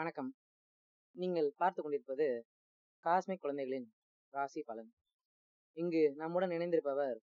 வணக்கம். 0.00 0.34
நீங்கள் 1.12 1.52
பார்த்து 1.56 1.82
கொண்டிருப்பது 1.82 2.46
காஸ்மிக் 3.04 3.40
குழந்தைகளின் 3.40 3.92
ராசி 4.30 4.62
பலன். 4.62 4.92
இங்கு 5.72 6.12
நம்முடன் 6.16 6.50
இணைந்திருப்பவர் 6.50 7.16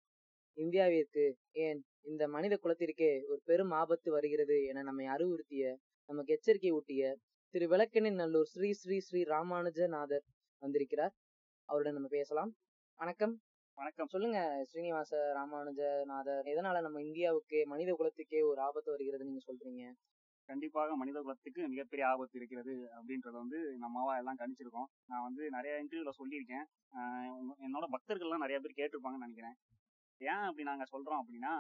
இந்தியாவிற்கு 0.58 1.34
ஏன் 1.52 1.86
இந்த 2.02 2.28
மனித 2.28 2.60
குலத்திற்கே 2.64 3.24
ஒரு 3.28 3.42
பெரும் 3.44 3.72
ஆபத்து 3.72 4.12
வருகிறது 4.12 4.64
என 4.64 4.82
நம்மை 4.82 5.08
அறிவுறுத்திய 5.08 5.76
நமக்கு 6.06 6.34
எச்சரிக்கை 6.34 6.72
ஊட்டிய 6.72 7.16
திரு 7.50 7.68
விளக்கணின் 7.68 8.14
நல்லூர் 8.14 8.46
ஸ்ரீ 8.46 8.74
ஸ்ரீ 8.74 9.00
ஸ்ரீ 9.00 9.24
ராமானுஜநாதர் 9.24 10.26
வந்திருக்கிறார். 10.58 11.14
அவருடன் 11.66 11.94
நம்ம 11.94 12.08
பேசலாம். 12.08 12.56
வணக்கம். 12.96 13.42
வணக்கம். 13.74 14.08
சொல்லுங்க 14.08 14.66
ஸ்ரீனிவாச 14.66 15.16
ராமானுஜநாதர். 15.16 16.46
எதனால 16.46 16.82
நம்ம 16.82 17.02
இந்தியாவுக்கு 17.02 17.66
மனித 17.68 17.92
குலத்துக்கே 17.94 18.44
ஒரு 18.44 18.62
ஆபத்து 18.62 18.92
வருகிறது 18.92 19.24
நீங்க 19.24 19.40
சொல்றீங்க? 19.48 19.94
கண்டிப்பாக 20.50 20.96
மனித 20.96 21.18
குலத்துக்கு 21.22 21.62
மிகப்பெரிய 21.68 22.04
ஆபத்து 22.08 22.38
இருக்கிறது 22.38 22.74
அப்படின்றத 22.98 23.36
வந்து 23.36 23.60
நம்மவா 23.80 24.14
எல்லாம் 24.18 24.40
கணிச்சிருக்கோம். 24.40 24.90
நான் 25.06 25.26
வந்து 25.28 25.44
நிறைய 25.50 25.74
இன்டர்வியூல 25.82 26.14
சொல்லியிருக்கேன். 26.20 26.66
என்னோட 27.66 27.86
பக்தர்கள்லாம் 27.96 28.46
நிறைய 28.46 28.60
பேர் 28.60 28.80
கேட்டிருப்பாங்கன்னு 28.80 29.28
நினைக்கிறேன். 29.28 29.58
ஏன் 30.22 30.46
அப்படி 30.46 30.64
நாங்க 30.64 30.86
சொல்றோம் 30.94 31.22
அப்படின்னா 31.22 31.54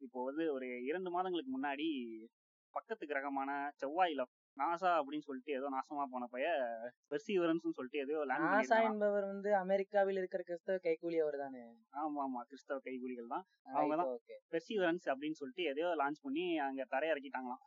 இப்போ 0.00 0.18
வந்து 0.24 0.44
ஒரு 0.52 0.66
இரண்டு 0.82 1.10
மாதங்களுக்கு 1.10 1.52
முன்னாடி 1.52 1.86
பக்கத்து 2.74 3.04
கிரகமான 3.06 3.50
செவ்வாயில 3.76 4.24
நாசா 4.56 4.90
அப்படின்னு 4.98 5.26
சொல்லிட்டு 5.26 5.52
ஏதோ 5.52 5.66
நாசமா 5.68 6.04
போன 6.04 6.26
பைய 6.26 6.46
பெர்சீவரன்ஸ் 7.10 7.76
சொல்லிட்டு 7.76 7.98
ஏதோ 7.98 8.24
நாசா 8.32 8.78
என்பவர் 8.82 9.26
வந்து 9.26 9.50
அமெரிக்காவில் 9.54 10.18
இருக்கிற 10.18 10.42
கிறிஸ்தவ 10.42 10.76
கைக்கூலி 10.78 11.18
அவர் 11.22 11.36
தானே 11.36 11.62
ஆமா 11.94 12.22
ஆமா 12.22 12.40
கிறிஸ்தவ 12.42 12.78
கைகூலிகள் 12.78 13.32
தான். 13.34 13.44
அவங்கதான். 13.72 14.10
ஓகே 14.14 14.36
பெர்சீவரன்ஸ் 14.52 15.06
அப்படின்னு 15.12 15.40
சொல்லிட்டு 15.40 15.64
எதையோ 15.64 15.90
லான்ச் 15.94 16.20
பண்ணி 16.22 16.44
அங்க 16.58 16.86
தரையிறக்கிட்டாங்களாம். 16.90 17.62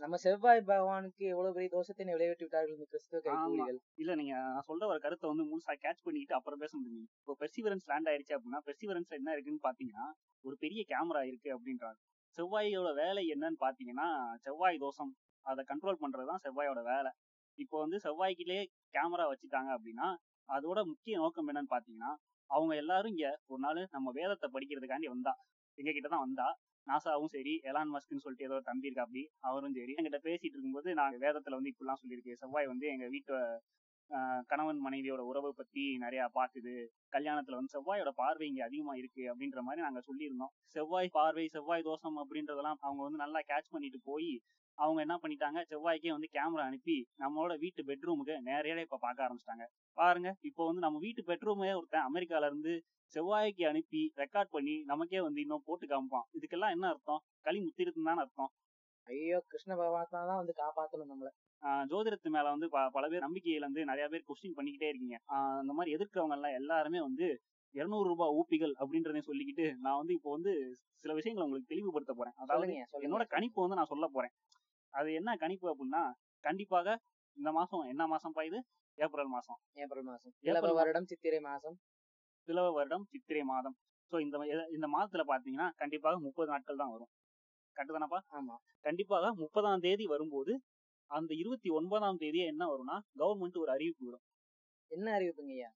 நம்ம 0.00 0.16
செவ்வாய் 0.22 0.60
பகவானுக்கு 0.68 1.24
எவ்வளவு 1.32 1.54
பெரிய 1.56 1.70
தோஷத்தை 1.74 2.04
விளைவிட்டு 2.08 2.44
விட்டார்கள் 2.46 2.76
இந்த 2.76 2.86
கிறிஸ்தவ 2.92 3.20
கைக்கூலிகள் 3.26 3.78
இல்ல 4.02 4.12
நீங்க 4.20 4.34
நான் 4.46 4.66
சொல்ற 4.68 4.84
ஒரு 4.92 5.00
கருத்தை 5.04 5.26
வந்து 5.30 5.44
முழுசா 5.50 5.74
கேட்ச் 5.84 6.02
பண்ணிட்டு 6.06 6.34
அப்புறம் 6.38 6.60
பேச 6.62 6.72
முடியும் 6.78 7.08
இப்போ 7.18 7.34
பெர்சிவரன்ஸ் 7.42 7.86
லேண்ட் 7.90 8.08
ஆயிடுச்சு 8.12 8.34
அப்படின்னா 8.36 8.60
பெர்சிவரன்ஸ் 8.68 9.12
என்ன 9.18 9.34
இருக்குன்னு 9.36 9.62
பாத்தீங்கன்னா 9.68 10.06
ஒரு 10.44 10.56
பெரிய 10.64 10.82
கேமரா 10.92 11.22
இருக்கு 11.30 11.50
அப்படின்றாங்க. 11.56 11.98
செவ்வாயோட 12.38 12.90
வேலை 12.94 13.22
என்னன்னு 13.34 13.58
பாத்தீங்கன்னா 13.64 14.08
செவ்வாய் 14.44 14.82
தோஷம். 14.84 15.12
அதை 15.46 15.62
கண்ட்ரோல் 15.70 16.00
பண்றதுதான் 16.02 16.42
செவ்வாயோட 16.46 16.82
வேலை. 16.90 17.10
இப்போ 17.58 17.76
வந்து 17.84 17.98
செவ்வாய்க்கிலேயே 18.06 18.62
கேமரா 18.94 19.24
வச்சுட்டாங்க 19.32 19.70
அப்படின்னா 19.76 20.08
அதோட 20.48 20.78
முக்கிய 20.90 21.14
நோக்கம் 21.22 21.48
என்னன்னு 21.50 21.72
பாத்தீங்கன்னா 21.74 22.12
அவங்க 22.50 22.72
எல்லாரும் 22.76 23.12
இங்க 23.14 23.28
ஒரு 23.50 23.60
நாள் 23.60 23.80
நம்ம 23.90 24.08
வேதத்தை 24.18 24.48
படிக்கிறதுக்காண்டி 24.54 25.08
வந்தா. 25.14 25.34
எங்க 25.78 25.90
கிட்ட 25.92 26.08
தான் 26.08 26.24
வந்தா. 26.26 26.48
நாசாவும் 26.86 27.32
சரி 27.34 27.54
எலான் 27.62 27.92
மஸ்க்னு 27.94 28.22
சொல்லிட்டு 28.22 28.46
ஏதோ 28.48 28.54
ஒரு 28.54 28.66
தம்பி 28.66 28.88
இருக்கா 28.88 29.04
அப்படி 29.04 29.22
அவரும் 29.40 29.76
சரி. 29.76 29.92
என்கிட்ட 29.98 30.20
பேசிட்டு 30.24 30.56
இருக்கும்போது 30.56 30.88
நாங்க 30.94 31.16
வேதத்துல 31.18 31.58
வந்து 31.58 31.72
இப்படிலாம் 31.72 32.00
சொல்லியிருக்கு. 32.02 32.40
செவ்வாய் 32.42 32.72
வந்து 32.72 32.86
எங்க 32.88 33.06
வீட்டு 33.08 33.34
ஆஹ் 34.10 34.42
கணவன் 34.46 34.80
மனைவியோட 34.84 35.22
உறவை 35.22 35.50
பத்தி 35.52 35.82
நிறைய 35.96 36.22
பாக்குது 36.34 36.72
கல்யாணத்துல 37.12 37.58
வந்து 37.58 37.74
செவ்வாயோட 37.74 38.10
பார்வை 38.16 38.46
இங்க 38.46 38.62
அதிகமா 38.64 38.94
இருக்கு 38.94 39.22
அப்படின்ற 39.30 39.60
மாதிரி 39.62 39.80
நாங்க 39.82 40.00
சொல்லியிருந்தோம். 40.00 40.52
செவ்வாய் 40.74 41.08
பார்வை 41.10 41.44
செவ்வாய் 41.48 41.86
தோஷம் 41.86 42.18
அப்படின்றதெல்லாம் 42.22 42.80
அவங்க 42.80 43.02
வந்து 43.02 43.22
நல்லா 43.22 43.40
கேட்ச் 43.50 43.72
பண்ணிட்டு 43.72 44.00
போய் 44.04 44.32
அவங்க 44.78 45.00
என்ன 45.02 45.16
பண்ணிட்டாங்க? 45.22 45.58
செவ்வாய்க்கே 45.70 46.12
வந்து 46.12 46.28
கேமரா 46.34 46.64
அனுப்பி 46.64 46.96
நம்மளோட 47.18 47.54
வீட்டு 47.58 47.82
பெட்ரூமுக்கு 47.88 48.34
நேரடியாக 48.42 48.86
இப்ப 48.86 48.98
பார்க்க 48.98 49.26
ஆரம்பிச்சிட்டாங்க. 49.26 49.64
பாருங்க 49.96 50.28
இப்போ 50.42 50.62
வந்து 50.68 50.84
நம்ம 50.86 50.98
வீட்டு 50.98 51.22
பெட்ரூமே 51.22 51.70
ஒருத்தன் 51.78 52.06
அமெரிக்கால 52.10 52.46
இருந்து 52.46 52.74
செவ்வாய்க்கு 53.14 53.66
அனுப்பி 53.66 54.12
ரெக்கார்ட் 54.16 54.48
பண்ணி 54.50 54.82
நமக்கே 54.84 55.20
வந்து 55.20 55.40
இன்னும் 55.40 55.62
போட்டு 55.64 55.86
காமிப்பான். 55.86 56.26
இதுக்கெல்லாம் 56.40 56.70
என்ன 56.70 56.88
அர்த்தம்? 56.88 57.20
களி 57.40 57.60
முத்திருக்குன்னு 57.60 58.02
தானே 58.04 58.20
அர்த்தம். 58.20 58.50
ஐயோ 59.06 59.42
கிருஷ்ண 59.48 59.76
பகவான் 59.76 60.06
தான் 60.10 60.36
வந்து 60.36 60.54
காப்பாத்தணும் 60.56 61.12
நம்மள. 61.12 61.28
ஜோதிடத்து 61.62 62.28
மேல 62.28 62.50
வந்து 62.50 62.68
ப- 62.68 62.90
பல 62.92 63.08
பேர் 63.08 63.22
நம்பிக்கையில 63.22 63.60
இருந்து 63.60 63.84
நிறைய 63.84 64.08
பேர் 64.08 64.24
கொஸ்டின் 64.28 64.58
பண்ணிக்கிட்டே 64.58 64.88
இருக்கீங்க. 64.88 65.18
அந்த 65.58 65.72
மாதிரி 65.72 65.96
எதிர்க்கிறவங்க 65.96 66.30
எல்லாம் 66.30 66.52
எல்லாருமே 66.52 67.00
வந்து 67.00 67.40
200 67.74 68.02
ரூபாய் 68.02 68.32
ஊப்பிகள் 68.34 68.74
அப்படின்றதையும் 68.78 69.26
சொல்லிக்கிட்டு 69.26 69.76
நான் 69.78 69.96
வந்து 69.96 70.12
இப்போ 70.12 70.30
வந்து 70.30 70.52
சில 70.96 71.14
விஷயங்களை 71.14 71.52
உங்களுக்கு 71.52 71.74
தெளிவுபடுத்த 71.74 72.12
போறேன். 72.12 72.32
அதாவது 72.36 72.66
என்னோட 73.00 73.26
கணிப்பு 73.26 73.60
வந்து 73.60 73.76
நான் 73.76 73.84
சொல்ல 73.84 74.06
போறேன். 74.12 74.30
அது 74.90 75.12
என்ன 75.12 75.36
கணிப்பு 75.36 75.66
அப்படின்னா 75.70 76.12
கண்டிப்பாக 76.40 76.98
இந்த 77.36 77.52
மாசம் 77.52 77.80
என்ன 77.80 78.06
மாசம் 78.06 78.32
பாயுது 78.34 78.60
ஏப்ரல் 78.94 79.26
மாசம். 79.26 79.56
ஏப்ரல் 79.72 80.02
மாசம். 80.02 80.32
வருடம் 80.74 81.04
சித்திரை 81.04 81.40
மாசம். 81.40 81.76
பிளவ 82.48 82.66
வருடம் 82.72 83.04
சித்திரை 83.12 83.42
மாதம். 83.44 83.76
சோ 84.12 84.16
இந்த 84.20 84.36
இந்த 84.76 84.86
மாதத்துல 84.94 85.22
பாத்தீங்கன்னா 85.28 85.68
கண்டிப்பாக 85.76 86.18
முப்பது 86.18 86.50
நாட்கள் 86.52 86.80
தான் 86.82 86.92
வரும். 86.94 87.10
கரெக்டு 87.76 87.94
தானப்பா? 87.96 88.20
ஆமா. 88.30 88.56
கண்டிப்பாக 88.84 89.32
முப்பதாம் 89.34 89.80
தேதி 89.80 90.06
வரும்போது 90.06 90.52
அந்த 91.10 91.32
இருபத்தி 91.34 91.68
ஒன்பதாம் 91.70 92.20
தேதியே 92.20 92.44
என்ன 92.52 92.64
வரும்னா 92.66 92.96
கவர்மெண்ட் 93.20 93.56
ஒரு 93.56 93.70
அறிவிப்பு 93.70 94.04
விடும் 94.06 94.24
என்ன 94.90 95.06
அறிவிப்புங்க 95.16 95.52
ஐயா? 95.52 95.70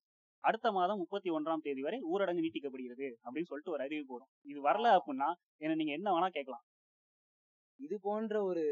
அடுத்த 0.45 0.69
மாதம் 0.73 0.99
முப்பத்தி 0.99 1.29
ஒன்றாம் 1.31 1.63
தேதி 1.63 1.83
வரை 1.83 1.99
ஊரடங்கு 2.13 2.45
நீட்டிக்கப்படுகிறது 2.45 3.07
அப்படின்னு 3.25 3.51
சொல்லிட்டு 3.51 3.75
ஒரு 3.75 3.83
அறிவிப்பு 3.83 4.13
வரும். 4.17 4.31
இது 4.45 4.59
வரல 4.69 4.87
அப்படின்னா 4.99 5.29
என்ன 5.59 5.77
நீங்க 5.81 5.93
என்ன 5.93 6.09
வேணா 6.15 6.29
கேட்கலாம். 6.29 6.65
இது 7.81 7.97
போன்ற 8.01 8.35
ஒரு 8.45 8.65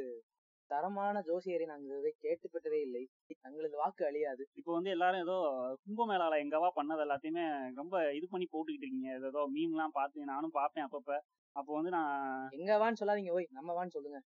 தரமான 0.75 1.23
ஜோசியரை 1.27 1.67
நாங்கள் 1.67 1.91
இதுவரை 1.91 2.13
கேட்டுப்பட்டதே 2.25 2.79
இல்லை. 2.87 3.03
தங்களது 3.45 3.77
வாக்கு 3.83 4.03
அழியாது. 4.09 4.43
இப்போ 4.61 4.71
வந்து 4.73 4.91
எல்லாரும் 4.91 5.25
ஏதோ 5.27 5.37
கும்பமேளால 5.85 6.39
எங்கவா 6.45 6.69
பண்ணது 6.79 7.05
எல்லாத்தையுமே 7.07 7.45
ரொம்ப 7.81 7.95
இது 8.19 8.27
பண்ணி 8.29 8.47
போட்டுக்கிட்டு 8.53 8.87
இருக்கீங்க. 8.87 9.11
ஏதோ 9.31 9.43
மீம்லாம் 9.57 9.97
பார்த்து 9.99 10.31
நானும் 10.33 10.57
பார்ப்பேன் 10.61 10.87
அப்பப்ப. 10.89 11.19
அப்போ 11.57 11.71
வந்து 11.75 11.91
நான் 11.97 12.15
எங்க 12.59 12.79
வான்னு 12.83 13.01
சொல்லாதீங்க. 13.03 13.33
ஓய் 13.37 13.49
நம்ம 13.51 13.73
வான்னு 13.79 13.97
சொல்லுங்க. 13.97 14.21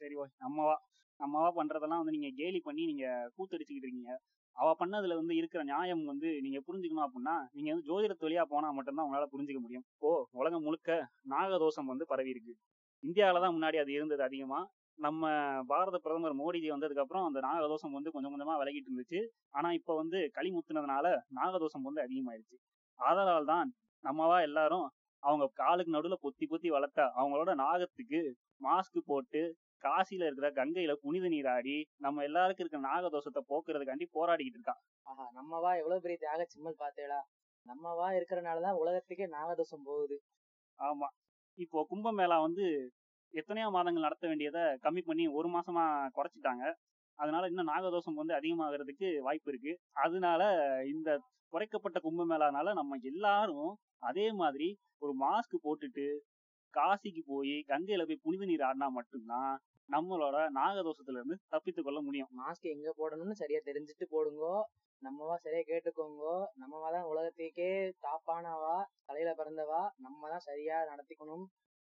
சரி 0.00 0.14
ஓய் 0.14 0.34
நம்மவா 0.44 0.74
நம்மவா 1.20 1.50
பண்றதெல்லாம் 1.58 2.00
வந்து 2.02 2.14
நீங்க 2.16 2.30
கேலி 2.40 2.60
பண்ணி 2.60 2.82
நீங்க 2.86 3.04
கூத்தடிச்சுக்கிட்டு 3.36 3.86
இருக்கீங்க. 3.88 4.12
அவ 4.56 4.68
பண்ணதுல 4.80 5.14
வந்து 5.20 5.34
இருக்கிற 5.36 5.60
நியாயம் 5.64 6.02
வந்து 6.04 6.28
நீங்க 6.40 6.58
புரிஞ்சுக்கணும் 6.66 7.06
அப்படின்னா 7.06 7.34
நீங்க 7.52 7.68
வந்து 7.72 7.88
ஜோதிடத்து 7.90 8.26
வழியா 8.26 8.42
போனா 8.44 8.68
மட்டும்தான் 8.76 9.06
உங்களால 9.06 9.28
புரிஞ்சுக்க 9.32 9.60
முடியும். 9.62 9.86
இப்போ 9.94 10.10
உலகம் 10.40 10.64
முழுக்க 10.66 10.90
நாகதோஷம் 11.24 11.90
வந்து 11.92 12.06
பரவி 12.12 12.34
இருக்கு 12.34 12.54
இந்தியாவில 13.02 13.42
தான் 13.44 13.54
முன்னாடி 13.56 13.78
அது 13.80 13.90
இருந்தது 13.92 14.22
அதிகமா. 14.22 14.60
நம்ம 14.98 15.22
பாரத 15.66 15.96
பிரதமர் 15.98 16.36
மோடிஜி 16.38 16.68
வந்ததுக்கு 16.70 17.04
அப்புறம் 17.04 17.26
அந்த 17.26 17.38
நாகதோஷம் 17.40 17.96
வந்து 17.96 18.12
கொஞ்சம் 18.12 18.32
கொஞ்சமா 18.34 18.54
விலகிட்டு 18.60 18.90
இருந்துச்சு. 18.90 19.20
ஆனா 19.50 19.68
இப்ப 19.72 19.94
வந்து 19.94 20.18
களி 20.32 20.50
முத்துனதுனால 20.52 21.06
நாகதோஷம் 21.30 21.86
வந்து 21.88 22.00
அதிகமாயிருச்சு 22.00 22.56
ஆதலால் 22.98 23.44
தான் 23.44 23.68
நம்மவா 24.04 24.38
எல்லாரும் 24.42 24.86
அவங்க 25.22 25.44
காலுக்கு 25.54 25.94
நடுவுல 25.94 26.16
பொத்தி 26.22 26.44
பொத்தி 26.46 26.68
வளர்த்த 26.70 27.00
அவங்களோட 27.16 27.50
நாகத்துக்கு 27.54 28.20
மாஸ்க் 28.60 28.98
போட்டு 29.06 29.42
காசில 29.84 30.26
இருக்கிற 30.26 30.48
கங்கையில 30.50 30.92
புனித 31.02 31.28
நீராடி 31.28 31.76
நம்ம 31.96 32.22
எல்லாருக்கும் 32.22 32.64
இருக்கிற 32.64 32.82
நாகதோஷத்தை 32.82 33.42
போக்குறதுக்காண்டி 33.50 34.06
போராடிக்கிட்டு 34.14 34.58
இருக்கா 34.58 34.76
ஆஹா 35.06 35.24
நம்மவா 35.34 35.70
எவ்வளவு 35.76 36.00
பெரிய 36.00 36.18
தியாக 36.18 36.44
சிம்மல் 36.44 36.80
பார்த்தேடா. 36.80 37.18
நம்மவா 37.66 38.08
இருக்கிறனாலதான் 38.10 38.78
உலகத்துக்கே 38.78 39.26
நாகதோஷம் 39.28 39.84
போகுது. 39.84 40.16
ஆமா. 40.78 41.08
இப்போ 41.58 41.78
கும்பமேளா 41.90 42.36
வந்து 42.40 42.64
எத்தனையோ 43.34 43.68
மாதங்கள் 43.70 44.06
நடத்த 44.06 44.24
வேண்டியதை 44.26 44.64
கம்மி 44.84 45.02
பண்ணி 45.06 45.24
ஒரு 45.28 45.48
மாசமா 45.48 45.84
குறைச்சிட்டாங்க. 46.16 46.64
அதனால 47.18 47.48
இன்னும் 47.48 47.70
நாகதோஷம் 47.72 48.20
வந்து 48.20 48.34
அதிகமாகிறதுக்கு 48.34 49.08
வாய்ப்பு 49.20 49.50
இருக்கு. 49.50 49.72
அதனால 49.96 50.42
இந்த 50.86 51.10
குறைக்கப்பட்ட 51.52 51.98
கும்பமேளானால 52.04 52.72
நம்ம 52.72 52.96
எல்லாரும் 53.02 53.72
அதே 54.02 54.32
மாதிரி 54.32 54.68
ஒரு 54.98 55.12
மாஸ்க் 55.20 55.56
போட்டுட்டு 55.62 56.06
காசிக்கு 56.74 57.22
போய் 57.26 57.56
கங்கையில 57.68 58.04
போய் 58.06 58.22
புனித 58.22 58.44
நீர் 58.44 58.60
ஆடினா 58.60 58.88
மட்டும்தான் 58.90 59.52
நம்மளோட 59.88 60.36
நாகதோஷத்துல 60.54 61.18
இருந்து 61.18 61.36
தப்பித்துக் 61.48 61.84
கொள்ள 61.84 61.98
முடியும். 62.02 62.30
மாஸ்க் 62.40 62.66
எங்க 62.66 62.90
போடணும்னு 62.98 63.32
சரியா 63.32 63.60
தெரிஞ்சுட்டு 63.64 64.06
போடுங்கோ. 64.10 64.54
நம்மவா 65.02 65.34
சரியா 65.36 65.62
கேட்டுக்கோங்கோ. 65.66 66.34
நம்மவா 66.60 66.88
தான் 66.90 67.08
உலகத்துக்கே 67.12 67.70
டாப்பானவா 68.02 68.76
தலையில 69.04 69.32
பிறந்தவா 69.32 69.82
நம்ம 69.96 70.28
தான் 70.28 70.46
சரியா 70.48 70.76
நடத்திக்கணும். 70.92 71.44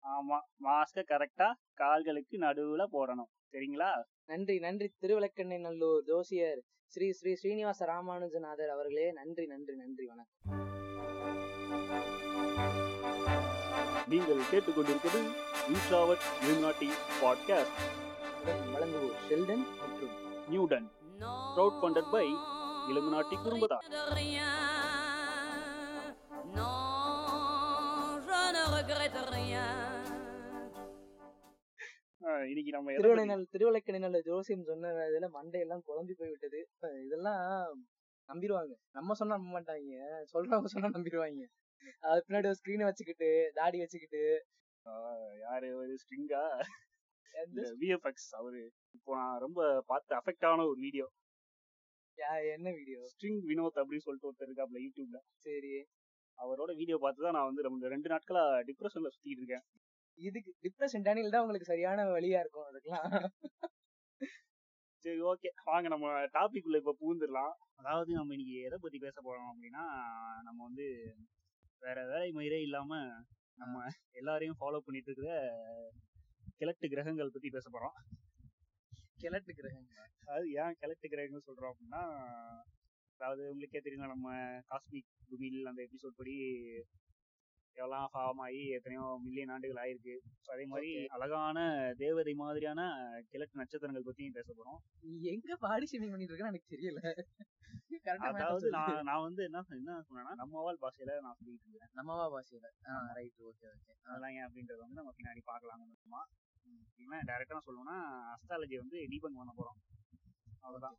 ஆமா 0.05 0.37
மாஸ்க 0.63 1.03
கரெக்டா 1.11 1.47
கால்களுக்கு 1.73 2.37
நடுவுல 2.37 2.83
போடணும். 2.91 3.29
சரிங்களா? 3.53 3.89
நன்றி 4.25 4.59
நன்றி. 4.59 4.87
திருவிளக்கண்ணை 5.01 5.59
நல்லூர் 5.59 6.03
ஜோசியர் 6.03 6.61
ஸ்ரீ 6.93 7.11
ஸ்ரீ 7.11 7.35
ஸ்ரீனிவாச 7.35 7.85
ராமானுஜநாதர் 7.85 8.73
அவர்களே 8.75 9.11
நன்றி 9.11 9.45
நன்றி 9.45 9.75
நன்றி. 9.75 10.05
வணக்கம். 10.05 10.63
நீங்கள் 14.07 14.43
கேட்டுக்கொண்டிருப்பது 14.51 15.19
இன்ட்ராவட் 15.69 16.25
யூனாட்டி 16.47 16.89
பாட்காஸ்ட். 17.21 17.79
வழங்குவோர் 18.73 19.17
ஷெல்டன் 19.29 19.65
மற்றும் 19.79 20.15
Newton 20.49 20.87
Crowd 21.55 21.75
funded 21.81 22.07
by 22.13 22.25
Illuminati 22.89 23.35
குடும்பத்தார் 23.43 23.85
Non, 26.57 26.67
je 28.27 28.41
ne 28.55 28.63
regrette 28.73 29.21
rien. 29.29 29.94
இன்னைக்கு 32.25 32.71
நம்ம 32.71 32.91
எதை 32.91 33.03
பத்தி- 33.03 33.15
திருவண்ணல் 33.15 33.47
திருவிளக்கணை 33.51 33.99
நல்ல 33.99 34.19
ஜோசியம் 34.21 34.63
சொன்ன 34.63 34.87
இதுல 35.09 35.27
மண்டையெல்லாம் 35.33 35.81
குழம்பி 35.87 36.13
போய் 36.17 36.29
விட்டது. 36.29 36.59
இப்ப 36.73 37.03
இதெல்லாம் 37.03 37.43
நம்பிடுவாங்க 38.29 38.73
நம்ம 38.91 39.13
சொன்னா 39.13 39.35
நம்ப 39.37 39.61
மாட்டாங்க. 39.61 39.91
சொல்றவங்க 40.33 40.65
சொன்னா 40.65 40.87
நம்பிடுவாங்க 40.87 41.43
அது 41.99 42.23
பின்னாடி 42.27 42.45
ஒரு 42.45 42.55
ஸ்கிரீனை 42.59 42.83
வச்சுக்கிட்டு 42.83 43.51
தாடி 43.53 43.77
வச்சுக்கிட்டு. 43.79 44.21
யாரு? 45.39 45.67
ஒரு 45.75 45.97
ஸ்ட்ரிங்கா? 46.03 46.41
விஎஃப்எக்ஸ் 47.81 48.31
அவரு. 48.31 48.61
இப்போ 48.91 49.15
நான் 49.15 49.39
ரொம்ப 49.39 49.83
பார்த்து 49.85 50.15
அஃபெக்ட் 50.15 50.45
ஆன 50.45 50.65
ஒரு 50.65 50.79
வீடியோ. 50.79 51.07
என்ன 52.55 52.71
வீடியோ? 52.71 52.99
ஸ்ட்ரிங் 53.11 53.39
வினோத் 53.49 53.79
அப்படின்னு 53.79 54.05
சொல்லிட்டு 54.05 54.29
ஒருத்தர் 54.31 54.49
இருக்காப்ல 54.49 54.79
யூடியூப்ல 54.85 55.19
சரி. 55.37 55.73
அவரோட 56.37 56.75
வீடியோ 56.75 56.97
பார்த்து 56.97 57.23
தான் 57.23 57.33
நான் 57.33 57.45
வந்து 57.45 57.61
ரொம்ப 57.61 57.87
ரெண்டு 57.87 58.09
நாட்களா 58.09 58.43
டிப்ரெஷன்ல 58.69 59.09
சுத்திட்டு 59.15 59.37
இருக்கேன். 59.37 59.65
இதுக்கு 60.17 60.51
டிப்ரெஷன் 60.61 61.05
டேனியல் 61.07 61.33
தான் 61.33 61.41
உங்களுக்கு 61.41 61.71
சரியான 61.71 62.05
வழியா 62.11 62.39
இருக்கும் 62.39 62.67
அதுக்கெல்லாம். 62.67 63.07
சரி 65.05 65.21
ஓகே 65.31 65.49
வாங்க 65.63 65.87
நம்ம 65.87 66.07
டாபிக் 66.33 66.67
உள்ள 66.67 66.77
இப்ப 66.77 66.95
பூந்துடலாம் 67.01 67.53
அதாவது 67.75 68.11
நம்ம 68.13 68.33
இன்னைக்கு 68.33 68.55
எதை 68.61 68.77
பத்தி 68.79 68.99
பேச 68.99 69.17
போறோம் 69.21 69.49
அப்படின்னா 69.51 69.83
நம்ம 70.43 70.59
வந்து 70.63 70.85
வேற 71.81 71.97
வேலை 72.05 72.29
மயிரே 72.31 72.59
இல்லாம 72.61 72.91
நம்ம 73.57 73.75
எல்லாரையும் 74.11 74.59
ஃபாலோ 74.59 74.79
பண்ணிட்டு 74.79 75.09
இருக்கிற 75.11 75.33
கிழட்டு 76.59 76.87
கிரகங்கள் 76.87 77.33
பத்தி 77.33 77.49
பேச 77.49 77.67
போறோம். 77.69 77.95
கிழட்டு 79.17 79.51
கிரகங்க 79.53 79.93
அதாவது 80.21 80.47
ஏன் 80.61 80.77
கிழட்டு 80.79 81.07
கிரகங்கள் 81.07 81.47
சொல்றோம் 81.47 81.71
அப்படின்னா 81.73 82.01
அதாவது 83.19 83.43
உங்களுக்கே 83.51 83.81
தெரியும் 83.81 84.13
நம்ம 84.13 84.29
காஸ்மிக் 84.69 85.11
குமில் 85.29 85.69
அந்த 85.71 85.81
எபிசோட் 85.81 86.19
படி 86.19 86.35
எவ்வளவு 87.75 88.09
ஃபார்ம் 88.13 88.41
ஆகி 88.45 88.61
எத்தனையோ 88.77 89.05
மில்லியன் 89.23 89.51
ஆண்டுகள் 89.53 89.81
ஆயிருக்கு. 89.83 90.15
So 90.41 90.49
அதே 90.53 90.65
மாதிரி. 90.65 90.89
அழகான 91.07 91.57
தேவதை 91.97 92.33
மாதிரியான 92.33 92.81
கிழக்கு 93.31 93.59
நட்சத்திரங்கள் 93.61 94.07
பத்தியும் 94.07 94.37
பேச 94.37 94.49
போறோம். 94.53 94.79
நீ 95.01 95.13
எங்க 95.33 95.57
பாடி 95.65 95.87
ஷேமிங் 95.91 96.13
பண்ணிட்டு 96.13 96.33
இருக்கன்னு 96.33 96.53
எனக்கு 96.53 96.73
தெரியல. 96.75 97.01
அதாவது 98.29 98.67
நான் 98.69 99.07
நான் 99.09 99.25
வந்து 99.25 99.41
என்ன 99.43 99.59
என்ன 99.77 99.93
சொன்னேன்னா 100.07 100.33
நம்ம 100.41 100.61
வாழ் 100.65 100.81
பாஷையில 100.81 101.13
நான் 101.21 101.37
சொல்லிட்டு 101.39 101.65
இருக்கேன் 101.65 101.93
நம்மவா 101.99 102.25
பாஷையில. 102.35 102.67
ரைட் 103.17 103.41
ஓகே 103.49 103.67
ஓகே 103.73 103.93
அதெல்லாம் 104.07 104.33
ஏன் 104.37 104.45
அப்படின்றத 104.47 104.79
வந்து 104.85 104.99
நம்ம 105.01 105.13
பின்னாடி 105.19 105.43
பார்க்கலாம் 105.45 105.83
கொஞ்சமா 105.83 106.21
ஏன்னா 107.03 107.19
டேரக்டா 107.29 107.61
சொல்லணும்னா 107.67 107.97
அஸ்ட்ராலஜி 108.33 108.77
வந்து 108.83 108.97
டீபங்க் 109.11 109.41
பண்ண 109.41 109.53
போறோம். 109.57 109.79
அவ்வளவுதான். 110.61 110.97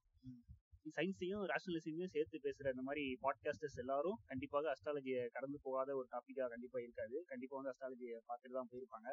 சயின்ஸையும் 0.95 1.45
ரேஷனலிசமையும் 1.53 2.13
சேர்த்து 2.13 2.39
பேசுற 2.39 2.69
இந்த 2.71 2.83
மாதிரி 2.83 3.19
பாட்காஸ்டர்ஸ் 3.23 3.77
எல்லாரும் 3.77 4.19
கண்டிப்பாக 4.27 4.73
அஸ்ட்ராலஜியை 4.73 5.27
கடந்து 5.27 5.59
போகாத 5.63 5.97
ஒரு 5.97 6.09
டாபிக்கா 6.11 6.49
கண்டிப்பா 6.49 6.79
இருக்காது. 6.81 7.25
கண்டிப்பா 7.25 7.57
வந்து 7.57 7.73
அஸ்ட்ராலஜியை 7.73 8.19
பார்த்துட்டு 8.29 8.53
தான் 8.53 8.71
போயிருப்பாங்க. 8.73 9.11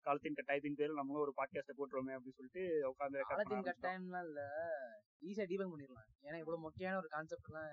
காலத்தின் 0.00 0.34
கட்டாயத்தின் 0.34 0.74
பேரில் 0.74 0.94
நம்மளும் 0.94 1.22
ஒரு 1.22 1.32
பாட்காஸ்ட்டை 1.36 1.74
போட்டுருவோமே 1.78 2.14
அப்படின்னு 2.14 2.38
சொல்லிட்டு 2.38 2.62
உட்காந்து 2.90 3.20
காலத்தின் 3.20 3.62
கட்டாயம்லாம் 3.62 4.24
இல்ல. 4.24 4.40
ஈஸியா 5.20 5.46
டீபங் 5.46 5.72
பண்ணிடலாம். 5.72 6.08
ஏன்னா 6.22 6.38
இவ்வளவு 6.38 6.58
முக்கியமான 6.58 6.98
ஒரு 6.98 7.08
கான்செப்ட் 7.08 7.48
எல்லாம் 7.48 7.70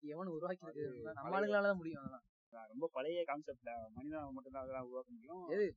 எவன் 0.00 0.26
உருவாக்கி 0.26 0.64
இருக்கு 0.64 0.84
அது 0.84 1.14
நம்ம 1.14 1.40
ஆளுங்களால 1.40 1.62
தான் 1.62 1.76
முடியும் 1.76 2.00
அதெல்லாம். 2.00 2.24
ரொம்ப 2.68 2.88
பழைய 2.92 3.24
கான்செப்ட்ல 3.26 3.88
மனிதன் 3.88 4.32
மட்டும்தான் 4.32 4.62
அதெல்லாம் 4.62 4.84
உருவாக்க 4.84 5.12
முடியும். 5.12 5.48
எது? 5.48 5.74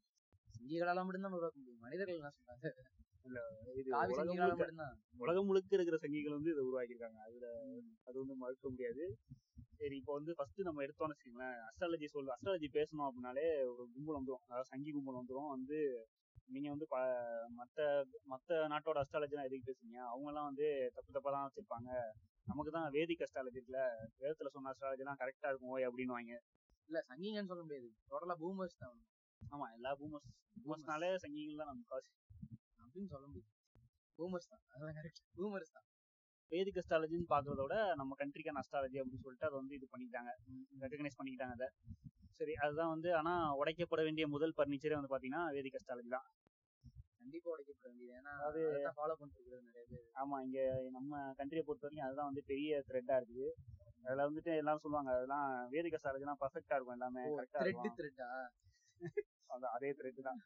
மட்டும்தான் 1.06 1.32
உருவாக்க 1.32 1.60
முடியும். 1.60 1.80
மனிதர்கள் 1.80 2.16
என்ன 2.16 2.32
சொல்றாங்க? 2.38 2.70
காவி 3.94 4.14
உலகம் 5.24 5.48
முழுக்க 5.48 5.78
இருக்கிற 5.78 5.98
சங்கிகள் 6.04 6.38
வந்து 6.38 6.54
இதை 6.54 6.64
உருவாக்கியிருக்காங்க. 6.70 7.20
அதுல 7.28 7.48
அது 8.08 8.16
வந்து 8.24 8.36
மறுக்க 8.44 8.70
முடியாது. 8.74 9.04
சரி 9.80 9.96
இப்போ 9.98 10.14
வந்து 10.18 10.32
ஃபர்ஸ்ட் 10.38 10.62
நம்ம 10.68 10.84
எடுத்தோம்னு 10.86 11.14
வச்சுக்கோங்களேன் 11.14 11.58
அஸ்ட்ராலஜி 11.68 12.08
சொல்லு 12.16 12.34
அஸ்ட்ராலஜி 12.36 12.68
பேசணும் 12.78 13.08
அப்படின்னாலே 13.08 13.46
ஒரு 13.74 13.84
கும்பல் 13.94 14.18
வந்துரும். 14.20 14.44
அதாவது 14.48 14.70
சங்கி 14.72 14.92
கும்பல் 14.96 15.20
வந்துரும். 15.20 15.52
வந்து 15.56 15.78
நீங்க 16.50 16.68
வந்து 16.70 16.86
ப 16.94 16.98
மத்த 18.30 18.60
நாட்டோட 18.74 18.98
அஸ்ட்ராலஜிலாம் 19.04 19.48
எதுக்கு 19.50 19.68
பேசுறீங்க? 19.70 20.00
அவங்க 20.12 20.30
எல்லாம் 20.32 20.50
வந்து 20.50 20.68
தப்பு 20.96 21.12
தப்பா 21.18 21.32
தான் 21.36 21.46
வச்சிருப்பாங்க. 21.48 21.90
நமக்கு 22.48 22.72
தான் 22.72 22.88
வேதிக் 22.96 23.24
அஸ்ட்ராலஜி 23.26 23.60
இருக்குல்ல. 23.60 23.82
வேதத்துல 24.22 24.52
சொன்ன 24.56 24.72
அஸ்ட்ராலஜி 24.74 25.04
எல்லாம் 25.06 25.22
கரெக்டா 25.22 25.50
இருக்கும் 25.52 25.74
ஓய் 25.76 25.88
அப்படின்னுவாங்க. 25.90 26.34
இல்ல 26.90 27.00
சங்கிங்கன்னு 27.10 27.52
சொல்ல 27.52 27.64
முடியாது. 27.66 27.90
டோட்டலா 28.12 28.38
பூமர்ஸ் 28.44 28.80
தான். 28.84 28.96
ஆமா 29.42 29.68
எல்லா 29.78 29.92
பூமர்ஸ் 30.00 30.30
பூமர்ஸ்னாலே 30.56 31.10
சங்கிகள் 31.24 31.62
தான் 31.62 31.72
நம்ம 31.72 31.86
காசு. 31.92 32.10
அப்படின்னு 33.00 33.16
சொல்ல 33.16 33.28
முடியாது. 33.28 33.52
பூமர்ஸ் 34.20 34.50
தான். 34.50 34.62
அதான் 34.74 34.96
கரெக்ட் 34.98 35.22
பூமர்ஸ் 35.38 35.72
தான். 35.72 35.86
வேதிக் 36.52 36.78
அஸ்ட்ராலஜின்னு 36.78 37.28
பாக்குறத 37.30 37.62
விட 37.62 37.96
நம்ம 37.96 38.16
கண்ட்ரிக்கான 38.20 38.62
அஸ்ட்ராலஜி 38.62 38.98
அப்படின்னு 39.00 39.20
சொல்லிட்டு 39.20 39.46
அதை 39.46 39.58
வந்து 39.58 39.76
இது 39.76 39.88
பண்ணிட்டாங்க 39.92 40.32
ரெகனைஸ் 40.86 41.18
பண்ணிக்கிட்டாங்க 41.20 41.52
அதை. 41.52 41.68
சரி 42.40 42.54
அதுதான் 42.56 42.90
வந்து 42.90 43.16
ஆனா 43.16 43.34
உடைக்கப்பட 43.58 44.02
வேண்டிய 44.04 44.28
முதல் 44.28 44.54
பர்னிச்சரே 44.58 44.98
வந்து 45.00 45.12
பாத்தீங்கன்னா 45.14 45.44
வேதிக் 45.56 45.78
அஸ்ட்ராலஜி 45.80 46.08
தான். 46.08 46.28
கண்டிப்பா 47.20 47.52
உடைக்கப்பட 47.52 47.88
வேண்டியது. 47.88 48.14
ஏன்னா 48.20 48.34
அது- 48.48 48.94
ஃபாலோ 48.98 49.14
பண்ணிட்டு 49.14 49.62
நிறைய 49.62 49.86
பேர். 49.90 50.06
ஆமா 50.22 50.38
இங்க 50.42 50.60
நம்ம 50.90 51.34
கண்ட்ரியை 51.38 51.64
பொறுத்த 51.64 51.88
வரைக்கும் 51.88 52.08
அதுதான் 52.08 52.26
வந்து 52.26 52.44
பெரிய 52.44 52.84
த்ரெட்டா 52.88 53.16
இருக்குது. 53.20 53.48
அதுல 54.04 54.30
வந்துட்டு 54.30 54.52
எல்லாரும் 54.58 54.80
சொல்லுவாங்க 54.80 55.12
அதெல்லாம் 55.16 55.48
வேதிக் 55.72 55.98
அஸ்ட்ராலஜிலாம் 55.98 56.42
பர்ஃபெக்டா 56.42 56.76
இருக்கும் 56.76 56.98
எல்லாமே. 57.00 57.24
கரெக்டா 57.38 57.62
த்ரெட் 57.62 57.70
இருக்கும். 57.72 57.98
த்ரெட்டா 58.00 58.30
அது 59.48 59.68
அதே 59.68 59.92
த்ரெட் 59.92 60.22
தான். 60.22 60.40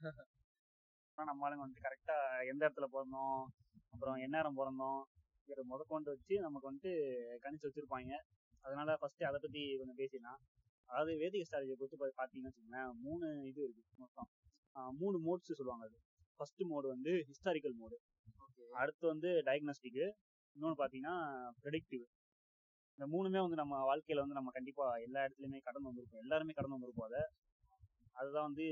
ஆனா 1.15 1.31
நம்ம 1.31 1.50
ஆளுங்க 1.50 1.60
வந்து 1.60 1.81
கரெக்டா 1.81 2.48
எந்த 2.48 2.69
இடத்துல 2.69 2.81
பிறந்தோம் 2.81 3.45
அப்புறம் 3.89 4.15
எந்நேரம் 4.15 4.57
பிறந்தோம் 4.57 5.01
இதை 5.45 5.63
முதற்கொண்டு 5.63 6.10
வச்சு 6.10 6.39
நமக்கு 6.39 6.74
வந்துட்டு 6.74 6.92
கணிச்சு 7.44 7.69
வச்சிருப்பாங்க. 7.69 8.12
அதனால 8.62 8.98
ஃபர்ஸ்ட் 8.98 9.24
அதை 9.24 9.39
பத்தி 9.42 9.77
கொஞ்சம் 9.77 9.98
பேசிடலாம். 9.98 10.38
அதாவது 10.86 11.13
வேதிக் 11.13 11.42
அஸ்ட்ராலஜியை 11.42 11.74
பொறுத்து 11.74 12.07
பா- 12.07 12.19
பாத்தீங்கன்னு 12.21 12.50
வச்சுக்கோங்களேன் 12.50 12.92
மூணு 12.94 13.48
இது 13.48 13.63
இருக்கு 13.63 13.83
மொத்தம். 13.98 14.30
மூணு 14.98 15.18
மோட்ஸ் 15.19 15.54
சொல்லுவாங்க 15.54 15.86
அது. 15.86 16.00
ஃபர்ஸ்ட் 16.36 16.62
மோடு 16.62 16.88
வந்து 16.88 17.25
ஹிஸ்டாரிக்கல் 17.27 17.74
மோடு 17.81 17.95
அடுத்து 18.71 19.07
வந்து 19.07 19.27
டயக்னாஸ்டிக் 19.27 20.12
இன்னொன்று 20.54 20.86
பார்த்தீங்கன்னா 20.86 21.50
ப்ரெடிக்டிவ் 21.63 22.04
இந்த 22.95 23.18
மூணுமே 23.18 23.39
வந்து 23.39 23.56
நம்ம 23.56 23.95
வாழ்க்கையில 23.95 24.15
வந்து 24.15 24.33
நம்ம 24.33 24.51
கண்டிப்பா 24.51 24.95
எல்லா 24.95 25.24
இடத்துலயுமே 25.24 25.60
கடந்து 25.62 25.94
வந்திருப்போம் 25.94 26.18
எல்லாருமே 26.18 26.51
கடந்து 26.51 26.77
வந்திருப்போம் 26.77 27.04
அதை. 27.04 27.21
அதுதான் 28.15 28.48
வந்து 28.50 28.65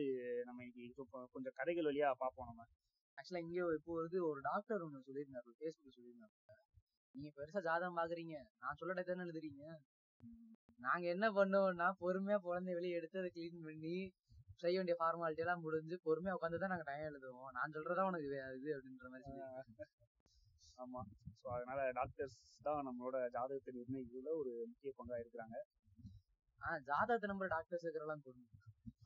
நம்ம 0.48 0.64
இன்னைக்கு 0.66 1.04
கொஞ்சம் 1.36 1.56
கதைகள் 1.60 1.90
வழியா 1.90 2.10
பார்ப்போம் 2.24 2.50
நம்ம. 2.52 2.64
ஆக்சுவலா 3.18 3.44
இங்க 3.46 3.64
இப்போ 3.78 3.94
வந்து 4.02 4.20
ஒரு 4.30 4.40
டாக்டர் 4.42 4.84
ஒண்ணு 4.86 5.06
சொல்லியிருந்தாரு 5.08 5.52
ஃபேஸ்புக் 5.60 5.98
சொல்லியிருந்தாரு. 5.98 6.36
நீங்க 7.16 7.30
பெருசா 7.38 7.62
ஜாதகம் 7.68 7.98
பாக்குறீங்க 8.00 8.36
நான் 8.62 8.78
சொல்ல 8.80 9.02
தானே 9.02 9.24
எழுதுறீங்க? 9.26 9.64
நாங்க 10.80 11.06
என்ன 11.16 11.26
பண்ணுவோம்னா 11.38 11.88
பொறுமையா 12.02 12.38
குழந்தைய 12.46 12.78
வெளியே 12.78 12.98
எடுத்து 13.00 13.22
அதை 13.22 13.30
க்ளீன் 13.36 13.66
பண்ணி 13.66 13.96
செய்ய 14.62 14.76
வேண்டிய 14.78 14.96
ஃபார்மாலிட்டி 15.00 15.44
எல்லாம் 15.44 15.64
முடிஞ்சு 15.66 15.96
பொறுமையா 16.06 16.36
உட்காந்து 16.38 16.62
தான் 16.64 16.74
நாங்க 16.74 16.86
டைம் 16.90 17.08
எழுதுவோம். 17.10 17.52
நான் 17.58 17.74
சொல்றதா 17.76 18.06
உனக்கு 18.10 18.28
இது 18.60 18.72
அப்படின்ற 18.78 19.10
மாதிரி 19.10 19.26
சொல்லி 19.28 19.86
ஆமா. 20.78 21.02
ஸோ 21.42 21.48
அதனால 21.56 21.80
டாக்டர்ஸ் 21.92 22.38
தான் 22.68 22.86
நம்மளோட 22.88 23.18
ஜாதகத்தை 23.36 23.72
நிர்ணயிக்கிறதுல 23.78 24.34
ஒரு 24.42 24.52
முக்கிய 24.72 24.92
பங்கா 25.00 25.18
இருக்கிறாங்க. 25.24 25.56
ஆஹ் 26.62 26.82
ஜாதகத்தை 26.90 27.28
நம்பர் 27.32 27.54
டாக்டர்ஸ் 27.56 27.86
இருக்கிறலாம் 27.86 28.26
தோணும் 28.26 28.50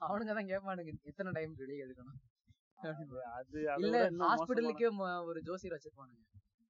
அவனுங்க 0.02 0.34
தான் 0.34 0.50
கேட்பானுங்க 0.50 0.94
எத்தனை 1.04 1.30
டைம் 1.34 1.54
வெளியே 1.60 1.84
எடுக்கணும் 1.86 2.20
அது 2.84 3.04
அது 3.32 3.60
அதை 3.70 3.84
இல்ல 3.84 3.98
ஹாஸ்பிட்டலுக்கே 4.24 4.90
ஒரு 5.28 5.40
ஜோசியர் 5.48 5.76
வச்சிருப்பானுங்க. 5.76 6.24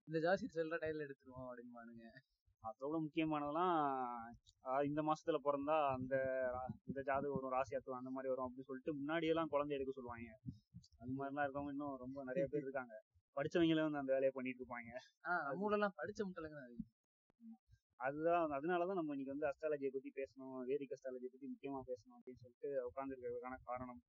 இந்த 0.08 0.18
ஜோசியர் 0.26 0.56
சொல்ற 0.58 0.78
டைம்ல 0.82 1.06
எடுத்துருவோம் 1.08 1.48
அப்படின்பானுங்க 1.48 2.06
அதோட 2.64 2.96
முக்கியமானதெல்லாம் 3.04 3.74
இந்த 4.86 5.02
மாசத்துல 5.08 5.40
பிறந்தா 5.44 5.76
அந்த 5.92 6.16
இந்த 6.88 7.00
ஜாதகம் 7.10 7.36
வரும் 7.36 7.54
ராசி 7.56 7.76
அத்துவம் 7.78 8.00
அந்த 8.00 8.12
மாதிரி 8.12 8.32
வரும் 8.32 8.46
அப்படின்னு 8.46 8.70
சொல்லிட்டு 8.70 8.94
முன்னாடி 9.00 9.28
எல்லாம் 9.34 9.52
குழந்தை 9.52 9.76
எடுக்க 9.78 9.92
சொல்லுவாங்க. 9.92 10.30
அந்த 11.02 11.12
மாதிரிலாம் 11.16 11.46
இருக்கவங்க 11.46 11.74
இன்னும் 11.76 11.98
ரொம்ப 12.04 12.24
நிறைய 12.24 12.46
பேர் 12.48 12.66
இருக்காங்க. 12.66 12.96
படிச்சவங்களே 13.38 13.86
வந்து 13.86 14.02
அந்த 14.02 14.12
வேலையை 14.14 14.34
பண்ணிட்டு 14.36 14.62
இருப்பாங்க. 14.62 14.92
ஆஹ் 15.26 15.44
நம்ம 15.46 15.66
ஊர்ல 15.66 15.78
எல்லாம் 15.80 15.98
படிச்ச 16.00 16.20
முட்டலுங்க 16.28 16.60
அதுதான் 18.00 18.52
அதனாலதான் 18.52 19.00
நம்ம 19.00 19.14
இன்னைக்கு 19.14 19.34
வந்து 19.34 19.48
அஸ்ட்ராலஜியை 19.50 19.92
பத்தி 19.94 20.10
பேசணும் 20.16 20.58
வேதிக் 20.70 20.94
அஸ்ட்ராலஜியை 20.96 21.32
பத்தி 21.32 21.48
முக்கியமா 21.48 21.80
பேசணும் 21.88 22.18
அப்படின்னு 22.18 22.42
சொல்லிட்டு 22.42 22.70
உட்காந்துருக்கிறதுக்கான 22.90 23.60
காரணம். 23.64 24.02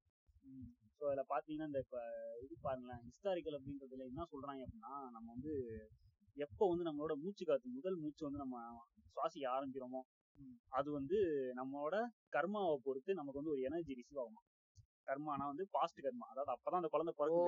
ஸோ 1.01 1.05
அதில் 1.05 1.31
பாத்தீங்கன்னா 1.33 1.69
இந்த 1.71 1.81
இப்போ 1.81 2.01
இது 2.43 2.55
பாருங்களேன் 2.63 3.01
ஹிஸ்டாரிக்கல் 3.07 3.57
அப்படின்றதுல 3.59 4.05
என்ன 4.11 4.27
சொல்றாங்க 4.33 4.61
அப்படின்னா 4.67 4.93
நம்ம 5.11 5.27
வந்து 5.35 5.55
எப்போ 6.37 6.65
வந்து 6.69 6.87
நம்மளோட 6.89 7.15
மூச்சு 7.23 7.45
காத்து 7.45 7.77
முதல் 7.77 7.99
மூச்சு 7.99 8.23
வந்து 8.25 8.43
நம்ம 8.45 8.57
சுவாசிக்க 9.07 9.47
ஆரம்பிக்கிறோமோ 9.55 10.03
அது 10.69 10.89
வந்து 10.91 11.19
நம்மளோட 11.57 11.97
கர்மாவை 12.33 12.75
பொறுத்து 12.85 13.13
நமக்கு 13.15 13.41
வந்து 13.41 13.55
ஒரு 13.55 13.61
எனர்ஜி 13.61 13.93
ரிசீவ் 13.95 14.21
ஆகும். 14.21 14.43
கர்மானா 15.09 15.45
வந்து 15.47 15.65
பாஸ்ட் 15.71 16.01
கர்மா. 16.01 16.27
அதாவது 16.33 16.53
அப்பதான் 16.55 16.81
அந்த 16.81 16.91
குழந்தை 16.93 17.13
பிறகு 17.15 17.41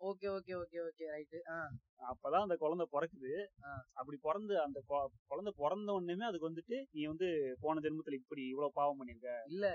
okay 0.00 0.28
okay 0.28 0.54
okay 0.56 0.78
okay 0.80 1.04
right. 1.14 1.38
ஆஹ் 1.46 1.72
அப்பதான் 2.04 2.40
அந்த 2.40 2.56
குழந்தை 2.56 2.86
பிறக்குது. 2.92 3.32
ஆ. 3.64 3.70
அப்படி 3.92 4.18
பிறந்து 4.22 4.60
அந்த 4.60 4.78
குழந்தை 5.26 5.52
பிறந்த 5.56 5.92
உடனேமே 5.92 6.22
அதுக்கு 6.22 6.50
வந்துட்டு 6.50 6.76
நீ 6.90 7.04
வந்து 7.04 7.28
போன 7.60 7.80
ஜென்மத்துல 7.80 8.12
இப்படி 8.14 8.42
இவ்வளவு 8.46 8.72
பாவம் 8.72 8.98
பண்ணிருக்க 8.98 9.30
இல்ல. 9.46 9.66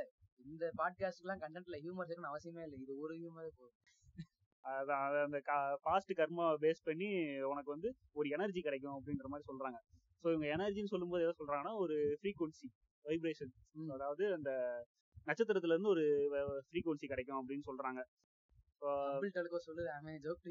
இந்த 0.45 0.71
பாட்காஸ்ட் 0.77 1.21
எல்லாம் 1.21 1.39
கண்டென்ட்ல 1.39 1.77
ஹியூமர் 1.83 2.09
சேர்க்கணும் 2.09 2.33
அவசியமே 2.33 2.61
இல்லை. 2.63 2.79
இது 2.79 2.99
ஒரு 2.99 3.13
ஹியூமரே 3.15 3.51
போதும். 3.57 3.81
அந்த 5.25 5.41
பாஸ்ட் 5.81 6.13
கர்மா 6.13 6.45
பேஸ் 6.61 6.81
பண்ணி 6.83 7.09
உனக்கு 7.43 7.71
வந்து 7.71 7.89
ஒரு 8.11 8.29
எனர்ஜி 8.29 8.61
கிடைக்கும் 8.61 8.95
அப்படின்ற 8.99 9.25
மாதிரி 9.25 9.47
சொல்றாங்க. 9.51 9.79
ஸோ 10.23 10.33
இவங்க 10.33 10.47
எனர்ஜின்னு 10.57 10.85
சொல்லும்போது 10.85 11.23
எதை 11.23 11.33
சொல்றாங்கன்னா 11.39 11.75
ஒரு 11.75 12.17
ஃப்ரீக்வன்சி 12.21 12.67
வைப்ரேஷன் 13.05 13.53
அதாவது 13.89 14.33
அந்த 14.33 14.51
நட்சத்திரத்துல 15.27 15.73
இருந்து 15.73 15.89
ஒரு 15.89 16.05
ஃப்ரீக்வன்சி 16.71 17.05
கிடைக்கும் 17.05 17.39
அப்படின்னு 17.39 17.67
சொல்றாங்க. 17.67 18.01
ஜோக் 20.25 20.47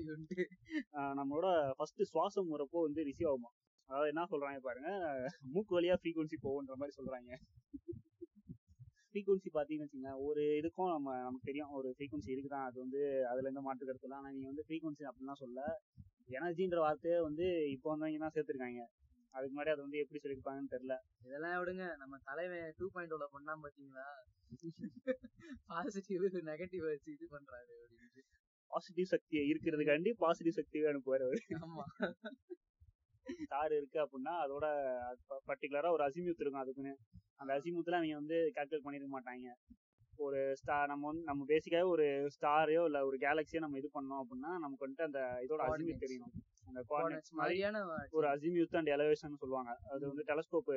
நம்மளோட 1.19 1.49
ஃபர்ஸ்ட் 1.77 2.03
சுவாசம் 2.11 2.49
முறப்போ 2.53 2.81
வந்து 2.87 3.01
ரிசீவ் 3.09 3.31
ஆகுமா 3.33 3.51
அதாவது 3.91 4.11
என்ன 4.13 4.25
சொல்றாங்க 4.33 4.61
பாருங்க 4.67 4.91
மூக்கு 5.55 5.73
வழியா 5.77 5.95
ஃப்ரீக்வன்சி 6.01 6.37
போகுன்ற 6.45 6.75
மாதிரி 6.81 6.95
சொல்றாங்க. 6.99 7.33
ஃப்ரீக்வன்சி 9.09 9.49
பார்த்தீங்கன்னு 9.57 9.87
வச்சுங்க 9.87 10.13
ஒரு 10.27 10.43
இதுக்கும் 10.61 10.93
நம்ம 10.95 11.17
நமக்கு 11.25 11.49
தெரியும் 11.51 11.73
ஒரு 11.79 11.89
ஃப்ரீக்வன்சி 11.97 12.31
இருக்குதான் 12.35 12.67
அது 12.69 12.77
வந்து 12.85 13.01
அதுல 13.31 13.47
இருந்து 13.47 13.65
மாற்று 13.67 13.89
கருத்து 13.89 14.07
இல்லை. 14.09 14.19
ஆனால் 14.21 14.35
நீங்க 14.37 14.49
வந்து 14.53 14.65
ஃப்ரீக்வன்சி 14.69 15.09
அப்படிலாம் 15.11 15.43
சொல்ல 15.45 15.61
எனர்ஜின்ற 16.39 16.79
வார்த்தையை 16.85 17.19
வந்து 17.29 17.47
இப்போ 17.75 17.89
வந்தவங்க 17.93 18.21
தான் 18.25 18.35
சேர்த்துருக்காங்க. 18.37 18.83
அதுக்கு 19.35 19.53
முன்னாடி 19.55 19.73
அது 19.75 19.85
வந்து 19.87 20.01
எப்படி 20.03 20.21
சொல்லியிருப்பாங்கன்னு 20.23 20.73
தெரியல. 20.75 20.97
இதெல்லாம் 21.27 21.59
விடுங்க 21.61 21.85
நம்ம 22.03 22.15
தலைவன் 22.31 22.73
டூ 22.79 22.89
பாயிண்ட் 22.95 23.15
ஓல 23.17 23.27
பண்ணா 23.35 23.53
பாத்தீங்களா 23.65 24.07
பாசிட்டிவ் 25.69 26.23
நெகட்டிவ் 26.45 26.85
வச்சு 26.85 27.09
இது 27.13 27.27
பண்றாரு 27.31 27.75
அப்படின்ட்டு 27.79 28.23
பாசிட்டிவ் 28.71 29.07
சக்தியை 29.07 29.45
இருக்கிறதுக்காண்டி 29.51 30.11
பாசிட்டிவ் 30.19 30.59
சக்தியை 30.59 30.85
அனுப்புவார் 30.91 31.25
அவர். 31.27 31.43
ஆமா. 31.61 31.85
ஸ்டார் 33.27 33.73
இருக்கு 33.73 33.99
அப்படின்னா 34.03 34.33
அதோட 34.45 34.67
பர்டிகுலரா 35.49 35.91
ஒரு 35.91 36.05
அசிமியூத் 36.05 36.43
இருக்கும் 36.43 36.63
அதுக்குன்னு. 36.63 36.93
அந்த 37.37 37.51
அசிமியூத்ல 37.55 37.99
அவங்க 37.99 38.15
வந்து 38.15 38.39
கால்குலேட் 38.57 38.87
பண்ணிருக்க 38.87 39.11
மாட்டாங்க. 39.13 39.49
ஒரு 40.19 40.41
ஸ்டார் 40.61 40.91
நம்ம 40.93 41.07
வந்து 41.11 41.25
நம்ம 41.29 41.45
பேசிக்காவே 41.51 41.87
ஒரு 41.93 42.05
ஸ்டாரையோ 42.35 42.83
இல்ல 42.89 42.99
ஒரு 43.09 43.17
கேலக்சியோ 43.25 43.61
நம்ம 43.65 43.79
இது 43.81 43.89
பண்ணோம் 43.97 44.21
அப்படின்னா 44.23 44.51
நமக்கு 44.65 44.85
வந்துட்டு 44.85 45.07
அந்த 45.09 45.21
இதோட 45.45 45.61
Coordinates. 45.63 46.03
தெரியணும் 46.05 46.35
அந்த 46.69 46.81
கோஆர்டினேட்ஸ் 46.91 47.33
மாதிரி 47.33 47.57
மாதிரியான 47.61 47.81
ஒரு 48.19 48.27
அசிமியூத் 48.35 48.77
அண்ட் 48.81 48.91
எலவேஷன் 48.97 49.41
சொல்லுவாங்க. 49.43 49.73
அது 49.95 50.03
வந்து 50.11 50.25
டெலஸ்கோப் 50.31 50.71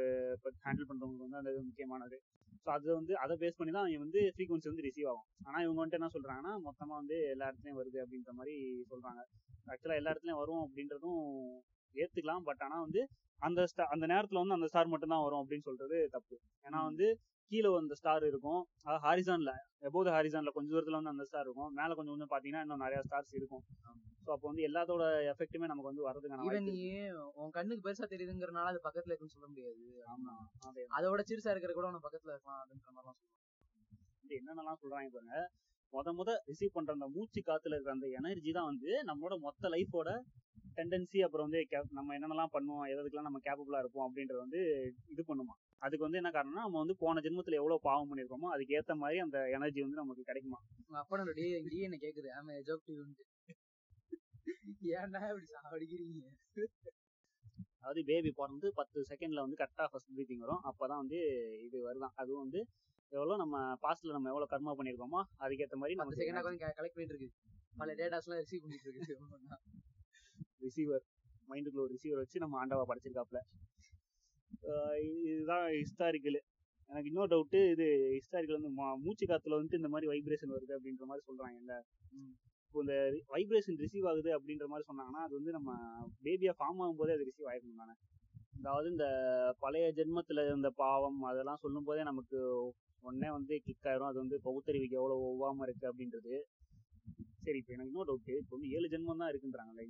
ஹேண்டில் 0.66 0.88
பண்றவங்களுக்கு 0.90 1.28
வந்து 1.28 1.40
அந்த 1.42 1.52
இது 1.54 1.62
முக்கியமானது. 1.70 2.18
ஸோ 2.66 2.70
அது 2.78 2.88
வந்து 3.00 3.14
அதை 3.24 3.34
பேஸ் 3.44 3.58
பண்ணி 3.60 3.74
தான் 3.74 3.84
அவங்க 3.84 4.02
வந்து 4.06 4.22
ஃப்ரீக்வன்சி 4.36 4.70
வந்து 4.72 4.86
ரிசீவ் 4.88 5.10
ஆகும். 5.12 5.28
ஆனா 5.48 5.58
இவங்க 5.66 5.80
வந்துட்டு 5.82 6.00
என்ன 6.00 6.10
சொல்றாங்கன்னா 6.16 6.54
மொத்தமா 6.68 6.94
வந்து 7.02 7.18
எல்லா 7.34 7.48
இடத்துலயும் 7.50 7.80
வருது 7.82 8.00
அப்படின்ற 8.04 8.34
மாதிரி 8.40 8.56
சொல்றாங்க. 8.92 9.22
ஆக்சுவலா 9.74 10.00
எல்லா 10.02 10.14
இடத்துலயும் 10.14 10.42
வரும் 10.44 10.64
அப்படின்றதும் 10.66 11.22
ஏத்துக்கலாம். 11.96 12.44
பட் 12.50 12.64
ஆனா 12.68 12.80
வந்து 12.86 13.04
அந்த 13.40 13.62
ஸ்டார் 13.72 13.92
அந்த 13.94 14.06
நேரத்துல 14.14 14.42
வந்து 14.42 14.58
அந்த 14.58 14.68
ஸ்டார் 14.72 14.92
மட்டும் 14.94 15.14
தான் 15.14 15.26
வரும் 15.26 15.42
அப்படின்னு 15.44 15.68
சொல்றது 15.70 15.98
தப்பு. 16.16 16.36
ஏன்னா 16.66 16.82
வந்து 16.90 17.08
கீழே 17.52 17.70
அந்த 17.80 17.96
ஸ்டார் 18.00 18.24
இருக்கும். 18.30 18.62
அது 18.84 18.98
ஹாரிசான்ல 19.06 19.52
எபோது 19.88 20.10
ஹாரிசான்ல 20.10 20.52
கொஞ்சம் 20.56 20.74
தூரத்துல 20.76 21.00
வந்து 21.00 21.14
அந்த 21.14 21.26
ஸ்டார் 21.30 21.48
இருக்கும். 21.48 21.72
மேல 21.74 21.96
கொஞ்சம் 21.98 22.14
கொஞ்சம் 22.16 22.32
பாத்தீங்கன்னா 22.34 22.64
இன்னும் 22.66 22.84
நிறைய 22.86 23.00
ஸ்டார்ஸ் 23.08 23.34
இருக்கும். 23.40 23.64
ஸோ 24.26 24.30
அப்போ 24.36 24.46
வந்து 24.48 24.64
எல்லாத்தோட 24.68 25.04
எஃபெக்ட்டுமே 25.32 25.68
நமக்கு 25.72 25.92
வந்து 25.92 26.08
வரதுக்கான 26.08 26.62
நீ 26.70 26.78
உன் 27.36 27.52
கண்ணுக்கு 27.52 27.86
பெருசா 27.88 28.08
தெரியுதுங்கறனால 28.14 28.72
அது 28.74 28.80
பக்கத்துல 28.88 29.12
இருக்குன்னு 29.12 29.36
சொல்ல 29.36 29.48
முடியாது. 29.48 29.84
ஆமா 30.14 30.34
அதே 30.70 30.86
அதோட 30.98 31.24
சிறுசா 31.28 31.52
இருக்கிற 31.52 31.74
கூட 31.74 31.88
உனக்கு 31.88 32.08
பக்கத்துல 32.08 32.34
இருக்கலாம் 32.34 32.62
அப்படின்ற 32.62 32.90
மாதிரிலாம் 32.90 33.20
சொல்லுவாங்க. 33.20 33.44
என்னென்னலாம் 34.38 34.82
சொல்றாங்க 34.84 35.12
பாருங்க. 35.16 35.38
முத 35.94 36.12
முத 36.14 36.32
ரிசீவ் 36.48 36.76
பண்ற 36.76 36.92
அந்த 36.94 37.08
மூச்சு 37.08 37.42
காத்துல 37.42 37.76
இருக்கிற 37.76 37.94
அந்த 37.96 38.08
எனர்ஜி 38.20 38.52
தான் 38.52 38.70
வந்து 38.72 38.90
நம்மளோட 39.10 39.36
மொத்த 39.40 39.70
லைஃபோட 39.70 40.10
டெண்டன்சி 40.78 41.20
அப்புறம் 41.24 41.46
வந்து 41.48 41.60
நம்ம 41.92 42.16
என்னென்னலாம் 42.18 42.54
பண்ணுவோம் 42.54 42.88
எதுக்கெல்லாம் 42.94 43.30
நம்ம 43.30 43.42
கேப்பபிளா 43.46 43.80
இருப்போம் 43.80 44.06
அப்படின்றத 44.08 44.40
வந்து 44.40 44.62
இது 45.14 45.24
பண்ணுமா? 45.28 45.56
அதுக்கு 45.82 46.06
வந்து 46.06 46.20
என்ன 46.20 46.30
காரணம்னா 46.30 46.66
நம்ம 46.66 46.80
வந்து 46.82 46.96
போன 47.02 47.22
ஜென்மத்துல 47.26 47.60
எவ்வளவு 47.60 47.86
பாவம் 47.88 48.10
பண்ணிருக்கோமோ 48.10 48.48
அதுக்கு 48.54 48.76
ஏத்த 48.78 48.96
மாதிரி 48.96 49.18
அந்த 49.26 49.38
எனர்ஜி 49.56 49.82
வந்து 49.86 50.02
நமக்கு 50.02 50.28
கிடைக்குமா? 50.30 50.60
அப்பனோட 51.02 51.32
டி 51.40 51.46
டிஎன்ஏ 51.68 52.00
கேக்குது? 52.06 52.30
ஆமா 52.38 52.56
ஜோக் 52.68 52.86
டியூன்ட்டு 52.88 53.26
ஏன்டா 54.94 55.22
இப்படி 55.32 55.48
சாவடிக்கிறீங்க? 55.56 56.26
அதாவது 57.80 58.02
பேபி 58.10 58.32
பிறந்து 58.38 58.68
பத்து 58.80 59.00
செகண்ட்ல 59.10 59.44
வந்து 59.46 59.60
கரெக்டா 59.60 59.86
ஃபர்ஸ்ட் 59.92 60.14
ப்ரீத்திங் 60.16 60.44
வரும். 60.46 60.64
அப்பதான் 60.70 61.02
வந்து 61.04 61.20
இது 61.68 61.78
வருதான். 61.88 62.16
அதுவும் 62.22 62.44
வந்து 62.46 62.60
எவ்வளவு 63.12 63.42
நம்ம 63.42 63.56
பாஸ்ட்ல 63.84 64.16
நம்ம 64.16 64.30
எவ்வளவு 64.32 64.52
கர்மா 64.54 64.72
பண்ணிருக்கோமோ 64.78 65.20
அதுக்கேத்த 65.44 65.78
மாதிரி 65.82 65.94
பத்து 65.94 66.04
நமக்கு 66.04 66.22
செகண்டா 66.22 66.44
கொஞ்சம் 66.46 66.74
கலெக்ட் 66.78 66.96
பண்ணிட்டு 66.96 67.16
இருக்கு 67.16 67.30
பல 67.80 67.94
டேட்டாஸ் 68.00 68.28
எல்லாம் 68.28 68.42
ரிசீவ் 68.44 68.64
பண்ணிட்டு 68.64 68.90
இருக்கு 68.90 69.16
ரிசீவர் 70.62 71.04
மைண்டுக்குள்ள 71.50 71.84
ஒரு 71.84 71.94
ரிசீவர் 71.96 72.22
வச்சு 72.22 72.42
நம்ம 72.44 72.58
ஆண்டவா 72.62 72.84
படைச்சிருக்காப்ல 72.90 73.40
இதுதான் 75.28 75.66
ஹிஸ்டாரிக்கல் 75.80 76.40
எனக்கு 76.90 77.10
இன்னொரு 77.12 77.30
டவுட்டு 77.34 77.60
இது 77.74 77.86
ஹிஸ்டாரிக்கல் 78.16 78.58
வந்து 78.60 78.72
மூச்சு 79.04 79.26
காத்துல 79.26 79.58
வந்து 79.60 79.80
இந்த 79.80 79.90
மாதிரி 79.90 80.10
வைப்ரேஷன் 80.12 80.56
வருது 80.56 80.76
அப்படின்ற 80.78 81.06
மாதிரி 81.10 81.26
சொல்றாங்க 81.30 81.58
இல்ல 81.62 81.74
இப்போ 82.66 82.80
இந்த 82.84 82.96
வைப்ரேஷன் 83.34 83.80
ரிசீவ் 83.84 84.08
ஆகுது 84.12 84.30
அப்படின்ற 84.38 84.66
மாதிரி 84.68 84.88
சொன்னாங்கன்னா 84.90 85.22
அது 85.26 85.34
வந்து 85.40 85.52
நம்ம 85.52 85.72
பேபியா 86.26 86.54
ஃபார்ம் 86.58 86.82
ஆகும் 86.84 87.00
போதே 87.02 87.16
அது 87.18 87.28
ரிசீவ் 87.30 87.50
ஆயிருக்கும் 87.52 87.84
தானே. 87.84 87.96
அதாவது 88.58 88.88
இந்த 88.92 89.06
பழைய 89.60 89.88
ஜென்மத்துல 89.98 90.44
இருந்த 90.48 90.70
பாவம் 90.84 91.20
அதெல்லாம் 91.24 91.62
சொல்லும் 91.64 91.88
போதே 91.90 92.04
நமக்கு 92.04 92.38
உடனே 93.04 93.30
வந்து 93.30 93.54
கிளிக் 93.66 93.88
ஆயிரும். 93.90 94.10
அது 94.12 94.20
வந்து 94.24 94.38
பகுத்தறிவுக்கு 94.48 95.00
எவ்வளவு 95.02 95.26
ஒவ்வாம 95.32 95.64
இருக்கு 95.68 95.86
அப்படின்றது. 95.92 96.36
சரி 97.46 97.60
இப்போ 97.62 97.74
எனக்கு 97.74 97.92
இன்னொரு 97.92 98.10
டவுட் 98.10 98.30
இப்போ 98.42 98.56
வந்து 98.58 98.72
ஏழு 98.76 98.88
ஜென்மம் 98.94 99.22
தான் 99.22 99.32
இருக்குன்றாங்கல்ல 99.32 99.84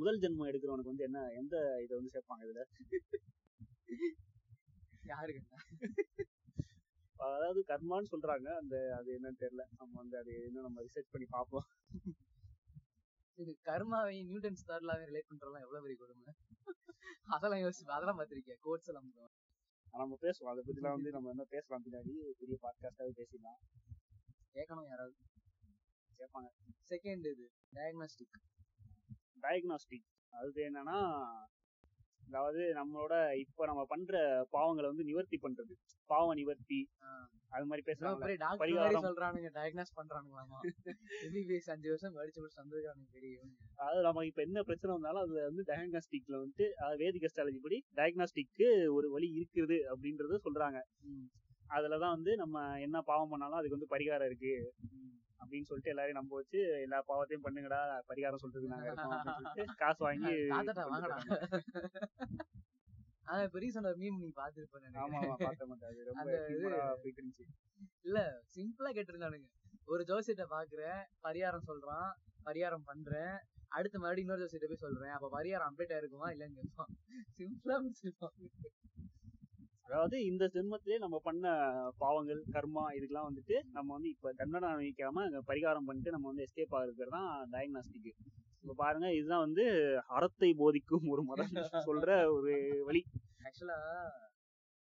முதல் 0.00 0.20
ஜென்மம் 0.24 0.48
எடுக்கிறவனுக்கு 0.50 0.92
வந்து 0.92 1.06
என்ன 1.08 1.22
எந்த 1.40 1.56
இதை 1.84 1.92
வந்து 1.98 2.14
சேர்ப்பாங்க 2.14 2.44
இதுல? 2.46 2.62
யாருக்கு 5.12 5.42
அதாவது 7.16 7.60
கர்மான்னு 7.68 8.10
சொல்றாங்க 8.12 8.48
அந்த 8.60 8.76
அது 8.96 9.08
என்னன்னு 9.16 9.40
தெரியல. 9.42 9.64
நம்ம 9.80 9.92
வந்து 10.00 10.16
அது 10.22 10.32
இன்னும் 10.46 10.66
நம்ம 10.66 10.82
ரிசர்ச் 10.86 11.12
பண்ணி 11.12 11.26
பார்ப்போம். 11.36 11.66
இது 13.38 13.52
கர்மாவை 13.68 14.16
நியூட்டன் 14.28 14.60
ஸ்டார்லாம் 14.62 15.02
ரிலேட் 15.10 15.30
பண்றதெல்லாம் 15.30 15.64
எவ்வளவு 15.66 15.84
பெரிய 15.84 15.98
கொடுமை? 16.02 16.34
அதெல்லாம் 17.36 17.62
யோசிச்சு 17.64 17.96
அதெல்லாம் 17.96 18.18
பார்த்திருக்கேன் 18.20 18.60
கோட்ஸ் 18.66 18.90
எல்லாம் 18.92 19.08
நம்ம 20.02 20.18
பேசுவோம். 20.24 20.50
அதை 20.52 20.62
பத்திலாம் 20.68 20.96
வந்து 20.96 21.14
நம்ம 21.16 21.30
என்ன 21.34 21.44
பேசலாம் 21.54 21.84
பின்னாடி? 21.86 22.14
பெரிய 22.40 22.56
பாட்காஸ்டாவே 22.64 23.12
பேசிடலாம். 23.20 23.60
கேட்கணும் 24.56 24.88
யாராவது. 24.92 25.16
கேட்பாங்க 26.18 26.48
செகண்ட் 26.90 27.26
இது 27.32 27.46
டயக்னாஸ்டிக் 27.72 28.38
டயக்னாஸ்டிக் 29.42 30.08
அது 30.32 30.60
என்னன்னா 30.68 30.98
அதாவது 32.22 32.62
நம்மளோட 32.74 33.14
இப்ப 33.36 33.66
நம்ம 33.66 33.82
பண்ற 33.84 34.14
பாவங்களை 34.52 34.86
வந்து 34.86 35.04
நிவர்த்தி 35.04 35.36
பண்றது. 35.36 35.74
பாவ 36.10 36.34
நிவர்த்தி. 36.34 36.78
அது 37.50 37.66
மாதிரி 37.66 37.82
பேசுறாங்க 37.86 38.26
பரிகாரம். 38.56 39.04
சொல்றானுங்க. 39.06 39.50
டயக்னாஸ் 39.54 39.94
பண்றானுங்களாமா? 39.96 40.58
எம்பிபிஎஸ் 41.26 41.70
அஞ்சு 41.70 41.88
வருஷம் 41.88 42.12
படிச்சு 42.12 42.40
முடிச்சு 42.40 42.60
வந்திருக்கானுங்க 42.62 43.10
தெரியும். 43.12 43.52
அதாவது 43.76 44.02
நமக்கு 44.02 44.26
இப்ப 44.26 44.42
என்ன 44.42 44.62
பிரச்சனை 44.62 44.94
வந்தாலும் 44.94 45.22
அதுல 45.22 45.44
வந்து 45.44 45.64
டயக்னாஸ்டிக்ல 45.70 46.40
வந்துட்டு 46.42 46.68
அதாவது 46.78 47.00
வேதிக் 47.04 47.28
அஸ்ட்ராலஜி 47.28 47.60
படி 47.60 47.78
டயக்னாஸ்டிக்கு 47.96 48.68
ஒரு 48.92 49.10
வழி 49.10 49.30
இருக்குது 49.38 49.78
அப்படின்றத 49.92 50.40
சொல்றாங்க. 50.46 50.80
அதுலதான் 51.70 52.16
வந்து 52.16 52.36
நம்ம 52.36 52.56
என்ன 52.78 53.02
பாவம் 53.02 53.28
பண்ணாலும் 53.28 53.58
அதுக்கு 53.58 53.78
வந்து 53.78 53.92
பரிகாரம் 53.94 54.26
இருக்கு. 54.26 54.52
அப்படின்னு 55.46 55.68
சொல்லிட்டு 55.68 55.92
எல்லாரையும் 55.92 56.18
நம்ப 56.18 56.34
வச்சு 56.38 56.58
எல்லா 56.84 56.98
பாவத்தையும் 57.08 57.44
பண்ணுங்கடா 57.46 57.80
பரிகாரம் 58.08 58.42
சொல்றதுக்கு 58.42 58.74
நாங்க 58.74 58.92
காசு 59.82 60.00
வாங்கி 60.06 60.32
இப்ப 63.44 63.60
ரீசெண்ட் 63.62 63.88
ஒரு 63.90 63.98
மீம் 64.00 64.18
நீ 64.20 64.28
பாத்துருப்பேன் 64.36 64.98
ஆமா 65.00 65.16
ஆமா 65.20 65.36
பார்த்த 65.40 65.66
மாட்டேன். 65.70 65.94
இல்ல 68.04 68.18
சிம்பிளா 68.54 68.90
கேட்டிருந்தானுங்க. 68.96 69.48
ஒரு 69.86 70.02
ஜோசியத்தை 70.10 70.46
பாக்குறேன் 70.52 71.00
பரிகாரம் 71.24 71.66
சொல்றான் 71.68 72.10
பரிகாரம் 72.46 72.84
பண்றேன் 72.84 73.34
அடுத்து 73.76 73.96
மறுபடியும் 73.98 74.26
இன்னொரு 74.26 74.42
ஜோசியத்தை 74.44 74.68
போய் 74.68 74.84
சொல்றேன் 74.84 75.14
அப்ப 75.16 75.30
பரிகாரம் 75.34 75.68
அப்டேட் 75.68 75.94
ஆயிருக்குமா 75.96 76.28
இல்லன்னு 76.34 76.58
கேட்பான். 76.60 76.92
சிம்பிளா 77.38 77.76
முடிச்சிருப்பான். 77.82 78.36
அதாவது 79.88 80.16
இந்த 80.26 80.44
ஜென்மத்திலே 80.54 80.96
நம்ம 81.02 81.16
பண்ண 81.24 81.44
பாவங்கள் 82.00 82.40
கர்மா 82.54 82.84
இதுக்கெல்லாம் 82.96 83.28
வந்துட்டு 83.28 83.56
நம்ம 83.72 83.88
வந்து 83.96 84.08
இப்ப 84.08 84.32
தண்டனை 84.38 84.68
அனுபவிக்காம 84.70 85.22
அங்க 85.26 85.40
பரிகாரம் 85.48 85.86
பண்ணிட்டு 85.88 86.14
நம்ம 86.14 86.28
வந்து 86.30 86.44
எஸ்கேப் 86.46 86.76
ஆகுறது 86.78 87.08
தான் 87.16 87.28
டயக்னாஸ்டிக் 87.52 88.10
இப்ப 88.62 88.76
பாருங்க 88.78 89.08
இதுதான் 89.16 89.44
வந்து 89.46 89.64
அறத்தை 90.16 90.50
போதிக்கும் 90.60 91.06
ஒரு 91.12 91.22
மதம் 91.24 91.52
சொல்ற 91.86 92.08
ஒரு 92.36 92.54
வழி. 92.88 93.02
ஆக்சுவலா 93.46 93.78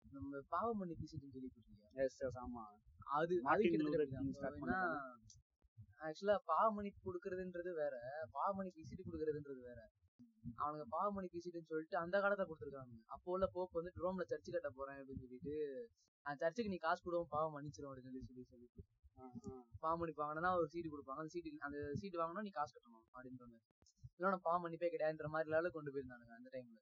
நம்ம 0.05 0.41
பாவ 0.53 0.69
மன்னிப்பு 0.79 1.05
சீட்டுன்னு 1.05 1.35
கேள்விப்பட்டிருக்கியா 1.35 2.05
எஸ் 2.05 2.21
எஸ் 2.25 2.39
ஆமா. 2.43 2.65
அது 3.19 3.35
ஆக்சுவலா 6.07 6.37
பாவமணிப்பு 6.49 7.01
கொடுக்கறதுன்றது 7.07 7.71
வேற 7.79 7.95
பாவமணிப்பு 8.35 8.83
இசிட்டு 8.85 9.07
கொடுக்கறதுன்றது 9.07 9.61
வேற. 9.63 9.81
அவனுங்க 10.63 10.85
பாவமணிப்பு 10.95 11.39
இசிட்டுன்னு 11.41 11.71
சொல்லிட்டு 11.71 11.97
அந்த 12.03 12.17
காலத்துல 12.23 12.47
கொடுத்துருக்காங்க. 12.49 12.95
அப்போ 13.15 13.29
உள்ள 13.35 13.47
போப் 13.55 13.77
வந்து 13.79 13.93
ரோம்ல 14.05 14.25
சர்ச்சு 14.31 14.55
கட்ட 14.55 14.71
போறேன் 14.79 14.99
அப்படின்னு 15.01 15.25
சொல்லிட்டு 15.25 15.55
அந்த 16.27 16.39
சர்ச்சுக்கு 16.43 16.73
நீ 16.73 16.79
காசு 16.87 17.01
கொடுவோம் 17.05 17.31
பாவம் 17.35 17.55
மன்னிச்சிரும் 17.57 17.91
அப்படின்னு 17.91 18.11
சொல்லி 18.11 18.31
சொல்லி 18.31 18.47
சொல்லிட்டு 18.53 18.83
பாவமணிப்பு 19.85 20.23
வாங்கினா 20.23 20.51
ஒரு 20.59 20.69
சீட்டு 20.73 20.89
கொடுப்பாங்க. 20.93 21.21
அந்த 21.23 21.33
சீட்டு 21.35 21.51
அந்த 21.67 21.79
சீட்டு 22.01 22.21
வாங்கினா 22.21 22.45
நீ 22.47 22.53
காசு 22.59 22.73
கட்டணும் 22.75 23.07
அப்படின்னு 23.15 23.41
சொன்னேன் 23.43 23.65
இல்லைன்னா 24.15 24.41
பாவம் 24.47 24.63
மன்னிப்பே 24.65 24.91
கிடையாதுன்ற 24.95 25.29
மாதிரி 25.35 25.53
லெவலுக்கு 25.55 25.79
கொண்டு 25.79 25.93
போயிருந்தானுங்க 25.95 26.35
அந்த 26.39 26.51
டைம்ல 26.55 26.81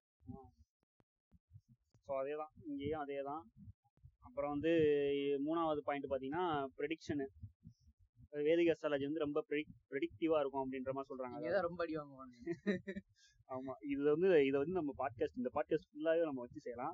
ஸோ 2.06 2.12
அதே 2.20 2.34
தான் 2.42 2.52
இங்கேயும் 2.70 3.02
அதே 3.04 3.18
தான் 3.30 3.42
அப்புறம் 4.26 4.52
வந்து 4.54 4.72
மூணாவது 5.46 5.80
பாயிண்ட் 5.88 6.06
பார்த்தீங்கன்னா 6.06 6.44
ப்ரெடிக்ஷனு 6.78 7.26
வேதிக் 8.32 8.72
அஸ்ட்ராலஜி 8.74 9.02
வந்து 9.02 9.18
ரொம்ப 9.18 9.44
ப்ரெடிக்டிவா 9.90 10.38
இருக்கும் 10.38 10.64
அப்படின்ற 10.64 10.92
மாதிரி 10.92 11.10
சொல்றாங்க. 11.10 11.60
ரொம்ப 11.60 11.84
அடி 11.84 11.96
வாங்குவாங்க 11.96 12.34
ஆமா. 13.48 13.72
இது 13.80 14.02
வந்து 14.02 14.46
இதை 14.46 14.60
வந்து 14.60 14.74
நம்ம 14.74 14.94
பாட்காஸ்ட் 14.98 15.36
இந்த 15.36 15.50
பாட்காஸ்ட் 15.54 15.88
ஃபுல்லாவே 15.90 16.24
நம்ம 16.24 16.40
வச்சு 16.40 16.60
செய்யலாம். 16.60 16.92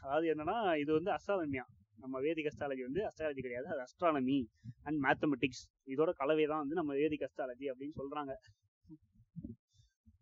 அதாவது 0.00 0.34
என்னன்னா 0.34 0.76
இது 0.78 0.92
வந்து 0.92 1.10
அஸ்ட்ரானமியா 1.10 1.64
நம்ம 1.96 2.20
வேதிக் 2.20 2.48
அஸ்ட்ராலஜி 2.52 2.82
வந்து 2.82 3.02
அஸ்ட்ராலஜி 3.06 3.40
கிடையாது. 3.40 3.66
அது 3.66 3.82
அஸ்ட்ரானமி 3.86 4.44
அண்ட் 4.82 5.04
மேத்தமெட்டிக்ஸ் 5.04 5.64
இதோட 5.86 6.10
கலவை 6.12 6.46
தான் 6.46 6.58
வந்து 6.58 6.74
நம்ம 6.74 6.94
வேதிக் 6.94 7.26
அஸ்ட்ராலஜி 7.28 7.66
அப்படின்னு 7.72 7.96
சொல்றாங்க. 7.98 8.34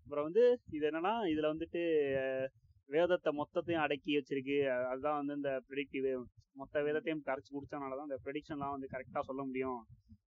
அப்புறம் 0.05 0.25
வந்து 0.25 0.61
இது 0.71 0.91
என்னன்னா 0.91 1.15
இதுல 1.33 1.47
வந்துட்டு 1.55 1.83
வேதத்தை 2.85 3.33
மொத்தத்தையும் 3.37 3.85
அடக்கி 3.85 4.17
வச்சிருக்கு. 4.19 4.57
அதுதான் 4.87 5.17
வந்து 5.17 5.35
இந்த 5.35 5.63
ப்ரெடிக்டிவ் 5.69 6.25
மொத்த 6.53 6.83
வேதத்தையும் 6.83 7.23
கரைச்சி 7.27 7.51
குடிச்சனால 7.53 7.97
தான் 7.97 8.09
இந்த 8.11 8.19
ப்ரெடிக்ஷன்லாம் 8.25 8.71
வந்து 8.71 8.89
கரெக்டாக 8.93 9.21
சொல்ல 9.21 9.45
முடியும். 9.45 9.87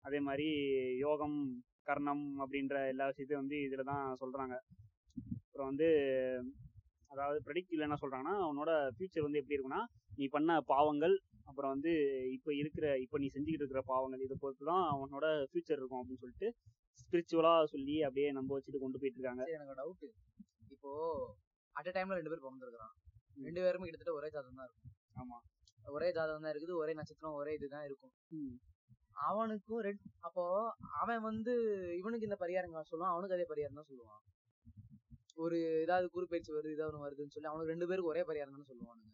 அதே 0.04 0.18
மாதிரி 0.28 0.48
யோகம் 1.04 1.38
கர்ணம் 1.88 2.24
அப்படின்ற 2.42 2.76
எல்லா 2.92 3.06
விஷயத்தையும் 3.10 3.42
வந்து 3.42 3.58
இதில் 3.66 3.88
தான் 3.90 4.04
சொல்கிறாங்க 4.22 4.54
அப்புறம் 5.46 5.68
வந்து 5.70 5.88
அதாவது 7.10 7.38
ப்ரெடிக்டிவ்ல 7.46 7.86
என்ன 7.86 7.98
சொல்கிறாங்கன்னா 8.02 8.36
உன்னோட 8.50 8.72
ஃபியூச்சர் 8.96 9.26
வந்து 9.26 9.40
எப்படி 9.40 9.56
இருக்குன்னா 9.56 9.82
நீ 10.18 10.26
பண்ண 10.36 10.50
பாவங்கள் 10.72 11.14
அப்புறம் 11.50 11.72
வந்து 11.74 11.92
இப்போ 12.36 12.50
இருக்கிற 12.60 12.86
இப்போ 13.04 13.16
நீ 13.22 13.28
செஞ்சுக்கிட்டு 13.34 13.64
இருக்கிற 13.64 13.82
பாவங்கள் 13.92 14.24
இதை 14.26 14.36
பொறுத்து 14.42 14.64
தான் 14.70 14.84
அவனோட 14.92 15.26
ஃபியூச்சர் 15.50 15.80
இருக்கும் 15.80 16.00
அப்படின்னு 16.00 16.22
சொல்லிட்டு 16.24 16.48
ஸ்பிரிச்சுவலாக 17.00 17.70
சொல்லி 17.74 17.96
அப்படியே 18.06 18.28
நம்ப 18.38 18.50
வச்சுட்டு 18.56 18.82
கொண்டு 18.82 19.00
போயிட்டு 19.00 19.18
இருக்காங்க. 19.18 19.44
எனக்கு 19.56 19.74
டவுட் 19.80 20.04
இப்போ 20.74 20.90
அட் 21.76 21.90
டைம்ல 21.96 22.18
ரெண்டு 22.18 22.32
பேர் 22.32 22.44
பிறந்திருக்கிறான் 22.44 22.94
ரெண்டு 23.46 23.60
பேருமே 23.64 23.86
கிட்டத்தட்ட 23.86 24.14
ஒரே 24.18 24.28
ஜாதகம் 24.34 24.60
தான் 24.60 24.68
இருக்கும். 24.68 24.92
ஆமா. 25.20 25.38
ஒரே 25.96 26.08
ஜாதகம் 26.16 26.44
தான் 26.46 26.52
இருக்குது 26.54 26.74
ஒரே 26.82 26.92
நட்சத்திரம் 27.00 27.38
ஒரே 27.40 27.52
இதுதான் 27.58 27.86
இருக்கும். 27.88 28.12
அவனுக்கும் 29.14 29.82
ரெட் 29.86 30.04
அப்போ 30.26 30.44
அவன் 31.00 31.22
வந்து 31.28 31.52
இவனுக்கு 32.00 32.28
இந்த 32.28 32.38
பரிகாரம் 32.42 32.90
சொல்லுவான் 32.92 33.14
அவனுக்கு 33.14 33.36
அதே 33.36 33.46
பரிகாரம் 33.52 33.80
தான் 33.80 33.90
சொல்லுவான். 33.90 34.22
ஒரு 35.44 35.58
ஏதாவது 35.84 36.06
குறுப்பெயர்ச்சி 36.14 36.52
வருது 36.56 36.76
ஏதாவது 36.76 36.96
ஒண்ணு 36.96 37.06
வருதுன்னு 37.06 37.34
சொல்லி 37.34 37.50
அவனுக்கு 37.50 37.72
ரெண்டு 37.74 37.88
பேருக்கு 37.90 38.12
ஒரே 38.12 38.22
பரிகாரம் 38.28 38.56
தான் 38.56 38.70
சொல்லுவானுங்க. 38.70 39.12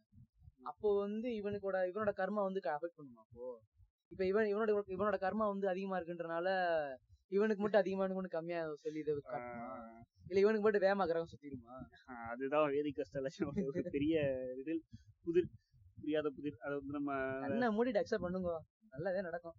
அப்போ 0.71 0.88
வந்து 0.99 1.29
இவனுக்கோட 1.41 1.79
இவனோட 1.91 2.12
கர்மா 2.21 2.43
வந்து 2.49 2.61
அஃபெக்ட் 2.76 2.99
பண்ணுமா 3.00 3.23
அப்போ? 3.26 3.49
இப்ப 4.12 4.23
இவன் 4.31 4.50
இவனோட 4.53 4.71
இவனோட 4.97 5.17
கர்மா 5.26 5.45
வந்து 5.53 5.67
அதிகமா 5.73 5.99
இருக்குன்றனால 5.99 6.49
இவனுக்கு 7.33 7.62
மட்டும் 7.62 7.83
அதிகமா 7.83 8.05
இவனுக்கு 8.15 8.38
கம்மியா 8.38 8.61
சொல்லி 8.85 9.00
இதை 9.05 9.15
இல்ல 10.31 10.38
இவனுக்கு 10.45 10.65
மட்டும் 10.67 10.85
வேகமா 10.87 11.05
கிரகம் 11.09 11.31
சுத்திருமா 11.33 11.75
அதுதான் 12.31 12.73
வேதிக் 12.75 13.00
ஒரு 13.49 13.83
பெரிய 13.97 14.15
புதிர் 15.26 15.50
புரியாத 16.00 16.29
புதிர். 16.31 16.59
அதை 16.65 16.73
வந்து 16.79 16.97
நம்ம 16.99 17.12
கண்ணை 17.45 17.69
மூடிட்டு 17.76 18.00
அக்செப்ட் 18.00 18.26
பண்ணுங்க. 18.26 18.50
நல்லதே 18.93 19.21
நடக்கும். 19.21 19.57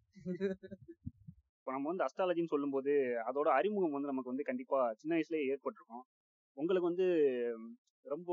இப்போ 1.60 1.72
நம்ம 1.76 1.90
வந்து 1.92 2.06
அஸ்ட்ராலஜின்னு 2.06 2.54
சொல்லும்போது 2.54 2.92
அதோட 3.30 3.48
அறிமுகம் 3.60 3.96
வந்து 3.96 4.12
நமக்கு 4.12 4.32
வந்து 4.32 4.50
கண்டிப்பா 4.50 4.80
சின்ன 5.02 5.16
வயசுலயே 5.16 5.48
ஏற்பட்டிருக்கும். 5.54 6.06
உங்களுக்கு 6.58 6.90
வந்து 6.92 7.08
ரொம்ப 8.06 8.32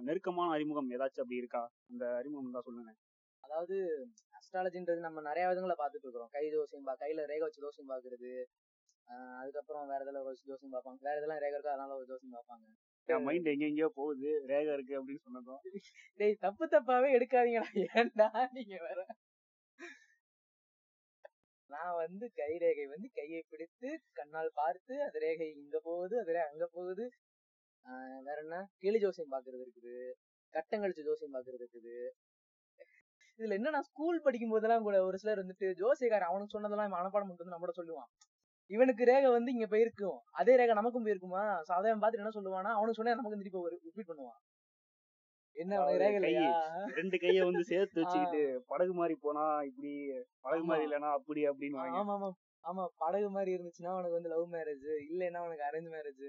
நெருக்கமான 0.00 0.52
அறிமுகம் 0.56 0.92
ஏதாச்சும் 0.96 1.24
அப்படி 1.24 1.40
இருக்கா? 1.42 1.62
அந்த 1.90 2.04
அறிமுகம் 2.20 2.56
தான் 2.56 2.66
சொல்லுங்க. 2.68 2.92
அதாவது 3.44 3.76
அஸ்ட்ராலஜின்றது 4.38 5.00
நம்ம 5.06 5.20
நிறைய 5.20 5.44
விதங்களை 5.48 5.76
பார்த்துட்டு 5.78 6.06
இருக்கிறோம். 6.06 6.32
கை 6.36 6.44
ஜோசியம் 6.54 6.86
பா 6.88 6.94
கையில 7.02 7.24
ரேகை 7.30 7.44
வச்சு 7.46 7.64
ஜோசியம் 7.64 7.90
பாக்குறது 7.92 8.30
ஆஹ் 9.08 9.36
அதுக்கப்புறம் 9.40 9.88
வேற 9.92 10.00
இதெல்லாம் 10.04 10.26
வச்சு 10.26 10.48
ஜோசியம் 10.50 10.74
பார்ப்பாங்க. 10.74 10.98
வேற 11.06 11.14
இதெல்லாம் 11.20 11.42
ரேகை 11.44 11.56
இருக்கோ 11.56 11.72
அதனால 11.72 11.94
ஒரு 11.94 12.06
ஜோசியம் 12.10 12.36
பார்ப்பாங்க. 12.36 12.64
என் 13.08 13.24
மைண்ட் 13.26 13.50
எங்க 13.52 13.64
எங்கேயோ 13.70 13.88
போகுது 13.98 14.28
ரேகா 14.50 14.72
இருக்கு 14.76 14.98
அப்படின்னு 14.98 15.24
சொன்னதும். 15.26 15.62
டேய் 16.20 16.42
தப்பு 16.46 16.64
தப்பாவே 16.74 17.08
எடுக்காதீங்கடா. 17.18 17.70
ஏன்டா 18.00 18.28
நீங்க 18.52 18.76
வேற? 18.88 19.00
நான் 21.70 21.94
வந்து 21.94 22.30
கை 22.34 22.58
ரேகை 22.58 22.86
வந்து 22.86 23.08
கையை 23.14 23.44
பிடித்து 23.48 24.00
கண்ணால் 24.12 24.50
பார்த்து 24.54 25.02
அது 25.02 25.18
ரேகை 25.18 25.48
இங்க 25.56 25.80
போகுது 25.82 26.20
அது 26.20 26.32
ரேகை 26.32 26.48
அங்க 26.48 26.66
போகுது. 26.72 27.10
ஆஹ் 27.84 28.22
வேற 28.22 28.40
என்ன? 28.40 28.68
கிளி 28.78 28.98
ஜோசியம் 28.98 29.32
பாக்குறது 29.32 29.64
இருக்குது. 29.66 30.12
கட்டங்கழிச்சு 30.52 31.02
ஜோசியம் 31.02 31.34
பாக்குறது 31.34 31.64
இருக்குது. 31.64 32.10
இதுல 33.38 33.52
என்ன 33.52 33.70
நான் 33.70 33.82
ஸ்கூல் 33.82 34.20
படிக்கும் 34.20 34.50
போதெல்லாம் 34.50 34.82
கூட 34.82 35.04
ஒரு 35.04 35.18
சிலர் 35.18 35.38
வந்துட்டு 35.38 35.66
ஜோசியக்காரன் 35.74 36.30
அவனுக்கு 36.32 36.58
சொன்னதெல்லாம் 36.58 36.92
மனப்பாடம் 36.92 37.32
வந்து 37.32 37.50
நம்மளோட 37.50 37.72
சொல்லுவான். 37.76 38.10
இவனுக்கு 38.66 39.04
ரேகை 39.04 39.30
வந்து 39.30 39.52
இங்க 39.52 39.66
போயிருக்கும். 39.66 40.18
அதே 40.32 40.56
ரேகை 40.56 40.74
நமக்கும் 40.74 41.06
போயிருக்குமா? 41.06 41.60
So 41.60 41.74
அவன் 41.74 42.00
என்ன 42.00 42.28
சொல்லுவானா 42.28 42.70
அவனுக்கு 42.72 42.94
சொன்னா 42.94 43.14
நமக்கு 43.14 43.36
திருப்பி 43.36 43.58
ஒரு 43.58 43.80
ரிப்பீட் 43.82 44.08
பண்ணுவான். 44.08 44.49
ரெண்டு 46.96 47.16
கையை 47.18 47.40
வந்து 47.42 47.62
சேர்த்து 47.70 48.00
வச்சுக்கிட்டு 48.00 48.40
படகு 48.68 48.92
மாதிரி 48.94 49.14
போனா 49.24 49.44
இப்படி 49.68 49.92
படகு 50.44 50.64
மாதிரி 50.64 50.76
ஆமா. 50.76 50.86
இல்லைன்னா 50.86 51.10
அப்படி 51.18 51.42
அப்படின்னு 51.48 51.80
ஆமா 52.00 52.14
ஆமா 52.16 52.30
ஆமா 52.64 52.84
படகு 52.98 53.28
மாதிரி 53.30 53.50
இருந்துச்சுன்னா 53.56 53.92
உனக்கு 53.98 54.18
வந்து 54.18 54.32
லவ் 54.32 54.46
மேரேஜ் 54.54 54.88
இல்லைன்னா 55.06 55.42
உனக்கு 55.46 55.66
அரேஞ்ச் 55.68 55.90
மேரேஜ் 55.92 56.24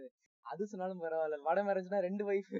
அது 0.45 0.67
சொன்னாலும் 0.67 1.01
பரவாயில்ல. 1.03 1.37
வட 1.41 1.59
மேரேஜ்னா 1.63 1.97
ரெண்டு 2.01 2.23
ஒய்ஃப் 2.25 2.53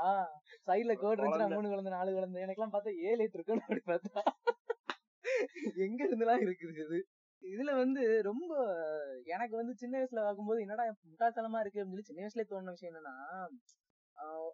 ஆஹ் 0.00 0.32
சைடுல 0.66 0.94
கோட் 0.94 1.20
இருந்துச்சுன்னா. 1.20 1.56
மூணு 1.56 1.68
குழந்தை 1.68 1.92
நாலு 1.92 2.10
குழந்தை. 2.12 2.42
எனக்கெல்லாம் 2.44 2.74
பார்த்தா 2.74 2.92
ஏழு 3.08 3.22
எட்டு 3.22 3.38
இருக்கணும் 3.38 3.64
அப்படி 3.64 3.82
பார்த்தா. 3.86 4.22
எங்க 5.84 6.00
இருந்துலாம் 6.06 6.42
இருக்குது 6.44 6.82
இது. 6.84 6.98
இதுல 7.42 7.70
வந்து 7.76 8.02
ரொம்ப 8.22 8.52
எனக்கு 9.26 9.54
வந்து 9.56 9.72
சின்ன 9.76 9.94
வயசுல 9.98 10.22
பார்க்கும்போது 10.22 10.62
என்னடா 10.64 10.84
முட்டாள்தனமா 11.04 11.60
இருக்கு 11.60 11.80
அப்படின்னு 11.80 11.96
சொல்லி 11.98 12.10
சின்ன 12.10 12.22
வயசுலயே 12.22 12.48
தோணுன 12.50 12.74
விஷயம் 12.76 12.92
என்னன்னா 12.92 13.14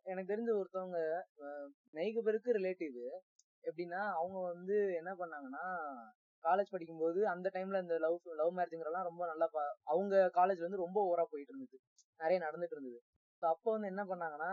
எனக்கு 0.05 0.33
தெரிஞ்ச 0.33 0.51
ஒருத்தவங்க 0.55 0.99
நெய்கு 1.95 2.21
பேருக்கு 2.23 2.53
ரிலேட்டிவ் 2.53 2.99
எப்படின்னா 3.65 4.01
அவங்க 4.15 4.39
வந்து 4.49 4.77
என்ன 4.95 5.11
பண்ணாங்கன்னா 5.15 5.65
காலேஜ் 6.45 6.71
படிக்கும்போது 6.71 7.29
அந்த 7.29 7.51
டைம்ல 7.55 7.81
இந்த 7.81 7.99
லவ் 7.99 8.19
லவ் 8.35 8.59
மேரேஜ்ங்கிறலாம் 8.59 9.03
ரொம்ப 9.03 9.27
நல்லா 9.27 9.47
பா- 9.53 9.75
அவங்க 9.85 10.31
காலேஜ்ல 10.35 10.61
வந்து 10.61 10.77
ரொம்ப 10.77 10.99
ஓவரா 11.05 11.25
போயிட்டு 11.25 11.53
இருந்தது. 11.53 11.79
நிறைய 12.21 12.39
நடந்துட்டு 12.41 12.73
இருந்தது. 12.73 12.99
ஸோ 13.43 13.47
அப்போ 13.47 13.71
வந்து 13.71 13.87
என்ன 13.87 14.03
பண்ணாங்கன்னா 14.05 14.51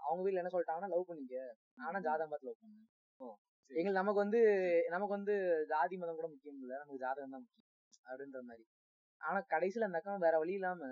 அவங்க 0.00 0.22
வீட்ல 0.22 0.42
என்ன 0.42 0.52
சொல்லிட்டாங்கன்னா 0.54 0.88
லவ் 0.88 1.06
பண்ணிக்க. 1.06 1.36
ஆனா 1.78 1.98
ஜாதகம் 2.00 2.28
பார்த்து 2.28 2.48
லவ் 2.48 2.60
பண்ணு 2.60 2.86
எங்களுக்கு 3.70 4.00
நமக்கு 4.00 4.20
வந்து 4.20 4.40
நமக்கு 4.88 5.14
வந்து 5.14 5.34
ஜாதி 5.68 5.96
மதம் 5.96 6.14
கூட 6.14 6.28
முக்கியம் 6.28 6.60
இல்ல. 6.60 6.74
நமக்கு 6.78 6.98
ஜாதகம் 6.98 7.30
தான் 7.30 7.44
முக்கியம் 7.44 7.66
அப்படின்ற 8.06 8.40
மாதிரி. 8.42 8.64
ஆனா 9.20 9.38
கடைசியில 9.50 9.84
அந்த 9.84 9.98
அக்கா 9.98 10.16
வேற 10.18 10.38
வழி 10.38 10.52
இல்லாம 10.52 10.82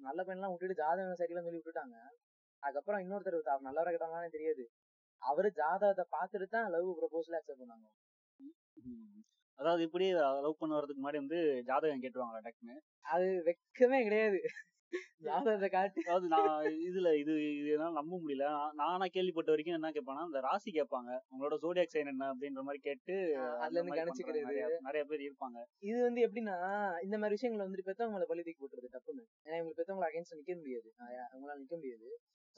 நல்ல 0.00 0.22
பையன்லாம் 0.22 0.52
விட்டுட்டு 0.52 0.74
ஜாதகம் 0.74 1.18
சரியில்லைன்னு 1.18 1.48
சொல்லி 1.48 1.60
விட்டுட்டாங்க. 1.60 1.96
அதுக்கப்புறம் 2.66 3.02
இன்னொருத்தர் 3.04 3.38
அவர் 3.52 3.66
நல்லவரா 3.68 3.92
கிட்டாங்கன்னு 3.94 4.34
தெரியாது. 4.36 4.64
அவரு 5.22 5.48
ஜாதகத்தை 5.60 6.04
பார்த்துட்டு 6.16 6.46
தான் 6.48 6.68
லவ் 6.74 6.88
ப்ரொபோசல் 7.00 7.38
அக்செப்ட் 7.38 7.62
பண்ணாங்க. 7.62 7.86
அதாவது 9.58 9.82
இப்படி 9.82 10.06
லவ் 10.44 10.60
பண்ண 10.60 10.72
வரதுக்கு 10.76 11.00
முன்னாடி 11.02 11.20
வந்து 11.22 11.38
ஜாதகம் 11.68 12.02
கேட்டுவாங்களா 12.02 12.42
டக்குன்னு? 12.46 12.76
அது 13.12 13.28
வெக்கமே 13.48 14.00
கிடையாது. 14.08 14.40
ஜாதகத்தை 15.26 15.68
காட்டி. 15.68 16.00
அதாவது 16.06 16.26
நான் 16.34 16.66
இதுல 16.88 17.08
இது 17.22 17.32
இது 17.60 17.68
என்னால 17.74 17.96
நம்ப 17.98 18.18
முடியல. 18.22 18.46
நான் 18.80 19.04
கேள்விப்பட்ட 19.16 19.50
வரைக்கும் 19.50 19.76
என்ன 19.78 19.90
கேட்பானா 19.96 20.24
இந்த 20.28 20.40
ராசி 20.40 20.70
கேட்பாங்க. 20.70 21.10
உங்களோட 21.32 21.56
ஜோடியாக் 21.64 21.94
சைன் 21.94 22.12
என்ன 22.12 22.28
அப்படின்ற 22.32 22.62
மாதிரி 22.68 22.80
கேட்டு 22.88 23.14
அதுல 23.64 23.78
இருந்து 23.78 23.98
கணிச்சுக்கிறது. 24.00 24.56
நிறைய 24.88 25.02
பேர் 25.10 25.26
இருப்பாங்க. 25.28 25.58
இது 25.90 25.98
வந்து 26.02 26.22
எப்படின்னா 26.26 26.56
இந்த 27.06 27.18
மாதிரி 27.18 27.36
விஷயங்களை 27.38 27.64
வந்துட்டு 27.66 27.88
பெத்தவங்களை 27.90 28.28
பழி 28.32 28.44
தூக்கி 28.46 28.60
போட்டுறது 28.62 28.90
தப்புன்னு. 28.96 29.24
ஏன்னா 29.46 29.58
இவங்க 29.60 29.74
பெத்தவங்களை 29.80 30.08
அகைன்ஸ்ட் 30.10 30.38
நிக்க 30.40 30.56
முடியாது. 30.62 30.88
அவங்களால 31.32 31.58
நிக்க 31.64 31.76
முடியாது. 31.82 32.08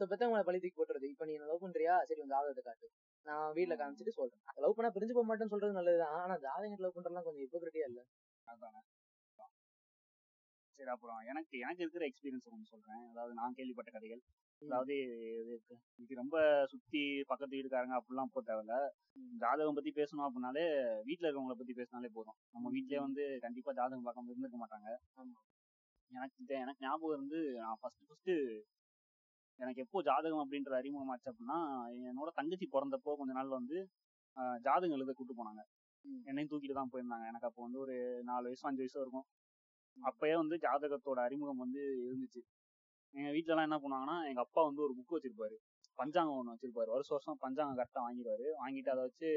சோ 0.01 0.05
பெத்தவங்களை 0.11 0.45
பழி 0.49 0.59
தூக்கி 0.59 0.79
போட்டுறது. 0.81 1.07
இப்ப 1.15 1.25
நீ 1.31 1.35
லவ் 1.51 1.65
பண்றியா? 1.65 1.95
சரி 2.09 2.21
உங்க 2.25 2.35
ஜாதகத்தை 2.35 2.65
காட்டு. 2.65 2.89
நான் 3.27 3.53
வீட்ல 3.57 3.75
காமிச்சிட்டு 3.81 4.19
சொல்றேன். 4.19 4.43
லவ் 4.65 4.77
பண்ணா 4.77 4.91
பிரிஞ்சு 4.97 5.17
போக 5.17 5.27
மாட்டேன்னு 5.31 5.55
சொல்றது 5.55 5.79
நல்லதுதான். 5.79 6.15
ஆனா 6.23 6.37
ஜாதகம் 6.47 6.85
லவ் 6.87 6.97
பண்றதுலாம் 6.99 7.27
கொஞ்சம் 7.29 7.45
ஹிப்போக்ரிட்டியா 7.47 7.89
இல்ல. 7.93 8.01
சரி 10.79 10.91
அப்புறம் 10.95 11.19
எனக்கு 11.31 11.55
எனக்கு 11.65 11.83
இருக்கிற 11.85 12.05
எக்ஸ்பீரியன்ஸ் 12.09 12.51
ஒன்று 12.55 12.71
சொல்றேன். 12.73 13.03
அதாவது 13.13 13.33
நான் 13.41 13.57
கேள்விப்பட்ட 13.59 13.91
கதைகள். 13.95 14.21
அதாவது 14.63 14.95
இது 15.43 15.55
இது 16.03 16.21
ரொம்ப 16.21 16.37
சுத்தி 16.73 17.03
பக்கத்து 17.31 17.57
வீட்டுக்காரங்க 17.57 17.97
அப்படிலாம் 17.99 18.33
போக 18.35 18.43
தேவையில்ல. 18.51 18.77
ஜாதகம் 19.43 19.79
பத்தி 19.79 19.93
பேசணும் 20.01 20.27
அப்படின்னாலே 20.27 20.65
வீட்ல 21.09 21.27
இருக்கவங்கள 21.29 21.57
பத்தி 21.61 21.75
பேசினாலே 21.81 22.11
போதும். 22.19 22.39
நம்ம 22.55 22.73
வீட்லயே 22.77 23.01
வந்து 23.07 23.25
கண்டிப்பா 23.47 23.73
ஜாதகம் 23.81 24.07
பார்க்காம 24.09 24.31
இருந்திருக்க 24.33 24.61
மாட்டாங்க. 24.65 24.89
எனக்கு 26.11 26.59
எனக்கு 26.65 26.85
ஞாபகம் 26.87 27.15
இருந்து 27.17 27.41
நான் 27.65 27.81
ஃபர்ஸ்ட் 27.81 28.05
ஃபர்ஸ்ட் 28.09 28.33
எனக்கு 29.59 29.83
எப்போ 29.85 29.99
ஜாதகம் 30.09 30.43
அப்படின்ற 30.43 30.73
அறிமுகம் 30.81 31.11
ஆச்சு 31.13 31.31
அப்படின்னா 31.31 31.59
என்னோட 32.11 32.31
தங்கச்சி 32.39 32.67
பிறந்தப்போ 32.75 33.13
கொஞ்ச 33.21 33.33
நாள் 33.39 33.57
வந்து 33.59 33.79
ஜாதகம் 34.67 34.97
எழுத 34.97 35.13
கூட்டு 35.19 35.35
போனாங்க. 35.39 35.63
என்னையும் 36.29 36.51
தூக்கிட்டு 36.51 36.77
தான் 36.79 36.91
போயிருந்தாங்க. 36.93 37.25
எனக்கு 37.31 37.49
அப்போ 37.49 37.61
வந்து 37.67 37.79
ஒரு 37.85 37.95
நாலு 38.29 38.45
வயசு 38.49 38.69
அஞ்சு 38.69 38.83
வயசு 38.83 38.99
இருக்கும். 39.05 39.27
அப்பயே 40.11 40.35
வந்து 40.35 40.57
ஜாதகத்தோட 40.67 41.19
அறிமுகம் 41.27 41.63
வந்து 41.65 41.83
இருந்துச்சு. 42.09 42.41
எங்க 43.15 43.31
வீட்டுல 43.35 43.53
எல்லாம் 43.55 43.69
என்ன 43.69 43.79
பண்ணுவாங்கன்னா 43.83 44.17
எங்க 44.31 44.41
அப்பா 44.47 44.63
வந்து 44.69 44.83
ஒரு 44.87 44.95
புக் 44.99 45.15
வச்சிருப்பாரு. 45.17 45.57
பஞ்சாங்கம் 45.99 46.39
ஒன்று 46.41 46.55
வச்சிருப்பாரு. 46.55 46.91
வருஷம் 46.95 47.17
வருஷம் 47.17 47.39
பஞ்சாங்கம் 47.45 47.79
கரெக்டாக 47.79 48.03
வாங்கிடுவாரு. 48.07 48.47
வாங்கிட்டு 48.63 48.93
அதை 48.95 49.03
வச்சு 49.09 49.29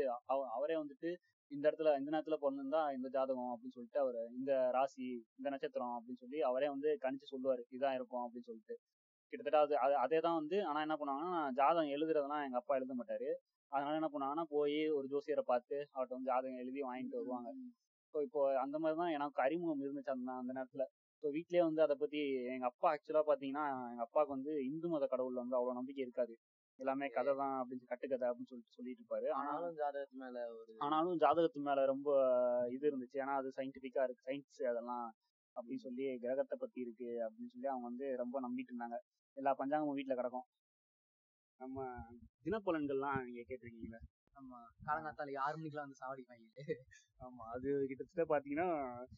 அவரே 0.57 0.75
வந்துட்டு 0.81 1.11
இந்த 1.51 1.63
இடத்துல 1.69 1.91
இந்த 1.99 2.09
நேரத்துல 2.13 2.35
பிறந்திருந்தா 2.41 2.81
இந்த 2.97 3.07
ஜாதகம் 3.15 3.51
அப்படின்னு 3.53 3.77
சொல்லிட்டு 3.77 3.99
அவர் 4.03 4.19
இந்த 4.39 4.51
ராசி 4.75 5.07
இந்த 5.39 5.47
நட்சத்திரம் 5.53 5.95
அப்படின்னு 5.97 6.21
சொல்லி 6.23 6.39
அவரே 6.49 6.67
வந்து 6.67 6.89
கணிச்சு 7.05 7.31
சொல்லுவாரு. 7.33 7.63
இதான் 7.75 7.97
இருக்கும் 7.99 8.23
அப்படின்னு 8.25 8.49
சொல்லிட்டு. 8.51 8.75
கிட்டத்தட்ட 9.33 9.59
அது 9.65 9.73
அது 9.85 9.93
அதே 9.95 10.19
தான் 10.19 10.37
வந்து 10.41 10.57
ஆனா 10.69 10.79
என்ன 10.85 10.95
பண்ணுவாங்கன்னா 10.99 11.41
ஜாதகம் 11.59 11.93
எழுதுறதெல்லாம் 11.95 12.45
எங்க 12.47 12.57
அப்பா 12.61 12.75
எழுத 12.75 12.95
மாட்டாரு. 12.99 13.29
அதனால 13.71 13.99
என்ன 13.99 14.09
பண்ணுவாங்கன்னா 14.13 14.45
போய் 14.55 14.79
ஒரு 14.97 15.07
ஜோசியரை 15.13 15.43
பார்த்து 15.51 15.77
அவர்கிட்ட 15.93 16.17
வந்து 16.17 16.31
ஜாதகம் 16.31 16.61
எழுதி 16.63 16.81
வாங்கிட்டு 16.89 17.19
வருவாங்க. 17.19 17.49
ஸோ 18.13 18.19
இப்போ 18.27 18.41
அந்த 18.63 18.75
மாதிரி 18.79 18.97
தான் 19.01 19.13
எனக்கு 19.17 19.39
அறிமுகம் 19.45 19.83
இருந்துச்சு 19.85 20.15
அந்த 20.15 20.31
அந்த 20.41 20.51
நேரத்துல. 20.57 20.85
ஸோ 21.23 21.29
வீட்லயே 21.35 21.63
வந்து 21.67 21.81
அதை 21.85 21.95
பத்தி 21.95 22.19
எங்க 22.53 22.65
அப்பா 22.65 22.87
ஆக்சுவலா 22.91 23.23
பாத்தீங்கன்னா 23.27 23.63
எங்க 23.91 24.03
அப்பாவுக்கு 24.05 24.35
வந்து 24.35 24.53
இந்து 24.69 24.87
மத 24.93 25.07
கடவுள்ல 25.07 25.43
வந்து 25.43 25.57
அவ்வளவு 25.57 25.77
நம்பிக்கை 25.79 26.03
இருக்காது. 26.03 26.33
எல்லாமே 26.79 27.07
கதை 27.09 27.33
தான் 27.41 27.55
அப்படின்னு 27.61 27.89
கட்டுக்கதை 27.91 28.25
அப்படின்னு 28.29 28.51
சொல்லிட்டு 28.51 28.77
சொல்லிட்டு 28.77 29.01
இருப்பாரு 29.01 29.27
ஆனா 29.31 29.49
ஆனாலும் 29.49 29.75
ஜாதகத்து 29.81 30.15
மேல 30.23 30.37
ஒரு 30.59 30.73
ஆனாலும் 30.79 31.19
ஜாதகத்து 31.23 31.59
மேல 31.67 31.83
ரொம்ப 31.85 32.09
இது 32.75 32.85
இருந்துச்சு. 32.91 33.19
ஏன்னா 33.23 33.35
அது 33.41 33.49
சயின்டிபிக்கா 33.57 34.05
இருக்கு. 34.05 34.27
சயின்ஸ் 34.29 34.61
அதெல்லாம் 34.71 35.05
அப்படின்னு 35.55 35.85
சொல்லி 35.85 36.05
கிரகத்தை 36.23 36.55
பத்தி 36.57 36.79
இருக்கு 36.85 37.09
அப்படின்னு 37.25 37.53
சொல்லி 37.53 37.69
அவங்க 37.73 37.85
வந்து 37.89 38.07
ரொம்ப 38.15 38.39
நம்பிட்டு 38.39 38.73
இருந்தாங்க. 38.73 38.97
எல்லா 39.37 39.51
பஞ்சாங்கமும் 39.61 39.99
வீட்ல 39.99 40.15
கிடக்கும். 40.15 40.47
நம்ம 41.59 41.79
தினப்பலன்கள்லாம் 42.45 43.19
நீங்க 43.25 43.41
கேட்டிருக்கீங்களா? 43.49 43.99
ஆமா 44.37 44.57
காலங்காத்தால 44.85 45.35
ஆறு 45.41 45.55
மணிக்கெல்லாம் 45.57 45.87
வந்து 45.87 46.01
சாவடிப்பாங்க. 46.01 46.45
ஆமா 47.21 47.43
அது 47.51 47.69
கிட்டத்தட்ட 47.87 48.23
பாத்தீங்கன்னா 48.29 48.67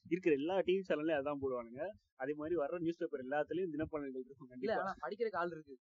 இருக்கிற 0.05 0.33
எல்லா 0.35 0.55
டிவி 0.59 0.81
சேனல்லையும் 0.87 1.19
அதான் 1.19 1.41
போடுவானுங்க. 1.41 1.83
அதே 2.17 2.33
மாதிரி 2.33 2.55
வர்ற 2.57 2.79
நியூஸ் 2.79 2.97
பேப்பர் 2.97 3.25
எல்லாத்துலயும் 3.25 3.73
தினப்பலன்கள் 3.73 4.25
இருக்கும் 4.25 4.49
கண்டிப்பா. 4.49 4.77
ஆனா 4.83 4.95
படிக்கிறதுக்கு 5.03 5.37
ஆள் 5.37 5.53
இருக்கு. 5.53 5.75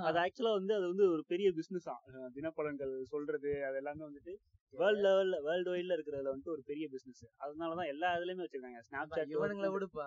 அது- 0.00 0.20
ஆக்சுவலா 0.20 0.52
வந்து 0.52 0.72
அது 0.74 0.86
வந்து 0.86 1.04
ஒரு 1.10 1.22
பெரிய 1.26 1.48
பிசினஸ் 1.52 1.88
தான் 1.88 2.02
தினப்பலன்கள் 2.34 2.92
சொல்றது 3.04 3.50
அது 3.66 3.76
எல்லாமே 3.76 4.02
வந்துட்டு 4.04 4.32
வேர்ல்ட் 4.74 5.02
லெவல்ல 5.06 5.36
வேர்ல்டு 5.42 5.70
வைட்ல 5.72 5.96
இருக்கிறதுல 5.96 6.32
வந்துட்டு 6.32 6.54
ஒரு 6.54 6.62
பெரிய 6.64 6.86
பிசினஸ் 6.88 7.24
அதனாலதான் 7.40 7.90
எல்லா 7.90 8.08
இதுலயுமே 8.16 8.44
வச்சிருக்காங்க. 8.44 8.80
ஸ்னாப் 8.86 9.12
இவனுங்களை 9.34 9.68
விடுப்பா. 9.74 10.06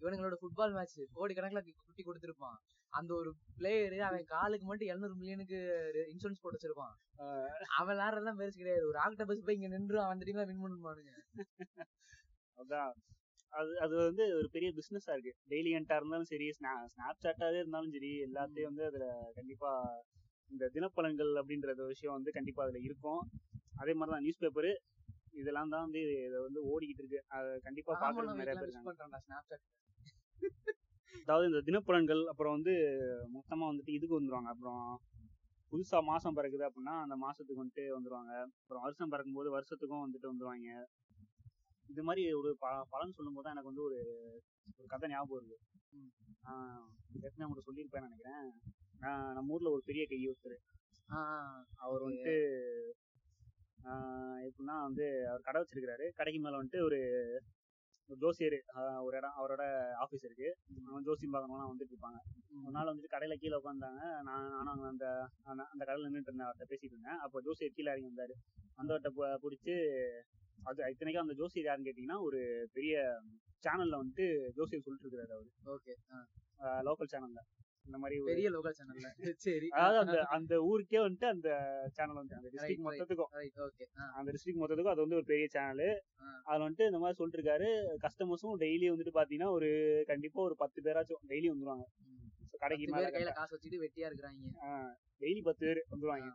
இவனுங்களோட 0.00 0.36
ஃபுட்பால் 0.40 0.74
மேட்ச் 0.74 0.96
கோடி 1.12 1.34
கணக்குல 1.34 1.60
குட்டி 1.80 2.02
கொடுத்திருப்பான். 2.02 2.58
அந்த 2.92 3.10
ஒரு 3.14 3.30
பிளேயரு 3.56 3.98
அவன் 4.00 4.24
காலுக்கு 4.26 4.66
மட்டும் 4.66 4.88
700 4.88 5.16
மில்லியனுக்கு 5.20 5.58
இன்சூரன்ஸ் 6.12 6.42
போட்டு 6.42 6.58
வச்சிருப்பான். 6.58 6.94
அவன் 7.74 7.90
விளையாடுறதுலாம் 7.90 8.40
பெருசு 8.40 8.56
கிடையாது. 8.56 8.84
ஒரு 8.86 8.98
ஆக்டபஸ் 9.06 9.44
போய் 9.44 9.58
இங்க 9.58 9.68
நின்று 9.68 9.98
அவன் 10.02 10.22
டீம்ல 10.22 10.46
வின் 10.50 10.62
பண்ணுவானுங்க. 10.64 11.12
அதான். 12.58 12.92
அது 13.52 13.72
அது 13.80 13.94
வந்து 14.00 14.24
ஒரு 14.38 14.48
பெரிய 14.48 14.68
பிசினஸா 14.76 15.12
இருக்கு. 15.12 15.32
டெய்லி 15.50 15.70
என்டா 15.78 15.96
இருந்தாலும் 15.96 16.30
சரி 16.30 16.46
ஸ்னாப் 16.56 16.94
சாட்டாவே 17.22 17.58
இருந்தாலும் 17.62 17.92
சரி 17.92 18.10
எல்லாத்தையும் 18.26 18.68
வந்து 18.70 18.84
அதுல 18.88 19.06
கண்டிப்பா 19.34 19.70
இந்த 20.50 20.64
தினப்பலன்கள் 20.74 21.32
அப்படின்ற 21.40 21.70
விஷயம் 21.86 22.16
வந்து 22.16 22.30
கண்டிப்பா 22.30 22.62
அதுல 22.64 22.80
இருக்கும். 22.80 23.22
அதே 23.76 23.94
மாதிரிதான் 23.94 24.24
நியூஸ் 24.24 24.42
பேப்பரு 24.42 24.72
இதெல்லாம் 25.34 25.72
தான் 25.72 25.84
வந்து 25.86 26.02
இதை 26.26 26.38
வந்து 26.44 26.60
ஓடிக்கிட்டு 26.70 27.02
இருக்கு. 27.04 27.20
அது 27.36 27.48
கண்டிப்பா 27.66 27.92
பாக்குறதுக்கு 28.02 28.42
நிறைய 28.42 28.56
பேர் 28.56 28.76
அதாவது 31.22 31.46
இந்த 31.50 31.60
தினப்பலன்கள் 31.68 32.22
அப்புறம் 32.32 32.54
வந்து 32.56 32.74
மொத்தமா 33.36 33.64
வந்துட்டு 33.70 33.92
இதுக்கு 33.96 34.18
வந்துருவாங்க. 34.18 34.50
அப்புறம் 34.54 34.82
புதுசா 35.72 35.98
மாசம் 36.10 36.36
பிறக்குது 36.36 36.64
அப்படின்னா 36.66 36.94
அந்த 37.04 37.14
மாசத்துக்கு 37.24 37.62
வந்துட்டு 37.62 37.84
வந்துருவாங்க. 37.96 38.32
அப்புறம் 38.60 38.84
வருஷம் 38.86 39.12
பிறக்கும்போது 39.14 39.50
வருஷத்துக்கும் 39.56 40.04
வந்துட்டு 40.04 40.30
வந்துருவாங்க. 40.30 40.68
இது 41.86 42.02
மாதிரி 42.02 42.22
ஒரு 42.40 42.50
ப 42.62 42.68
பலன் 42.92 43.16
சொல்லும் 43.16 43.36
போது 43.36 43.50
எனக்கு 43.52 43.70
வந்து 43.70 43.86
ஒரு 43.88 43.98
ஒரு 44.78 44.86
கதை 44.92 45.08
ஞாபகம் 45.10 45.36
வருது. 45.36 45.56
ஏற்கனவே 47.24 47.46
உங்களுக்கு 47.46 47.68
சொல்லியிருப்பேன் 47.68 48.06
நினைக்கிறேன். 48.06 48.46
நான் 49.02 49.34
நம்ம 49.36 49.54
ஊர்ல 49.56 49.74
ஒரு 49.76 49.82
பெரிய 49.88 50.04
கை 50.12 50.20
ஒருத்தர். 50.30 50.58
அவர் 51.84 52.06
வந்துட்டு 52.06 52.36
எப்படின்னா 54.46 54.76
வந்து 54.86 55.04
அவர் 55.30 55.46
கடை 55.46 55.58
வச்சிருக்கிறாரு. 55.60 56.06
கடைக்கு 56.18 56.40
மேல 56.40 56.58
வந்துட்டு 56.60 56.80
ஒரு 56.88 56.98
ஜோசியர் 58.14 58.64
ஒரு 59.00 59.16
இடம் 59.16 59.32
அவரோட 59.38 59.92
ஆபீஸ் 59.92 60.24
இருக்கு. 60.24 60.56
அவன் 60.86 61.02
ஜோசியம் 61.02 61.34
பார்க்கணும்லாம் 61.34 61.72
வந்துட்டு 61.72 61.92
இருப்பாங்க. 61.92 62.18
ஒரு 62.62 62.70
நாள் 62.70 62.86
வந்துட்டு 62.86 63.12
கடையில 63.12 63.34
கீழே 63.34 63.56
உட்காந்தாங்க 63.56 64.22
நான் 64.22 64.22
நானும் 64.22 64.66
அங்க 64.66 64.86
அந்த 64.86 65.28
அந்த- 65.42 65.84
கடையில 65.84 65.98
நின்றுட்டு 65.98 66.20
இருந்தேன் 66.20 66.46
அவர்கிட்ட 66.46 66.64
பேசிட்டு 66.68 66.92
இருந்தேன். 66.92 67.18
அப்போ 67.18 67.40
ஜோசியர் 67.40 67.72
கீழே 67.74 67.90
இறங்கி 67.90 68.10
வந்தாரு. 68.10 68.34
வந்தவர்கிட்ட 68.76 69.36
பிடிச்சி 69.42 69.74
அது 70.62 70.90
இத்தனைக்கும் 70.90 71.28
அந்த 71.28 71.34
ஜோசியர் 71.34 71.66
யாருன்னு 71.66 71.90
கேட்டீங்கன்னா 71.90 72.22
ஒரு 72.22 72.68
பெரிய 72.72 73.20
சேனல்ல 73.62 74.00
வந்துட்டு 74.00 74.48
ஜோசியர் 74.48 74.82
சொல்லிட்டு 74.82 75.10
இருக்காரு 75.10 75.34
அவரு. 75.36 75.50
ஓகே 75.64 75.94
லோக்கல் 76.60 77.12
சேனல்ல 77.12 77.40
இந்த 77.86 77.98
மாதிரி 77.98 78.16
பெரிய 78.28 78.48
லோக்கல் 78.50 78.76
சேனல்ல 78.78 79.08
சரி. 79.44 79.68
அதாவது 79.76 79.98
அந்த 80.02 80.16
அந்த 80.36 80.54
ஊருக்கே 80.68 81.00
வந்துட்டு 81.02 81.28
அந்த 81.28 81.48
சேனல் 81.96 82.20
வந்து 82.20 82.36
அந்த 82.36 82.48
டிஸ்ட்ரிக்ட். 82.48 82.84
மொத்தத்துக்கும். 82.86 83.30
அந்த 84.16 84.28
டிஸ்ட்ரிக்ட் 84.28 84.60
மொத்தத்துக்கும் 84.60 84.94
அது 84.94 85.04
வந்து 85.04 85.18
ஒரு 85.20 85.26
பெரிய 85.26 85.46
சேனல். 85.48 85.84
அதுல 86.46 86.62
வந்துட்டு 86.64 86.88
இந்த 86.88 87.00
மாதிரி 87.02 87.18
சொல்லிட்டு 87.18 87.40
இருக்காரு 87.40 87.68
கஸ்டமர்ஸும் 88.04 88.60
டெய்லி 88.64 88.88
வந்துட்டு 88.92 89.16
பாத்தீங்கன்னா 89.18 89.50
ஒரு 89.50 89.70
கண்டிப்பா 90.08 90.40
ஒரு 90.42 90.56
பத்து 90.56 90.84
பேராச்சும் 90.86 91.24
டெய்லி 91.32 91.50
வந்துருவாங்க. 91.52 91.86
கடைக்கு 92.62 92.86
கையில 93.14 93.32
காசு 93.34 93.52
வச்சுட்டு 93.54 93.82
வெட்டியா 93.82 94.08
இருக்கிறாங்க. 94.10 94.44
டெய்லி 95.20 95.42
பத்து 95.42 95.64
பேர் 95.66 95.82
வந்துருவாங்க. 95.90 96.30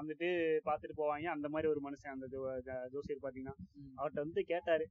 வந்துட்டு 0.00 0.28
பாத்துட்டு 0.64 0.94
போவாங்க. 0.96 1.26
அந்த 1.28 1.48
மாதிரி 1.48 1.70
ஒரு 1.70 1.80
மனுஷன் 1.84 2.14
அந்த 2.16 2.26
ஜோசியர் 2.92 3.22
பாத்தீங்கன்னா 3.22 3.54
ம். 3.74 3.92
அவர்ட்ட 3.98 4.22
வந்து 4.24 4.42
கேட்டாரு. 4.44 4.84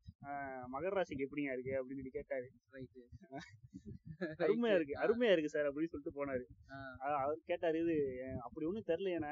மகர 0.74 0.94
ராசிக்கு 0.98 1.26
எப்படிங்க 1.26 1.52
இருக்கு? 1.56 1.74
அப்படின்னு 1.80 2.02
சொல்லி 2.02 2.16
கேட்டாரு. 2.20 2.48
அருமையா 4.46 4.74
இருக்கு. 4.78 4.94
அருமையா 5.04 5.32
இருக்கு 5.32 5.50
சார் 5.50 5.68
அப்படின்னு 5.68 5.92
சொல்லிட்டு 5.92 6.18
போனாரு. 6.18 6.44
அவர் 7.22 7.40
கேட்டாரு 7.46 7.78
இது 7.84 7.96
அப்படி 8.40 8.66
ஒண்ணும் 8.66 8.88
தெரியல 8.88 9.30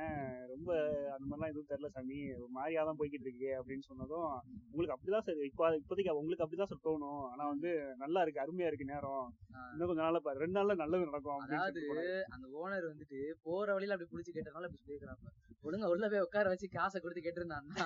ரொம்ப 0.47 0.69
அந்த 1.15 1.25
மாதிரிலாம் 1.29 1.51
எதுவும் 1.51 1.69
தெரியல 1.71 1.89
சாமி. 1.95 2.17
மாதிரியா 2.49 2.83
தான் 2.83 2.97
போய்கிட்டு 2.99 3.27
இருக்கு. 3.27 3.49
அப்படின்னு 3.59 3.85
சொன்னதும் 3.89 4.29
உங்களுக்கு 4.71 4.95
அப்படிதான் 4.95 5.25
சார் 5.27 5.43
இப்போ 5.43 5.65
இப்போதைக்கு 5.77 6.15
உங்களுக்கு 6.21 6.45
அப்படிதான் 6.45 6.71
சார் 6.71 6.85
தோணும். 6.87 7.21
ஆனா 7.31 7.47
வந்து 7.47 7.71
நல்லா 7.97 8.21
இருக்கு. 8.21 8.41
அருமையா 8.41 8.67
இருக்கு 8.71 8.91
நேரம். 8.93 9.27
இன்னும் 9.71 9.87
கொஞ்ச 9.87 10.01
நாள்ல 10.01 10.19
பாரு. 10.19 10.39
ரெண்டு 10.39 10.57
நாள்ல 10.59 10.75
நல்லது 10.75 11.05
நடக்கும். 11.05 11.39
அதாவது. 11.47 11.83
அந்த 12.29 12.47
ஓனர் 12.59 12.89
வந்துட்டு 12.91 13.19
போற 13.43 13.73
வழியில 13.73 13.95
அப்படி 13.95 14.09
புடிச்சு 14.11 14.35
கேட்டனால 14.35 14.67
அப்படி 14.67 14.81
சொல்லிருக்காங்க 14.83 15.35
ஒழுங்கா 15.65 15.91
உள்ள 15.93 16.05
போய் 16.11 16.25
உட்கார 16.25 16.49
வச்சு 16.51 16.67
காசை 16.77 16.97
கொடுத்து 17.01 17.25
கேட்டிருந்தான்னா 17.25 17.85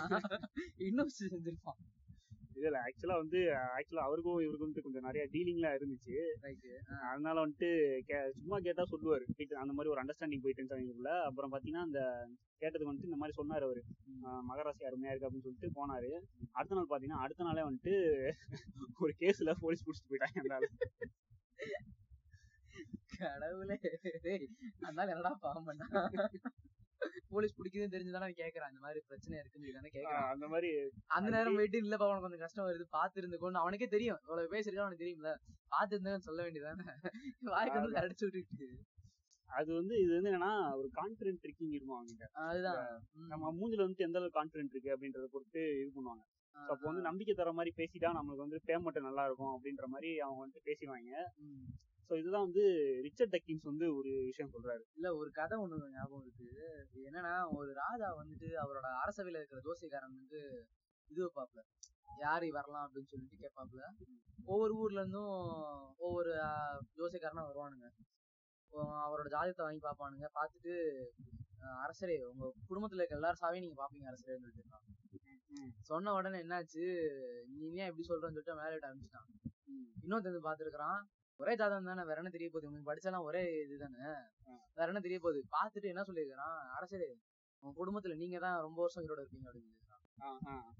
இன்னும் 0.88 1.12
செஞ்சிருப்பான். 1.20 1.82
இதுல 2.58 2.80
ஆக்சுவலா 2.86 3.16
வந்து 3.22 3.40
ஆக்சுவலா 3.76 4.04
அவருக்கும் 4.08 4.42
இவருக்கும் 4.44 4.68
வந்து 4.68 4.84
கொஞ்சம் 4.86 5.06
நிறைய 5.06 5.24
டீலிங்லாம் 5.34 5.76
இருந்துச்சு. 5.78 6.16
ரைட் 6.44 6.68
அதனால 7.12 7.36
வந்துட்டு 7.44 7.70
சும்மா 8.40 8.58
கேட்டா 8.66 8.84
சொல்லுவாரு. 8.92 9.26
அந்த 9.62 9.74
மாதிரி 9.78 9.92
ஒரு 9.94 10.02
அண்டர்ஸ்டாண்டிங் 10.02 10.44
போயிட்டு 10.44 10.62
இருந்துச்சுல 10.62 11.14
அப்புறம் 11.30 11.54
பாத்தீங்கன்னா 11.54 11.86
அந்த 11.88 12.02
கேட்டதுக்கு 12.62 12.92
வந்துட்டு 12.92 13.10
இந்த 13.10 13.20
மாதிரி 13.22 13.38
சொன்னாரு 13.40 13.66
அவரு. 13.70 13.82
மகராசி 14.50 14.84
அருமையா 14.90 15.14
இருக்கு 15.14 15.28
அப்படின்னு 15.30 15.48
சொல்லிட்டு 15.48 15.76
போனாரு. 15.80 16.12
அடுத்த 16.58 16.78
நாள் 16.78 16.92
பாத்தீங்கன்னா 16.94 17.24
அடுத்த 17.26 17.48
நாளே 17.50 17.66
வந்துட்டு 17.70 17.96
ஒரு 19.04 19.14
கேஸ்ல 19.24 19.56
போலீஸ் 19.64 19.86
புடிச்சிட்டு 19.88 20.12
போயிட்டாங்க 20.12 20.56
அந்த. 20.60 20.70
கடவுளே. 23.18 23.78
அதனால 24.86 25.10
என்னடா 25.14 25.34
பாவம் 25.48 25.68
பண்ணா 25.70 25.88
போலீஸ் 27.30 27.56
பிடிக்குதுன்னு 27.60 27.94
தெரிஞ்சுதானே 27.96 28.30
கேக்குறான். 28.42 28.70
இந்த 28.70 28.82
மாதிரி 28.82 29.00
பிரச்சனை 29.08 29.40
இருக்குன்னு 29.40 29.94
கேக்குறான். 29.96 30.30
அந்த 30.30 30.48
மாதிரி 30.48 30.70
அந்த 31.08 31.30
நேரம் 31.30 31.56
போயிட்டு 31.56 31.82
இல்லப்பா 31.82 32.08
உனக்கு 32.08 32.22
கொஞ்சம் 32.22 32.40
கஷ்டம் 32.40 32.66
வருது 32.66 32.88
பாத்து 32.90 33.22
இருந்துக்கோன்னு 33.22 33.64
அவனுக்கே 33.64 33.88
தெரியும். 33.88 34.20
இவ்வளவு 34.24 34.54
பேசிருக்கா 34.56 34.86
அவனுக்கு 34.86 35.06
தெரியும்ல. 35.06 35.34
பாத்து 35.68 35.96
இருந்தேன்னு 35.96 36.28
சொல்ல 36.30 36.42
வேண்டியதானே 36.44 36.88
வாய்க்கு 37.42 37.80
வந்து 37.80 38.02
அடிச்சு 38.02 38.26
விட்டுட்டு 38.26 38.70
அது 39.50 39.74
வந்து 39.74 39.96
இது 40.02 40.12
வந்து 40.14 40.30
என்னன்னா 40.30 40.76
ஒரு 40.76 40.88
கான்பிடன்ட் 40.96 41.42
ட்ரிக்கிங் 41.44 41.74
இருக்கும் 41.74 41.98
அவங்க 41.98 42.30
அதுதான். 42.34 42.80
நம்ம 43.28 43.52
மூஞ்சில 43.52 43.84
வந்துட்டு 43.86 43.98
எந்த 43.98 44.18
அளவுக்கு 44.18 44.40
கான்பிடன்ட் 44.40 44.74
இருக்கு 44.74 44.94
அப்படின்றத 44.94 45.26
பொறுத்து 45.26 45.62
இது 45.82 45.90
பண்ணுவாங்க. 45.96 46.24
அப்போ 46.56 46.84
வந்து 46.84 47.02
நம்பிக்கை 47.02 47.34
தர 47.36 47.52
மாதிரி 47.52 47.72
பேசிட்டா 47.78 48.10
நம்மளுக்கு 48.18 48.46
வந்து 48.46 48.60
பேமெண்ட் 48.68 49.00
நல்லா 49.00 49.26
இருக்கும் 49.26 49.54
அப்படின்ற 49.56 49.86
மாதிரி 49.86 50.20
அவங்க 50.20 50.40
வந்துட்டு 50.44 50.68
பேசிடுவாங்க. 50.70 51.14
ம். 51.38 51.66
ஸோ 52.14 52.18
இதுதான் 52.18 52.44
வந்து 52.46 52.64
ரிச்சர்ட் 53.06 53.32
டக்கின்ஸ் 53.32 53.64
வந்து 53.64 53.86
ஒரு 53.96 54.10
விஷயம் 54.26 54.52
சொல்றாரு. 54.52 54.84
இல்ல 54.94 55.08
ஒரு 55.16 55.30
கதை 55.32 55.56
ஒண்ணு 55.58 55.78
ஞாபகம் 55.94 56.26
இருக்கு. 56.26 56.48
என்னன்னா 57.04 57.32
ஒரு 57.52 57.70
ராஜா 57.74 58.08
வந்துட்டு 58.18 58.48
அவரோட 58.64 58.88
அரசவையில 59.00 59.40
இருக்கிற 59.40 59.62
ஜோசியக்காரனுக்கு 59.68 60.42
இது 61.12 61.20
வைப்பாப்ல. 61.24 61.62
யாரு 62.20 62.48
வரலாம் 62.52 62.86
அப்படின்னு 62.86 63.12
சொல்லிட்டு 63.12 63.40
கேட்பாப்ல. 63.42 63.82
ஒவ்வொரு 64.48 64.74
ஊர்ல 64.76 65.00
இருந்தும் 65.00 65.32
ஒவ்வொரு 66.00 66.34
ஆஹ், 66.44 66.84
ஜோசியக்காரனா 67.00 67.48
வருவானுங்க. 67.48 67.90
அவரோட 69.04 69.28
ஜாதகத்தை 69.28 69.66
வாங்கி 69.66 69.84
பார்ப்பானுங்க. 69.84 70.30
பார்த்துட்டு 70.38 70.76
ஆஹ், 71.64 71.80
அரசரே 71.84 72.20
உங்க 72.26 72.46
குடும்பத்துல 72.70 73.02
இருக்க 73.02 73.20
எல்லாரும் 73.20 73.42
சாவையும் 73.42 73.66
நீங்க 73.66 73.80
பாப்பீங்க 73.82 74.12
அரசரேன்னு 74.12 74.54
சொல்லிட்டு. 74.54 75.82
சொன்ன 75.84 76.14
உடனே 76.14 76.40
என்னாச்சு? 76.40 76.86
நீ 77.54 77.66
ஏன் 77.76 77.90
எப்படி 77.90 78.08
சொல்றேன்னு 78.08 78.38
சொல்லிட்டு 78.38 78.62
மேலே 78.62 78.80
ஆரம்பிச்சிட்டான். 78.84 79.28
இன்னொருத்தன் 80.04 80.32
வந்து 80.32 80.48
பார்த்துருக்கான் 80.48 81.02
ஒரே 81.40 81.54
ஜாதகம் 81.60 81.90
தானே 81.92 82.04
வேற 82.10 82.18
என்ன 82.22 82.32
தெரிய 82.36 82.48
போகுது? 82.50 82.68
உங்களுக்கு 82.68 82.90
படிச்சாலாம் 82.90 83.26
ஒரே 83.30 83.42
இதுதானே 83.66 84.04
வேற 84.78 84.88
என்ன 84.92 85.02
தெரிய 85.06 85.18
போகுது? 85.24 85.40
பார்த்துட்டு 85.56 85.92
என்ன 85.94 86.04
சொல்லியிருக்கான் 86.10 86.60
அரசரே 86.78 87.10
உங்க 87.64 87.74
குடும்பத்துல 87.80 88.16
நீங்க 88.22 88.38
தான் 88.46 88.58
ரொம்ப 88.66 88.80
வருஷம் 88.84 89.04
உயிரோட 89.04 89.22
இருப்பீங்க 89.24 89.48
அப்படின்னு 89.50 89.82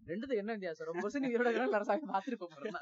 ரெண்டுத்துக்கு 0.10 0.42
என்ன 0.44 0.54
வித்தியாசம்? 0.56 0.88
ரொம்ப 0.90 1.04
வருஷம் 1.06 1.24
நீ 1.24 1.30
உயிரோட 1.32 1.50
இருக்கிற 1.52 1.80
அரசாங்கம் 1.80 2.14
பார்த்துட்டு 2.14 2.40
போறேன். 2.42 2.78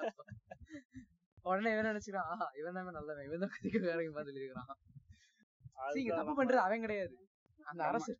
உடனே 1.45 1.69
இவன் 1.75 1.89
நினைச்சுக்கிறான்? 1.91 2.29
ஆஹா 2.33 2.47
இவன் 2.59 2.75
தான் 2.77 2.97
நல்லவன். 2.97 3.25
இவன் 3.27 3.43
தான் 3.43 3.53
கதிக்க 3.53 3.79
வேற 3.85 4.01
பார்த்து 4.17 4.33
சொல்லியிருக்கான் 4.33 4.73
நீங்க 5.97 6.11
தப்பு 6.19 6.33
பண்றது 6.39 6.65
அவன் 6.65 6.83
கிடையாது. 6.85 7.15
அந்த 7.65 7.81
அரசு 7.85 8.11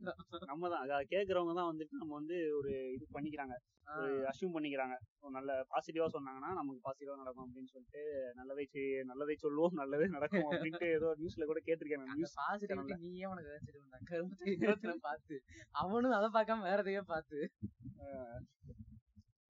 நம்ம 0.46 0.70
தான் 0.70 0.82
அதை 0.84 0.98
கேக்குறவங்க 1.10 1.54
தான் 1.56 1.70
வந்துட்டு 1.70 2.00
நம்ம 2.00 2.14
வந்து 2.16 2.38
ஒரு 2.56 2.72
இது 2.94 3.06
பண்ணிக்கிறாங்க. 3.14 3.56
ஒரு 3.98 4.14
அசியூம் 4.28 4.56
பண்ணிக்கிறாங்க. 4.56 4.96
நல்ல 5.32 5.52
பாசிட்டிவா 5.70 6.08
சொன்னாங்கன்னா 6.14 6.50
நமக்கு 6.54 6.82
பாசிட்டிவா 6.84 7.16
நடக்கும் 7.18 7.46
அப்படின்னு 7.46 7.72
சொல்லிட்டு 7.72 8.02
நல்லதை 8.36 8.66
செய்- 8.68 9.06
நல்லதை 9.06 9.36
சொல்லுவோம் 9.38 9.80
நல்லதே 9.82 10.08
நடக்கும் 10.14 10.48
அப்படின்ட்டு 10.50 10.90
ஏதோ 10.94 11.10
நியூஸ்ல 11.20 11.46
கூட 11.46 11.62
கேட்டிருக்கேன் 11.62 12.06
நியூஸ் 12.14 12.38
பாசிட்டிவிட்டி 12.42 12.98
நீயே 13.06 13.28
உனக்கு 13.28 13.52
நினைச்சிட்டு 13.54 14.96
பார்த்து 15.04 15.38
அவனும் 15.82 16.18
அதை 16.20 16.30
பார்க்காம 16.38 16.66
வேற 16.66 16.80
எதையோ 16.82 17.04
பார்த்து 17.08 17.40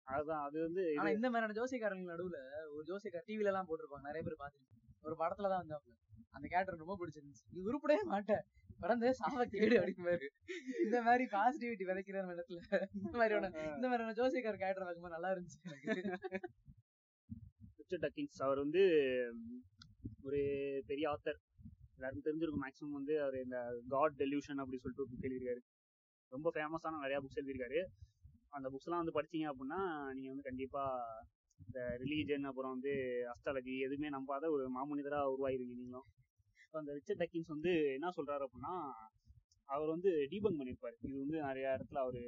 அதுதான் 0.08 0.44
அது 0.46 0.58
வந்து 0.62 0.82
ஆனா 0.96 1.10
இந்த 1.12 1.28
மாதிரியான 1.30 1.56
ஜோசியக்காரங்க 1.58 2.10
நடுவுல 2.10 2.40
ஒரு 2.72 2.84
ஜோசியக்கார 2.88 3.24
டிவில 3.28 3.52
எல்லாம் 3.52 3.68
போட்டிருப்பாங்க. 3.70 4.08
நிறைய 4.10 4.24
பேர் 4.26 4.42
பாத்துருக்கேன் 4.42 4.80
ஒரு 5.04 5.16
படத்துல 5.20 5.50
தான் 5.50 5.70
அந்த 6.36 6.46
கேரக்டர் 6.52 6.84
ரொம்ப 6.84 6.96
பிடிச்சிருந்துச்சு. 7.02 7.46
நீ 7.54 7.60
உருப்படவே 7.70 8.04
மாட்ட 8.12 8.36
பிறந்த 8.84 9.12
சாவ 9.20 9.44
கேடு 9.54 9.76
அப்படிங்குவாரு 9.80 10.28
இந்த 10.86 10.98
மாதிரி 11.08 11.26
பாசிட்டிவிட்டி 11.34 11.86
விதைக்கிற 11.90 12.24
இடத்துல 12.36 12.60
இந்த 13.00 13.16
மாதிரியான 13.20 13.52
இந்த 13.78 13.86
மாதிரியான 13.90 14.16
ஜோசியக்கார 14.20 14.58
கேரக்டர் 14.64 14.86
பார்க்கும்போது 14.88 15.16
நல்லா 15.16 15.32
இருந்துச்சு 15.34 15.60
எனக்கு. 15.70 16.02
ரிச்சர்ட் 17.80 18.06
டக்கின்ஸ் 18.06 18.42
அவர் 18.48 18.62
வந்து 18.64 18.84
ஒரு 20.28 20.42
பெரிய 20.90 21.06
ஆத்தர் 21.14 21.40
எல்லாருக்கும் 21.98 22.28
தெரிஞ்சிருக்கும் 22.28 22.66
மேக்ஸிமம் 22.66 22.98
வந்து 23.00 23.16
அவர் 23.26 23.38
இந்த 23.46 23.58
காட் 23.94 24.16
டெலியூஷன் 24.22 24.62
அப்படி 24.64 24.80
சொல்லிட்டு 24.84 25.04
ஒரு 25.06 25.12
புக் 25.12 25.28
எழுதியிருக்காரு. 25.28 25.62
ரொம்ப 26.36 26.52
ஃபேமஸான 26.56 27.02
நிறைய 27.06 27.18
புக்ஸ் 27.24 27.40
எழுதியிருக்காரு. 27.42 27.82
அந்த 28.58 28.68
புக்ஸ்லாம் 28.74 29.02
வந்து 29.02 29.16
படிச்சீங்க 29.18 29.48
அப்படின்னா 29.52 29.80
நீங்க 30.16 30.30
வந்து 30.32 30.48
கண்டிப்பா 30.50 30.84
இந்த 31.66 31.98
ரிலீஜன் 32.00 32.44
அப்புறம் 32.44 32.72
வந்து 32.72 32.92
அஸ்ட்ராலஜி 33.32 33.80
எதுவுமே 33.80 34.10
நம்பாத 34.10 34.50
ஒரு 34.50 34.70
மாமனிதரா 34.70 35.34
உருவாயிருங்க 35.34 35.76
நீங்களும். 35.76 36.06
இப்போ 36.66 36.80
அந்த 36.80 36.94
ரிச்சர்ட் 36.94 37.22
டக்கின்ஸ் 37.22 37.48
வந்து 37.48 37.86
என்ன 37.94 38.10
சொல்றாரு 38.10 38.46
அப்படின்னா 38.46 38.92
அவர் 39.66 39.88
வந்து 39.88 40.28
டீபங் 40.30 40.58
பண்ணிருப்பாரு 40.60 40.94
இது 41.02 41.20
வந்து 41.20 41.42
நிறைய 41.42 41.78
இடத்துல 41.80 41.98
அவர் 41.98 42.20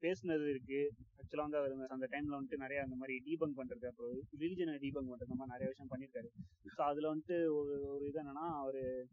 பேசுனது 0.00 0.48
இருக்கு. 0.48 0.92
ஆக்சுவலாக 1.16 1.36
வந்து 1.36 1.56
அவர் 1.56 1.86
அந்த- 1.86 2.08
டைம்ல 2.10 2.40
வந்துட்டு 2.40 2.56
நிறைய 2.56 2.82
அந்த 2.82 2.96
மாதிரி 2.96 3.22
டீபங் 3.24 3.52
பண்றது 3.56 3.86
அப்புறம் 3.86 4.20
ரிலிஜனை 4.38 4.76
டீபங் 4.78 5.08
பண்றது 5.08 5.34
மாதிரி 5.34 5.50
நிறைய 5.50 5.68
விஷயம் 5.68 5.90
பண்ணியிருக்காரு. 5.90 6.28
ஸோ 6.64 6.80
அதுல 6.80 7.14
வந்துட்டு 7.14 7.52
ஒரு 7.54 7.86
ஒரு 7.86 8.06
இது 8.06 8.20
என்னன்னா 8.20 8.54
அவர் 8.62 9.06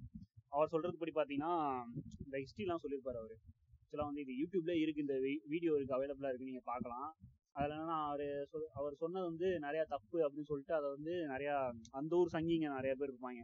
அவர் 0.47 0.67
சொல்றது 0.67 0.97
படி 0.97 1.11
பார்த்தீங்கன்னா 1.11 1.83
இந்த 2.25 2.37
ஹிஸ்ட்ரிலாம் 2.37 2.77
சொல்லியிருப்பாரு 2.83 3.17
அவர். 3.17 3.35
ஆக்சுவலாக 3.81 4.05
வந்து 4.05 4.25
இது 4.25 4.33
யூடியூப்ல 4.33 4.69
இருக்கு 4.69 5.01
இந்த 5.01 5.19
வீடியோ 5.45 5.75
இருக்கு 5.75 5.95
அவைலபிளா 5.95 6.27
இருக்கு 6.27 6.45
நீங்க 6.45 6.61
பார்க்கலாம். 6.63 7.15
அதுல 7.53 7.75
என்னன்னா 7.75 8.07
அவரு 8.07 8.47
சொல் 8.49 8.67
அவர் 8.73 8.93
சொன்னது 8.93 9.25
வந்து 9.25 9.59
நிறைய 9.59 9.85
தப்பு 9.89 10.19
அப்படின்னு 10.19 10.43
சொல்லிட்டு 10.43 10.73
அதை 10.73 10.89
வந்து 10.89 11.25
நிறைய 11.27 11.73
அந்த 11.91 12.15
ஊர் 12.15 12.29
சங்கிங்க 12.31 12.73
நிறைய 12.73 12.95
பேர் 12.95 13.13
இருப்பாங்க. 13.13 13.41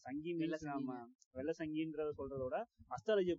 சங்கி 0.00 0.34
நம்ம. 0.60 1.06
வெள்ள 1.32 1.52
சங்கின்றத 1.58 2.10
சொல்றத 2.18 2.42
விட 2.42 2.66
அஸ்ட்ராலஜியை 2.90 3.34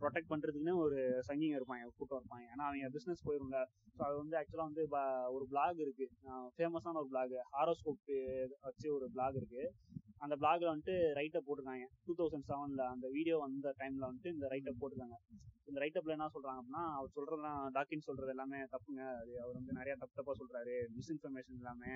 ப்ரொடெக்ட் 0.00 0.30
பண்றதுக்குன்னு 0.30 0.76
ஒரு 0.76 1.22
சங்கிங்க 1.28 1.60
இருப்பாங்க 1.60 1.88
கூட்டம் 1.96 2.22
இருப்பாங்க. 2.22 2.42
ஏன்னா 2.42 2.60
அவங்க 2.60 2.88
பிசினஸ் 2.88 3.28
போயிருங்க. 3.28 3.64
ஸோ 3.98 4.02
அது 4.02 4.16
வந்து 4.16 4.36
ஆக்சுவலா 4.36 4.56
வந்து 4.56 4.88
ப- 4.88 5.32
ஒரு 5.32 5.46
பிளாக் 5.48 5.78
இருக்கு. 5.78 6.10
ஃபேமஸான 6.56 6.92
ஒரு 6.92 7.08
பிளாக் 7.10 7.46
ஹாரோஸ்கோப் 7.52 8.46
வச்சு 8.60 8.94
ஒரு 8.94 9.10
பிளாக் 9.10 9.34
இருக்கு. 9.34 9.72
அந்த 10.18 10.36
பிளாக்ல 10.40 10.70
வந்துட்டு 10.74 10.94
ரைட்டை 11.18 11.40
போட்டிருக்காங்க. 11.46 11.86
டூ 12.04 12.14
தௌசண்ட் 12.18 12.48
செவன்ல 12.48 12.80
அந்த 12.80 13.08
வீடியோ 13.08 13.38
வந்த 13.38 13.74
டைம்ல 13.78 14.10
வந்துட்டு 14.10 14.26
இந்த 14.26 14.46
ரைட்டை 14.46 14.72
போட்டிருக்காங்க. 14.80 15.16
இந்த 15.64 15.80
ரைட்டப்ல 15.80 16.08
என்ன 16.08 16.26
சொல்றாங்க 16.26 16.58
அப்படின்னா 16.62 16.84
அவர் 16.96 17.10
சொல்றதெல்லாம் 17.16 17.68
டாக்கின் 17.74 18.00
சொல்றது 18.00 18.28
எல்லாமே 18.28 18.58
தப்புங்க. 18.58 19.16
அது 19.20 19.42
அவர் 19.42 19.54
வந்து 19.54 19.72
நிறைய 19.72 19.96
தப்பு 19.96 20.24
தப்பா 20.24 20.32
சொல்றாரு. 20.32 20.86
மிஸ்இன்ஃபர்மேஷன் 20.98 21.56
எல்லாமே. 21.56 21.90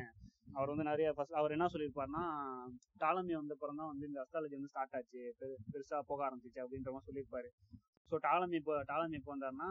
அவர் 0.53 0.69
வந்து 0.69 0.83
நிறைய 0.83 1.15
first 1.17 1.33
அவர் 1.33 1.51
என்ன 1.51 1.67
சொல்லியிருப்பாருன்னா 1.67 2.25
டாலமி 2.97 3.35
வந்த 3.35 3.55
அப்புறம் 3.55 3.77
தான் 3.77 3.87
வந்து 3.87 4.07
இந்த 4.07 4.21
அஸ்ட்ராலஜி 4.21 4.51
வந்து 4.51 4.69
ஸ்டார்ட் 4.69 4.95
ஆச்சு. 4.95 5.35
பெரு- 5.41 5.57
பெருசா 5.73 6.01
போக 6.01 6.27
ஆரம்பிச்சிச்சு 6.27 6.59
அப்படின்ற 6.59 6.93
மாதிரி 6.93 7.07
சொல்லியிருப்பாரு. 7.07 7.49
ஸோ 8.11 8.17
டாலமி 8.19 8.57
இப்போ 8.57 8.83
டாலமி 8.83 9.15
இப்போ 9.15 9.37
வந்தாருன்னா 9.37 9.71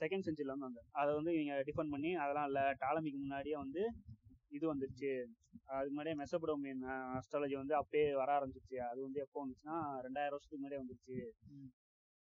செகண்ட் 0.00 0.28
செஞ்சுரியில் 0.28 0.54
வந்து 0.54 0.64
வந்தார். 0.64 0.84
அதை 0.90 1.14
வந்து 1.14 1.32
நீங்க 1.32 1.52
டிஃபன் 1.52 1.90
பண்ணி 1.90 2.14
அதெல்லாம் 2.14 2.44
இல்லை. 2.44 2.62
டாலமிக்கு 2.62 3.18
முன்னாடியே 3.18 3.56
வந்து 3.56 3.90
இது 4.52 4.64
வந்துருச்சு. 4.72 5.10
அதுக்கு 5.74 5.92
முன்னாடியே 5.92 6.16
மெசபடோமியன் 6.22 6.82
அஸ்ட்ராலஜி 7.18 7.56
வந்து 7.60 7.74
அப்பயே 7.80 8.06
வர 8.20 8.30
ஆரம்பிச்சிச்சு 8.38 8.78
அது 8.90 9.00
வந்து 9.06 9.20
எப்போ 9.26 9.38
வந்துச்சுன்னா 9.44 9.76
ரெண்டாயிரம் 10.06 10.34
வருஷத்துக்கு 10.36 10.60
முன்னாடியே 10.60 10.82
வந்துருச்சு. 10.82 11.16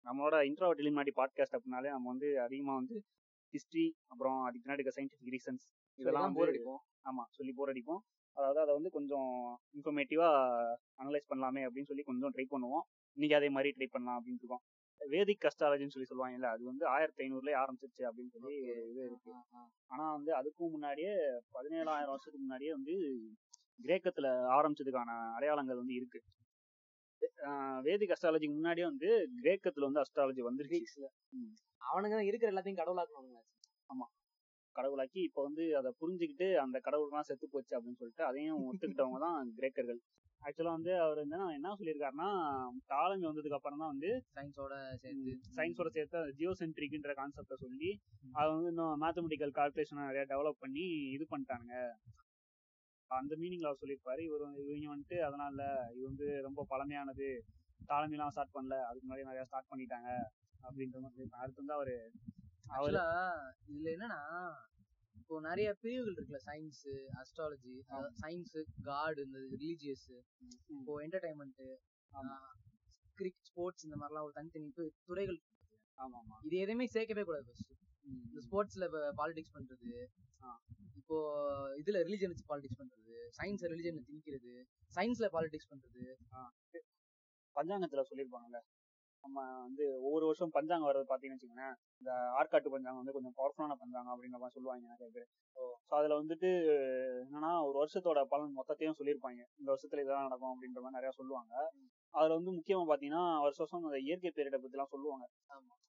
நம்மளோட 0.05 0.37
இன்ட்ரோவர்ட் 0.49 0.81
இலிமாட்டி 0.83 1.13
பாட்காஸ்ட் 1.19 1.55
அப்படின்னாலே 1.57 1.91
நம்ம 1.95 2.09
வந்து 2.13 2.29
அதிகமாக 2.45 2.79
வந்து 2.81 2.95
ஹிஸ்ட்ரி 3.53 3.85
அப்புறம் 4.11 4.37
அதுக்கு 4.45 4.63
பின்னாடி 4.63 4.81
இருக்க 4.81 4.93
சயின்டிஃபிக் 4.97 5.33
ரீசன்ஸ் 5.35 5.65
இதெல்லாம் 5.99 6.33
போர் 6.37 6.47
வந்து 6.47 6.53
அடிக்கும் 6.53 6.81
ஆமா 7.09 7.23
சொல்லி 7.37 7.53
போர் 7.57 7.71
அடிப்போம். 7.73 8.01
அதாவது 8.37 8.59
அதை 8.63 8.71
வந்து 8.77 8.89
கொஞ்சம் 8.89 9.31
இன்ஃபர்மேட்டிவா 9.77 10.29
அனலைஸ் 11.01 11.29
பண்ணலாமே 11.31 11.61
அப்படின்னு 11.67 11.89
சொல்லி 11.91 12.05
கொஞ்சம் 12.09 12.33
ட்ரை 12.35 12.45
பண்ணுவோம். 12.53 12.85
இன்னைக்கு 13.17 13.35
அதே 13.39 13.49
மாதிரி 13.55 13.71
ட்ரை 13.77 13.87
பண்ணலாம் 13.91 14.17
அப்படின்னு 14.19 14.41
இருக்கோம். 14.41 14.63
வேதிக் 15.11 15.47
அஸ்ட்ராலஜின்னு 15.49 15.93
சொல்லி 15.93 16.09
சொல்லுவாங்கல்ல 16.09 16.49
அது 16.55 16.63
வந்து 16.69 16.85
ஆயிரத்தி 16.93 17.21
ஐநூறுலயே 17.25 17.55
ஆரம்பிச்சிருச்சு 17.61 18.03
அப்படின்னு 18.09 18.33
சொல்லி 18.35 18.53
இது 18.91 19.01
இருக்கு. 19.07 19.31
ஆனா 19.93 20.05
வந்து 20.17 20.31
அதுக்கும் 20.39 20.73
முன்னாடியே 20.75 21.13
பதினேழாயிரம் 21.57 22.13
வருஷத்துக்கு 22.13 22.43
முன்னாடியே 22.45 22.71
வந்து 22.77 22.95
கிரேக்கத்துல 23.85 24.27
ஆரம்பிச்சதுக்கான 24.57 25.11
அடையாளங்கள் 25.37 25.81
வந்து 25.81 25.95
இருக்கு. 25.99 26.21
வேதிக் 27.87 28.13
அஸ்ட்ராலஜிக்கு 28.13 28.57
முன்னாடியே 28.59 28.85
வந்து 28.91 29.09
கிரேக்கத்துல 29.41 29.87
வந்து 29.89 30.03
அஸ்ட்ராலஜி 30.03 30.41
வந்துருச்சு. 30.47 30.71
கிரீக்ஸ்ல 30.73 31.07
அவனுங்க 31.81 32.17
இருக்கிற 32.29 32.49
எல்லாத்தையும் 32.53 32.81
கடவுளாக்கணும் 32.81 34.11
கடவுளாக்கி 34.75 35.19
இப்போ 35.27 35.41
வந்து 35.47 35.63
அதை 35.79 35.89
புரிஞ்சுக்கிட்டு 36.01 36.45
அந்த 36.61 36.77
கடவுள்லாம் 36.85 37.27
செத்து 37.27 37.47
போச்சு 37.51 37.73
அப்படின்னு 37.77 37.99
சொல்லிட்டு 37.99 38.23
அதையும் 38.29 38.61
ஒத்துக்கிட்டவங்க 38.67 39.19
தான் 39.25 39.51
கிரேக்கர்கள். 39.57 39.99
ஆக்சுவலா 40.43 40.71
வந்து 40.71 41.01
அவர் 41.01 41.17
வந்து 41.17 41.53
என்ன 41.53 41.73
சொல்லியிருக்காருன்னா 41.79 42.29
டாலமி 42.85 43.25
வந்ததுக்கு 43.27 43.57
அப்புறம் 43.57 43.79
தான் 43.79 43.87
வந்து 43.87 44.09
சயின்ஸோட 44.35 44.95
சேர்ந்து 44.95 45.39
சயின்ஸோட 45.55 45.87
சேர்த்து 45.87 46.19
ஜியோசென்ட்ரிக்ன்ற 46.39 47.13
கான்செப்டை 47.13 47.53
சொல்லி 47.55 47.91
அதை 48.33 48.51
வந்து 48.51 48.67
இன்னும் 48.67 49.01
மேத்தமெட்டிக்கல் 49.01 49.55
கால்குலேஷனை 49.59 50.03
நிறைய 50.09 50.25
டெவலப் 50.29 50.59
பண்ணி 50.59 50.85
இது 51.11 51.27
பண்ணிட்டானுங்க. 51.31 51.77
அந்த 53.07 53.35
மீனிங்ல 53.35 53.65
அவர் 53.65 53.81
சொல்லியிருப்பாரு. 53.81 54.19
இவர் 54.19 54.43
இவங்க 54.57 54.93
வந்துட்டு 54.93 55.19
அதனால 55.19 55.57
இது 55.95 56.03
வந்து 56.03 56.41
ரொம்ப 56.41 56.65
பழமையானது. 56.69 57.27
டாலமிலாம் 57.87 58.27
ஸ்டார்ட் 58.27 58.55
பண்ணல. 58.55 58.75
அதுக்கு 58.81 59.07
முன்னாடி 59.07 59.23
நிறைய 59.23 59.43
ஸ்டார்ட் 59.43 59.71
பண்ணிட்டாங்க. 59.71 60.09
அப்படின்ற 60.63 60.99
மாதிரி. 60.99 61.29
அடுத்து 61.31 61.61
வந்து 61.63 61.73
அவரு 61.73 61.95
அவரு 62.67 62.97
ஆக்சுவலா 62.97 63.07
இதுல 63.67 63.89
என்னன்னா 63.95 64.21
இப்போ 65.33 65.45
நிறைய 65.45 65.69
பிரிவுகள் 65.83 66.15
இருக்குல்ல 66.15 66.39
சயின்ஸ் 66.47 66.81
அஸ்ட்ராலஜி 67.21 67.71
சயின்ஸ் 68.19 68.51
காட் 68.87 69.19
இந்த 69.23 69.37
ரிலீஜியஸ் 69.53 70.03
இப்போ 70.75 70.95
என்டர்டைன்மெண்ட் 71.05 71.61
கிரிக் 73.17 73.39
ஸ்போர்ட்ஸ் 73.49 73.85
இந்த 73.87 73.97
மாதிரிலாம் 74.01 74.25
ஒரு 74.27 74.35
தனித்தனி 74.37 74.67
துறைகள். 75.07 75.39
ஆமா 75.97 76.19
ஆமா 76.21 76.37
இது 76.47 76.59
எதையுமே 76.65 76.85
சேர்க்கவே 76.95 77.23
கூடாது 77.29 77.45
ஃபர்ஸ்ட் 77.47 77.71
இந்த 78.05 78.43
ஸ்போர்ட்ஸ்ல 78.45 78.87
பாலிடிக்ஸ் 79.21 79.55
பண்றது. 79.57 79.89
இப்போ 81.01 81.17
இதுல 81.81 82.03
ரிலிஜன் 82.09 82.33
வச்சு 82.33 82.47
பாலிடிக்ஸ் 82.53 82.79
பண்றது 82.83 83.15
சயின்ஸ் 83.39 83.65
ரிலிஜன் 83.73 83.99
திணிக்கிறது 84.09 84.53
சயின்ஸ்ல 84.97 85.29
பாலிடிக்ஸ் 85.37 85.71
பண்றது. 85.73 86.05
பஞ்சாங்கத்துல 87.55 88.03
சொல்லியிருப்பாங்கல்ல 88.11 88.61
நம்ம 89.23 89.39
வந்து 89.65 89.83
ஒவ்வொரு 90.05 90.25
வருஷம் 90.29 90.53
பஞ்சாங்கம் 90.55 90.89
வர்றது 90.89 91.05
பாத்தீங்கன்னு 91.09 91.37
வச்சுக்கோங்களேன். 91.37 91.75
இந்த 92.01 92.11
ஆற்காட்டு 92.39 92.73
பஞ்சாங்கம் 92.73 93.01
வந்து 93.01 93.15
கொஞ்சம் 93.17 93.35
பவர்ஃபுல்லான 93.37 93.75
பஞ்சாங்கம் 93.81 94.13
அப்படின்ற 94.13 94.39
மாதிரி 94.41 94.55
சொல்லுவாங்க 94.57 94.93
நிறைய 94.93 95.09
பேர். 95.15 95.27
ஸோ 95.55 95.61
அதுல 95.97 96.15
வந்துட்டு 96.21 96.49
என்னன்னா 97.23 97.51
ஒரு 97.67 97.75
வருஷத்தோட 97.81 98.21
பலன் 98.33 98.57
மொத்தத்தையும் 98.59 98.97
சொல்லியிருப்பாங்க. 98.99 99.41
இந்த 99.59 99.67
வருஷத்துல 99.73 100.03
இதெல்லாம் 100.03 100.27
நடக்கும் 100.27 100.53
அப்படின்ற 100.53 100.79
மாதிரி 100.83 100.97
நிறைய 100.99 101.13
சொல்லுவாங்க. 101.19 101.53
அதுல 102.13 102.35
வந்து 102.39 102.51
முக்கியமா 102.57 102.83
பாத்தீங்கன்னா 102.89 103.23
வருஷம் 103.45 103.63
வருஷம் 103.63 103.87
அந்த 103.89 103.99
இயற்கை 104.07 104.31
பேரிட 104.31 104.57
பத்தி 104.57 104.77
எல்லாம் 104.77 104.93
சொல்லுவாங்க. 104.95 105.25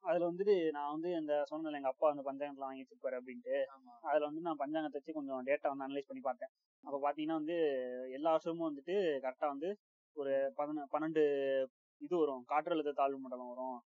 அதுல 0.04 0.24
வந்துட்டு 0.30 0.54
நான் 0.76 0.92
வந்து 0.94 1.10
இந்த 1.20 1.34
சொன்னல 1.50 1.78
எங்க 1.80 1.90
அப்பா 1.92 2.06
அந்த 2.12 2.22
பஞ்சாங்கத்துல 2.28 2.66
வாங்கி 2.66 2.82
வச்சிருப்பாரு 2.82 3.18
அப்படின்ட்டு. 3.20 3.56
அதுல 4.10 4.24
வந்து 4.30 4.44
நான் 4.48 4.60
பஞ்சாங்கத்தை 4.62 4.98
வச்சு 5.00 5.18
கொஞ்சம் 5.18 5.42
டேட்டா 5.50 5.72
வந்து 5.72 5.86
அனலைஸ் 5.88 6.10
பண்ணி 6.10 6.22
பார்த்தேன். 6.24 6.52
அப்ப 6.84 6.96
பாத்தீங்கன்னா 7.06 7.38
வந்து 7.40 7.56
எல்லா 8.18 8.32
வருஷமும் 8.36 8.68
வந்துட்டு 8.70 8.96
கரெக்டா 9.24 9.48
வந்து 9.54 9.68
ஒரு 10.16 10.32
பதின 10.58 10.84
பன்னெண்டு 10.92 11.22
இது 12.04 12.14
வரும். 12.22 12.42
காற்றழுத்த 12.52 12.94
தாழ்வு 13.00 13.18
மண்டலம் 13.24 13.50
வரும். 13.52 13.78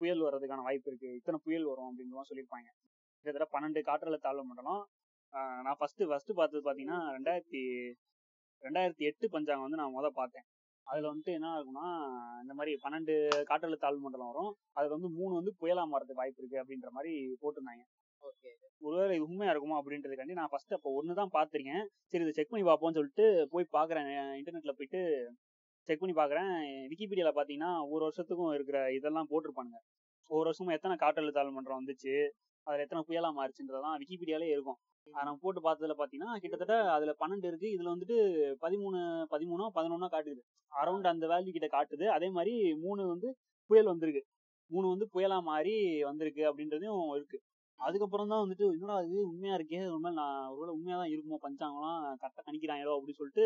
புயல் 0.00 0.24
வர்றதுக்கான 0.26 0.64
வாய்ப்பு 0.68 0.90
இருக்கு. 0.90 1.10
இத்தனை 1.18 1.38
புயல் 1.46 1.66
வரும் 1.70 1.88
அப்படின்ற 1.88 2.14
மாதிரி 2.16 2.30
சொல்லியிருப்பாங்க. 2.30 2.68
கிட்டத்தட்ட 3.18 3.48
பன்னெண்டு 3.54 3.80
காற்றழுத்த 3.88 4.24
தாழ்வு 4.26 4.44
மண்டலம். 4.50 4.82
நான் 5.64 5.78
ஃபர்ஸ்ட் 5.80 6.02
ஃபர்ஸ்ட் 6.10 6.32
பார்த்தது 6.38 6.62
பாத்தீங்கன்னா 6.68 7.00
ரெண்டாயிரத்தி 7.16 7.60
ரெண்டாயிரத்தி 8.62 9.04
எட்டு 9.10 9.26
பஞ்சாங்கம் 9.34 9.66
வந்து 9.66 9.80
நான் 9.80 9.94
முத 9.96 10.08
பார்த்தேன். 10.20 10.46
அதுல 10.86 11.08
வந்துட்டு 11.10 11.32
என்ன 11.38 11.48
ஆகும்னா 11.56 11.86
இந்த 12.42 12.52
மாதிரி 12.58 12.72
பன்னெண்டு 12.84 13.14
காற்றழுத்த 13.50 13.84
தாழ்வு 13.84 14.02
மண்டலம் 14.04 14.30
வரும். 14.32 14.52
அதுல 14.78 14.94
வந்து 14.96 15.10
மூணு 15.18 15.32
வந்து 15.38 15.52
புயலா 15.60 15.84
மாறதுக்கு 15.92 16.20
வாய்ப்பு 16.20 16.42
இருக்கு 16.42 16.60
அப்படின்ற 16.62 16.88
மாதிரி 16.96 17.12
போட்டிருந்தாங்க. 17.42 17.84
ஓகே. 18.22 18.50
ஒருவேளை 18.86 19.12
இது 19.16 19.26
உண்மையா 19.28 19.52
இருக்குமா 19.52 19.78
அப்படின்றதுக்காண்டி 19.80 20.36
நான் 20.40 20.50
ஃபர்ஸ்ட் 20.52 20.74
அப்போ 20.76 20.90
ஒன்று 20.98 21.20
தான் 21.20 21.34
பார்த்துருக்கேன். 21.36 21.84
சரி 22.10 22.24
இதை 22.26 22.34
செக் 22.38 22.52
பண்ணி 22.52 22.66
பார்ப்போம்னு 22.68 22.98
சொல்லிட்டு 22.98 23.26
போய் 23.54 23.74
பார்க்குறேன். 23.76 24.10
இன்டர்நெட்ல 24.40 24.74
போயிட்டு 24.78 25.00
செக் 25.90 26.02
பண்ணி 26.02 26.14
பார்க்குறேன் 26.18 26.52
விக்கிபீடியால 26.90 27.30
பார்த்தீங்கன்னா 27.38 27.72
ஒரு 27.92 28.02
வருஷத்துக்கும் 28.06 28.52
இருக்கிற 28.58 28.78
இதெல்லாம் 28.98 29.28
போட்டிருப்பானுங்க. 29.32 29.78
ஒவ்வொரு 30.30 30.48
வருஷமும் 30.48 30.76
எத்தனை 30.76 30.94
காற்றழுத்தாள் 31.02 31.56
மன்றம் 31.56 31.80
வந்துச்சு. 31.80 32.14
அதுல 32.66 32.84
எத்தனை 32.86 33.02
புயலா 33.08 33.30
மாறிச்சுன்றதெல்லாம் 33.38 33.98
விக்கிபீடியாலே 34.02 34.48
இருக்கும். 34.54 34.78
நம்ம 35.06 35.38
போட்டு 35.44 35.60
பார்த்ததுல 35.66 35.94
பார்த்தீங்கன்னா 36.00 36.32
கிட்டத்தட்ட 36.42 36.74
அதுல 36.96 37.12
பன்னெண்டு 37.22 37.46
இருக்கு. 37.50 37.68
இதுல 37.76 37.88
வந்துட்டு 37.94 38.16
பதிமூணு 38.64 38.98
பதிமூணோ 39.34 39.66
பதினொன்னோ 39.78 40.08
காட்டுது. 40.14 40.40
அரௌண்ட் 40.72 41.08
அந்த 41.12 41.26
வேல்யூ 41.32 41.52
கிட்ட 41.56 41.68
காட்டுது. 41.76 42.06
அதே 42.16 42.28
மாதிரி 42.36 42.54
மூணு 42.84 43.02
வந்து 43.12 43.30
புயல் 43.70 43.90
வந்திருக்கு. 43.92 44.22
மூணு 44.70 44.86
வந்து 44.92 45.06
புயலா 45.14 45.38
மாறி 45.50 45.74
வந்திருக்கு 46.08 46.42
அப்படின்றதையும் 46.50 47.02
இருக்கு. 47.18 47.38
அதுக்கப்புறம் 47.80 48.30
தான் 48.30 48.42
வந்துட்டு 48.42 48.64
என்னடா 48.70 48.96
இது? 49.04 49.18
உண்மையா 49.28 49.54
இருக்கே? 49.58 49.80
உண்மை 49.94 50.10
நான் 50.12 50.48
ஒருவேளை 50.50 50.72
உண்மையா 50.74 50.96
தான் 50.96 51.12
இருக்குமோ? 51.12 51.38
பஞ்சாங்கம்லாம் 51.44 52.00
கரெக்டா 52.22 52.42
கணிக்கிறாங்களோ? 52.42 52.94
அப்படின்னு 52.96 53.20
சொல்லிட்டு 53.20 53.44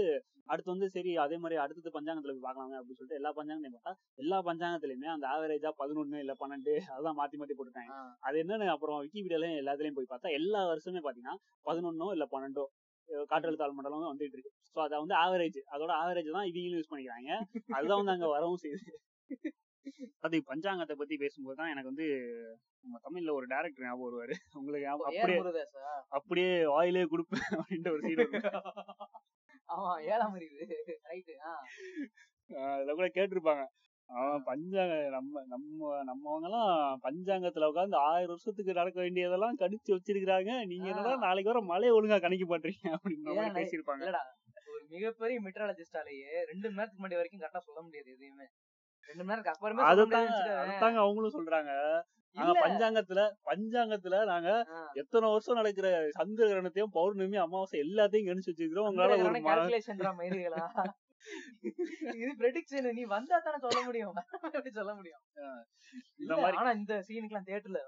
அடுத்து 0.49 0.73
வந்து 0.73 0.87
சரி 0.95 1.13
அதே 1.25 1.37
மாதிரி 1.39 1.57
அடுத்தது 1.63 1.95
பஞ்சாங்கத்துல 1.97 2.35
போய் 2.35 2.47
பார்க்கலாமே 2.47 2.79
அப்படின்னு 2.79 2.99
சொல்லிட்டு 2.99 3.21
எல்லா 3.21 3.33
பஞ்சாங்கத்தையும் 3.39 3.77
பார்த்தா 3.79 3.93
எல்லா 4.19 4.39
பஞ்சாங்கத்திலயுமே 4.49 5.11
அந்த 5.15 5.27
ஆவரேஜா 5.33 5.73
பதினொன்னு 5.81 6.23
இல்ல 6.25 6.35
பன்னெண்டு 6.43 6.75
அதெல்லாம் 6.93 7.19
மாத்தி 7.21 7.39
மாத்தி 7.39 7.57
போட்டுட்டாங்க. 7.57 7.93
அது 8.23 8.43
என்னன்னு 8.43 8.73
அப்புறம் 8.75 8.99
விக்கிபீடியாலயும் 9.05 9.61
எல்லாத்துலயும் 9.63 9.99
போய் 9.99 10.13
பார்த்தா 10.13 10.35
எல்லா 10.39 10.63
வருஷமே 10.71 11.03
பாத்தீங்கன்னா 11.07 11.37
பதினொன்னோ 11.67 12.09
இல்ல 12.17 12.27
பன்னெண்டோ 12.33 12.67
அஹ் 13.09 13.27
காற்றழுத்த 13.31 13.61
தாழ்வு 13.61 13.77
மண்டலம் 13.79 14.11
வந்துட்டு 14.11 14.37
இருக்கு. 14.37 14.53
சோ 14.69 14.79
அதை 14.85 14.99
வந்து 15.01 15.17
ஆவரேஜ் 15.23 15.59
அதோட 15.75 15.93
ஆவரேஜ் 16.03 16.37
தான் 16.37 16.49
இவங்களும் 16.51 16.79
யூஸ் 16.79 16.93
பண்ணிக்கிறாங்க. 16.93 17.31
அதுதான் 17.77 18.01
வந்து 18.01 18.15
அங்க 18.15 18.29
வரவும் 18.35 18.63
செய்யுது. 18.63 18.87
அது 20.21 20.37
பஞ்சாங்கத்தை 20.49 20.95
பத்தி 20.97 21.15
பேசும்போது 21.17 21.57
தான் 21.57 21.71
எனக்கு 21.71 21.91
வந்து 21.91 22.07
நம்ம 22.85 22.99
தமிழ்ல 23.05 23.35
ஒரு 23.35 23.47
டேரக்டர் 23.47 23.87
ஞாபகம் 23.87 24.07
வருவாரு. 24.07 24.35
உங்களுக்கு 24.55 24.89
அப்படியே 25.11 25.39
அப்படியே 26.13 26.51
வாயிலே 26.73 27.05
கொடுப்பேன் 27.07 27.47
அப்படின்ற 27.55 27.91
ஒரு 27.91 28.03
சீன் 28.05 28.25
ஆமா 29.69 29.93
ஏழாம் 30.07 30.35
அதுல 32.71 32.93
கூட 32.95 33.09
கேட்டிருப்பாங்க. 33.15 33.63
அவன் 34.11 34.43
பஞ்சாங்க 34.49 34.95
நம்ம 35.13 35.43
நம்ம 35.47 35.79
நம்மவங்க 36.05 36.49
எல்லாம் 36.49 36.73
பஞ்சாங்கத்துல 37.05 37.69
உட்காந்து 37.71 37.97
ஆயிரம் 38.09 38.33
வருஷத்துக்கு 38.33 38.79
நடக்க 38.81 38.99
வேண்டியதெல்லாம் 39.01 39.61
கணிச்சு 39.63 39.95
வச்சிருக்காங்க 39.95 40.53
நீங்க 40.73 40.87
என்னடா 40.93 41.15
நாளைக்கு 41.25 41.53
வர 41.53 41.63
மழையை 41.71 41.93
ஒழுங்கா 41.97 42.19
கணிக்க 42.19 42.47
மாட்டீங்க 42.47 42.83
ஏன்னா, 43.37 43.47
பேசியிருப்பாங்க. 43.59 44.05
ஒரு 44.75 44.85
மிகப்பெரிய 44.91 45.39
மெட்ராலஜிஸ்டாலேயே 45.47 46.31
ரெண்டு 46.51 46.67
மணி 46.67 46.79
நேரத்துக்கு 46.79 47.03
முன்னாடி 47.03 47.21
வரைக்கும் 47.21 47.43
கரெக்டா 47.43 47.63
சொல்ல 47.67 47.81
முடியாது 47.83 48.11
எதையுமே. 48.15 48.47
ரெண்டு 49.07 49.25
மணி 49.25 49.41
நேரத்துக்கு 49.41 49.53
அப்புறமே. 49.53 49.83
அதுதாங்க 49.83 50.95
அவங்களும் 50.97 51.37
சொல்றாங்க. 51.39 51.73
நாங்க. 52.37 52.61
பஞ்சாங்கத்துல 52.69 53.21
பஞ்சாங்கத்துல 53.45 54.27
நாங்க. 54.27 54.51
எத்தனை 54.93 55.29
வருஷம் 55.31 55.55
நடக்கிற 55.55 56.07
சந்திர 56.11 56.49
கிரகணத்தையும் 56.49 56.93
பௌர்ணமி 56.93 57.37
அமாவாசை 57.37 57.81
எல்லாத்தையும் 57.81 58.29
கணிச்சு 58.29 58.53
வச்சிருக்கிறோம் 58.53 58.89
உங்களால 58.91 59.13
ஒரு 59.13 59.41
இது 62.03 62.35
ப்ரெடிக்ஷன் 62.39 62.93
நீ 62.93 63.05
வந்தா 63.05 63.39
தானே 63.39 63.57
சொல்ல 63.59 63.83
முடியும். 63.85 64.15
எப்படி 64.43 64.71
சொல்ல 64.71 64.95
முடியும். 64.95 65.21
இந்த 66.17 66.37
மாதிரி 66.37 66.57
ஆனா 66.57 66.71
இந்த 66.71 67.05
சீனுக்குலாம் 67.09 67.47
தியேட்டர்ல 67.47 67.81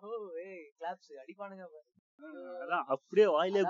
ஹோ 0.00 0.12
ஏய் 0.44 0.70
கிளாப்ஸ் 0.80 1.10
அடிப்பானுங்க. 1.24 1.64
அதான் 2.62 2.84
அப்படியே 2.86 3.26
வாயிலே 3.26 3.60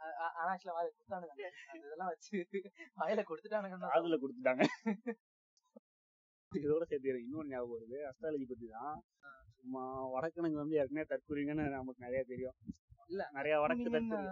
ஆ- 0.00 0.32
ஆனா 0.34 0.52
ஆக்சுவலா 0.54 0.74
வாயில 0.78 0.90
கொடுத்தானுங்க. 0.98 1.32
அந்த 1.66 1.86
இதெல்லாம் 1.86 2.06
வச்சு 2.06 2.48
வாயில 3.00 3.24
கொடுத்துட்டானுங்க 3.28 3.78
காதுல 3.94 4.18
கொடுத்துட்டாங்க. 4.22 4.62
இதோட 6.54 6.82
சேர்த்து 6.82 7.22
இன்னொரு 7.22 7.48
ஞாபகம் 7.48 7.78
வருது. 7.78 7.98
அஸ்ட்ராலஜி 8.02 8.46
பத்தி 8.48 8.66
தான் 8.66 9.02
சும்மா 9.60 9.82
வடக்கணுங்க 10.12 10.52
வந்து 10.52 10.76
ஏற்கனவே 10.76 11.06
தற்குறிங்கன்னு 11.08 11.68
நமக்கு 11.70 12.04
நிறைய 12.04 12.24
தெரியும். 12.24 12.54
இல்ல, 13.08 13.28
நிறைய 13.32 13.58
வடக்கு 13.58 13.90
தற்குறி. 13.90 14.26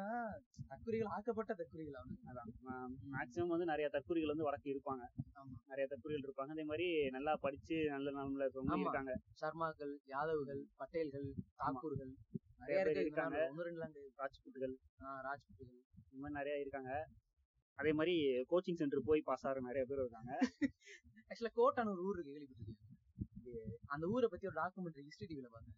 தற்குறிகள் 0.68 1.06
ஆக்கப்பட்ட 1.06 1.54
தற்குறிகள் 1.54 2.02
அதான். 2.26 2.50
மேக்சிமம் 3.12 3.52
வந்து 3.54 3.64
நிறைய 3.64 3.88
தற்குறிகள் 3.88 4.28
வந்து 4.28 4.44
வடக்கு 4.44 4.68
இருப்பாங்க. 4.70 5.02
நிறைய 5.68 5.87
தற்குறிகள் 5.87 6.24
இருப்பாங்க. 6.26 6.50
அதே 6.56 6.64
மாதிரி 6.64 7.11
நல்லா 7.11 7.37
படிச்சு 7.37 7.87
நல்ல 7.88 8.11
நிலமையில 8.12 8.46
இருக்கவங்க. 8.46 8.80
இருக்காங்க. 8.80 9.14
சர்மாக்கள் 9.40 9.92
யாதவ்கள் 10.06 10.62
பட்டேல்கள் 10.76 11.26
தாக்கூர்கள். 11.59 12.12
நிறைய 12.59 12.85
பேர் 12.85 12.85
இருக்கு 12.85 13.00
இருக்காங்க. 13.00 13.37
ரெண்டுலாம் 13.66 13.92
கிடையாது. 13.92 14.12
ராஜ்புட்டுகள் 14.18 14.74
ராஜ்புட்டுகள் 15.28 15.80
இந்த 16.12 16.20
மாதிரி 16.22 16.38
நிறைய 16.38 16.61
இருக்காங்க. 16.61 16.92
அதே 17.78 17.92
மாதிரி 17.92 18.14
கோச்சிங் 18.50 18.78
சென்டர் 18.80 19.02
போய் 19.04 19.20
பாஸ் 19.20 19.46
ஆகிற 19.46 19.61
நிறைய 19.61 19.85
பேர் 19.88 19.98
இருக்காங்க. 19.98 20.33
ஆக்சுவலா 21.31 21.57
கோட்டான 21.61 21.93
ஒரு 21.95 22.03
ஊர் 22.09 22.16
இருக்கு 22.16 22.37
கேள்விப்பட்டிருக்கேன் 22.37 22.88
அந்த 23.95 24.05
ஊரை 24.14 24.27
பத்தி 24.33 24.49
ஒரு 24.49 24.57
டாக்குமெண்ட்ரி 24.62 25.03
ஹிஸ்டரி 25.07 25.29
டிவில 25.31 25.49
பார்த்தேன். 25.55 25.77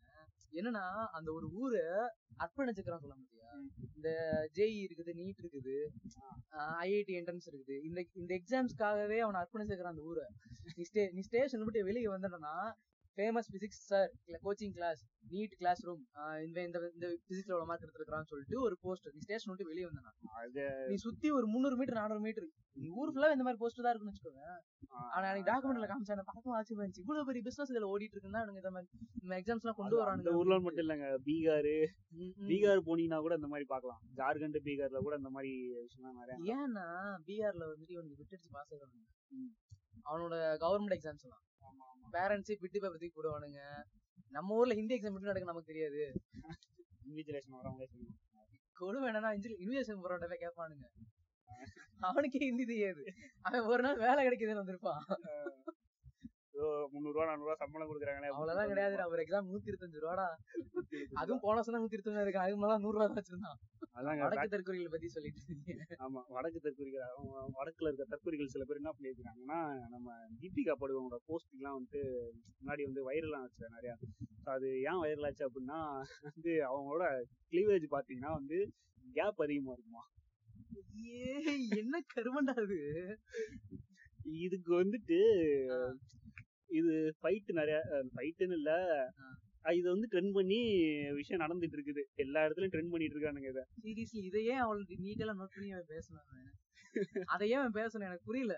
என்னன்னா 0.59 0.83
அந்த 1.17 1.29
ஒரு 1.33 1.47
ஊரை 1.61 1.85
அர்ப்பணிச்சுக்கிறான் 2.45 3.03
சொல்ல 3.05 3.15
முடியா 3.21 3.49
இந்த 3.97 4.09
ஜேஇ 4.57 4.79
இருக்குது 4.87 5.13
நீட் 5.21 5.41
இருக்குது 5.43 5.77
ஐஐடி 6.83 7.15
என்ட்ரன்ஸ் 7.21 7.49
இருக்குது. 7.51 7.77
இந்த 7.89 8.01
இந்த 8.23 8.33
எக்ஸாம்ஸ்க்காகவே 8.41 9.19
அவனை 9.25 9.39
அர்ப்பணிச்சுக்கிறான் 9.43 9.95
அந்த 9.95 10.05
ஊரை. 10.11 10.27
நீ 10.79 10.85
ஸ்டே 10.91 11.05
நீ 11.17 11.23
ஸ்டேஷன் 11.29 11.65
விட்டு 11.67 11.89
வெளியே 11.91 12.11
வந்துட்டனா 12.15 12.55
famous 13.19 13.49
physics 13.55 13.83
sir 13.91 14.11
coaching 14.45 14.75
class 14.79 15.01
NEET 15.33 15.55
class 15.61 15.81
room 15.89 16.03
இந்த 16.47 16.59
இந்த 16.69 16.79
இந்த 16.97 17.07
பிசிக்ஸ்ல 17.29 17.53
எவ்வளவு 17.55 17.69
மார்க் 17.71 17.85
எடுத்துருக்கான்னு 17.87 18.31
சொல்லிட்டு 18.33 18.57
ஒரு 18.67 18.75
போஸ்டர் 18.85 19.15
நீ 19.17 19.23
ஸ்டேஷன் 19.27 19.51
விட்டு 19.53 19.69
வெளியே 19.71 19.87
வந்தனா 19.89 20.13
நீ 20.93 20.97
சுத்தி 21.07 21.31
ஒரு 21.39 21.47
முந்நூறு 21.55 21.77
மீட்டர் 21.81 22.01
நானூறு 22.01 22.23
மீட்டர் 22.27 22.49
நீ 22.83 22.89
ஊர் 23.01 23.13
ஃபுல்லா 23.15 23.31
இந்த 23.35 23.45
மாதிரி 23.47 23.61
போஸ்டர் 23.63 23.85
தான் 23.87 23.93
இருக்குன்னு 23.93 24.15
வச்சுக்கோங்க. 24.15 24.45
ஆனா 25.15 25.25
எனக்கு 25.31 25.49
டாக்குமெண்ட்ல 25.51 25.89
காமிச்சாங்க 25.91 26.23
பார்க்கும் 26.31 26.55
ஆச்சரியமா 26.57 26.83
இருந்துச்சு. 26.83 27.03
இவ்வளவு 27.05 27.27
பெரிய 27.29 27.43
பிசினஸ் 27.49 27.73
இதுல 27.73 27.91
ஓடிட்டு 27.93 28.17
இருக்குன்னா 28.17 28.43
இவனுங்க 28.43 28.63
இந்த 28.63 28.73
மாதிரி 28.77 28.89
இந்த 29.25 29.35
எக்ஸாம்ஸ் 29.41 29.65
எல்லாம் 29.65 29.79
கொண்டு 29.79 29.93
அந்த 29.93 30.03
வரானுங்க 30.05 30.33
ஊர்ல 30.41 30.59
மட்டும் 30.67 30.85
இல்லைங்க. 30.85 31.09
பீகார். 31.29 31.73
பீகார் 32.51 32.83
போனீங்கன்னா 32.89 33.21
கூட 33.27 33.37
இந்த 33.41 33.51
மாதிரி 33.53 33.67
பார்க்கலாம். 33.75 34.01
ஜார்க்கண்ட் 34.21 34.59
பீகார்ல 34.69 35.03
கூட 35.07 35.17
இந்த 35.23 35.33
மாதிரி 35.37 35.53
விஷயம்லாம் 35.85 36.19
நிறைய 36.23 36.57
ஏன்னா 36.57 36.87
பீகார்ல 37.29 37.65
வந்துட்டு 37.73 37.97
இவனுக்கு 37.99 38.21
விட்டுடுச்சு 38.23 38.53
பாஸ் 38.57 38.73
ஆகிறானுங்க 38.75 39.09
அவனோட 40.11 40.35
கவர்மெண்ட் 40.65 40.97
எக்ஸாம்ஸ் 40.99 41.27
எல்லாம். 41.29 41.43
பேரண்ட்ஸே 42.15 42.57
பிட்டு 42.63 42.79
பேப்பர் 42.83 43.03
தூக்கி 43.03 43.17
போடுவானுங்க. 43.19 43.61
நம்ம 44.37 44.57
ஊர்ல 44.59 44.75
ஹிந்தி 44.81 44.95
எக்ஸாம் 44.97 45.11
எப்படி 45.13 45.31
நடக்கும் 45.31 45.53
நமக்கு 45.53 45.73
தெரியாது. 45.73 46.03
இன்விஜிலேஷன் 47.09 47.57
வரவங்களே 47.59 47.89
சொல்லுவாங்க 47.93 48.19
கொடுமை 48.81 49.07
என்னன்னா 49.11 49.31
இன்விஜிலேஷன் 49.63 50.03
போறவன்ட்ட 50.05 50.39
கேட்பானுங்க 50.45 50.89
அவனுக்கே 52.09 52.47
ஹிந்தி 52.49 52.65
தெரியாது. 52.71 53.03
அவன் 53.47 53.69
ஒரு 53.73 53.83
நாள் 53.87 54.03
வேலை 54.05 54.21
கிடைக்குதுன்னு 54.27 54.63
வந்திருப்பான். 54.63 55.03
ஏதோ 56.63 56.71
முந்நூறுவா 56.93 57.25
நானூறுவா 57.29 57.55
சம்பளம் 57.61 57.89
கொடுக்குறாங்களே 57.91 58.29
அவ்வளவுதான் 58.31 58.69
கிடையாதுடா 58.71 59.05
ஒரு 59.13 59.21
எக்ஸாம் 59.23 59.49
நூத்தி 59.51 59.71
இருபத்தஞ்சு 59.71 60.03
ரூபாடா. 60.03 60.27
அதுவும் 61.21 61.43
போன 61.45 61.55
வருஷம் 61.59 61.83
நூத்தி 61.83 61.97
இருபத்தஞ்சு 61.97 62.25
இருக்கு 62.25 62.43
அதுக்கு 62.43 62.61
மேல 62.63 62.77
நூறு 62.85 62.97
ரூபா 62.97 63.07
தான் 63.07 63.19
வச்சிருந்தான். 63.21 63.59
அதாங்க 63.99 64.23
வடக்கு 64.25 64.53
தெற்குறிகள் 64.53 64.93
பத்தி 64.93 65.09
சொல்லிட்டு 65.15 65.97
ஆமா 66.05 66.21
வடக்கு 66.37 66.61
தற்குறிகள் 66.67 67.07
அவங்க 67.09 67.33
வடக்குல 67.59 67.91
இருக்க 67.91 68.05
தற்குறிகள் 68.13 68.53
சில 68.55 68.65
பேர் 68.69 68.81
என்ன 68.81 68.93
பண்ணியிருக்காங்கன்னா 68.97 69.59
நம்ம 69.95 70.15
தீபிகா 70.43 70.75
படுவங்களோட 70.83 71.19
போஸ்டிங்லாம் 71.29 71.77
வந்துட்டு 71.79 72.03
முன்னாடி 72.61 72.85
வந்து 72.89 73.03
வைரலாம் 73.09 73.45
ஆச்சு 73.47 73.75
நிறையா. 73.77 73.97
அது 74.55 74.69
ஏன் 74.89 75.03
வைரல் 75.03 75.29
ஆச்சு 75.29 75.47
அப்படின்னா 75.49 75.81
வந்து 76.29 76.53
அவங்களோட 76.71 77.05
கிளீவேஜ் 77.53 77.87
பாத்தீங்கன்னா 77.97 78.33
வந்து 78.39 78.59
கேப் 79.17 79.43
அதிகமா 79.47 79.75
இருக்குமா. 79.77 80.05
ஏய் 81.23 81.69
என்ன 81.83 81.97
கருமண்டா 82.15 82.55
அது 82.65 82.79
இதுக்கு 84.43 84.73
வந்துட்டு 84.81 85.19
இது 86.81 86.93
ஃபைட் 87.21 87.51
நிறைய 87.61 87.79
ஃபைட்டுன்னு 88.15 88.57
இல்ல. 88.61 88.73
இது 89.79 89.87
வந்து 89.95 90.09
ட்ரெண்ட் 90.13 90.33
பண்ணி 90.37 90.61
விஷயம் 91.19 91.43
நடந்துட்டு 91.43 91.77
இருக்குது. 91.79 92.03
எல்லா 92.25 92.41
இடத்துலயும் 92.47 92.75
ட்ரெண்ட் 92.75 92.93
பண்ணிட்டு 92.95 93.17
இருக்கானுங்க 93.17 93.51
இதை. 93.55 93.65
சீரியஸ்லி 93.85 94.23
இதையே 94.31 94.55
அவளுக்கு 94.65 94.97
நீட்டெல்லாம் 95.05 95.41
நோட் 95.43 95.57
பண்ணி 95.57 95.71
அவன் 95.77 95.91
பேசணும். 95.95 96.27
அதையே 97.35 97.57
அவன் 97.61 97.77
பேசணும் 97.81 98.09
எனக்கு 98.09 98.29
புரியல. 98.31 98.55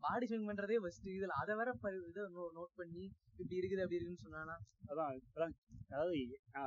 பாடி 0.00 0.26
ஸ்விங் 0.26 0.48
பண்றதே 0.50 0.76
ஃபர்ஸ்ட் 0.76 1.08
இதுல. 1.08 1.34
அதை 1.42 1.54
வேற 1.56 1.70
இதை 2.08 2.22
நோட் 2.56 2.74
பண்ணி 2.76 3.04
இப்படி 3.36 3.60
இருக்குது 3.60 3.82
அப்படி 3.84 3.98
இருக்குன்னு 4.00 4.24
சொன்னானா? 4.26 4.56
அதான் 4.88 5.54
அதாவது 5.88 6.16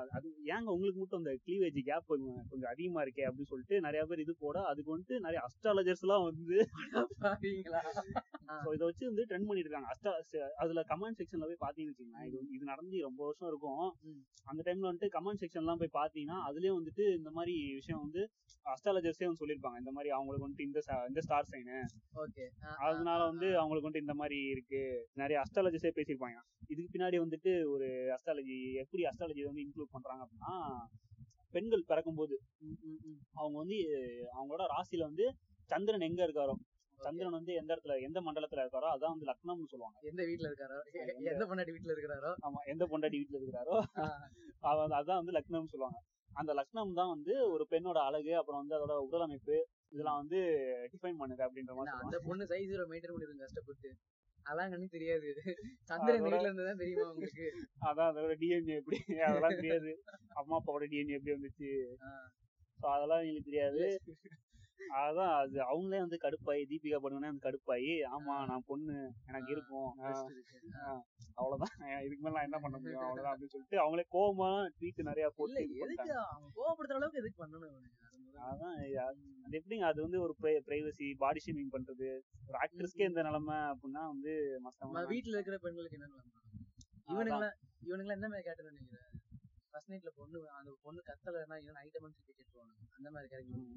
அது 0.10 0.28
ஏங்க 0.46 0.70
உங்களுக்கு 0.74 1.00
மட்டும் 1.00 1.22
அந்த 1.22 1.32
கிளீவேஜ் 1.46 1.80
கேப் 1.90 2.08
கொஞ்சம் 2.50 2.70
அதிகமா 2.70 3.04
இருக்கே 3.04 3.24
அப்படின்னு 3.28 3.52
சொல்லிட்டு 3.52 3.80
நிறைய 3.80 4.06
பேர் 4.06 4.20
இது 4.20 4.36
போட 4.40 4.64
அதுக்கு 4.64 4.98
வந்துட்டு 4.98 5.16
நிறைய 5.20 5.40
அஸ்ட்ராலஜர்ஸ் 5.48 6.04
எல்லாம் 6.06 6.24
வந்து 6.24 6.58
ஸோ 8.64 8.74
இதை 8.74 8.86
வச்சு 8.88 9.06
வந்து 9.06 9.24
ட்ரெண்ட் 9.24 9.48
பண்ணிட்டு 9.50 9.70
இருக்காங்க. 9.70 9.90
அஸ்ட்ரா 9.94 10.14
ச- 10.32 10.50
அதுல 10.58 10.82
கமெண்ட் 10.88 11.20
செக்ஷன்ல 11.20 11.46
போய் 11.50 11.62
பாத்தீங்கன்னு 11.66 11.92
வச்சுக்கோங்களேன். 11.92 12.28
இது 12.28 12.40
இது 12.52 12.66
நடந்து 12.66 13.02
ரொம்ப 13.02 13.24
வருஷம் 13.24 13.48
இருக்கும். 13.48 13.86
அந்த 14.44 14.62
டைம்ல 14.66 14.90
வந்துட்டு 14.92 15.10
கமெண்ட் 15.18 15.42
செக்ஷன்லாம் 15.44 15.82
போய் 15.82 15.96
பாத்தீங்கன்னா 16.00 16.38
அதுலயும் 16.50 16.78
வந்துட்டு 16.80 17.16
இந்த 17.18 17.32
மாதிரி 17.32 17.74
விஷயம் 17.74 18.02
வந்து 18.02 18.22
அஸ்ட்ராலஜர்ஸே 18.66 19.26
வந்து 19.26 19.42
சொல்லியிருப்பாங்க. 19.42 19.78
இந்த 19.78 19.92
மாதிரி 19.92 20.12
அவங்களுக்கு 20.12 20.48
வந்துட்டு 20.50 20.68
இந்த 20.70 20.80
இந்த 21.08 21.22
ஸ்டார் 21.22 21.48
சைனு 21.52 21.78
ஓகே. 22.16 22.46
அதனால 23.22 23.32
வந்து 23.32 23.50
அவங்களுக்கு 23.58 23.88
வந்துட்டு 23.88 24.06
இந்த 24.06 24.16
மாதிரி 24.16 24.38
இருக்கு. 24.52 24.82
நிறைய 25.14 25.38
அஸ்ட்ராலஜிஸே 25.44 25.92
பேசியிருப்பாங்க. 25.96 26.38
இதுக்கு 26.70 26.94
பின்னாடி 26.94 27.18
வந்துட்டு 27.22 27.52
ஒரு 27.68 27.88
அஸ்ட்ராலஜி 28.16 28.58
எப்படி 28.82 29.04
அஸ்ட்ராலஜி 29.04 29.44
வந்து 29.44 29.64
இன்க்ளூட் 29.66 29.96
பண்றாங்க 29.96 30.26
அப்படின்னா 30.26 30.54
பெண்கள் 31.54 31.88
பிறக்கும்போது 31.88 32.36
அவங்க 33.34 33.56
வந்து 33.58 33.78
அவங்களோட 34.36 34.66
ராசியில 34.74 35.08
வந்து 35.10 35.26
சந்திரன் 35.70 36.08
எங்க 36.08 36.22
இருக்காரோ 36.28 36.54
சந்திரன் 37.00 37.36
வந்து 37.38 37.52
எந்த 37.54 37.72
இடத்துல 37.74 37.94
எந்த 38.02 38.20
மண்டலத்துல 38.22 38.64
இருக்காரோ 38.64 38.88
அதான் 38.92 39.14
வந்து 39.14 39.28
லக்னம்னு 39.30 39.72
சொல்லுவாங்க. 39.72 39.98
எந்த 40.04 40.22
வீட்ல 40.24 40.50
இருக்காரோ? 40.50 40.78
எந்த 41.32 41.44
பொண்டாட்டி 41.50 41.74
வீட்ல 41.76 41.94
இருக்கிறாரோ 41.94 42.32
ஆமா 42.46 42.60
எந்த 42.66 42.84
பொண்டாட்டி 42.86 43.20
வீட்டுல 43.22 43.40
இருக்கிறாரோ 43.40 43.78
அதான் 45.00 45.20
வந்து 45.22 45.36
லக்னம்னு 45.38 45.72
சொல்லுவாங்க. 45.74 46.00
அந்த 46.40 46.52
லக்னம் 46.54 46.98
தான் 47.00 47.12
வந்து 47.16 47.34
ஒரு 47.54 47.64
பெண்ணோட 47.72 48.00
அழகு 48.08 48.34
அப்புறம் 48.38 48.62
வந்து 48.62 48.76
அதோட 48.78 48.96
உடல் 49.08 49.26
அமைப்பு 49.26 49.56
இதெல்லாம் 49.94 50.20
வந்து 50.22 50.40
டிஃபைன் 50.94 51.20
பண்ணுது 51.22 51.46
அப்படின்ற 51.48 51.74
மாதிரி 51.78 51.96
அந்த 52.06 52.20
பொண்ணு 52.28 52.50
சைஸ் 52.52 52.74
மெயின்டைன் 52.92 53.14
பண்ணிருங்க 53.16 53.46
கஷ்டப்பட்டு. 53.46 53.90
அதெல்லாம் 54.46 54.72
கண்ணு 54.74 54.88
தெரியாது. 54.96 55.30
சந்திரன் 55.90 56.24
வீட்ல 56.26 56.48
இருந்ததான் 56.48 56.80
தெரியுமா 56.82 57.08
உங்களுக்கு? 57.12 57.48
அதான் 57.90 58.10
அதோட 58.12 58.36
டிஎன்ஏ 58.42 58.78
எப்படி? 58.82 58.98
அதெல்லாம் 59.28 59.58
தெரியாது. 59.60 59.92
அம்மா 60.42 60.56
அப்பாவோட 60.60 60.88
டிஎன்ஏ 60.94 61.18
எப்படி 61.18 61.36
வந்துச்சு? 61.36 61.70
அதெல்லாம் 62.94 63.24
எங்களுக்கு 63.24 63.50
தெரியாது. 63.50 63.84
அதான் 65.02 65.34
அது 65.36 65.58
அவங்களே 65.66 66.00
வந்து 66.00 66.18
கடுப்பாயி 66.24 66.62
தீபிகா 66.70 67.00
படுவனே 67.00 67.30
வந்து 67.32 67.46
கடுப்பாயி 67.48 67.92
ஆமா 68.12 68.36
நான் 68.50 68.68
பொண்ணு 68.68 68.96
எனக்கு 69.30 69.52
இருக்கும். 69.52 69.90
அவ்வளவுதான். 71.38 71.74
இதுக்கு 72.06 72.24
மேல 72.24 72.36
நான் 72.36 72.48
என்ன 72.48 72.60
பண்ண 72.60 72.76
முடியும்? 72.78 73.02
அவ்வளவுதான் 73.08 73.34
அப்படின்னு 73.34 73.54
சொல்லிட்டு 73.54 73.82
அவங்களே 73.84 74.06
கோவமா 74.16 74.50
ட்வீட் 74.76 75.08
நிறைய 75.10 75.28
போட்டு 75.38 75.64
கோவப்படுத்துற 76.58 77.00
அளவுக்கு 77.00 77.22
எதுக்கு 77.22 77.42
பண்ணணும். 77.44 77.78
அதான் 78.46 78.76
அது 79.44 79.58
எப்படிங்க? 79.58 79.86
அது 79.86 80.00
வந்து 80.02 80.20
ஒரு 80.22 80.34
பிரைவசி 80.68 81.08
பாடி 81.18 81.42
ஷேமிங் 81.46 81.74
பண்றது. 81.74 82.10
ஒரு 82.48 82.58
ஆக்ட்ரஸ்க்கே 82.62 83.10
இந்த 83.10 83.24
நிலைமை 83.24 83.58
அப்படின்னா 83.72 84.04
வந்து 84.08 84.34
மத்தவங்க 84.66 85.06
வீட்டுல 85.14 85.38
இருக்கிற 85.38 85.58
பெண்களுக்கு 85.66 85.98
என்ன 86.00 86.10
நிலைமை? 86.12 86.32
இவனுங்கள 87.12 87.46
இவனுங்கள 87.86 88.14
என்ன 88.18 88.42
கேட்டு 88.42 88.70
நினைக்கிறேன் 88.70 89.08
ஃபர்ஸ்ட் 89.74 89.92
நைட்ல 89.92 90.12
பொண்ணு 90.18 90.40
அந்த 90.58 90.72
பொண்ணு 90.84 91.02
கத்தலைன்னா 91.08 91.58
இவன் 91.58 91.78
நைட் 91.80 92.00
வந்து 92.02 92.18
திருப்பி 92.18 92.34
கேட்டுருவாங்க 92.40 92.74
அந்த 92.98 93.08
மாதிரி 93.12 93.30
கிடைக்கும் 93.30 93.68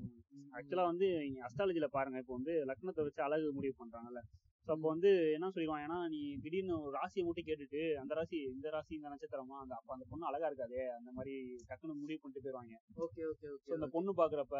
ஆக்சுவலா 0.52 0.86
வந்து 0.90 1.06
நீங்க 1.20 1.40
அஸ்ட்ராலஜில 1.46 1.88
பாருங்க 1.92 2.18
இப்போ 2.18 2.34
வந்து 2.34 2.54
லக்னத்தை 2.70 3.04
வச்சு 3.04 3.22
அழகு 3.22 3.52
முடிவு 3.52 3.74
பண்றாங்கல்ல. 3.78 4.22
ஸோ 4.66 4.70
அப்போ 4.74 4.86
வந்து 4.92 5.10
என்ன 5.34 5.48
சொல்லிடுவான் 5.54 5.82
ஏன்னா 5.84 5.96
நீ 6.12 6.20
திடீர்னு 6.42 6.74
ஒரு 6.78 6.92
ராசியை 6.96 7.24
மட்டும் 7.24 7.46
கேட்டுட்டு 7.48 7.80
அந்த 8.02 8.12
ராசி 8.18 8.38
இந்த 8.52 8.68
ராசி 8.74 8.92
இந்த 8.98 9.08
நட்சத்திரமா? 9.12 9.56
அந்த 9.64 9.74
அப்ப 9.78 9.90
அந்த 9.96 10.04
பொண்ணு 10.10 10.28
அழகா 10.30 10.48
இருக்காதே? 10.50 10.82
அந்த 10.96 11.10
மாதிரி 11.16 11.34
டக்குன்னு 11.68 11.96
முடிவு 11.98 12.20
பண்ணிட்டு 12.22 12.44
போயிடுவாங்க 12.44 12.74
ஓகே 13.06 13.22
ஓகே 13.32 13.48
ஓகே 13.54 13.74
அந்த 13.76 13.88
பொண்ணு 13.94 14.14
பாக்குறப்ப 14.20 14.56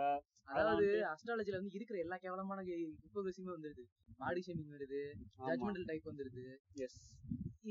அதாவது 0.55 0.89
அஸ்ட்ராலஜில 1.13 1.59
வந்து 1.61 1.79
இருக்கிற 1.79 1.99
எல்லா 2.05 2.19
கேவலமான 2.25 2.65
ஹிப்போகிரசியுமே 3.03 3.55
வந்துருது. 3.57 3.85
பாடி 4.21 4.43
ஷேமிங் 4.47 4.75
வருது 4.75 5.01
ஜட்மெண்டல் 5.47 5.89
டைப் 5.91 6.11
வந்துருது. 6.11 6.45
எஸ் 6.87 7.01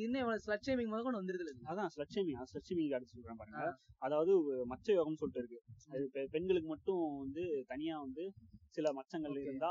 இன்னும் 0.03 0.29
ஸ்லட் 0.45 0.65
ஷேமிங் 0.67 0.91
முதல் 0.91 1.05
கொண்டு 1.07 1.21
வந்துருது 1.21 1.53
அதான் 1.71 1.91
ஸ்லட்சமி 1.95 2.33
ஸ்லட்சமி 2.51 2.83
அடுத்து 2.97 3.15
சொல்றேன் 3.15 3.39
பாருங்க. 3.41 3.61
அதாவது 4.05 4.31
மச்ச 4.71 4.87
யோகம்னு 4.97 5.21
சொல்லிட்டு 5.21 5.41
இருக்கு. 5.43 5.59
அது 5.91 6.25
பெண்களுக்கு 6.35 6.69
மட்டும் 6.73 7.03
வந்து 7.23 7.43
தனியா 7.71 7.95
வந்து 8.05 8.25
சில 8.77 8.87
மச்சங்கள். 8.97 9.35
இருந்தா 9.47 9.69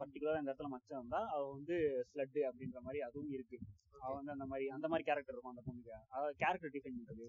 பர்டிகுலரா 0.00 0.40
இந்த 0.40 0.50
இடத்துல 0.50 0.70
மச்சம் 0.74 0.98
இருந்தா 1.00 1.20
அவ 1.34 1.42
வந்து 1.56 1.76
ஸ்லட் 2.10 2.38
அப்படின்ற 2.48 2.80
மாதிரி 2.86 3.00
அதுவும் 3.06 3.32
இருக்கு. 3.36 3.58
அவ 4.02 4.10
வந்து 4.18 4.32
அந்த 4.34 4.46
மாதிரி 4.50 4.64
அந்த 4.76 4.86
மாதிரி 4.92 5.04
கேரக்டர் 5.08 5.34
இருக்கும் 5.34 5.52
அந்த 5.52 5.62
பொண்ணுக்கு. 5.66 5.92
அதாவது 6.14 6.34
கேரக்டர் 6.42 6.72
டிஃபைன் 6.74 6.98
பண்றது 6.98 7.26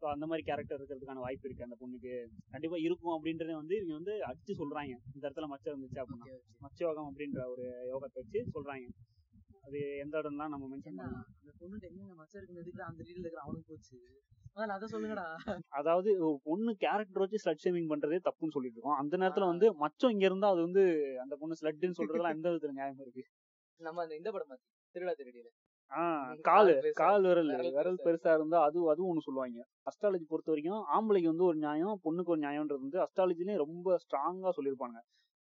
ஸோ 0.00 0.06
அந்த 0.14 0.26
மாதிரி 0.30 0.44
கேரக்டர் 0.48 0.78
இருக்கிறதுக்கான 0.80 1.24
வாய்ப்பு 1.26 1.48
இருக்கு 1.48 1.66
அந்த 1.68 1.78
பொண்ணுக்கு. 1.82 2.14
கண்டிப்பா 2.54 2.78
இருக்கும் 2.86 3.14
அப்படின்றத 3.16 3.56
வந்து 3.62 3.76
இவங்க 3.80 3.94
வந்து 4.00 4.14
அடிச்சு 4.30 4.58
சொல்றாங்க. 4.62 4.94
இந்த 5.14 5.22
இடத்துல 5.26 5.48
மச்சம் 5.54 5.72
இருந்துச்சு 5.74 6.02
அப்படின்னா. 6.04 6.28
ஓகே 6.28 6.38
மச்சயோகம் 6.66 7.10
அப்படின்ற 7.10 7.42
ஒரு 7.54 7.66
யோகத்தை 7.92 8.18
வச்சு 8.22 8.42
சொல்றாங்க. 8.56 8.88
அது 9.68 9.80
எந்த 10.02 10.14
இடம்லாம் 10.20 10.52
நம்ம 10.52 10.66
மென்ஷன் 10.72 10.98
பண்ணலாம். 10.98 11.26
அந்த 11.40 11.52
பொண்ணுட்ட 11.60 11.86
எங்க 11.90 12.14
மச்சம் 12.20 12.38
இருக்குன்னு 12.38 12.88
அந்த 12.90 13.02
ரீல்ல 13.06 13.24
இருக்கிற 13.24 13.42
அவனுக்கு 13.42 13.70
போச்சு. 13.72 13.96
முதல்ல 14.54 14.76
அதை 14.76 14.86
சொல்லுங்கடா. 14.92 15.26
அதாவது 15.78 16.10
பொண்ணு 16.46 16.70
கேரக்டர் 16.84 17.22
வச்சு 17.24 17.42
ஸ்லட் 17.42 17.62
ஷேமிங் 17.64 17.90
பண்றதே 17.90 18.18
தப்புன்னு 18.28 18.54
சொல்லிட்டு 18.56 18.78
இருக்கோம். 18.78 18.98
அந்த 19.02 19.14
நேரத்துல 19.16 19.50
வந்து 19.52 19.68
மச்சம் 19.82 20.12
இங்க 20.14 20.24
இருந்தா 20.24 20.50
அது 20.50 20.62
வந்து 20.62 20.84
அந்த 21.24 21.34
பொண்ணு 21.36 21.58
ஸ்லட்னு 21.60 21.98
சொல்றதுலாம் 22.00 22.36
எந்த 22.36 22.48
விதத்துல 22.48 22.76
நியாயம் 22.78 23.02
இருக்கு? 23.04 23.24
நம்ம 23.80 24.02
அந்த 24.02 24.14
இந்த 24.16 24.28
படம் 24.30 24.62
திருவிழா 24.94 25.14
திருடியில 25.18 25.50
காலு 26.44 26.72
கால் 26.94 27.26
விரல் 27.26 27.52
விரல் 27.76 28.00
பெருசா 28.06 28.32
இருந்தா 28.34 28.58
அது 28.62 28.78
அதுவும் 28.92 29.10
ஒண்ணு 29.12 29.26
சொல்லுவாங்க. 29.26 29.60
அஸ்ட்ராலஜி 29.90 30.26
பொறுத்த 30.28 30.52
வரைக்கும் 30.52 30.82
ஆம்பளைக்கு 30.96 31.32
வந்து 31.32 31.48
ஒரு 31.50 31.58
நியாயம் 31.58 32.00
பொண்ணுக்கு 32.04 32.32
ஒரு 32.34 32.42
நியாயம்ன்றது 32.42 32.84
வந்து 32.86 33.00
அஸ்ட்ராலஜிலேயே 33.04 33.62
ரொம்ப 33.64 33.96
ஸ்ட்ராங்கா 34.04 34.50
சொல்லியிருப்பாங்க. 34.58 34.98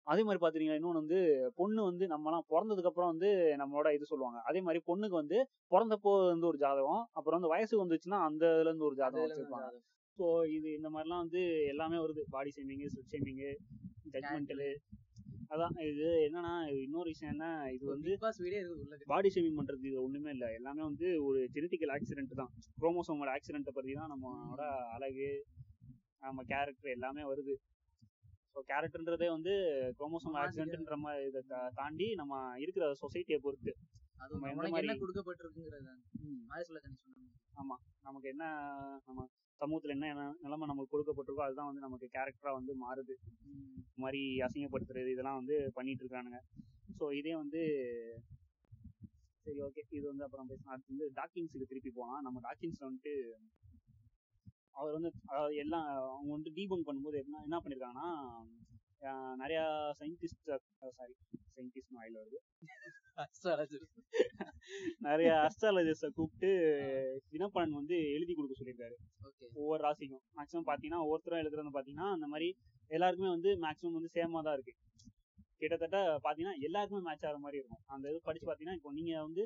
அதே 0.06 0.22
மாதிரி 0.26 0.40
பாத்தீங்கன்னா 0.42 0.78
இன்னொன்னு 0.78 1.02
வந்து 1.02 1.18
பொண்ணு 1.58 1.80
வந்து 1.90 2.04
நம்மலாம் 2.12 2.46
பிறந்ததுக்கு 2.52 2.90
அப்புறம் 2.90 3.12
வந்து 3.12 3.28
நம்மளோட 3.60 3.88
இது 3.96 4.10
சொல்லுவாங்க. 4.10 4.38
அதே 4.48 4.60
மாதிரி 4.66 4.80
பொண்ணுக்கு 4.88 5.16
வந்து 5.22 5.38
பிறந்தப்போ 5.72 6.12
வந்து 6.32 6.48
ஒரு 6.50 6.58
ஜாதகம் 6.64 7.02
அப்புறம் 7.18 7.38
வந்து 7.38 7.52
வயசு 7.54 7.82
வந்துச்சுன்னா 7.82 8.20
அந்த 8.28 8.44
இதுல 8.56 8.70
இருந்து 8.70 8.88
ஒரு 8.90 8.98
ஜாதகம் 9.02 9.24
வச்சிருப்பாங்க. 9.26 9.70
ஸோ 10.18 10.26
இது 10.56 10.68
இந்த 10.78 10.88
மாதிரிலாம் 10.94 11.24
வந்து 11.24 11.40
எல்லாமே 11.72 11.96
வருது. 12.04 12.24
Body 12.34 12.50
shaming 12.56 12.90
sweat 12.92 13.12
shaming 13.14 13.50
judgmental 14.14 14.68
அதான் 15.54 15.74
இது 15.88 16.06
என்னன்னா 16.26 16.52
இன்னொரு 16.84 17.08
விஷயம் 17.12 17.32
என்ன 17.34 17.46
இது 17.74 17.84
வந்து 17.94 18.10
பாடி 19.12 19.28
ஷேமிங் 19.34 19.58
பண்றது 19.58 19.84
இது 19.90 19.98
ஒண்ணுமே 20.06 20.30
இல்ல. 20.36 20.46
எல்லாமே 20.58 20.82
வந்து 20.88 21.08
ஒரு 21.26 21.40
ஜெனட்டிக்கல் 21.54 21.92
ஆக்சிடென்ட் 21.96 22.40
தான். 22.40 22.50
குரோமோசோமோட 22.80 23.30
ஆக்சிடென்ட்டை 23.36 23.74
பத்தி 23.76 23.94
தான் 24.00 24.12
நம்மளோட 24.14 24.62
அழகு 24.96 25.28
நம்ம 26.26 26.42
கேரக்டர் 26.52 26.94
எல்லாமே 26.96 27.24
வருது. 27.30 27.54
ஸோ 28.54 28.60
கேரக்டர்ன்றதே 28.68 29.28
வந்து 29.30 29.52
குரோமோசோம் 29.98 30.36
ஆக்சிடென்ட்ன்ற 30.42 30.96
மாதிரி 30.98 31.28
இதை 31.28 31.40
தாண்டி 31.74 32.14
நம்ம 32.14 32.34
இருக்கிற 32.58 32.92
சொசைட்டியை 33.00 33.38
பொறுத்து. 33.38 33.72
அது 34.20 34.32
நம்ம 34.34 34.50
எந்த 34.50 34.74
மாதிரி- 34.74 35.00
கொடுக்கப்பட்டிருக்குங்கிறது 35.00 35.88
சொன்னாங்க 37.56 37.74
நமக்கு 38.04 38.28
என்ன 38.28 38.44
நம்ம 39.06 39.20
சமூகத்துல 39.60 39.94
என்ன 39.96 40.06
நிலைமை 40.40 40.66
நமக்கு 40.66 40.92
கொடுக்கப்பட்டிருக்கோ 40.92 41.44
அதுதான் 41.44 41.66
வந்து 41.66 41.80
நமக்கு 41.80 42.06
கேரக்டரா 42.14 42.52
வந்து 42.52 42.72
மாறுது. 42.78 43.14
இந்த 43.84 43.98
மாதிரி 43.98 44.22
அசிங்கப்படுத்துறது 44.40 45.12
இதெல்லாம் 45.12 45.40
வந்து 45.40 45.56
பண்ணிட்டு 45.74 46.02
இருக்கானுங்க 46.04 46.40
ஸோ 46.98 47.12
இதே 47.12 47.34
வந்து 47.34 47.60
சரி 49.46 49.60
ஓகே 49.62 49.82
இது 49.90 50.04
வந்து 50.06 50.24
அப்புறம் 50.24 50.48
பேசலாம். 50.48 50.72
அடுத்து 50.74 50.94
வந்து 50.94 51.08
டாக்கின்ஸுக்கு 51.16 51.66
திருப்பி 51.66 51.90
போகலாம் 51.90 52.22
நம்ம 52.22 52.40
டாக்கின்ஸ்ல 52.44 52.86
வந்துட்டு 52.86 53.14
அவர் 54.78 54.96
வந்து 54.96 55.10
அதாவது 55.30 55.56
எல்லாம் 55.64 55.86
அவங்க 56.16 56.30
வந்து 56.36 56.50
டீபங்க் 56.58 56.88
பண்ணும்போது 56.88 57.18
என்ன 57.24 57.42
என்ன 57.46 57.58
பண்ணியிருக்காங்கன்னா 57.62 58.08
நிறைய 59.42 59.60
சயின்டிஸ்ட் 59.98 60.50
சாரி 60.98 61.14
சயின்டிஸ்ட் 61.56 61.98
ஆயில் 62.02 62.20
வருது. 62.20 62.38
நிறைய 65.06 65.30
அஸ்ட்ராலஜிஸ்ட 65.46 66.08
கூப்பிட்டு 66.18 66.50
தினப்பலன் 67.32 67.76
வந்து 67.80 67.96
எழுதி 68.14 68.32
கொடுக்க 68.34 68.54
சொல்லியிருக்காரு. 68.60 68.96
ஓகே. 69.28 69.44
ஒவ்வொரு 69.60 69.80
ராசிக்கும். 69.86 70.22
மேக்ஸிமம் 70.38 70.68
பார்த்தீங்கன்னா 70.70 71.02
ஒவ்வொருத்தரும் 71.04 71.42
எழுதுறது 71.42 71.74
பார்த்தீங்கன்னா 71.76 72.08
அந்த 72.16 72.28
மாதிரி 72.32 72.48
எல்லாருக்குமே 72.90 73.30
வந்து 73.36 73.50
மேக்ஸிமம் 73.66 73.98
வந்து 73.98 74.14
சேமா 74.16 74.42
தான் 74.46 74.56
இருக்கு. 74.58 74.74
கிட்டத்தட்ட 75.60 75.98
பார்த்தீங்கன்னா 76.24 76.56
எல்லாருக்குமே 76.68 77.02
மேட்ச் 77.08 77.26
ஆகிற 77.28 77.38
மாதிரி 77.44 77.60
இருக்கும். 77.60 77.82
அந்த 77.94 78.04
இது 78.12 78.20
படிச்சு 78.28 78.46
பார்த்தீங்கன்னா 78.48 78.78
இப்போ 78.80 78.92
நீங்க 78.98 79.12
வந்து 79.28 79.44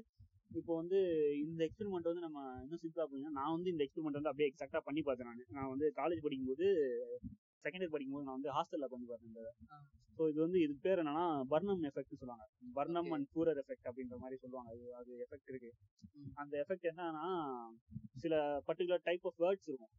இப்போ 0.50 0.72
வந்து 0.76 0.98
இந்த 1.44 1.60
எக்ஸ்பெரிமெண்ட் 1.64 2.08
வந்து 2.10 2.24
நம்ம 2.24 2.38
இன்னும் 2.62 2.80
சிம்பிளா 2.82 3.04
போனீங்கன்னா 3.04 3.38
நான் 3.38 3.54
வந்து 3.56 3.70
இந்த 3.70 3.82
எக்ஸ்பெரிமெண்ட் 3.84 4.18
வந்து 4.18 4.30
அப்படியே 4.30 4.48
எக்ஸாக்டா 4.50 4.80
பண்ணி 4.84 5.02
பார்த்தேன் 5.02 5.28
நான். 5.30 5.42
நான் 5.50 5.68
வந்து 5.68 5.86
காலேஜ் 5.96 6.24
படிக்கும்போது 6.24 6.66
செகண்ட் 7.64 7.82
இயர் 7.82 7.94
படிக்கும்போது 7.94 8.26
நான் 8.26 8.38
வந்து 8.38 8.54
ஹாஸ்டல்ல 8.56 8.88
பண்ணி 8.88 9.06
பார்த்தேன் 9.06 9.34
ஸோ 10.18 10.28
இது. 10.28 10.38
வந்து 10.40 10.58
இது 10.60 10.74
பேர் 10.84 11.00
என்னன்னா 11.02 11.24
பர்னம் 11.52 11.82
எஃபெக்ட் 11.90 12.20
சொல்லுவாங்க. 12.20 12.44
பர்னம். 12.76 13.10
அண்ட் 13.16 13.28
பூரர் 13.34 13.60
எஃபெக்ட் 13.62 13.88
அப்படின்ற 13.90 14.16
மாதிரி 14.18 14.36
சொல்லுவாங்க. 14.36 14.70
அது 14.72 14.86
அது 14.94 15.10
எஃபெக்ட் 15.24 15.50
இருக்கு. 15.52 15.70
அந்த 16.34 16.54
எஃபெக்ட் 16.64 16.88
என்னன்னா 16.92 17.26
சில 18.16 18.34
பர்டிகுலர் 18.68 19.04
டைப் 19.04 19.26
ஆஃப் 19.26 19.40
வேர்ட்ஸ் 19.44 19.68
இருக்கும். 19.68 19.94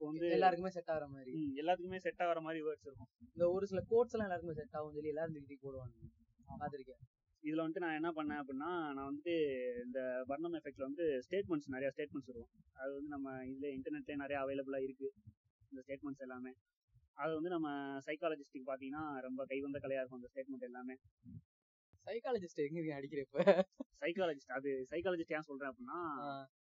வந்து 0.00 0.26
எல்லாருக்குமே 0.36 0.70
செட் 0.70 0.92
ஆகுற 0.94 1.06
மாதிரி. 1.08 1.32
எல்லாத்துக்குமே 1.62 2.00
செட் 2.06 2.22
ஆகிற 2.22 2.40
மாதிரி 2.40 2.62
வேர்ட்ஸ் 2.68 2.88
இருக்கும். 2.88 3.10
இந்த 3.28 3.44
ஒரு 3.50 3.66
சில 3.66 3.82
கோட்ஸ் 3.92 4.14
எல்லாம் 4.14 4.28
எல்லாருக்குமே 4.28 4.56
செட் 4.60 4.76
ஆகும் 4.78 4.96
சொல்லி 4.96 5.12
எல்லாரும் 5.14 5.36
தூக்கி 5.36 5.58
போடுவாங்க. 5.66 5.94
பாத்திருக்கேன் 6.62 7.02
இதுல 7.44 7.62
வந்துட்டு 7.64 7.84
நான் 7.84 7.98
என்ன 8.00 8.10
பண்ணேன் 8.10 8.40
அப்படின்னா 8.42 8.70
நான் 8.96 9.08
வந்துட்டு 9.08 9.34
இந்த 9.84 10.00
பர்னம் 10.28 10.56
எஃபெக்ட்ல 10.58 10.86
வந்து 10.88 11.06
ஸ்டேட்மெண்ட்ஸ் 11.26 11.72
நிறைய 11.74 11.88
ஸ்டேட்மெண்ட்ஸ் 11.94 12.30
இருக்கும் 12.30 12.52
அது 12.74 12.92
வந்து 12.94 13.08
நம்ம 13.08 13.32
இதுல 13.50 13.66
இன்டர்நெட்ல 13.76 14.16
நிறைய 14.16 14.38
அவைலபிளா 14.44 14.80
இருக்கு. 14.82 15.08
இந்த 15.72 15.82
ஸ்டேட்மெண்ட்ஸ் 15.84 16.20
எல்லாமே. 16.20 16.52
அது 17.16 17.32
வந்து 17.34 17.50
நம்ம 17.50 17.68
சைக்காலஜிஸ்டுக்கு 18.06 18.68
பாத்தீங்கன்னா 18.70 19.02
ரொம்ப 19.20 19.44
கைவந்த 19.44 19.78
கலையா 19.78 20.00
இருக்கும் 20.00 20.20
அந்த 20.20 20.30
ஸ்டேட்மெண்ட் 20.32 20.68
எல்லாமே. 20.70 20.96
சைக்காலஜிஸ்ட் 22.06 22.62
எங்க 22.64 22.80
அடிக்கிறப்ப 22.96 23.42
சைக்காலஜிஸ்ட் 24.02 24.54
அது 24.56 24.70
சைக்காலஜிஸ்ட் 24.90 25.34
ஏன் 25.36 25.46
சொல்றேன் 25.48 25.70
அப்படின்னா 25.70 25.98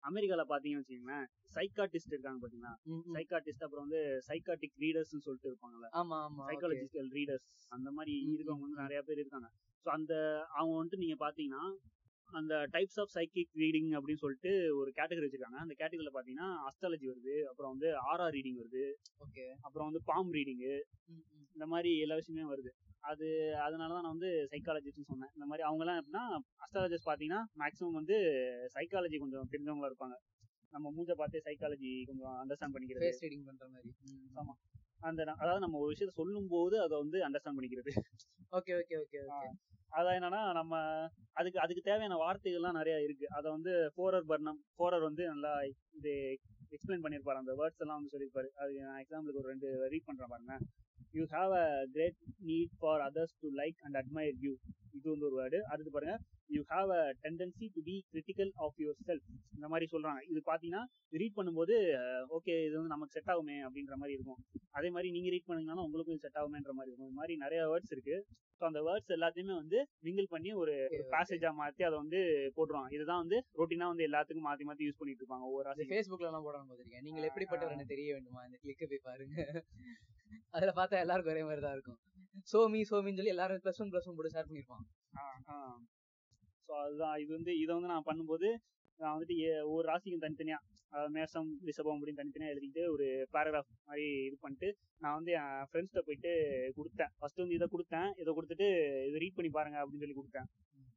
அமெரிக்கால 0.05 0.43
பாத்தீங்கன்னு 0.53 0.83
வச்சுக்கோங்களேன் 0.83 1.27
சைக்காட்டிஸ்ட் 1.57 2.15
இருக்காங்க 2.15 2.41
பாத்தீங்கன்னா 2.45 2.75
சைக்காட்டிஸ்ட் 3.17 3.65
அப்புறம் 3.67 3.85
வந்து 3.87 4.01
சைக்காட்டிக் 4.29 4.77
ரீடர்ஸ்னு 4.85 5.25
சொல்லிட்டு 5.27 5.51
இருப்பாங்கல்ல. 5.51 5.89
சைக்காலஜிக்கல் 6.51 7.11
ரீடர்ஸ் 7.19 7.49
அந்த 7.69 7.91
மாதிரி 7.91 8.15
இருக்கவங்க 8.33 8.65
வந்து 8.67 8.83
நிறைய 8.85 9.01
பேர் 9.03 9.23
இருக்காங்க. 9.25 9.51
ஸோ 9.85 9.89
அந்த 9.91 10.15
அவங்க 10.53 10.75
வந்துட்டு 10.77 11.03
நீங்க 11.05 11.17
பாத்தீங்கன்னா 11.21 11.65
அந்த 12.31 12.55
டைப்ஸ் 12.73 12.99
ஆஃப் 12.99 13.13
சைக்கிக் 13.15 13.53
ரீடிங் 13.55 13.91
அப்படின்னு 13.97 14.23
சொல்லிட்டு 14.23 14.53
ஒரு 14.79 14.91
கேட்டகரி 14.91 15.27
வச்சிருக்காங்க. 15.27 15.61
அந்த 15.65 15.75
கேட்டகரியில 15.75 16.13
பாத்தீங்கன்னா 16.15 16.49
அஸ்ட்ராலஜி 16.69 17.07
வருது 17.07 17.35
அப்புறம் 17.49 17.73
வந்து 17.75 17.89
ஆர்ஆர் 18.11 18.35
ரீடிங் 18.35 18.59
வருது 18.59 18.83
ஓகே. 19.21 19.45
அப்புறம் 19.63 19.89
வந்து 19.89 20.03
பாம் 20.05 20.33
ரீடிங்கு 20.33 20.73
இந்த 21.57 21.67
மாதிரி 21.67 21.91
எல்லா 21.99 22.15
விஷயமே 22.15 22.47
வருது. 22.53 22.71
அது 23.05 23.27
அதனால 23.67 23.91
தான் 23.95 24.05
நான் 24.05 24.15
வந்து 24.17 24.31
சைக்காலஜிஸ்ட்னு 24.53 25.11
சொன்னேன். 25.11 25.33
இந்த 25.37 25.47
மாதிரி 25.47 25.65
அவங்கலாம் 25.69 25.99
எப்படின்னா 26.01 26.25
அஸ்ட்ராலஜிஸ்ட் 26.65 27.09
பார்த்தீங்கன்னா 27.09 27.43
மேக்ஸிமம் 27.63 27.99
வந்து 28.01 28.17
சைக்காலஜி 28.75 29.19
கொஞ்சம் 29.19 29.51
தெரிஞ்சவங்களா 29.53 29.91
இருப்பாங்க. 29.93 30.17
நம்ம 30.73 30.91
மூஞ்ச 30.91 31.13
பார்த்தே 31.15 31.45
சைக்காலஜி 31.47 31.93
கொஞ்சம் 32.05 32.35
அண்டர்ஸ்டாண்ட் 32.41 32.75
பண்ணிக்கிறது. 32.75 33.11
ரீடிங் 33.25 33.47
பண்ற 33.47 33.67
மாதிரி. 33.69 33.93
ஆமா. 34.37 34.55
அந்த 35.01 35.21
அதாவது 35.37 35.65
நம்ம 35.65 35.79
ஒரு 35.79 35.91
விஷயத்த 35.93 36.15
சொல்லும் 36.15 36.49
போது 36.49 36.77
அதை 36.81 36.95
வந்து 37.03 37.19
அண்டர்ஸ்டாண்ட் 37.27 37.59
பண்ணிக்கிறது. 37.59 37.93
ஓகே 38.53 38.75
ஓகே 38.81 38.97
ஓகே 39.05 39.21
ஓகே 39.27 39.49
அதான் 39.93 40.17
என்னன்னா 40.19 40.41
நம்ம 40.53 40.75
அதுக்கு 41.33 41.59
அதுக்கு 41.61 41.83
தேவையான 41.83 42.17
வார்த்தைகள்லாம் 42.23 42.79
நிறைய 42.79 42.97
இருக்கு. 43.03 43.27
அதை 43.29 43.49
வந்து 43.51 43.73
ஃபோரர் 43.95 44.29
பர்ணம் 44.31 44.61
ஃபோரர் 44.77 45.07
வந்து 45.09 45.25
நல்லா 45.33 45.53
இது 45.99 46.13
எக்ஸ்பிளைன் 46.75 47.05
பண்ணியிருப்பாரு 47.05 47.43
அந்த 47.43 47.53
வேர்ட்ஸ் 47.61 47.83
எல்லாம் 47.85 47.99
வந்து 47.99 48.13
சொல்லியிருப்பாரு 48.15 48.49
அது 48.63 48.73
நான் 48.89 49.01
எக்ஸாம்பிளுக்கு 49.05 49.43
ஒரு 49.43 49.53
ரெண்டு 49.53 49.69
ரீட் 49.93 50.09
பண்றேன் 50.09 50.33
பாருங்க. 50.33 50.57
You 51.19 51.25
have 51.35 51.53
a 51.63 51.67
great 51.95 52.19
need 52.51 52.73
for 52.81 53.03
others 53.09 53.37
to 53.43 53.49
like 53.61 53.79
and 53.87 53.99
admire 54.01 54.39
you 54.47 54.53
இது 54.97 55.07
வந்து 55.13 55.27
ஒரு 55.29 55.37
வேர்டு 55.41 55.59
அடுத்து 55.73 55.91
பாருங்க 55.95 56.15
you 56.55 56.61
have 56.73 56.91
a 56.99 57.03
tendency 57.25 57.67
to 57.77 57.81
be 57.89 57.95
critical 58.13 58.51
of 58.65 58.77
yourself 59.09 59.27
இந்த 59.57 59.67
மாதிரி 59.73 59.87
சொல்றாங்க. 59.95 60.21
இது 60.31 60.41
பாத்தீங்கன்னா 60.51 60.83
ரீட் 61.21 61.37
பண்ணும்போது 61.39 61.75
ஓகே 62.37 62.55
இது 62.67 62.75
வந்து 62.79 62.93
நமக்கு 62.95 63.15
செட் 63.17 63.31
ஆகுமே 63.35 63.57
அப்படின்ற 63.67 63.97
மாதிரி 64.03 64.17
இருக்கும். 64.19 64.41
அதே 64.79 64.91
மாதிரி 64.97 65.09
நீங்க 65.17 65.31
ரீட் 65.35 65.49
பண்ணீங்கன்னா 65.49 65.87
உங்களுக்கும் 65.89 66.23
செட் 66.25 66.39
ஆகுமேன்ற 66.43 66.73
மாதிரி 66.79 66.91
இருக்கும். 66.93 67.11
இந்த 67.11 67.21
மாதிரி 67.21 67.37
நிறைய 67.45 67.63
வேர்ட்ஸ் 67.73 67.95
இருக்கு. 67.97 68.17
ஸோ 68.61 68.65
அந்த 68.69 68.81
வேர்ட்ஸ் 68.87 69.15
எல்லாத்தையுமே 69.17 69.55
வந்து 69.61 69.79
மிங்கிள் 70.07 70.29
பண்ணி 70.35 70.51
ஒரு 70.61 70.75
பேசேஜா 71.15 71.51
மாத்தி 71.61 71.83
அதை 71.89 71.97
வந்து 72.03 72.21
போட்டுருவாங்க. 72.57 72.91
இதுதான் 72.97 73.23
வந்து 73.25 73.39
ரொட்டீனா 73.61 73.89
வந்து 73.93 74.07
எல்லாத்துக்கும் 74.09 74.47
மாத்தி 74.49 74.67
மாத்தி 74.69 74.87
யூஸ் 74.89 75.01
பண்ணிட்டு 75.01 75.23
இருப்பாங்க 75.23 75.47
ஒவ்வொரு 75.49 75.67
ராசி 75.69 75.87
ஃபேஸ்புக்ல 75.91 76.29
எல்லாம் 76.31 76.47
போடாம 76.47 76.69
பாத்திருக்கேன் 76.71 77.05
நீங்கள் 77.09 77.27
எப்படிப்பட்டவர் 77.31 77.93
தெரிய 77.95 78.15
வேண்டுமா? 78.17 78.43
இந்த 78.49 78.59
கிளிக்க 78.63 78.87
போய் 78.93 79.07
பாருங்க. 79.09 79.37
அதுல 80.57 80.73
பார்த்தா 80.79 81.03
எல்லாருக்கும் 81.05 81.35
ஒரே 81.35 81.43
மாதிரி 81.49 81.65
தான் 81.67 81.77
இருக்கும். 81.77 81.99
சோமி 82.53 82.81
சோமின்னு 82.91 83.19
சொல்லி 83.21 83.35
எல்லாரும் 83.35 83.63
ப்ளஸ் 83.67 83.83
ஒன் 83.83 83.93
ப்ளஸ் 83.93 84.09
ஒன் 84.09 84.17
போட்டு 84.19 84.35
ஷேர் 84.37 84.49
பண்ணிருப்பான் 84.49 84.85
ஸோ 86.69 86.73
அதுதான். 86.85 87.17
இது 87.23 87.31
வந்து 87.39 87.53
இதை 87.63 87.71
வந்து 87.77 87.93
நான் 87.95 88.09
பண்ணும்போது 88.09 88.49
நான் 89.01 89.15
வந்துட்டு 89.15 89.37
ஒவ்வொரு 89.69 89.87
ராசிக்கும் 89.91 90.25
தனித்தனியா 90.25 90.59
மேசம் 90.93 91.15
மேஷம் 91.17 91.49
ரிஷபம் 91.69 91.97
அப்படின்னு 91.97 92.21
தனித்தனியா 92.21 92.53
எழுதிட்டு 92.55 92.83
ஒரு 92.95 93.07
பேராகிராஃப் 93.35 93.71
மாதிரி 93.89 94.07
இது 94.29 94.37
பண்ணிட்டு 94.45 94.69
நான் 95.03 95.17
வந்து 95.19 95.33
என் 95.41 95.67
ஃப்ரெண்ட்ஸ்கிட்ட 95.69 96.03
போயிட்டு 96.09 96.33
கொடுத்தேன். 96.79 97.13
ஃபர்ஸ்ட் 97.19 97.43
வந்து 97.43 97.59
இதை 97.59 97.69
கொடுத்தேன். 97.75 98.11
இதை 98.23 98.31
கொடுத்துட்டு 98.37 98.69
இதை 99.09 99.19
ரீட் 99.25 99.39
பண்ணி 99.39 99.51
பாருங்க 99.57 99.79
அப்படின்னு 99.83 100.05
சொல்லி 100.05 100.19
கொடுத்தேன். 100.21 100.49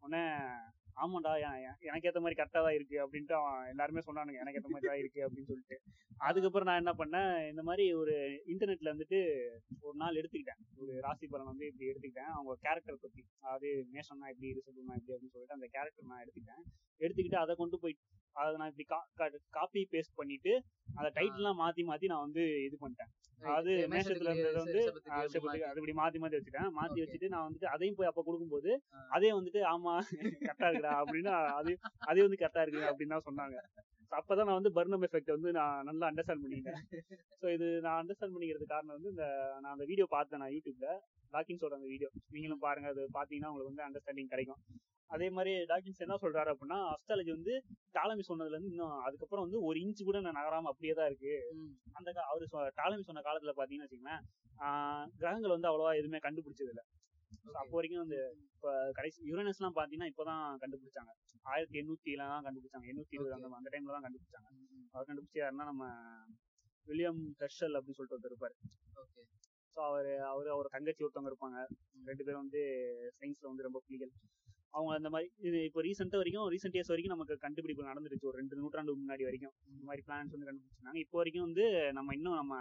உடனே 0.03 0.21
ஆமாண்டா 1.03 1.31
எனக்கு 1.87 2.07
ஏத்த 2.09 2.21
மாதிரி 2.23 2.37
கரெக்டா 2.37 2.61
தான் 2.65 2.77
இருக்கு 2.77 2.97
அப்படின்ட்டு 3.03 3.35
அவன் 3.39 3.67
எல்லாருமே 3.71 4.01
சொன்னானுங்க. 4.07 4.39
எனக்கு 4.43 4.59
ஏத்த 4.59 4.71
மாதிரி 4.73 4.89
தான் 4.91 5.01
இருக்கு 5.01 5.21
அப்படின்னு 5.25 5.49
சொல்லிட்டு. 5.51 5.77
அதுக்கப்புறம் 6.27 6.67
நான் 6.69 6.81
என்ன 6.81 6.93
பண்ணேன் 7.01 7.31
இந்த 7.51 7.61
மாதிரி 7.67 7.83
ஒரு 7.99 8.15
இன்டர்நெட்ல 8.53 8.93
வந்துட்டு 8.93 9.19
ஒரு 9.87 9.95
நாள் 10.01 10.19
எடுத்துக்கிட்டேன். 10.21 10.63
ஒரு 10.81 10.93
ராசி 11.05 11.27
பலன் 11.33 11.49
வந்து 11.51 11.67
இப்படி 11.71 11.89
எடுத்துக்கிட்டேன். 11.91 12.31
அவங்க 12.37 12.55
கேரக்டர் 12.65 13.03
பத்தி 13.05 13.21
அதாவது 13.45 13.69
மேஷம்னா 13.93 14.29
இப்படி 14.33 14.49
ரிசப்னா 14.57 14.97
இப்படி 14.99 15.15
அப்படின்னு 15.15 15.35
சொல்லிட்டு 15.35 15.57
அந்த 15.59 15.69
கேரக்டர் 15.75 16.11
நான் 16.11 16.23
எடுத்துக்கிட்டேன். 16.25 16.63
எடுத்துக்கிட்டு 17.05 17.41
அதை 17.43 17.55
கொண்டு 17.61 17.79
போய் 17.83 17.95
அதை 18.39 18.57
நான் 18.59 18.71
இப்படி 18.71 18.85
காப்பி 19.53 19.81
பேஸ்ட் 19.93 20.17
பண்ணிட்டு 20.17 20.51
அந்த 20.97 21.09
டைட்டில்லாம் 21.17 21.59
மாத்தி 21.61 21.81
மாத்தி 21.89 22.11
நான் 22.11 22.25
வந்து 22.25 22.43
இது 22.65 22.75
பண்ணிட்டேன். 22.81 23.11
அது 23.55 23.71
மேஷத்துல 23.91 24.31
இருந்தது 24.31 24.59
வந்து 24.59 24.79
அது 25.17 25.79
இப்படி 25.79 25.95
மாத்தி 25.99 26.19
மாத்தி 26.21 26.37
வச்சுட்டேன். 26.37 26.69
மாத்தி. 26.77 26.99
வச்சுட்டு 27.03 27.31
நான் 27.33 27.45
வந்துட்டு 27.45 27.69
அதையும் 27.73 27.97
போய் 27.99 28.09
அப்ப 28.11 28.23
கொடுக்கும்போது. 28.23 28.71
அதே 29.09 29.31
வந்துட்டு 29.37 29.61
ஆமா 29.73 29.93
கரெக்டா 30.47 30.67
இருக்குடா 30.69 30.93
அப்படின்னு 31.01 31.31
அது 31.59 31.71
அதே 32.09 32.23
வந்து 32.25 32.41
கரெக்டா 32.41 32.63
இருக்கு 32.65 32.89
அப்படின்னு 32.89 33.15
தான் 33.15 33.27
சொன்னாங்க. 33.29 33.57
அப்பதான் 34.11 34.47
நான் 34.49 34.59
வந்து 34.59 34.73
பர்னம் 34.77 35.03
எஃபெக்ட் 35.07 35.31
வந்து 35.35 35.49
நான் 35.57 35.85
நல்லா 35.89 36.05
அண்டர்ஸ்டாண்ட் 36.09 36.43
பண்ணிட்டேன். 36.45 36.79
ஸோ 37.41 37.45
இது 37.55 37.67
நான் 37.85 37.99
அண்டர்ஸ்டாண்ட் 38.01 38.35
பண்ணிக்கிறது 38.35 38.65
காரணம் 38.73 38.95
வந்து 38.97 39.11
இந்த 39.13 39.25
நான் 39.61 39.73
அந்த 39.75 39.85
வீடியோ 39.91 40.05
பார்த்தேன் 40.15 40.41
நான் 40.43 40.53
யூடியூப்ல 40.55 40.87
டாக்கின்ஸோட 41.33 41.73
அந்த 41.79 41.89
வீடியோ 41.93 42.09
நீங்களும் 42.35 42.63
பாருங்க 42.65 42.89
அது 42.93 43.03
பாத்தீங்கன்னா 43.17 43.51
உங்களுக்கு 43.51 43.71
வந்து 43.71 43.85
அண்டர்ஸ்டாண்டிங் 43.87 44.31
கிடைக்கும். 44.33 44.61
அதே 45.09 45.27
மாதிரி 45.35 45.51
டாக்கின்ஸ் 45.71 46.03
என்ன 46.05 46.15
சொல்றாரு 46.23 46.49
அப்படின்னா 46.53 46.79
அஸ்ட்ராலஜி 46.93 47.31
வந்து 47.37 47.53
டாலமி 47.97 48.23
சொன்னதுல 48.29 48.55
இருந்து 48.55 48.71
இன்னும் 48.73 48.97
அதுக்கப்புறம் 49.07 49.45
வந்து 49.45 49.59
ஒரு 49.67 49.77
இன்ச்சு 49.83 50.03
கூட 50.09 50.19
நான் 50.25 50.39
நகராம 50.39 50.69
அப்படியே 50.71 50.93
தான் 50.99 51.09
இருக்கு. 51.11 51.33
அந்த 51.99 52.09
அவரு 52.31 52.47
டாலமி 52.81 53.05
சொன்ன 53.09 53.23
காலத்துல 53.27 53.53
பாத்தீங்கன்னு 53.59 53.87
வச்சுக்கோங்களேன் 53.87 54.25
கிரகங்கள் 55.21 55.55
வந்து 55.55 55.69
அவ்வளவா 55.71 55.93
எதுவுமே 55.99 56.21
கண்டுபிடிச்சது 56.25 56.71
இல்ல. 56.73 56.83
அப்போ 57.53 57.73
வரைக்கும் 57.73 57.99
வந்து 57.99 58.19
இப்ப 58.55 58.91
கடைசி 58.93 59.19
யுரேனஸ் 59.31 59.59
எல்லாம் 59.61 59.75
பாத்தீங்கன்னா 59.75 60.09
இப்பதான் 60.11 60.43
கண்டுபிடிச்சாங்க. 60.61 61.11
ஆயிரத்தி 61.45 61.79
எண்ணூத்தில 61.79 62.25
தான் 62.27 62.45
கண்டுபிடிச்சாங்க. 62.45 62.87
எண்ணூத்தி 62.87 63.15
இருபது 63.17 63.33
அந்த 63.33 63.49
அந்த 63.55 63.69
டைம்ல 63.69 63.95
தான் 63.95 64.05
கண்டுபிடிச்சாங்க. 64.07 64.49
அவர் 64.93 65.07
கண்டுபிடிச்சு 65.07 65.41
யாருன்னா 65.41 65.65
நம்ம 65.65 65.85
வில்லியம் 66.87 67.21
ஹெர்ஷல் 67.41 67.77
அப்படின்னு 67.77 67.97
சொல்லிட்டு 67.97 68.17
ஒருத்தர் 68.17 68.33
இருப்பாரு. 68.33 68.55
ஸோ 69.75 69.79
அவர் 69.89 70.09
அவர் 70.23 70.47
அவர் 70.47 70.67
தங்கச்சி 70.67 71.03
ஒருத்தவங்க 71.03 71.31
இருப்பாங்க. 71.33 71.57
ரெண்டு 72.05 72.23
பேரும் 72.23 72.43
வந்து 72.43 72.61
சயின்ஸ்ல 73.19 73.47
வந்து 73.47 73.63
ரொம்ப 73.63 73.81
புலிகள். 73.87 74.11
அவங்க 74.75 74.91
அந்த 74.99 75.09
மாதிரி 75.13 75.27
இது 75.47 75.59
இப்போ 75.67 75.81
ரீசெண்டாக 75.87 76.19
வரைக்கும் 76.21 76.47
ரீசெண்ட் 76.53 76.75
இயர்ஸ் 76.77 76.91
வரைக்கும் 76.93 77.13
நமக்கு 77.15 77.35
கண்டுபிடிப்பு 77.45 77.89
நடந்துருச்சு. 77.91 78.27
ஒரு 78.31 78.37
ரெண்டு 78.41 78.55
நூற்றாண்டு 78.61 78.97
முன்னாடி 79.01 79.23
வரைக்கும் 79.29 79.53
இந்த 79.73 79.83
மாதிரி 79.89 80.03
பிளான்ஸ் 80.07 80.33
வந்து 80.35 80.49
கண்டுபிடிச்சிருந்தாங்க. 80.49 81.01
இப்போ 81.05 81.17
வரைக்கும் 81.21 81.45
வந்து 81.47 81.65
நம்ம 81.97 82.15
இன்னும் 82.19 82.39
நம்ம 82.41 82.55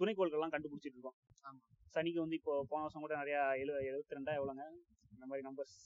துணைக்கோள்கள்லாம் 0.00 0.54
கண்டுபிடிச்சிட்டு 0.54 0.98
இருக்கோம். 0.98 1.18
ஆமா. 1.48 1.60
சனிக்கு 1.94 2.22
வந்து 2.24 2.38
இப்போ 2.40 2.52
போன 2.68 2.82
வருஷம் 2.84 3.04
கூட 3.04 3.16
நிறைய 3.22 3.38
எழு 3.62 3.72
எழுபத்தி 3.90 4.16
ரெண்டா 4.18 4.34
எவ்வளோங்க? 4.38 4.64
இந்த 5.14 5.24
மாதிரி 5.30 5.46
நம்பர்ஸ் 5.48 5.76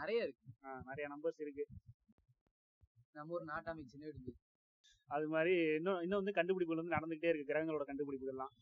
நிறைய 0.00 0.26
இருக்கு. 0.26 0.44
நிறைய 0.90 1.06
நம்பர்ஸ் 1.14 1.40
இருக்கு. 1.44 1.64
நம்ம 3.18 3.32
ஒரு 3.38 3.44
நாட்டாமை 3.52 3.84
சின்ன 3.92 4.06
அது 5.08 5.26
மாதிரி 5.32 5.52
இன்னும் 5.78 6.00
இன்னும் 6.04 6.20
வந்து 6.20 6.36
கண்டுபிடிப்புகள் 6.38 6.80
வந்து 6.80 6.94
நடந்துகிட்டே 6.96 7.30
இருக்கு 7.30 7.50
கிரகங்களோட 7.50 7.84
கண்டுபிடிப்புகள்லாம். 7.90 8.52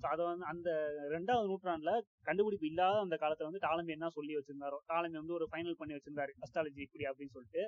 ஸோ 0.00 0.06
அதை 0.12 0.22
வந்து 0.30 0.46
அந்த 0.52 0.70
ரெண்டாவது 1.14 1.46
நூற்றாண்டுல 1.50 1.92
கண்டுபிடிப்பு 2.28 2.66
இல்லாத 2.70 2.98
அந்த 3.06 3.16
காலத்துல 3.22 3.48
வந்து 3.50 3.64
டாலமி 3.66 3.92
என்ன 3.96 4.10
சொல்லி 4.16 4.34
வச்சிருந்தாரோ 4.38 4.78
டாலமி 4.92 5.16
வந்து 5.20 5.36
ஒரு 5.38 5.46
ஃபைனல் 5.52 5.78
பண்ணி 5.80 5.96
வச்சிருந்தாரு 5.98 6.34
அஸ்ட்ராலஜி 6.44 6.82
இப்படி 6.86 7.06
அப்படின்னு 7.10 7.34
சொல்லிட்டு. 7.36 7.64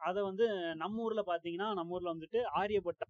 அதை 0.00 0.20
வந்து 0.22 0.46
நம்ம 0.82 1.02
ஊர்ல 1.02 1.22
பாத்தீங்கன்னா 1.32 1.68
நம்ம 1.78 1.94
ஊர்ல 1.96 2.12
வந்துட்டு 2.14 2.40
ஆரியப்பட்ட 2.60 3.04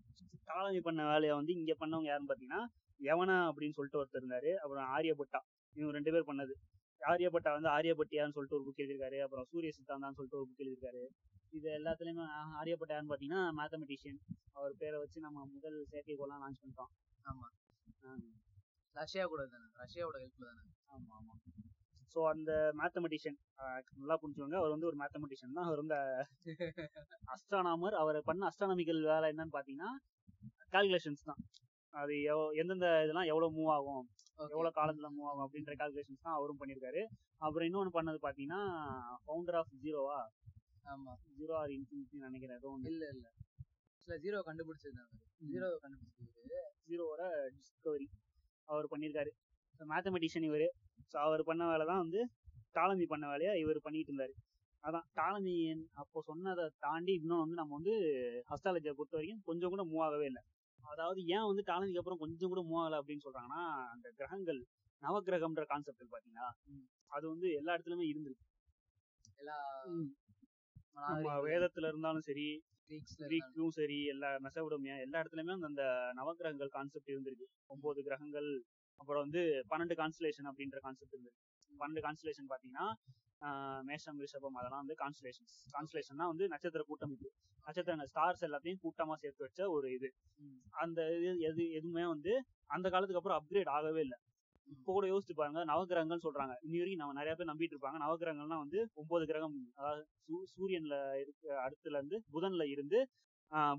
டாலமி 0.51 0.81
பண்ண 0.81 1.03
வேலையை 1.13 1.35
வந்து 1.35 1.53
இங்க 1.53 1.73
பண்ணவங்க 1.81 2.11
யாருன்னு 2.11 2.31
பாத்தீங்கன்னா 2.33 2.63
யவனா 3.01 3.37
அப்படின்னு 3.51 3.77
சொல்லிட்டு 3.79 4.01
ஒருத்தர் 4.01 4.23
இருந்தாரு. 4.23 4.51
அப்புறம் 4.63 4.89
ஆரியப்பட்டா 4.97 5.41
இவங்க 5.77 5.93
ரெண்டு 5.99 6.13
பேர் 6.15 6.29
பண்ணது. 6.31 6.55
ஆரியப்பட்டா 7.01 7.53
வந்து 7.57 7.69
ஆரியப்பட்டியான்னு 7.69 8.35
சொல்லிட்டு 8.35 8.59
ஒரு 8.59 8.65
புக் 8.67 8.83
எழுதியிருக்காரு. 8.83 9.19
அப்புறம் 9.21 9.47
சூரிய 9.53 9.71
சித்தாந்தான்னு 9.79 10.19
சொல்லிட்டு 10.19 10.39
ஒரு 10.41 10.47
புக் 10.51 10.63
எழுதியிருக்காரு. 10.65 11.03
இது 11.53 11.69
எல்லாத்துலயுமே 11.79 12.25
ஆரியப்பட்டா 12.59 12.95
யாருன்னு 12.95 13.13
பாத்தீங்கன்னா 13.13 13.41
மேத்தமெட்டிஷியன் 13.59 14.21
அவர் 14.53 14.77
பேரை 14.77 14.99
வச்சு 14.99 15.19
நம்ம 15.21 15.45
முதல் 15.47 15.79
செயற்கைக்கோள்லாம் 15.91 16.43
லான்ச் 16.43 16.61
பண்ணிட்டோம். 16.63 16.93
ஆமா. 17.25 17.49
ஆஹ் 18.03 18.31
ரஷ்யா 18.97 19.25
கூட 19.25 19.43
தானே 19.47 19.67
ரஷ்யாவோட 19.77 20.17
ஹெல்ப்ல 20.23 20.47
தானே? 20.51 20.63
ஆமா 20.95 21.13
ஆமா. 21.19 21.35
ஸோ 22.15 22.23
அந்த 22.29 22.51
மேத்தமெட்டிஷியன் 22.79 23.39
நல்லா 23.93 24.17
புரிஞ்சுவாங்க 24.23 24.57
அவர் 24.57 24.71
வந்து 24.71 24.87
ஒரு 24.87 24.97
மேத்தமெட்டிஷியன் 24.97 25.53
தான். 25.53 25.65
அவர் 25.65 25.83
வந்து 25.83 25.97
அஸ்ட்ரானாமர் 27.35 27.97
அவர் 27.97 28.19
பண்ண 28.23 28.49
அஸ்ட்ரானமிக்கல் 28.51 29.01
வேலை 29.05 29.29
என்னன்னு 29.33 29.57
பாத்தீங்கன்னா 29.57 29.91
கால்குலேஷன்ஸ் 30.73 31.25
தான். 31.25 31.41
அது 31.95 32.13
எவ்வ- 32.33 32.53
எந்தெந்த 32.55 32.87
இதெல்லாம் 33.05 33.31
எவ்வளவு 33.33 33.57
மூவ் 33.57 33.73
ஆகும். 33.73 34.05
எவ்வளவு 34.51 34.77
காலத்துல 34.77 35.09
மூவ் 35.17 35.29
ஆகும் 35.31 35.45
அப்படின்ற 35.47 35.73
கால்குலேஷன்ஸ் 35.75 36.25
தான் 36.27 36.35
அவரும் 36.35 36.61
பண்ணியிருக்காரு. 36.61 37.03
அப்புறம் 37.39 37.69
இன்னொன்னு 37.69 37.97
பண்ணது 37.97 38.19
பாத்தீங்கன்னா 38.23 38.61
ஃபவுண்டர் 39.25 39.55
ஆஃப் 39.55 39.75
ஜீரோவா 39.83 40.21
ஆமா. 40.85 41.13
ஜீரோ 41.39 41.55
ஆர் 41.61 41.73
இன்ஃபினிட்டி 41.77 42.17
நினைக்கிறேன். 42.19 42.59
ஏதோ 42.61 42.71
ஒன்று 42.75 42.91
இல்ல 42.93 43.05
இல்ல. 43.15 43.27
சில 44.03 44.15
ஜீரோ 44.25 44.39
கண்டுபிடிச்சிருந்தாங்க 44.49 45.13
ஜீரோ 45.51 45.67
கண்டுபிடிச்சது. 45.83 46.59
ஜீரோவோட 46.89 47.23
டிஸ்கவரி 47.57 48.07
அவர் 48.69 48.91
பண்ணியிருக்காரு. 48.93 49.31
மேத்தமெட்டிஷியன் 49.81 50.49
இவர். 50.51 50.67
ஸோ 51.13 51.17
அவர் 51.27 51.43
பண்ண 51.45 51.63
வேலை 51.71 51.85
தான் 51.87 52.03
வந்து 52.05 52.21
டாலமி 52.73 53.07
பண்ண 53.07 53.25
வேலையை 53.33 53.53
இவர் 53.63 53.85
பண்ணிட்டு 53.87 54.11
இருந்தாரு. 54.13 54.35
அதான் 54.85 55.07
டாலமி 55.15 55.55
அப்போ 56.03 56.19
சொன்னதை 56.29 56.65
தாண்டி 56.79 57.13
இன்னும் 57.13 57.43
வந்து 57.43 57.55
நம்ம 57.55 57.75
வந்து 57.79 57.95
அஸ்ட்ராலஜியை 58.55 58.95
பொறுத்த 58.99 59.17
வரைக்கும் 59.19 59.45
கொஞ்சம் 59.49 59.73
கூட 59.75 59.83
மூவ் 59.85 60.05
ஆகவே 60.07 60.27
இல்லை. 60.27 60.43
அதாவது 60.81 61.21
ஏன் 61.35 61.49
வந்து 61.51 61.63
டாலமிக்கு 61.71 62.01
அப்புறம் 62.03 62.23
கொஞ்சம் 62.25 62.51
கூட 62.53 62.63
மூவ் 62.69 62.81
ஆகலை 62.83 62.99
அப்படின்னு 63.01 63.25
சொல்றாங்கன்னா 63.27 63.63
அந்த 63.95 64.07
கிரகங்கள் 64.19 64.61
நவகிரகம்ன்ற 65.03 65.65
கான்செப்ட் 65.65 66.13
பாத்தீங்கன்னா 66.15 66.49
அது 67.11 67.25
வந்து 67.29 67.47
எல்லா 67.61 67.75
இடத்துலயுமே 67.77 68.07
இருந்திருக்கு. 68.11 68.47
எல்லா 69.41 69.57
வேதத்துல 71.47 71.87
இருந்தாலும் 71.89 72.21
சரி 72.21 72.63
கிரீக்கும் 73.19 73.69
சரி 73.69 74.05
எல்லா 74.05 74.37
மெசபடோமியா 74.37 75.01
எல்லா 75.01 75.21
இடத்துலயுமே 75.21 75.59
அந்த- 75.61 76.13
நவகிரகங்கள் 76.17 76.69
கான்செப்ட் 76.69 77.11
இருந்திருக்கு. 77.11 77.47
ஒன்பது 77.67 78.03
கிரகங்கள் 78.03 78.65
அப்புறம் 78.97 79.23
வந்து 79.23 79.65
பன்னெண்டு 79.71 79.97
கான்ஸ்டலேஷன் 79.97 80.45
அப்படின்ற 80.45 80.79
கான்செப்ட் 80.79 81.15
இருந்திருக்கு. 81.15 81.41
பன்னெண்டு 81.79 82.03
கான்ஸ்டலேஷன் 82.07 82.49
பாத்தீங்கன்னா 82.49 82.93
மேஷம் 83.83 84.21
ரிஷபம் 84.21 84.59
அதெல்லாம் 84.61 84.87
வந்து 84.87 84.95
கான்ஸ்டலேஷன்ஸ் 84.99 85.55
கான்ஸ்டலேஷன்னா 85.75 86.27
வந்து 86.27 86.49
நட்சத்திர 86.49 86.85
கூட்டமைப்பு. 86.87 87.31
நட்சத்திரங்கள் 87.65 88.09
ஸ்டார்ஸ் 88.15 88.45
எல்லாத்தையும் 88.47 88.79
கூட்டமா 88.83 89.15
சேர்த்து 89.15 89.45
வச்ச 89.45 89.71
ஒரு 89.71 89.93
இது. 89.93 90.15
அந்த 90.71 91.17
இது 91.19 91.39
எது 91.39 91.71
எதுவுமே 91.71 92.07
வந்து 92.07 92.45
அந்த 92.67 92.91
காலத்துக்கு 92.91 93.23
அப்புறம் 93.23 93.41
அப்கிரேட் 93.41 93.69
ஆகவே 93.69 94.01
இல்லை. 94.01 94.19
இப்போ 94.73 94.91
கூட 94.97 95.07
யோசிச்சு 95.11 95.35
பாருங்க. 95.39 95.61
நவகிரகங்கள் 95.71 96.25
சொல்றாங்க. 96.25 96.55
இன்னி 96.67 96.79
வரைக்கும் 96.81 97.03
நம்ம 97.03 97.17
நிறைய 97.19 97.33
பேர் 97.39 97.51
நம்பிட்டு 97.51 97.75
இருப்பாங்க. 97.77 97.99
நவகிரகங்கள்னா 98.05 98.59
வந்து 98.65 98.79
ஒன்பது 99.01 99.25
கிரகம். 99.31 99.57
அதாவது 99.81 100.03
சூரியன்ல 100.55 100.97
இருக்க 101.23 101.45
அடுத்துல 101.65 101.99
இருந்து 102.01 102.19
புதன்ல 102.35 102.67
இருந்து 102.75 103.01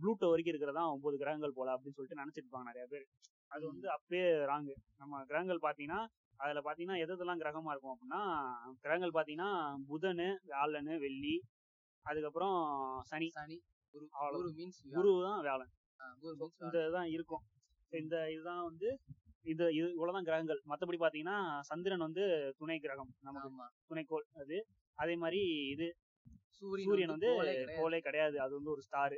ப்ளூட்டோ 0.01 0.27
வரைக்கும் 0.31 0.53
இருக்கிறதா 0.53 0.81
ஒன்பது 0.95 1.15
கிரகங்கள் 1.21 1.55
போல 1.59 1.71
அப்படின்னு 1.75 1.97
சொல்லிட்டு 1.97 2.19
நினைச்சிட்டு 2.21 2.47
இருப்பாங்க 2.47 2.69
நிறைய 2.71 2.85
பேர். 2.91 3.05
அது 3.51 3.63
வந்து 3.71 3.87
அப்பயே 3.95 4.27
ராங்கு 4.51 4.75
நம்ம 5.01 5.23
கிரகங்கள் 5.29 5.63
பாத்தீங்கன்னா 5.65 6.01
அதுல 6.39 6.61
பாத்தீங்கன்னா 6.67 6.99
எது 7.03 7.13
எதெல்லாம் 7.15 7.41
கிரகமா 7.41 7.71
இருக்கும் 7.73 7.93
அப்படின்னா 7.93 8.21
கிரகங்கள் 8.83 9.15
பாத்தீங்கன்னா 9.17 9.49
புதனு 9.89 10.27
வியாழனு 10.49 10.93
வெள்ளி 11.05 11.35
அதுக்கப்புறம் 12.05 12.55
சனி. 13.11 13.27
சனி 13.37 13.57
குரு 13.93 14.05
அவ்வளவு. 14.19 14.39
குரு 14.39 14.51
மீன்ஸ் 14.59 14.79
குரு 14.95 15.11
தான் 15.27 15.41
வியாழன் 15.47 15.71
இந்த 16.61 16.77
இதுதான் 16.83 17.09
இருக்கும். 17.15 17.43
இந்த 17.93 18.15
இதுதான் 18.33 18.63
வந்து 18.69 18.89
இது 19.45 19.75
இது 19.75 19.91
இவ்வளவுதான் 19.91 20.23
கிரகங்கள். 20.23 20.61
மத்தபடி 20.67 20.99
பாத்தீங்கன்னா 20.99 21.37
சந்திரன் 21.61 21.99
வந்து 21.99 22.23
துணை 22.57 22.79
கிரகம் 22.79 23.11
நமக்கு. 23.19 23.49
ஆமா. 23.49 23.67
துணைக்கோள் 23.89 24.25
அது. 24.33 24.57
அதே 24.97 25.15
மாதிரி 25.15 25.41
இது 25.67 25.87
சூரியன் 26.61 26.87
சூரியன் 26.89 27.09
வந்து 27.09 27.27
கோளே 27.27 27.53
கிடையாது. 27.53 27.77
கோலே 27.79 27.99
கிடையாது. 27.99 28.39
அது 28.39 28.53
வந்து 28.53 28.71
ஒரு 28.71 28.81
ஸ்டார் 28.81 29.17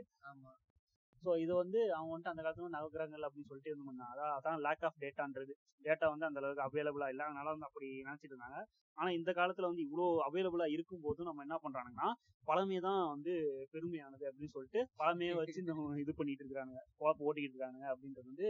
ஸோ 1.24 1.32
இது 1.43 1.53
வந்து 1.55 1.80
அவங்க 1.95 2.11
வந்துட்டு 2.11 2.34
அந்த 2.34 2.43
காலத்துல 2.43 2.72
நவகிரகங்கள் 2.76 3.26
அப்படின்னு 3.28 3.49
சொல்லிட்டு 3.49 3.72
இது 3.72 3.86
பண்ணாங்க. 3.88 4.11
அதான் 4.13 4.34
அதான் 4.38 4.59
லேக் 4.66 4.84
ஆஃப் 4.88 4.99
டேட்டான்றது 5.03 5.53
டேட்டா 5.86 6.07
வந்து 6.13 6.28
அந்த 6.28 6.39
அளவுக்கு 6.41 6.66
அவைலபிளா 6.66 7.07
இல்லாதனால 7.13 7.53
வந்து 7.53 7.68
அப்படி 7.70 7.88
நினைச்சிட்டு 8.01 8.34
இருந்தாங்க. 8.36 8.59
ஆனா 8.97 9.09
இந்த 9.18 9.32
காலத்துல 9.38 9.70
வந்து 9.70 9.86
இவ்வளோ 9.86 10.05
அவைலபிளா 10.28 10.68
இருக்கும் 10.76 11.03
போதும் 11.05 11.30
நம்ம 11.30 11.45
என்ன 11.45 11.57
பண்றாங்கன்னா 11.63 12.09
பழமையை 12.47 12.82
தான் 12.82 13.01
வந்து 13.13 13.32
பெருமையானது 13.74 14.26
அப்படின்னு 14.30 14.55
சொல்லிட்டு 14.55 14.82
பழமையை 14.99 15.34
வச்சு 15.38 15.61
இது 16.03 16.11
பண்ணிட்டு 16.13 16.43
இருக்காங்க 16.45 16.76
குழப்ப 16.99 17.26
ஓட்டிக்கிட்டு 17.28 17.55
இருக்காங்க 17.55 17.82
அப்படின்றது 17.91 18.28
வந்து. 18.30 18.45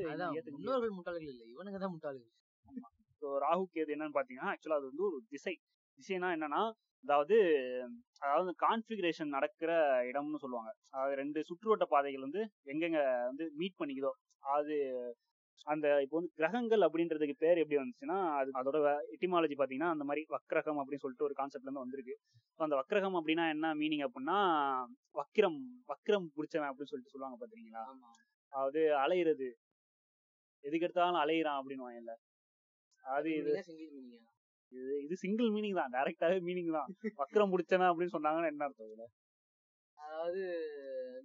முன்னோர்கள் 0.55 0.95
முட்டாள்கள் 0.97 1.31
இல்ல. 1.33 1.43
இவனுங்க 1.53 1.79
தான் 1.79 1.93
முட்டாள்கள் 1.95 2.31
ஸோ 3.21 3.27
ராகு 3.43 3.65
கேது 3.75 3.93
என்னன்னு 3.95 4.17
பாத்தீங்கன்னா 4.17 4.51
ஆக்சுவலா 4.53 4.79
அது 4.79 4.91
வந்து 4.91 5.05
ஒரு 5.09 5.19
திசை. 5.31 5.55
திசைனா 5.99 6.29
என்னன்னா 6.35 6.61
அதாவது 7.03 7.35
அதாவது 8.19 8.51
கான்ஃபிகரேஷன் 8.63 9.35
நடக்கிற 9.35 9.71
இடம்னு 10.09 10.41
சொல்லுவாங்க. 10.43 10.71
அதாவது 10.93 11.15
ரெண்டு 11.15 11.39
சுற்றுவட்ட 11.49 11.85
பாதைகள் 11.91 12.25
வந்து 12.27 12.41
எங்கெங்க 12.73 12.99
வந்து 13.29 13.45
மீட் 13.59 13.79
பண்ணிக்குதோ 13.81 14.11
அது 14.43 14.75
அந்த 15.67 15.87
இப்போ 16.03 16.15
வந்து 16.17 16.31
கிரகங்கள் 16.39 16.85
அப்படின்றதுக்கு 16.87 17.35
பேர் 17.43 17.61
எப்படி 17.61 17.77
வந்துச்சுன்னா 17.77 18.17
அது 18.39 18.49
அதோட 18.59 18.77
எட்டிமாலஜி 19.13 19.55
பாத்தீங்கன்னா 19.57 19.91
அந்த 19.93 20.05
மாதிரி 20.09 20.21
வக்ரகம் 20.35 20.79
அப்படின்னு 20.81 21.03
சொல்லிட்டு 21.03 21.27
ஒரு 21.27 21.35
கான்செப்ட்ல 21.39 21.69
இருந்து 21.69 21.83
வந்திருக்கு. 21.83 22.15
ஸோ 22.59 22.61
அந்த 22.67 22.75
வக்ரகம் 22.81 23.17
அப்படின்னா 23.19 23.45
என்ன 23.55 23.71
மீனிங் 23.81 24.05
அப்படின்னா 24.07 24.37
வக்கிரம் 25.15 25.59
வக்கிரம் 25.91 26.27
பிடிச்சவன் 26.35 26.69
அப்படின்னு 26.69 26.91
சொல்லிட்டு 26.91 27.13
சொல்லுவாங்க 27.15 27.39
பாத்தீங்களா 27.43 27.83
அதாவது 28.53 28.81
அலையிறது. 29.03 29.47
எதுக்கு 30.63 30.85
எடுத்தாலும் 30.87 31.21
அலையிறான் 31.23 31.59
அப்படின்னு 31.61 31.97
இல்ல 32.01 32.13
அது 33.03 33.29
இது 33.39 33.51
இது 34.71 34.93
இது 35.05 35.15
சிங்கிள் 35.23 35.49
மீனிங் 35.55 35.79
தான் 35.79 35.93
டைரக்டாவே 35.95 36.37
மீனிங் 36.47 36.71
தான். 36.77 36.89
வக்ரம் 37.21 37.51
முடிச்சவன் 37.53 37.89
அப்படின்னு 37.91 38.15
சொன்னாங்கன்னா 38.15 38.51
என்ன 38.53 38.65
அர்த்தம் 38.67 38.89
இதுல? 38.89 39.05
அதாவது 39.97 40.41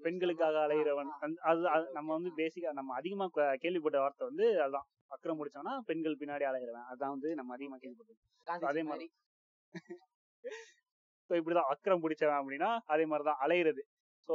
பெண்களுக்காக 0.04 0.56
அலைகிறவன் 0.66 1.10
அது 1.50 1.60
நம்ம. 1.96 2.08
வந்து 2.16 2.30
பேசிக்கா 2.38 2.70
நம்ம 2.78 2.94
அதிகமா 2.94 3.26
கேள்விப்பட்ட 3.64 3.98
வார்த்தை 4.00 4.26
வந்து 4.30 4.46
அதுதான். 4.64 4.86
அக்கறம் 5.14 5.38
முடிச்சோம்னா 5.38 5.72
பெண்கள் 5.88 6.20
பின்னாடி 6.20 6.44
அலைகிறவன் 6.50 6.88
அதான் 6.90 7.14
வந்து 7.14 7.30
நம்ம 7.38 7.54
அதிகமா 7.56 7.78
கேள்விப்பட்டோம் 7.78 8.68
அதே 8.70 8.82
மாதிரி. 8.90 9.06
ஸோ 11.30 11.34
இப்படிதான் 11.38 11.70
அக்கறம் 11.72 12.02
பிடிச்சவன் 12.04 12.38
அப்படின்னா 12.38 12.68
அதே 12.92 13.04
மாதிரிதான் 13.06 13.42
அலையிறது. 13.44 13.82
ஸோ 14.28 14.34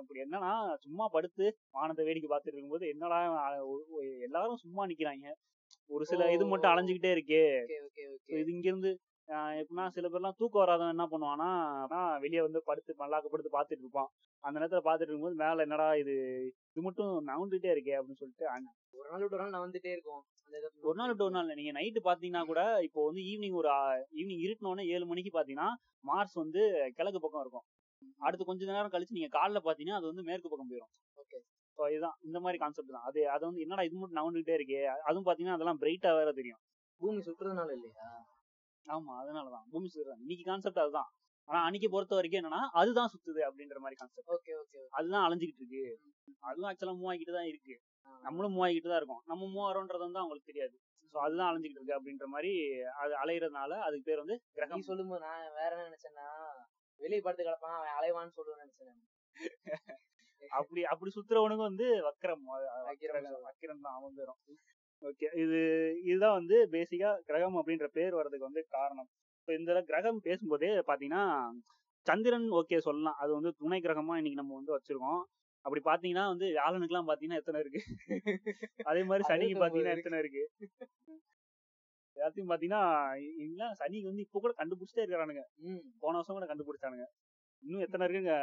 இப்படி 0.00 0.18
என்னன்னா 0.24 0.52
சும்மா 0.84 1.04
படுத்து 1.12 1.44
வானத்தை 1.70 2.04
வேடிக்கை 2.06 2.28
பார்த்துட்டு 2.28 2.56
இருக்கும்போது 2.56 2.86
என்னடா 2.94 3.18
எல்லாரும் 4.26 4.62
சும்மா 4.64 4.82
நிக்கிறாங்க. 4.90 5.26
ஒரு 5.90 6.04
சில 6.10 6.30
இது 6.34 6.44
மட்டும் 6.44 6.70
ஓ. 6.70 6.74
அலைஞ்சுக்கிட்டே 6.74 7.10
இருக்கே. 7.14 7.42
இது 8.34 8.50
இங்க 8.54 8.66
இருந்து 8.70 8.90
எப்படின்னா 9.58 9.84
சில 9.88 10.06
பேர்லாம் 10.08 10.38
தூக்கம் 10.40 10.62
வராதவன் 10.62 10.94
என்ன 10.94 11.04
பண்ணுவான்னா 11.12 11.48
வெளியே 12.24 12.42
வந்து 12.42 12.60
படுத்து 12.66 12.92
மல்லாக்க 12.98 13.28
படுத்து 13.30 13.50
பார்த்துட்டு 13.54 13.84
இருப்பான். 13.84 14.10
அந்த 14.44 14.56
நேரத்துல 14.56 14.82
பார்த்துட்டு 14.86 15.10
இருக்கும்போது 15.10 15.40
மேல 15.42 15.64
என்னடா 15.66 15.86
இது 16.02 16.14
இது 16.70 16.82
மட்டும் 16.86 17.12
நவுந்துட்டே 17.28 17.70
இருக்கே 17.74 17.94
அப்படின்னு 17.98 18.20
சொல்லிட்டு 18.22 18.48
ஒரு 18.94 19.08
நாள் 19.10 19.22
விட்டு 19.22 19.36
ஒரு 19.36 19.42
நாள் 19.44 19.54
நான் 19.54 19.64
வந்துட்டே 19.66 19.92
இருக்கும் 19.96 20.22
ஒரு 20.84 20.96
நாள் 20.98 21.10
விட்டு 21.10 21.26
ஒரு 21.26 21.34
நாள். 21.36 21.48
நீங்க 21.60 21.72
நைட்டு 21.78 22.02
பாத்தீங்கன்னா 22.08 22.42
கூட 22.44 22.60
இப்போ 22.88 23.00
வந்து 23.08 23.22
ஈவினிங் 23.30 23.58
ஒரு 23.62 23.70
ஈவினிங் 24.18 24.44
இருட்டினோடனே 24.46 24.86
ஏழு 24.94 25.06
மணிக்கு 25.12 25.32
பாத்தீங்கன்னா 25.38 25.70
மார்ஸ் 26.04 26.36
வந்து 26.42 26.62
கிழக்கு 26.98 27.20
பக்கம் 27.20 27.44
இருக்கும். 27.44 27.66
அடுத்து 28.20 28.44
கொஞ்ச 28.44 28.70
நேரம் 28.70 28.94
கழிச்சு 28.94 29.18
நீங்க 29.18 29.32
காலைல 29.36 29.60
பாத்தீங்கன்னா 29.66 30.00
அது 30.00 30.10
வந்து 30.12 30.26
மேற்கு 30.28 30.48
பக்கம் 30.48 30.70
போயிடும். 30.72 30.92
ஸோ 31.78 31.82
இதுதான். 31.90 32.16
இந்த 32.22 32.38
மாதிரி 32.40 32.58
கான்செப்ட் 32.58 32.94
தான். 32.96 33.06
அது 33.08 33.20
அது 33.30 33.42
வந்து 33.48 33.62
என்னடா 33.64 33.84
இது 33.88 33.96
மட்டும் 33.96 34.18
நவுந்துட்டே 34.20 34.54
இருக்கே? 34.58 34.80
அதுவும் 35.08 35.26
பாத்தீங்கன்னா 35.28 35.56
அதெல்லாம் 35.58 35.80
பிரைட்டா 35.82 36.10
வேற 36.18 36.30
தெரியும். 36.32 36.60
பூமி 37.00 37.20
சுற்றுறதுனால 37.26 37.70
இல்லையா? 37.78 38.08
ஆமா 38.86 39.12
அதனாலதான் 39.20 39.66
பூமி 39.72 39.88
சுத்துறது. 39.88 40.22
இன்னைக்கு 40.24 40.44
கான்செப்ட் 40.44 40.82
அதுதான். 40.84 41.10
ஆனா 41.48 41.58
அன்னைக்கு 41.66 41.88
பொறுத்த 41.90 42.14
வரைக்கும் 42.14 42.40
என்னன்னா 42.40 42.60
அதுதான் 42.80 43.10
சுத்துது 43.14 43.40
அப்படின்ற 43.46 43.78
மாதிரி 43.78 43.96
கான்செப்ட் 44.00 44.30
ஓகே 44.36 44.52
ஓகே 44.60 44.80
அதுதான் 44.98 45.24
அலைஞ்சுக்கிட்டு 45.26 45.62
இருக்கு. 45.62 45.82
அதுவும் 46.42 46.68
ஆக்சுவலா 46.70 46.94
மூவ் 47.00 47.10
ஆகிட்டு 47.12 47.34
தான் 47.38 47.48
இருக்கு. 47.52 47.74
நம்மளும் 48.24 48.54
மூவ் 48.54 48.64
ஆகிட்டு 48.66 48.90
தான் 48.92 49.00
இருக்கோம். 49.00 49.22
நம்ம 49.30 49.48
மூவ் 49.52 49.66
ஆகிறோன்றது 49.66 50.06
வந்து 50.06 50.20
அவங்களுக்கு 50.22 50.50
தெரியாது. 50.52 50.76
சோ 51.14 51.18
அதுதான் 51.24 51.48
அலைஞ்சுக்கிட்டு 51.50 51.80
இருக்கு 51.80 51.96
அப்படின்ற 51.98 52.26
மாதிரி 52.26 52.52
அது 53.02 53.12
அலையிறதுனால 53.22 53.72
அதுக்கு 53.86 54.08
பேர் 54.08 54.22
வந்து 54.22 54.36
கிரகம். 54.56 54.86
சொல்லும்போது 54.88 55.22
நான் 55.26 55.44
வேற 55.58 55.70
என்ன 55.74 55.86
நினைச்சேன்னா 55.90 56.26
வெளியே 57.00 57.20
படுத்து 57.20 57.44
கிடப்பான் 57.44 57.76
அவன் 57.78 57.96
அலைவான்னு 57.98 58.36
சொல்லுவேன்னு 58.38 58.64
நினைச்சேன் 58.64 58.90
நான். 58.92 59.04
அப்படி 60.42 60.80
அப்படி 60.84 61.10
சுத்துறவனுக்கு 61.16 61.68
வந்து 61.70 61.86
வக்கிரம். 62.06 62.44
வக்கிரம் 63.48 63.84
தான். 63.86 63.96
அவன் 63.98 64.16
பேரும் 64.20 64.40
ஓகே 65.02 65.28
இது 65.42 65.58
இதுதான் 66.08 66.36
வந்து 66.38 66.56
பேசிக்கா 66.74 67.10
கிரகம் 67.28 67.56
அப்படின்ற 67.60 67.86
பேர் 67.96 68.16
வர்றதுக்கு 68.18 68.48
வந்து 68.48 68.62
காரணம். 68.76 69.08
இப்போ 69.40 69.52
இந்த 69.58 69.80
கிரகம் 69.90 70.20
பேசும்போதே 70.26 70.70
பாத்தீங்கன்னா 70.90 71.24
சந்திரன் 72.06 72.48
ஓகே 72.60 72.78
சொல்லலாம். 72.86 73.18
அது 73.22 73.30
வந்து 73.38 73.50
துணை 73.60 73.78
கிரகமா 73.80 74.14
இன்னைக்கு 74.20 74.40
நம்ம 74.40 74.54
வந்து 74.54 74.74
வச்சிருக்கோம். 74.76 75.22
அப்படி 75.64 75.80
பாத்தீங்கன்னா 75.84 76.24
வந்து 76.32 76.46
வியாழனுக்குலாம் 76.56 77.08
பாத்தீங்கன்னா 77.10 77.40
எத்தனை 77.42 77.60
இருக்கு? 77.64 77.80
அதே 78.90 79.02
மாதிரி 79.10 79.24
சனிக்கு 79.30 79.56
பாத்தீங்கன்னா. 79.62 79.94
எத்தனை 79.96 80.18
இருக்கு? 80.22 80.42
எல்லாத்தையும் 82.16 82.50
பாத்தீங்கன்னா 82.50 82.82
இல்ல 83.44 83.70
சனிக்கு 83.80 84.10
வந்து 84.10 84.24
இப்ப 84.26 84.40
கூட 84.40 84.52
கண்டுபிடிச்சிட்டே 84.58 85.04
இருக்கிறானுங்க 85.04 85.44
போன 86.02 86.16
வருஷம் 86.18 86.36
கூட 86.38 86.48
கண்டுபிடிச்சானுங்க. 86.50 87.06
இன்னும் 87.62 87.84
எத்தனை 87.86 88.06
இருக்குங்க? 88.06 88.34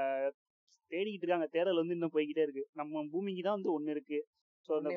தேடிக்கிட்டு 0.92 1.26
இருக்காங்க. 1.26 1.48
தேடல் 1.48 1.76
வந்து 1.76 1.94
இன்னும் 1.94 2.14
போய்கிட்டே 2.14 2.42
இருக்கு. 2.42 2.64
நம்ம 2.72 3.04
பூமிக்கு 3.12 3.42
தான் 3.42 3.54
வந்து 3.54 3.74
ஒண்ணு 3.74 3.90
இருக்கு. 3.90 4.20
ஸோ 4.70 4.72
அந்த 4.76 4.90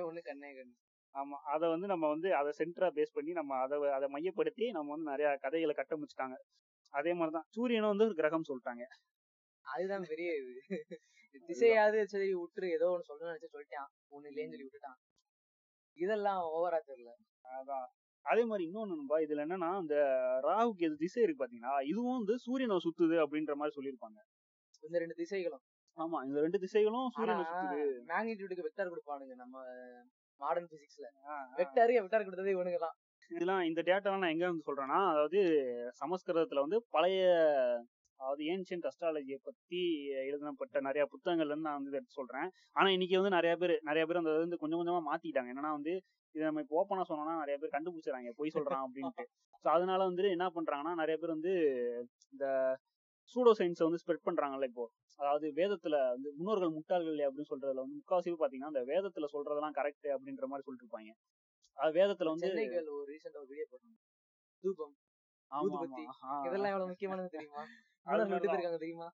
ஆமா. 1.15 1.37
அதை 1.45 1.69
வந்து 1.69 1.87
நம்ம 1.87 2.09
வந்து 2.09 2.29
அதை 2.35 2.51
சென்டரா 2.59 2.89
பேஸ் 2.95 3.13
பண்ணி 3.13 3.33
நம்ம 3.33 3.57
அதை 3.57 3.77
அதை 3.89 4.09
மையப்படுத்தி 4.09 4.71
நம்ம 4.71 4.91
வந்து 4.91 5.11
நிறைய 5.11 5.29
கதைகளை 5.37 5.75
கட்டமைச்சிட்டாங்க 5.77 6.37
அதே 6.93 7.13
மாதிரிதான் 7.13 7.47
சூரியனும் 7.49 7.89
வந்து 7.89 8.05
ஒரு 8.05 8.15
கிரகம் 8.15 8.49
சொல்லிட்டாங்க. 8.49 8.85
அதுதான் 9.65 10.03
பெரிய 10.03 10.37
இது. 10.37 10.55
திசையாவது 11.49 12.05
சரி 12.05 12.35
விட்டுரு 12.35 12.67
ஏதோ 12.71 12.89
ஒண்ணு 12.91 13.09
சொல்லணும்னு 13.09 13.33
நினைச்சு 13.33 13.55
சொல்லிட்டான். 13.55 13.91
ஒண்ணு 14.11 14.29
இல்லைன்னு 14.31 14.53
சொல்லி 14.53 14.67
விட்டுட்டான். 14.67 14.99
இதெல்லாம் 15.97 16.41
ஓவரா 16.51 16.79
தெரியல. 16.87 17.13
அதான். 17.45 17.87
அதே 18.25 18.45
மாதிரி 18.45 18.65
இன்னொன்னு 18.69 18.95
நண்பா, 18.95 19.17
இதுல 19.21 19.45
என்னன்னா 19.45 19.81
இந்த 19.81 19.97
ராகுக்கு 20.41 20.79
எது 20.79 20.97
திசை 20.97 21.23
இருக்கு 21.23 21.45
பாத்தீங்களா? 21.45 21.75
இதுவும் 21.83 22.17
வந்து 22.17 22.39
சூரியனை 22.39 22.77
சுத்துது 22.77 23.17
அப்படின்ற 23.25 23.55
மாதிரி 23.55 23.77
சொல்லியிருப்பாங்க. 23.77 24.19
இந்த 24.85 24.99
ரெண்டு 25.03 25.17
திசைகளும். 25.21 25.63
ஆமா 25.99 26.19
இந்த 26.27 26.39
ரெண்டு 26.41 26.59
திசைகளும் 26.65 27.09
மேக்னிடியூடுக்கு 28.11 28.67
வெக்டார் 28.67 28.93
கொடுப்பானுங்க 28.93 29.35
நம்ம 29.43 29.57
மாடர்ன் 30.41 30.71
பிசிக்ஸ்ல. 30.73 31.07
வெக்டாருக்கு 31.61 32.05
வெக்டார் 32.05 32.27
கொடுத்தது 32.27 32.55
இவனுங்க 32.57 32.81
தான் 32.87 32.97
இதெல்லாம் 33.31 33.63
இந்த 33.69 33.81
டேட்டாலாம் 33.89 34.23
நான் 34.23 34.35
எங்க 34.35 34.47
வந்து 34.49 34.67
சொல்றேன்னா 34.69 34.99
அதாவது 35.11 35.39
சமஸ்கிருதத்துல 36.01 36.65
வந்து 36.65 36.79
பழைய 36.95 37.21
அதாவது 38.21 38.43
ஏன்ஷியன்ட் 38.53 38.89
அஸ்ட்ராலஜியை 38.89 39.39
பத்தி 39.47 39.81
எழுதப்பட்ட 40.23 40.81
நிறைய 40.87 41.05
புத்தகங்கள்ல 41.13 41.53
இருந்து 41.53 41.69
நான் 41.69 41.79
வந்து 41.79 41.99
எடுத்து 41.99 42.19
சொல்றேன். 42.19 42.49
ஆனா 42.77 42.89
இன்னைக்கு 42.97 43.19
வந்து 43.19 43.37
நிறைய 43.37 43.55
பேர் 43.63 43.75
நிறைய 43.89 44.03
பேர் 44.07 44.21
அந்த 44.21 44.35
வந்து 44.37 44.61
கொஞ்சம் 44.63 44.81
கொஞ்சமா 44.81 45.01
மாத்திட்டாங்க. 45.09 45.51
என்னன்னா 45.53 45.73
வந்து 45.79 45.95
இதை 46.35 46.45
நம்ம 46.47 46.63
இப்போ 46.65 46.77
ஓப்பனா 46.81 47.05
சொன்னோம்னா 47.11 47.35
நிறைய 47.43 47.57
பேர் 47.59 47.75
கண்டுபிடிச்சாங்க 47.75 48.33
பொய் 48.39 48.55
சொல்றான் 48.57 48.85
அப்படின்ட்டு. 48.87 49.25
ஸோ 49.65 49.69
அதனால 49.75 50.01
வந்து 50.09 50.25
என்ன 50.37 50.47
பண்றாங்கன்னா 50.57 50.95
நிறைய 51.03 51.17
பேர் 51.21 51.35
வந்து 51.37 51.53
இந்த 52.35 52.47
சூடோ 53.33 53.53
சயின்ஸை 53.59 53.85
வந்து 53.87 54.01
ஸ்ப்ரெட் 54.03 54.27
பண்றாங்கல்ல 54.27 54.69
இப்போ. 54.71 54.85
அதாவது 55.19 55.47
வேதத்துல 55.59 55.97
வந்து 56.11 56.29
முன்னோர்கள் 56.39 56.75
முட்டாள்கள் 56.77 57.21
அப்படின்னு 57.27 57.51
சொல்றதுல 57.53 57.83
வந்து 57.85 57.99
முக்காவாசி 58.01 58.35
பாத்தீங்கன்னா 58.37 58.73
அந்த 58.73 58.83
வேதத்துல 58.91 59.29
சொல்றதெல்லாம் 59.35 59.77
கரெக்ட் 59.79 60.09
அப்படின்ற 60.15 60.47
மாதிரி 60.51 60.67
சொல்லிட்டு 60.67 60.87
இருப்பாங்க 60.87 61.13
அது 61.77 61.93
வேதத்துல 61.99 62.33
வந்து 62.33 62.49
சென்னை 62.49 62.67
கேர்ள் 62.75 62.91
ஒரு 62.97 63.07
ரீசெண்டா 63.13 63.41
ஒரு 63.41 63.51
வீடியோ 63.53 63.67
போட்டாங்க 63.71 63.97
தூபம். 64.65 64.95
இதெல்லாம் 66.47 66.73
எவ்வளவு 66.73 66.91
முக்கியமானது 66.91 67.31
தெரியுமா? 67.35 67.63
தெரியுமா? 68.81 69.09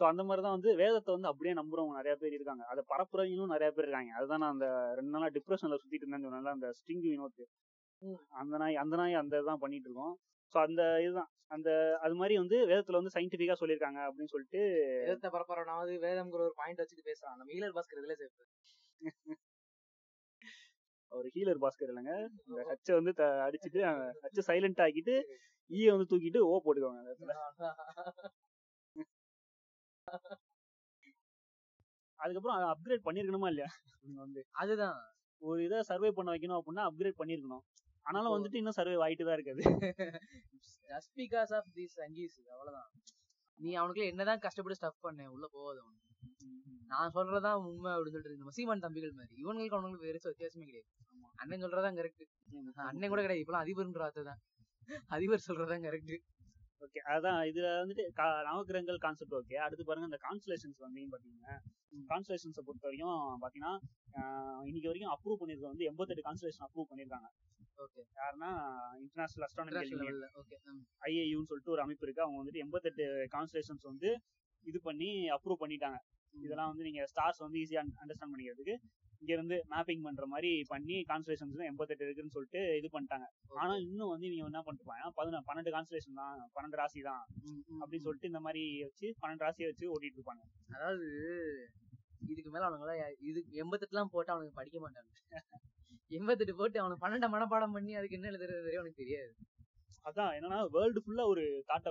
சோ 0.00 0.04
அந்த 0.10 0.22
மாதிரி 0.26 0.42
தான் 0.44 0.56
வந்து 0.56 0.70
வேதத்தை 0.80 1.10
வந்து 1.14 1.28
அப்படியே 1.30 1.52
நம்புறவங்க 1.58 1.94
நிறைய 1.98 2.14
பேர் 2.20 2.36
இருக்காங்க. 2.36 2.64
அதை 2.72 2.82
பரப்புறவங்களும் 2.90 3.52
நிறைய 3.54 3.70
பேர் 3.72 3.86
இருக்காங்க. 3.86 4.12
அதுதான் 4.18 4.42
நான் 4.42 4.54
அந்த 4.54 4.66
ரெண்டு 4.98 5.12
நாளா 5.14 5.28
டிப்ரெஷன்ல 5.36 5.78
சுத்திட்டு 5.80 6.04
இருந்தேன்னு 6.06 6.52
அந்த 6.54 6.68
ஸ்ட்ரிங் 6.78 7.04
வினோத். 7.06 7.42
அந்த 8.40 8.54
நாய் 8.62 8.80
அந்த 8.82 8.94
நாய் 8.96 9.20
அந்த 9.22 9.34
இதுதான் 9.40 9.62
பண்ணிட்டு 9.64 9.88
இருக்கோம். 9.88 10.14
சோ 10.54 10.58
அந்த 10.60 10.82
இதுதான். 11.02 11.30
அந்த 11.48 11.68
அது 12.00 12.14
மாதிரி 12.14 12.34
வந்து 12.38 12.56
வேதத்துல 12.70 12.98
வந்து 13.00 13.14
சயின்டிபிக்கா 13.14 13.56
சொல்லியிருக்காங்க 13.60 14.00
அப்படின்னு 14.08 14.32
சொல்லிட்டு 14.32 14.60
வேதத்தை 15.02 15.28
பரப்புறவனாவது 15.30 15.92
வேதம்ங்கிற 16.02 16.42
ஒரு 16.46 16.54
பாயிண்ட் 16.56 16.82
வச்சுட்டு 16.82 17.08
பேசுறான். 17.10 17.36
நம்ம 17.38 17.52
ஈழர் 17.52 17.76
பாஸ்கர் 17.76 18.00
இதுல 18.02 18.16
சேர்ப்பு 18.20 18.44
ஒரு 21.12 21.28
ஹீலர் 21.34 21.62
பாஸ்கர் 21.62 21.90
இல்லைங்க. 21.90 22.14
இந்த 22.48 22.62
ஹச்சை 22.70 22.94
வந்து 22.94 23.12
அடிச்சிட்டு 23.46 23.80
ஹச்சை 24.24 24.42
சைலண்ட் 24.50 24.82
ஆக்கிட்டு 24.84 25.14
ஈய 25.70 25.92
வந்து 25.94 26.08
தூக்கிட்டு 26.10 26.40
ஓ 26.48 26.52
போட்டுக்கோங்க 26.64 27.00
அந்த 27.00 27.12
இடத்துல. 27.12 27.32
அதுக்கப்புறம் 32.20 32.56
அப்கிரேட் 32.70 33.06
பண்ணிருக்கணுமா 33.06 33.48
இல்லையா? 33.48 33.70
வந்து 34.22 34.40
அதுதான். 34.52 34.96
ஒரு 35.42 35.58
இதை 35.64 35.78
சர்வே 35.82 36.08
பண்ண 36.10 36.28
வைக்கணும் 36.32 36.58
அப்படின்னா 36.58 36.84
அப்கிரேட் 36.88 37.20
பண்ணிருக்கணும். 37.20 37.64
ஆனாலும் 38.08 38.34
வந்துட்டு 38.34 38.60
இன்னும் 38.60 38.76
சர்வே 38.78 38.96
ஆயிட்டு 39.04 39.24
தான் 39.28 39.38
இருக்காது. 39.38 39.62
ஜஸ்ட் 40.90 41.12
பிகாஸ் 41.16 41.52
ஆஃப் 41.58 41.70
தீஸ் 41.74 41.96
சங்கீஸ் 41.96 42.36
அவ்வளவுதான். 42.54 42.90
நீ 43.60 43.70
அவனுக்குள்ள 43.78 44.06
என்னதான் 44.12 44.42
கஷ்டப்பட்டு 44.44 44.80
ஸ்டஃப் 44.80 45.04
பண்ண 45.06 45.30
உள்ள 45.30 45.46
போகாது 45.52 45.78
அவனுக்கு. 45.84 46.06
நான் 46.92 47.14
சொல்றதுதான் 47.14 47.58
உண்மை 47.70 47.90
அப்படின்னு 47.92 48.14
சொல்லிட்டு 48.14 48.28
இருக்கு. 48.28 48.42
நம்ம 48.42 48.54
சீமான் 48.58 48.84
தம்பிகள் 48.84 49.18
மாதிரி. 49.18 49.34
இவங்களுக்கு 49.44 49.76
அவனுங்களுக்கு 49.78 50.08
வேற 50.08 50.18
வித்தியாசமே 50.24 50.66
கிடையாது. 50.68 50.88
அண்ணன் 51.34 51.64
சொல்றதான் 51.64 51.98
கரெக்ட் 51.98 52.24
அண்ணன் 52.90 53.12
கூட 53.12 53.20
கிடையாது. 53.24 53.44
இப்பெல்லாம் 53.44 53.64
அதிபர்ன்ற 53.64 54.02
வார்த்தை 54.04 54.24
தான் 54.24 54.40
அதிபர் 55.16 55.46
சொல்றதான் 55.48 55.84
கரெக்ட் 55.86 56.14
ஓகே 56.80 57.00
அதான் 57.12 57.40
இதுல 57.50 57.68
வந்துட்டு 57.80 58.04
நவக்கிரகங்கள் 58.48 58.98
கான்செப்ட் 58.98 59.36
ஓகே 59.38 59.56
அடுத்து 59.64 59.84
பாருங்க 59.84 60.08
இந்த 60.10 60.20
கான்ஸ்டலேஷன்ஸ் 60.26 60.78
வந்தீங்கன்னு 60.84 61.14
பாத்தீங்கன்னா 61.14 61.54
கான்ஸ்டலேஷன்ஸை 62.10 62.62
பொறுத்த 62.66 62.86
வரைக்கும் 62.88 63.40
பாத்தீங்கன்னா 63.44 63.74
இன்னைக்கு 64.68 64.90
வரைக்கும் 64.90 65.12
அப்ரூவ் 65.14 65.40
பண்ணிருக்க 65.40 65.72
வந்து 65.72 65.88
எண்பத்தெட்டு 65.90 66.26
கான்ஸ்டலேஷன் 66.28 66.66
அப்ரூவ் 66.66 66.90
பண்ணிருக்காங்க 66.90 67.28
ஓகே 67.78 68.02
யாருன்னா 68.20 68.50
இன்டர்நேஷனல் 69.02 69.46
அஸ்ட்ரானமிக்கல் 69.46 70.22
ஐஏயூன்னு 71.08 71.48
சொல்லிட்டு 71.50 71.74
ஒரு 71.74 71.82
அமைப்பு 71.84 72.04
இருக்கு. 72.06 72.24
அவங்க 72.24 72.38
வந்துட்டு 72.40 72.62
எண்பத்தெட்டு 72.64 73.04
கான்ஸ்டலேஷன்ஸ் 73.34 73.84
வந்து 73.84 74.08
இது 74.64 74.78
பண்ணி 74.80 75.10
அப்ரூவ் 75.36 75.62
பண்ணிட்டாங்க. 75.62 75.98
இதெல்லாம் 76.34 76.70
வந்து 76.72 76.86
நீங்க 76.88 77.02
ஸ்டார்ஸ் 77.12 77.44
வந்து 77.44 77.60
ஈஸியா 77.62 77.82
அண்டர்ஸ்டாண்ட் 78.02 78.32
பண்ணிக்கிறதுக்கு 78.32 78.74
இங்க 79.22 79.32
இருந்து 79.36 79.56
மேப்பிங் 79.72 80.04
பண்ற 80.06 80.24
மாதிரி 80.32 80.50
பண்ணி 80.72 80.96
கான்ஸ்டலேஷன்ஸ் 81.10 81.62
எண்பத்தெட்டு 81.70 82.04
இருக்குன்னு 82.06 82.34
சொல்லிட்டு 82.34 82.60
இது 82.80 82.88
பண்ணிட்டாங்க. 82.94 83.26
ஆனா 83.60 83.72
இன்னும் 83.86 84.12
வந்து 84.12 84.26
இவங்க 84.28 84.50
என்ன 84.50 84.62
பண்ணிருப்பாங்க 84.66 85.10
பதின 85.18 85.40
பன்னெண்டு 85.48 85.72
கான்ஸ்டலேஷன் 85.76 86.20
தான். 86.22 86.44
பன்னெண்டு 86.56 86.80
ராசி 86.80 87.00
தான். 87.08 87.24
அப்படின்னு 87.80 88.06
சொல்லிட்டு 88.06 88.30
இந்த 88.32 88.42
மாதிரி 88.46 88.62
வச்சு 88.86 89.08
பன்னெண்டு 89.22 89.46
ராசியை 89.46 89.68
வச்சு 89.70 89.90
ஓட்டிட்டு 89.94 90.18
இருப்பாங்க. 90.20 90.44
அதாவது 90.76 91.08
இதுக்கு 92.32 92.52
மேல 92.54 92.64
அவனுங்கள 92.68 92.94
இது 93.30 93.40
எண்பத்தெட்டுலாம் 93.62 94.12
போட்டு 94.14 94.32
அவனுக்கு 94.34 94.58
படிக்க 94.60 94.78
மாட்டாங்க. 94.84 95.10
எண்பத்தெட்டு 96.18 96.54
போட்டு 96.60 96.80
அவனுக்கு 96.82 97.04
பன்னெண்டு 97.04 97.28
மனப்பாடம் 97.34 97.74
பண்ணி 97.76 97.92
அதுக்கு 97.98 98.16
என்ன 98.18 98.30
எழுதுறது 98.32 98.62
தெரியும்? 98.66 98.82
அவனுக்கு 98.82 99.02
தெரியாது. 99.04 99.32
அதான் 100.08 100.32
என்னன்னா 100.36 100.58
வேர்ல்டு 100.76 101.00
ஃபுல்லா 101.04 101.24
ஒரு 101.32 101.44
தாட்டை 101.70 101.90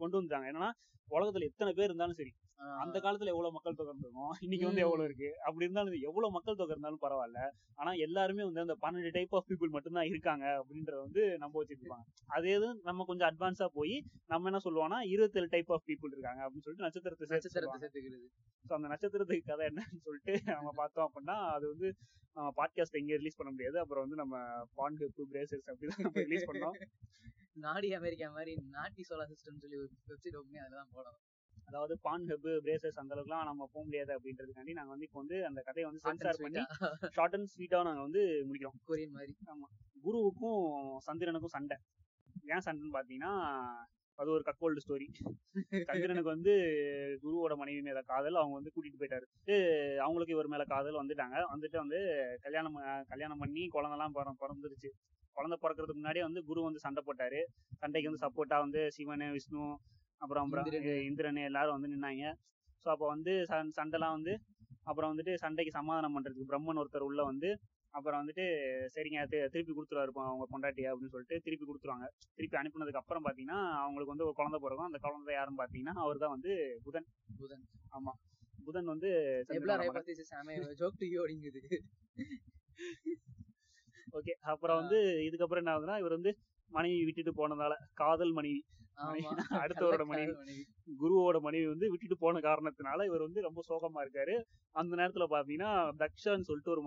கொண்டு 0.00 0.16
வந்தாங்க 0.20 0.46
என்னன்னா 0.52 0.70
உலகத்துல 1.08 1.48
எத்தனை 1.50 1.70
பேர் 1.78 1.90
இருந்தாலும் 1.90 2.18
சரி 2.20 2.32
அந்த 2.56 2.98
காலத்துல 2.98 3.26
எவ்வளவு 3.26 3.52
மக்கள் 3.52 3.74
தொகை 3.74 3.92
இருந்திருக்கும் 3.92 4.36
இன்னைக்கு 4.40 4.66
வந்து. 4.66 4.80
எவ்வளவு 4.80 5.08
இருக்கு? 5.08 5.28
அப்படி 5.38 5.64
இருந்தாலும் 5.64 5.94
எவ்வளவு 6.00 6.32
மக்கள் 6.32 6.54
தொகை 6.54 6.76
இருந்தாலும் 6.76 7.02
பரவாயில்ல. 7.02 7.40
ஆனா 7.74 7.92
எல்லாருமே 7.92 8.44
வந்து 8.44 8.60
அந்த 8.60 8.76
பன்னெண்டு 8.82 9.10
டைப் 9.10 9.34
ஆஃப் 9.34 9.50
பீப்புள் 9.50 9.68
மட்டும்தான் 9.68 10.04
இருக்காங்க 10.04 10.44
அப்படின்றத 10.44 10.98
வந்து 11.00 11.38
நம்ப 11.38 11.64
வச்சிருப்பாங்க. 11.64 12.04
அதே 12.26 12.54
இது 12.54 12.80
நம்ம 12.82 13.04
கொஞ்சம் 13.04 13.28
அட்வான்ஸா 13.28 13.66
போய் 13.72 14.04
நம்ம 14.26 14.50
என்ன 14.50 14.60
சொல்லுவோம்னா 14.64 15.00
இருபத்தேழு 15.08 15.48
டைப் 15.48 15.72
ஆஃப் 15.72 15.82
பீப்புள் 15.86 16.14
இருக்காங்க 16.16 16.42
அப்படின்னு 16.42 16.64
சொல்லிட்டு 16.66 16.86
நட்சத்திரத்தை 16.86 17.26
நட்சத்திரத்தை. 17.28 17.80
சேர்த்துக்கிறது. 17.82 18.28
அந்த 18.68 18.88
நட்சத்திரத்துக்கு 18.88 19.42
கதை 19.44 19.66
என்னன்னு 19.66 20.00
சொல்லிட்டு 20.02 20.52
நம்ம 20.52 20.70
பார்த்தோம் 20.74 21.12
அப்படின்னா 21.12 21.36
அது 21.52 21.68
வந்து 21.68 21.94
பாட்காஸ்ட் 22.36 22.98
எங்க 23.00 23.16
ரிலீஸ் 23.16 23.36
பண்ண 23.36 23.52
முடியாது. 23.52 23.78
அப்புறம் 23.78 24.02
வந்து 24.02 24.16
நம்ம 24.16 24.64
பாண்ட் 24.74 25.02
பிரேசஸ் 25.32 25.66
அப்படிதான் 25.66 26.12
ரிலீஸ் 26.12 26.50
பண்ணோம். 26.50 26.76
நாடி 27.52 27.94
அமெரிக்கா 27.94 28.30
மாதிரி 28.30 28.52
நாட்டி 28.70 29.02
சோலார் 29.08 29.30
சிஸ்டம் 29.32 29.60
சொல்லி 29.60 29.76
ஒரு 29.76 29.88
வெப்சைட் 30.08 30.36
ஓப்பன் 30.36 30.64
அதெல்லாம் 30.66 30.88
போடலாம் 30.92 31.20
அதாவது 31.68 31.94
பான் 32.02 32.26
ஹப் 32.26 32.46
பிரேசஸ் 32.64 33.00
அந்த 33.02 33.14
அளவுக்குலாம் 33.14 33.48
நம்ம 33.50 33.68
போக 33.72 33.84
முடியாது 33.84 34.12
அப்படின்றதுக்காண்டி 34.16 34.72
நாங்க 34.72 34.90
வந்து 34.90 35.06
இப்போ 35.08 35.20
வந்து 35.20 35.46
அந்த 35.46 35.60
கதையை 35.60 35.86
வந்து 35.90 36.04
சென்சார் 36.06 36.40
பண்ணி 36.40 36.62
ஷார்ட் 37.10 37.34
அண்ட் 37.34 37.50
ஸ்வீட்டா 37.54 37.80
நாங்க 37.82 38.02
வந்து 38.06 38.22
முடிக்கிறோம். 38.48 38.78
கொரியன் 38.88 39.14
மாதிரி. 39.16 39.32
குருவுக்கும் 40.04 40.64
சந்திரனுக்கும் 41.06 41.54
சண்டை. 41.56 41.76
ஏன் 42.46 42.64
சண்டைன்னு 42.66 42.96
பாத்தீங்கன்னா 42.96 43.32
அது 44.18 44.30
ஒரு 44.30 44.42
கக்கோல்டு 44.48 44.82
ஸ்டோரி 44.84 45.06
சந்திரனுக்கு 45.88 46.30
வந்து 46.34 46.52
குருவோட 47.22 47.56
மனைவி 47.56 47.80
மேல 47.80 48.00
காதல் 48.02 48.38
அவங்க 48.40 48.54
வந்து 48.58 48.72
கூட்டிட்டு 48.74 49.00
போயிட்டாரு. 49.00 49.26
அவங்களுக்கு 49.98 50.34
இவர் 50.36 50.50
மேல 50.52 50.64
காதல் 50.64 51.00
வந்துட்டாங்க. 51.00 51.36
வந்துட்டு 51.54 51.76
வந்து 51.76 51.98
கல்யாணம் 52.44 52.78
கல்யாணம் 53.08 53.42
பண்ணி 53.42 53.62
குழந்தைலாம் 53.74 54.14
பிற- 54.16 54.36
பிறந்துருச்சு. 54.42 54.90
குழந்தை 55.36 55.56
பிறக்கிறதுக்கு 55.62 55.98
முன்னாடியே 55.98 56.24
வந்து 56.24 56.42
குரு 56.44 56.60
வந்து 56.62 56.82
சண்டை 56.84 57.02
போட்டாரு. 57.06 57.40
சண்டைக்கு 57.80 58.10
வந்து 58.10 58.24
சப்போர்ட்டா 58.26 58.58
வந்து 58.58 58.82
சிவன் 58.90 59.26
விஷ்ணு 59.30 59.64
அப்புறம் 60.22 60.44
அப்புறம் 60.44 60.66
இந்திரன். 61.06 61.36
எல்லாரும் 61.44 61.76
வந்து 61.76 61.90
நின்னாங்க. 61.94 62.26
ஸோ 62.86 62.90
அப்போ 62.90 63.06
வந்து 63.06 63.32
சண்- 63.48 63.72
சண்டைலாம் 63.76 64.10
வந்து 64.10 64.32
அப்புறம் 64.82 65.10
வந்துட்டு 65.12 65.34
சண்டைக்கு 65.34 65.70
சமாதானம் 65.70 66.14
பண்றதுக்கு 66.14 66.48
பிரம்மன் 66.48 66.80
ஒருத்தர் 66.82 67.00
உள்ள 67.00 67.22
வந்து 67.22 67.48
அப்புறம் 67.94 68.20
வந்துட்டு 68.20 68.44
சரிங்க 68.94 69.20
திருப்பி 69.48 69.72
கொடுத்துருவாரு 69.72 70.12
அவங்க 70.24 70.46
பொண்டாட்டியா 70.52 70.88
அப்படின்னு 70.92 71.14
சொல்லிட்டு 71.14 71.40
திருப்பி 71.40 71.66
கொடுத்துருவாங்க. 71.66 72.06
திருப்பி 72.34 72.56
அனுப்புனதுக்கு 72.56 72.94
அப்புறம் 72.94 73.24
பாத்தீங்கன்னா 73.24 73.58
அவங்களுக்கு 73.76 74.12
வந்து 74.12 74.24
ஒரு 74.24 74.34
குழந்தை 74.34 74.60
பிறக்கும். 74.60 74.86
அந்த 74.86 74.98
குழந்தை 74.98 75.34
யாருன்னு 75.34 75.62
பாத்தீங்கன்னா 75.62 75.94
அவர் 75.96 76.18
தான் 76.18 76.30
வந்து 76.30 76.52
புதன். 76.84 77.08
புதன். 77.38 77.64
ஆமா. 77.92 78.12
புதன் 78.64 78.84
வந்து 78.84 79.08
ஓகே 84.12 84.32
அப்புறம் 84.44 84.76
வந்து 84.76 84.98
இதுக்கப்புறம் 85.26 85.56
என்ன 85.56 85.74
ஆகுதுன்னா 85.74 85.98
இவர் 85.98 86.12
வந்து 86.12 86.32
மனைவி 86.70 87.04
விட்டுட்டு 87.04 87.32
போனதால 87.32 87.72
காதல் 87.94 88.32
மனைவி. 88.32 88.60
அடுத்தவரோட 89.62 90.04
மனைவி 90.06 90.54
குருவோட 91.00 91.36
மனைவி 91.40 91.66
வந்து 91.66 91.86
விட்டுட்டு 91.90 92.16
போன 92.16 92.40
காரணத்தினால 92.40 93.04
இவர் 93.04 93.24
வந்து 93.24 93.40
ரொம்ப 93.46 93.60
சோகமா 93.68 94.00
இருக்காரு. 94.04 94.34
அந்த 94.74 94.92
நேரத்துல 94.96 95.24
பாத்தீங்கன்னா 95.32 95.70
தக்ஷான்னு 96.02 96.48
சொல்லிட்டு 96.48 96.72
ஒரு 96.74 96.82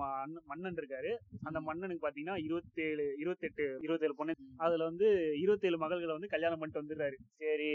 மன்னன் 0.52 0.80
இருக்காரு. 0.80 1.12
அந்த 1.44 1.60
மன்னனுக்கு 1.60 2.06
பாத்தீங்கன்னா 2.06 2.38
இருபத்தேழு 2.46 3.06
இருபத்தெட்டு 3.22 3.66
இருபத்தேழு 3.86 4.16
பொண்ணு. 4.22 4.36
அதுல 4.66 4.84
வந்து 4.84 5.10
இருபத்தேழு 5.44 5.80
மகள்களை 5.84 6.16
வந்து 6.18 6.34
கல்யாணம் 6.36 6.62
பண்ணிட்டு 6.62 6.84
வந்துடுறாரு. 6.84 7.18
சரி 7.42 7.70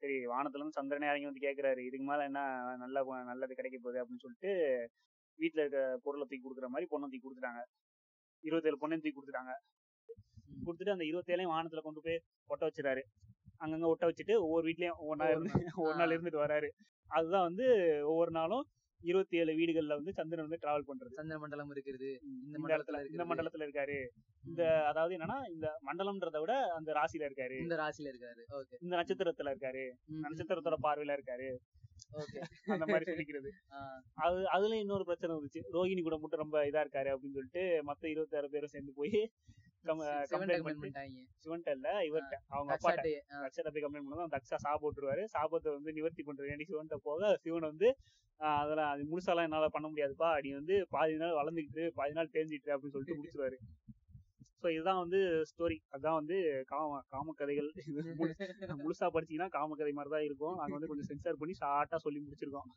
சரி 0.00 0.18
வானத்துல 0.32 0.60
இருந்து 0.60 0.78
சந்திரனே 0.80 1.10
இறங்கி 1.12 1.30
வந்து 1.30 1.46
கேக்குறாரு. 1.46 1.82
இதுக்கு 1.88 2.06
மேல 2.10 2.28
என்ன 2.30 2.42
நல்ல 2.76 2.98
நல்லது 3.30 3.58
கிடைக்க 3.60 3.78
போகுது 3.78 4.00
அப்படின்னு 4.02 4.24
சொல்லிட்டு 4.26 4.52
வீட்டுல 5.38 5.62
இருக்க 5.64 5.80
பொருளை 6.06 6.24
தூக்கி 6.24 6.44
கொடுக்குற 6.44 6.68
மாதிரி 6.68 6.88
பொண்ணை 6.92 7.06
தூக்கி 7.06 7.24
கொடுத்துட்டாங்க. 7.24 7.62
இருபத்தேழு 8.44 8.80
பொண்ணையும் 8.82 9.04
தூக்கி 9.04 9.18
கொடுத்துட்டாங்க. 9.18 9.54
கொடுத்துட்டு 10.64 10.94
அந்த 10.94 11.04
இருபத்தேழையும் 11.04 11.52
வானத்துல 11.52 11.80
கொண்டு 11.80 12.00
போய் 12.00 12.18
ஒட்ட 12.50 12.62
வச்சிடறாரு. 12.66 13.02
அங்கங்க 13.60 13.86
ஒட்ட 13.86 14.06
வச்சுட்டு 14.06 14.34
ஒவ்வொரு 14.40 14.64
வீட்லயும் 14.68 14.98
ஒவ்வொரு 15.02 15.18
நாள். 15.18 15.30
இருந்து 15.30 15.52
ஒரு 15.76 15.94
நாள் 15.96 16.14
இருந்துட்டு 16.16 16.44
வராரு. 16.44 16.68
அதுதான் 17.10 17.42
வந்து 17.42 17.66
ஒவ்வொரு 18.04 18.30
நாளும் 18.30 18.66
இருபத்தி 19.00 19.36
ஏழு 19.36 19.52
வீடுகள்ல 19.52 19.94
வந்து 19.94 20.12
சந்திரன் 20.12 20.44
வந்து 20.44 20.58
டிராவல் 20.62 20.86
பண்றது. 20.86 21.12
சந்திர 21.12 21.38
மண்டலம் 21.38 21.70
இருக்கிறது 21.70 22.08
இந்த 22.46 22.58
மண்டலத்துல 22.58 22.98
இந்த. 23.06 23.24
மண்டலத்துல 23.24 23.66
இருக்காரு. 23.66 23.96
இந்த 24.44 24.62
அதாவது 24.84 25.16
என்னன்னா 25.16 25.50
இந்த 25.50 25.66
மண்டலம்ன்றத 25.86 26.40
விட 26.40 26.54
அந்த 26.70 26.92
ராசியில 26.92 27.28
இருக்காரு. 27.28 27.56
இந்த 27.60 27.76
ராசியில 27.76 28.10
இருக்காரு. 28.12 28.42
இந்த 28.80 28.94
நட்சத்திரத்துல 28.96 29.52
இருக்காரு. 29.52 29.84
நட்சத்திரத்தோட 30.20 30.78
பார்வையில 30.82 31.16
இருக்காரு. 31.18 31.48
அந்த 32.74 32.86
மாதிரி 32.86 33.04
சொல்லிக்கிறது. 33.10 33.50
அது 34.18 34.48
அதுல 34.48 34.76
இன்னொரு 34.76 35.04
பிரச்சனை 35.04 35.36
வந்துச்சு. 35.36 35.60
ரோஹிணி 35.72 36.02
கூட 36.02 36.18
மட்டும் 36.18 36.40
ரொம்ப 36.40 36.58
இதா 36.64 36.82
இருக்காரு 36.84 37.10
அப்படின்னு 37.12 37.36
சொல்லிட்டு 37.38 37.64
மத்த 37.86 38.04
இருபத்தாறு 38.06 38.48
பேரும் 38.50 38.68
சேர்ந்து 38.68 38.92
போய் 38.96 39.18
கம்ப்ளைண்ட் 39.84 40.64
பண்ணிட்டு. 40.64 40.80
பண்ணிட்டாங்க. 40.82 41.20
சிவன்ட்ட 41.44 41.74
இல்ல 41.76 41.88
இவர்கிட்ட 42.08 42.36
அவங்க 42.54 42.70
அப்பாட்ட 42.76 43.04
தக்ஷத்தை 43.44 43.70
போய் 43.74 43.84
கம்ப்ளைண்ட் 43.84 44.06
பண்ணதும் 44.06 44.34
தக்ஷா 44.36 44.56
சா 44.64 44.72
போட்டுருவாரு 44.82 45.22
சாபத்தை 45.34 45.70
வந்து 45.76 45.94
நிவர்த்தி 45.98 46.24
பண்றது 46.28 46.50
வேண்டி 46.52 46.66
சிவன்ட்ட 46.70 46.98
போக 47.08 47.30
சிவன் 47.44 47.70
வந்து 47.72 47.90
அதெல்லாம் 48.40 48.90
அது 48.92 49.02
முழுசாலாம் 49.08 49.46
என்னால 49.48 49.66
பண்ண 49.72 49.86
முடியாதுப்பா. 49.88 50.28
நீ 50.44 50.50
வந்து 50.58 50.74
பாதி 50.94 51.16
நாள் 51.22 51.38
வளர்ந்துக்கிட்டு 51.40 51.84
பாதி 51.98 52.14
நாள் 52.18 52.34
தேஞ்சிட்டு 52.36 52.72
அப்படின்னு 52.74 52.94
சொல்லிட்டு 52.94 53.18
முடிச்சிருவாரு. 53.18 53.58
சோ 54.62 54.68
இதுதான் 54.74 55.00
வந்து 55.02 55.18
ஸ்டோரி 55.50 55.76
அதான் 55.96 56.18
வந்து 56.20 56.36
காம 56.70 57.00
காம 57.14 57.34
கதைகள். 57.40 57.68
முழுசா 58.82 59.06
படிச்சீங்கன்னா 59.14 59.48
காம 59.56 59.76
கதை 59.80 59.92
மாதிரி 59.98 60.12
தான் 60.14 60.26
இருக்கும். 60.28 60.56
நாங்க 60.60 60.74
வந்து 60.78 60.90
கொஞ்சம் 60.90 61.10
சென்சார் 61.10 61.40
பண்ணி 61.42 61.56
ஷார்ட்டா 61.62 62.00
சொல்லி 62.06 62.20
முடிச்சிருக்கோம். 62.24 62.68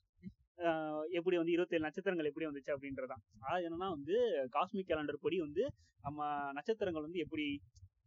எப்படி 1.10 1.36
வந்து 1.36 1.52
இருபத்தேழு 1.52 1.82
நட்சத்திரங்கள் 1.82 2.28
எப்படி 2.28 2.48
வந்துச்சு 2.48 2.72
அப்படின்றதான். 2.72 3.22
அதாவது 3.40 3.70
என்னன்னா 3.70 3.90
வந்து 3.90 4.14
காஸ்மிக் 4.54 4.88
கேலண்டர் 4.88 5.16
படி 5.22 5.40
வந்து 5.40 5.68
நம்ம 6.02 6.52
நட்சத்திரங்கள் 6.52 7.02
வந்து 7.02 7.20
எப்படி 7.20 7.60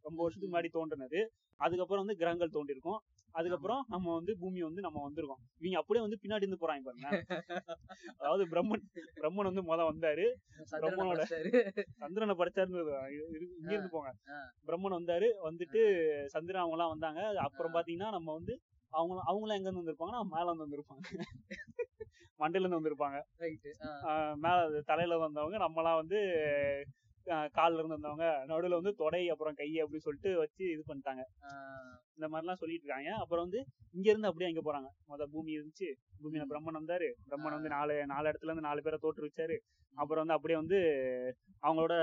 ரொம்ப 0.02 0.22
வருஷத்துக்கு 0.22 0.58
முன்னாடி 0.58 0.68
தோன்றினது 0.70 1.30
அதுக்கப்புறம் 1.56 2.04
வந்து 2.04 2.18
கிரகங்கள் 2.18 2.48
தோன்றிருக்கும் 2.48 2.98
அதுக்கப்புறம் 3.30 3.84
நம்ம 3.88 4.14
வந்து 4.14 4.36
பூமி 4.38 4.62
வந்து 4.62 4.80
நம்ம 4.80 5.10
வந்திருக்கோம். 5.10 5.42
இவங்க 5.58 5.78
அப்படியே 5.78 6.06
வந்து 6.06 6.18
பின்னாடி 6.22 6.36
இருந்து 6.36 6.56
போறாங்க 6.56 6.80
பாருங்க. 6.82 7.24
அதாவது 8.16 8.46
பிரம்மன் 8.46 8.82
பிரம்மன் 9.14 9.52
வந்து 9.52 9.62
முத 9.62 9.80
வந்தாரு. 9.80 10.32
பிரம்மனோட- 10.70 11.24
படிச்சாரு. 11.24 11.82
சந்திரனை 11.96 12.34
படிச்சாருன்னு 12.38 13.50
இங்க 13.60 13.72
இருந்து 13.72 13.88
போங்க. 13.90 14.14
பிரம்மன் 14.66 15.00
வந்தாரு 15.00 15.26
வந்துட்டு 15.44 16.24
சந்திரன் 16.24 16.62
அவங்க 16.62 16.76
எல்லாம் 16.76 16.88
வந்தாங்க. 16.88 17.40
அப்புறம் 17.40 17.72
பாத்தீங்கன்னா 17.74 18.10
நம்ம 18.10 18.32
வந்து 18.32 18.60
அவங்க 18.88 19.22
அவங்களாம் 19.26 19.56
எங்க 19.56 19.70
இருந்து 19.70 19.82
வந்திருப்பாங்கன்னா 19.82 20.22
மேல 20.22 20.52
இருந்து 20.52 20.66
வந்திருப்பாங்க. 20.66 21.20
மண்டையில 22.40 22.64
இருந்து 22.64 22.78
வந்திருப்பாங்க 22.78 23.18
மேல 24.44 24.82
தலையில 24.90 25.18
வந்தவங்க 25.24 25.58
நம்மலாம் 25.64 26.00
வந்து 26.02 26.18
கால்ல 27.56 27.80
இருந்து 27.80 27.96
வந்தவங்க 27.96 28.26
நடுவுல 28.50 28.78
வந்து 28.80 28.92
தொடை 29.00 29.22
அப்புறம் 29.32 29.56
கை 29.60 29.68
அப்படின்னு 29.82 30.06
சொல்லிட்டு 30.06 30.30
வச்சு 30.40 30.64
இது 30.74 30.82
பண்ணிட்டாங்க. 30.90 31.22
இந்த 32.16 32.26
மாதிரிலாம் 32.32 32.60
சொல்லிட்டு 32.60 32.86
இருக்காங்க 32.86 33.10
அப்புறம் 33.22 33.44
வந்து 33.46 33.60
இங்க 33.96 34.06
இருந்து 34.12 34.28
அப்படியே 34.30 34.50
அங்க 34.50 34.62
போறாங்க. 34.66 34.88
முத 35.10 35.26
பூமி 35.32 35.50
இருந்துச்சு. 35.56 35.88
பூமியில. 36.20 36.44
பிரம்மன் 36.52 36.78
வந்தாரு. 36.80 37.08
பிரம்மன் 37.28 37.56
வந்து 37.56 37.72
நாலு 37.76 37.94
நாலு 38.12 38.30
இடத்துல 38.30 38.50
இருந்து 38.50 38.68
நாலு 38.68 38.84
பேரை 38.86 38.98
தோற்றுவிச்சாரு 39.04 39.56
அப்புறம் 39.96 40.22
வந்து 40.24 40.36
அப்படியே 40.36 40.58
வந்து 40.62 40.78
அவங்களோட 41.62 41.94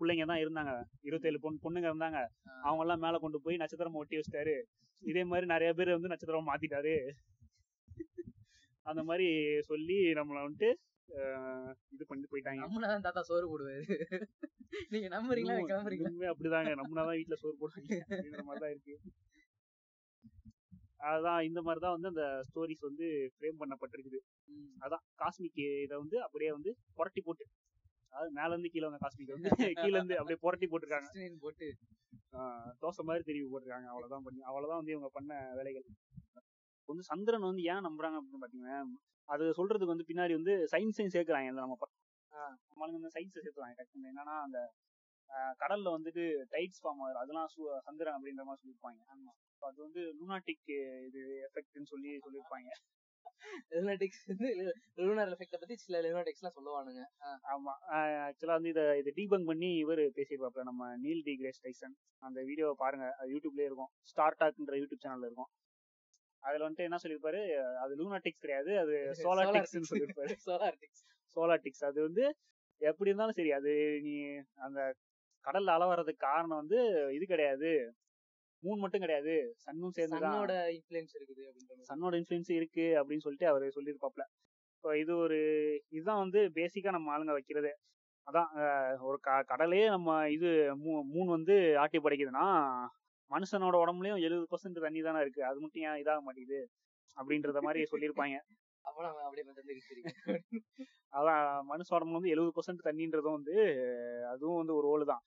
பிள்ளைங்க 0.00 0.26
தான் 0.32 0.42
இருந்தாங்க. 0.44 0.72
இருபத்தேழு 1.08 1.42
பொண்ணு 1.44 1.62
பொண்ணுங்க 1.66 1.90
இருந்தாங்க. 1.92 2.18
அவங்க 2.66 2.82
எல்லாம் 2.86 3.04
மேல 3.06 3.20
கொண்டு 3.24 3.40
போய் 3.46 3.62
நட்சத்திரம் 3.62 4.00
ஒட்டி 4.02 4.20
வச்சிட்டாரு. 4.20 4.56
இதே 5.02 5.24
மாதிரி 5.30 5.46
நிறைய 5.54 5.70
பேர் 5.78 5.96
வந்து 5.96 6.12
நட்சத்திரம் 6.12 6.50
மாத்திட்டாரு. 6.50 6.96
அந்த 8.86 9.02
மாதிரி 9.08 9.26
சொல்லி 9.70 9.98
நம்மள 10.18 10.38
வந்துட்டு 10.44 10.70
இது 11.94 12.04
பண்ணிட்டு 12.08 12.32
போயிட்டாங்க. 12.32 12.60
நம்மனாதான் 12.64 13.04
தாத்தா 13.06 13.22
சோறு 13.22 13.46
போடுவாரு. 13.50 13.96
நீங்க 14.92 15.08
நம்புறீங்களா? 15.14 15.56
கிளம்புறீங்களா 15.70 16.30
அப்படிதாங்க. 16.32 16.72
நம்மனாதான் 16.80 17.18
வீட்டுல 17.20 17.36
சோறு 17.42 17.56
போடுறாங்க 17.60 17.98
அப்படிங்கிற 18.06 18.44
மாதிரிதான் 18.48 18.74
இருக்கு. 18.74 18.94
அதான் 21.10 21.46
இந்த 21.48 21.60
மாதிரிதான் 21.62 21.94
வந்து 21.96 22.10
அந்த 22.12 22.24
ஸ்டோரிஸ் 22.48 22.86
வந்து 22.88 23.06
ஃப்ரேம் 23.34 23.60
பண்ணப்பட்டிருக்குது. 23.60 24.18
அதான் 24.84 25.04
காஸ்மிக் 25.22 25.60
இதை 25.84 25.96
வந்து 26.02 26.16
அப்படியே 26.26 26.50
வந்து 26.56 26.72
புரட்டி 26.98 27.20
போட்டு 27.20 27.44
அதாவது 28.12 28.32
மேல 28.38 28.50
இருந்து 28.52 28.70
கீழே 28.72 28.86
வந்த 28.86 29.00
காஸ்மிக் 29.04 29.34
வந்து 29.34 29.50
கீழ 29.82 29.94
இருந்து 29.96 30.16
அப்படியே 30.18 30.38
புரட்டி 30.44 30.66
போட்டிருக்காங்க. 30.66 31.08
16 31.12 31.38
போட்டு. 31.44 31.66
தோசை 32.82 33.02
மாதிரி 33.08 33.24
திருப்பி 33.28 33.48
போட்டிருக்காங்க. 33.52 33.88
அவ்வளவுதான் 33.92 34.24
பண்ணி 34.26 34.40
அவ்வளவுதான் 34.50 34.80
வந்து 34.80 34.94
இவங்க 34.94 35.10
பண்ண 35.16 35.32
வேலைகள். 35.58 35.86
வந்து 36.88 37.04
சந்திரன் 37.04 37.48
வந்து 37.48 37.64
ஏன் 37.64 37.84
நம்புறாங்க 37.86 38.18
அப்படின்னு 38.20 38.44
பாத்தீங்கன்னா 38.44 38.78
அது 39.28 39.44
சொல்றதுக்கு 39.58 39.94
வந்து 39.94 40.08
பின்னாடி 40.08 40.32
வந்து 40.38 40.54
சயின்ஸையும் 40.72 41.14
சேர்க்கிறாங்க 41.16 41.50
நம்ம 41.58 41.76
நம்மளுக்கு 42.72 42.98
வந்து 42.98 43.14
சயின்ஸை 43.16 43.40
சேர்த்துவாங்க 43.44 43.76
டக்குன்னு 43.78 44.10
என்னன்னா 44.12 44.36
அந்த 44.46 44.58
கடல்ல 45.60 45.88
வந்துட்டு 45.96 46.22
டைட்ஸ் 46.50 46.80
ஃபார்ம் 46.82 47.02
ஆகுது. 47.04 47.20
அதெல்லாம் 47.22 47.50
சந்திரன் 47.86 48.16
அப்படின்ற 48.16 48.42
மாதிரி 48.48 48.60
சொல்லியிருப்பாங்க. 48.62 49.00
ஆமா. 49.14 49.32
அது 49.62 49.78
வந்து 49.82 50.02
லூனாட்டிக் 50.18 50.70
இது 51.08 51.20
எஃபெக்ட்னு 51.48 51.90
சொல்லி 51.92 52.10
சொல்லியிருப்பாங்க. 52.24 52.70
லுனாட்டிக்ஸ் 53.72 54.24
வந்து 54.30 54.48
லூனார் 54.98 55.32
எஃபெக்ட 55.34 55.56
பத்தி 55.58 55.76
சில 55.76 56.00
லுனாட்டிக்ஸ்லாம் 56.04 56.56
சொல்லுவானுங்க. 56.56 57.02
ஆமா. 57.54 57.72
ஆக்சுவலா 58.26 58.56
வந்து 58.58 58.72
இதை 58.74 58.84
இதை 59.00 59.12
டீபங்க் 59.18 59.48
பண்ணி 59.50 59.70
இவர் 59.84 60.02
பேசியிருப்பாப்ல 60.18 60.64
நம்ம 60.70 60.90
நீல் 60.96 61.22
டி 61.22 61.34
கிரேஸ் 61.36 61.62
டைசன். 61.66 61.94
அந்த 62.22 62.38
வீடியோவை 62.50 62.74
பாருங்க. 62.78 63.06
அது 63.18 63.30
யூடியூப்லயே 63.34 63.68
இருக்கும். 63.70 63.92
ஸ்டார் 64.02 64.38
டாக்ன்ற 64.40 64.76
யூடியூப் 64.80 65.04
சேனல்ல 65.06 65.28
இருக்கும். 65.30 65.50
அதுல 66.44 66.64
வந்துட்டு 66.66 66.86
என்ன 66.86 66.98
சொல்லியிருப்பாரு? 67.02 67.40
அது 67.82 67.92
லூனாட்டிக்ஸ் 67.96 68.44
கிடையாது 68.44 68.72
அது 68.78 68.94
சோலாட்டிக்ஸ் 69.26 69.92
சொல்லியிருப்பாரு. 69.92 70.34
சோலார் 71.36 71.62
டிக்ஸ் 71.62 71.84
அது 71.84 71.98
வந்து 72.02 72.24
எப்படி 72.80 73.10
இருந்தாலும் 73.10 73.32
சரி 73.32 73.52
அது 73.52 73.72
நீ 74.02 74.14
அந்த 74.60 74.80
கடல்ல 75.44 75.70
அலை 75.70 75.86
வர்றதுக்கு 75.86 76.26
காரணம் 76.26 76.60
வந்து 76.60 76.78
இது 77.12 77.24
கிடையாது. 77.26 77.70
மூன் 78.62 78.80
மட்டும் 78.80 79.00
கிடையாது. 79.00 79.34
சன்னும் 79.56 79.94
சேர்ந்துதான். 79.96 80.34
சன்னோட 80.34 80.54
இன்ஃபுளுன்ஸ் 80.74 81.14
இருக்குது 81.18 81.44
சன்னோட 81.88 82.12
இன்ஃப்ளூயன்ஸ் 82.18 82.52
இருக்கு 82.52 82.86
அப்படின்னு 83.00 83.18
சொல்லிட்டு 83.18 83.46
அவர் 83.46 83.64
சொல்லியிருப்பாப்ல 83.76 84.24
இப்போ 84.76 84.92
இது 84.98 85.12
ஒரு 85.16 85.38
இதுதான் 85.88 86.18
வந்து 86.18 86.40
பேசிக்கா 86.54 86.90
நம்ம 86.90 87.12
ஆளுங்க 87.14 87.32
வைக்கிறது. 87.32 87.70
அதான் 88.26 88.50
ஒரு 89.02 89.18
க 89.20 89.42
கடலையே 89.42 89.86
நம்ம 89.88 90.10
இது 90.30 90.48
மூ- 90.80 91.04
மூணு 91.06 91.28
வந்து 91.30 91.54
ஆட்டி 91.78 91.98
படைக்குதுன்னா 91.98 92.46
மனுஷனோட 93.32 93.76
உடம்புலயும் 93.84 94.22
எழுபது 94.26 94.46
பர்சன்ட் 94.52 94.84
தண்ணி 94.86 95.00
தானே 95.06 95.20
இருக்கு. 95.24 95.42
அது 95.50 95.58
மட்டும் 95.62 95.84
ஏன் 95.88 96.00
இதாக 96.02 96.20
மாட்டேங்குது? 96.26 96.60
அப்படின்றத 97.16 97.60
மாதிரி 97.66 97.80
சொல்லியிருப்பாங்க. 97.92 98.36
அதான் 101.12 101.42
மனுஷ 101.70 101.88
உடம்புல 101.96 102.18
வந்து 102.18 102.32
எழுபது 102.34 102.52
பர்சன்ட் 102.58 102.86
தண்ணின்றதும் 102.88 103.36
வந்து 103.38 103.54
அதுவும் 104.32 104.60
வந்து 104.60 104.74
ஒரு 104.78 104.86
ரோல் 104.90 105.10
தான். 105.12 105.22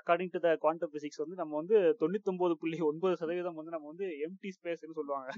According 0.00 0.32
to 0.34 0.40
the 0.44 0.50
quantum 0.62 0.92
physics 0.94 1.22
வந்து 1.22 1.36
நம்ம 1.40 1.56
வந்து 1.60 1.76
தொண்ணூத்தொன்பது 2.00 2.54
புள்ளி 2.62 2.78
ஒன்பது 2.90 3.14
சதவீதம் 3.22 3.58
வந்து 3.60 3.74
நம்ம 3.76 3.88
வந்து 3.92 4.06
எம்டி 4.26 4.50
ஸ்பேஸ்னு 4.56 4.98
சொல்லுவாங்க. 5.00 5.28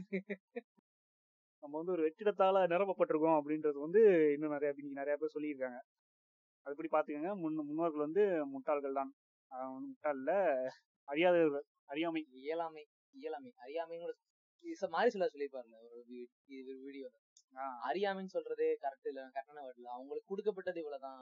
நம்ம 1.62 1.74
வந்து 1.80 1.94
ஒரு 1.96 2.02
வெற்றிடத்தால 2.06 2.64
நிரப்பப்பட்டிருக்கோம் 2.72 3.38
அப்படின்றது 3.40 3.78
வந்து 3.86 4.00
இன்னும் 4.34 4.54
நிறைய 4.56 4.70
நிறைய 5.00 5.14
பேர் 5.20 5.34
சொல்லியிருக்காங்க. 5.36 5.78
அதுபடி 6.66 6.88
பாத்துக்கோங்க 6.92 7.32
முன் 7.42 7.56
முன்னோர்கள் 7.68 8.06
வந்து 8.06 8.22
முட்டாள்கள் 8.52 8.98
தான். 9.00 9.10
முட்டாள் 9.86 10.20
இல்ல 10.22 10.32
அறியாதவர்கள். 11.08 11.66
அறியாமை. 11.88 12.22
இயலாமை 12.40 12.84
இயலாமை. 13.14 13.50
அறியாமைன்னு 13.64 14.14
மாதிரி 14.90 15.10
சொல்ல 15.10 15.26
சொல்லியிருப்பாருல 15.26 15.76
ஒரு 15.88 16.02
வீடியோ 16.84 17.08
ஆஹ் 17.54 17.76
அறியாமைன்னு 17.88 18.34
சொல்றது 18.34 18.64
கரெக்ட் 18.82 19.08
இல்ல 19.10 19.20
கரெக்டான 19.26 19.60
வேர்ட் 19.60 19.78
இல்ல 19.78 19.90
அவங்களுக்கு 19.90 20.30
கொடுக்கப்பட்டது 20.30 20.80
இவ்வளவுதான் 20.80 21.20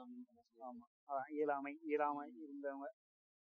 ஆமா. 0.61 0.85
இயலாமை 1.29 1.73
இயலாமை 1.83 2.23
இருந்தவங்க. 2.43 2.87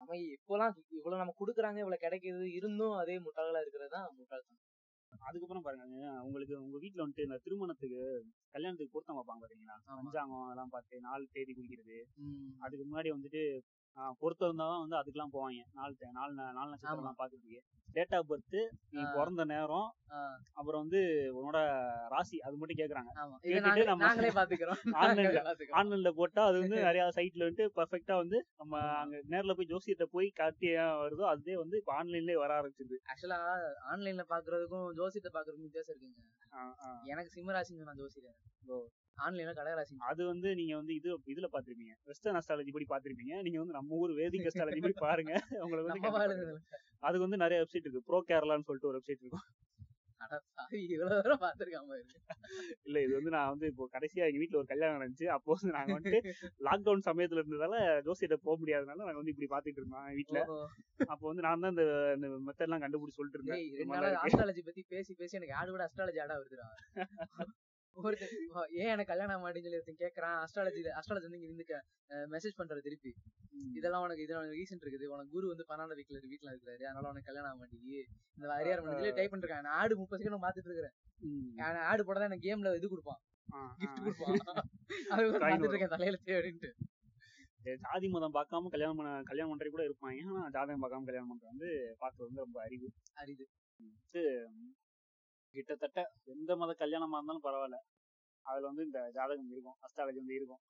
நம்ம 0.01 0.13
இப்போலாம் 0.35 0.73
இவ்வளவு 0.89 1.21
நம்ம 1.21 1.33
குடுக்குறாங்க 1.39 1.79
இவ்வளவு 1.79 2.03
கிடைக்குது 2.05 2.45
இருந்தும் 2.53 2.95
அதே 2.95 3.15
முட்டாள்களா 3.17 3.61
இருக்கிறது 3.61 3.93
தான் 3.95 4.07
முட்டாள்தான் 4.19 4.65
அதுக்கப்புறம் 5.11 5.63
பாருங்க 5.63 5.85
உங்களுக்கு 6.23 6.53
உங்க 6.59 6.77
வீட்ல 6.77 7.03
வந்துட்டு 7.03 7.25
இந்த 7.27 7.37
திருமணத்துக்கு 7.45 8.01
கல்யாணத்துக்கு 8.53 8.93
பொருத்தம் 8.93 9.17
வைப்பாங்க 9.17 9.41
பாத்தீங்களா. 9.43 9.75
பஞ்சாங்கம் 9.99 10.43
அதெல்லாம் 10.43 10.69
பார்த்து 10.69 11.01
நாலு 11.01 11.23
தேதி 11.31 11.53
குறிக்கிறது 11.53 11.97
அதுக்கு 12.59 12.83
முன்னாடி 12.85 13.11
வந்துட்டு 13.15 13.41
ஆஹ் 13.97 14.13
பொருத்தம் 14.19 14.49
இருந்தாதான் 14.49 14.81
வந்து 14.81 14.97
அதுக்கெல்லாம் 14.97 15.33
போவாங்க. 15.33 15.61
நாலு 15.77 15.93
நாலு 16.17 16.31
நாலு 16.51 16.69
நட்சத்திரம் 16.71 17.01
எல்லாம் 17.01 17.19
பாக்குறதுக்கு 17.19 17.59
டேட் 17.87 18.13
ஆஃப் 18.17 18.27
பர்த் 18.29 18.57
நீ. 18.91 18.99
பிறந்த 19.15 19.43
நேரம் 19.45 19.87
அப்புறம் 20.57 20.81
வந்து 20.83 20.99
உன்னோட 21.37 21.59
ராசி 22.13 22.37
அது 22.39 22.59
மட்டும் 22.59 22.79
கேக்குறாங்க. 22.79 23.11
நாங்களே 24.03 24.31
பாத்துக்கிறோம். 24.31 24.79
ஆன்லைன்ல 25.79 26.11
போட்டா 26.19 26.41
அது 26.43 26.57
வந்து 26.61 26.77
நிறைய 26.87 27.03
சைட்ல 27.17 27.45
வந்துட்டு 27.45 27.67
பர்ஃபெக்டா 27.77 28.15
வந்து 28.17 28.39
நம்ம 28.57 28.73
அங்க 28.99 29.21
நேர்ல 29.33 29.55
போய் 29.55 29.71
ஜோசியத்தை 29.71 30.07
போய் 30.11 30.29
காட்டி 30.39 30.69
வருதோ 31.01 31.25
அதுவே 31.31 31.55
வந்து 31.57 31.77
இப்ப 31.77 31.93
ஆன்லைன்லயே 31.99 32.37
வர 32.37 32.51
ஆரம்பிச்சிருது. 32.57 32.99
ஆக்சுவலா 33.11 33.39
ஆன்லைன்ல 33.91 34.25
பாக்குறதுக்கும் 34.31 34.87
ஜோசியத்தை 34.99 35.31
பாக்குறதுக்கும் 35.31 35.67
வித்தியாசம் 35.67 35.95
இருக்குங்க. 35.95 36.25
எனக்கு 37.11 37.35
சிம்மராசிங்க 37.35 37.83
நான் 37.83 38.01
ஜோசியர். 38.01 38.37
ஆன்லைன்ல 39.19 39.53
கடகராசி. 39.53 39.95
அது 40.09 40.21
வந்து 40.25 40.49
நீங்க 40.55 40.73
வந்து 40.75 40.93
இது 40.95 41.09
இதுல 41.27 41.49
பாத்திருப்பீங்க 41.53 41.95
வெஸ்டர்ன் 42.05 42.39
அஸ்ட்ராலஜி 42.39 42.73
படி 42.75 42.87
பாத்திருப்பீங்க 42.89 43.35
நீங்க 43.47 43.59
வந்து 43.59 43.77
நம்ம 43.79 43.97
ஊர் 43.97 44.13
வேதிக் 44.19 44.49
அஸ்ட்ராலஜி 44.49 44.81
படி 44.81 44.97
பாருங்க. 44.99 45.33
உங்களுக்கு 45.65 45.89
வந்து 45.89 46.59
அதுக்கு 47.01 47.25
வந்து 47.25 47.43
நிறைய 47.43 47.57
வெப்சைட் 47.61 47.85
இருக்கு. 47.85 48.07
ப்ரோ 48.07 48.19
கேரளான்னு 48.29 48.67
சொல்லிட்டு 48.69 48.91
ஒரு 48.91 48.99
வெப்சைட் 48.99 49.21
இருக்கும். 49.21 49.47
இல்ல 52.87 52.97
இது 53.05 53.13
வந்து 53.17 53.31
நான் 53.35 53.51
வந்து 53.51 53.65
இப்போ 53.71 53.83
கடைசியா 53.93 54.25
எங்க 54.29 54.39
வீட்ல 54.41 54.59
ஒரு 54.61 54.69
கல்யாணம் 54.71 54.97
நடந்துச்சு. 54.97 55.27
அப்போ 55.35 55.49
வந்து 55.53 55.75
நாங்க 55.77 55.93
வந்துட்டு 55.97 56.31
லாக்டவுன் 56.67 57.05
சமயத்துல 57.07 57.41
இருந்ததால 57.41 57.75
ஜோசியிட்ட 58.07 58.37
போக 58.45 58.55
முடியாதனால 58.61 58.99
நாங்க 59.01 59.21
வந்து 59.21 59.33
இப்படி 59.33 59.49
பாத்துட்டு 59.53 59.81
இருந்தோம் 59.81 60.09
வீட்ல. 60.19 60.41
ஓஹோ. 60.47 60.57
அப்போ 61.07 61.25
வந்து 61.29 61.45
நான் 61.47 61.63
தான் 61.65 61.73
இந்த 61.73 61.85
மெத்தட் 62.47 62.67
எல்லாம் 62.67 62.83
கண்டுபிடிச்சு 62.85 63.19
சொல்லிட்டு 63.19 63.39
இருந்தேன். 63.39 64.65
பத்தி 64.69 64.83
பேசி 64.93 65.13
பேசி 65.13 65.39
எனக்கு 65.39 65.57
ஆடு 65.61 65.73
விட 65.75 65.87
அஸ்ட்ராலஜி 65.87 66.21
ஆடா 66.25 66.37
வருதுடா 66.39 66.69
ஒருத்தன் 68.03 68.33
ஏன் 68.81 68.91
எனக்கு 68.93 69.11
கல்யாணம் 69.11 69.33
ஆக 69.35 69.41
மாட்டேன்னு 69.43 69.65
சொல்லி 69.65 69.79
ஒருத்தன் 69.79 70.01
கேக்குறான். 70.03 70.37
அஸ்ட்ராலஜி 70.43 70.81
அஸ்ட்ராலஜி 70.99 71.27
வந்து 71.27 71.39
இங்க 71.39 71.49
இருந்து 71.49 71.65
மெசேஜ் 72.33 72.57
பண்ற 72.57 72.79
திருப்பி. 72.79 73.11
இதெல்லாம் 73.77 74.03
உனக்கு 74.03 74.23
இதெல்லாம் 74.23 74.51
ரீசன் 74.57 74.83
இருக்குது. 74.83 75.05
உனக்கு 75.05 75.31
குரு 75.31 75.47
வந்து 75.47 75.65
பன்னெண்டு 75.69 75.97
வீட்ல 75.99 76.21
வீட்டுல 76.31 76.51
இருக்கிறாரு. 76.53 76.83
அதனால 76.83 77.09
உனக்கு 77.09 77.29
கல்யாணம் 77.29 77.49
ஆக 77.51 77.57
மாட்டேங்குது. 77.57 77.99
இந்த 78.37 78.53
அரியார் 78.59 78.83
மணிக்கு 78.83 79.15
டைப் 79.15 79.33
பண்ணிருக்கேன் 79.33 79.65
நான் 79.67 79.77
ஆடு 79.81 79.97
முப்பது 79.97 80.23
செகண்ட் 80.23 80.45
பாத்துட்டு 80.45 80.69
இருக்கிறேன். 80.71 80.95
நான் 81.55 81.87
ஆடு 81.91 82.05
போட 82.05 82.25
எனக்கு 82.25 82.47
கேம்ல 82.49 82.75
இது 82.75 82.89
கொடுப்பான். 82.89 83.21
கிஃப்ட். 83.81 84.03
கொடுப்பான். 84.03 84.37
அது 85.13 85.69
இருக்கேன் 85.69 85.93
தலையில 85.95 86.19
அப்படின்ட்டு. 86.39 86.71
ஜாதி 87.81 88.07
மதம் 88.07 88.33
பார்க்காம 88.33 88.69
கல்யாணம் 88.69 88.95
பண்ண 88.95 89.09
கல்யாணம் 89.21 89.51
பண்றது 89.51 89.69
கூட 89.69 89.83
இருப்பாங்க 89.83 90.19
ஆனா 90.27 90.43
ஜாதகம் 90.49 90.83
பார்க்காம 90.83 91.07
கல்யாணம் 91.09 91.31
பண்றது 91.31 91.51
வந்து 91.53 91.69
பார்க்கறது 92.01 92.27
வந்து 92.27 92.43
ரொம்ப 92.45 92.61
அறிவு 92.61 92.87
அரிது. 93.13 93.45
கிட்டத்தட்ட 95.55 95.99
எந்த 96.25 96.55
மத 96.55 96.71
கல்யாணமா 96.79 97.17
இருந்தாலும் 97.17 97.43
பரவாயில்ல. 97.43 97.77
அதுல 98.45 98.65
வந்து 98.65 98.83
இந்த 98.83 99.11
ஜாதகம் 99.13 99.51
இருக்கும். 99.51 99.77
அஸ்ட்ராலஜி 99.81 100.19
வந்து 100.21 100.33
இருக்கும். 100.33 100.61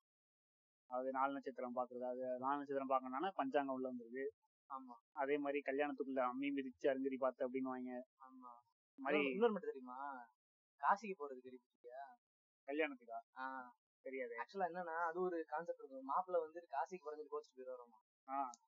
அது 0.89 1.11
நாலு 1.11 1.31
நட்சத்திரம் 1.33 1.75
பாக்குறது 1.75 2.05
அது 2.11 2.39
நாலு 2.39 2.57
நட்சத்திரம் 2.57 2.91
பார்க்கணும்னா 2.91 3.31
பஞ்சாங்கம் 3.35 3.75
உள்ள 3.75 3.87
வந்துருது. 3.91 4.23
ஆமா. 4.69 4.95
அதே 5.13 5.37
மாதிரி 5.37 5.59
கல்யாணத்துக்குள்ள 5.65 6.21
அம்மி 6.31 6.49
மிதிச்சு 6.49 6.87
அருங்கடி 6.87 7.17
பார்த்து 7.17 7.47
அப்படின்னு 7.47 7.71
வாங்க. 7.73 7.91
ஆமா. 8.19 8.49
மாதிரி 8.99 9.29
இன்னொரு 9.31 9.51
மட்டும் 9.51 9.71
தெரியுமா? 9.73 9.97
காசிக்கு 10.81 11.15
போறது 11.19 11.39
தெரியுமா 11.39 11.67
கல்யாணத்துக்கா? 12.67 13.19
தெரியாது. 14.05 14.33
ஆக்சுவலா 14.41 14.67
என்னன்னா 14.71 14.95
அது 15.09 15.19
ஒரு 15.19 15.45
கான்செப்ட் 15.47 15.79
இருக்கும். 15.79 16.09
மாப்பிள்ள 16.09 16.37
வந்து 16.39 16.59
காசிக்கு 16.71 17.05
பிறந்து 17.05 17.25
கோச்சிட்டு 17.31 17.57
போயிடுவாராமா. 17.57 17.99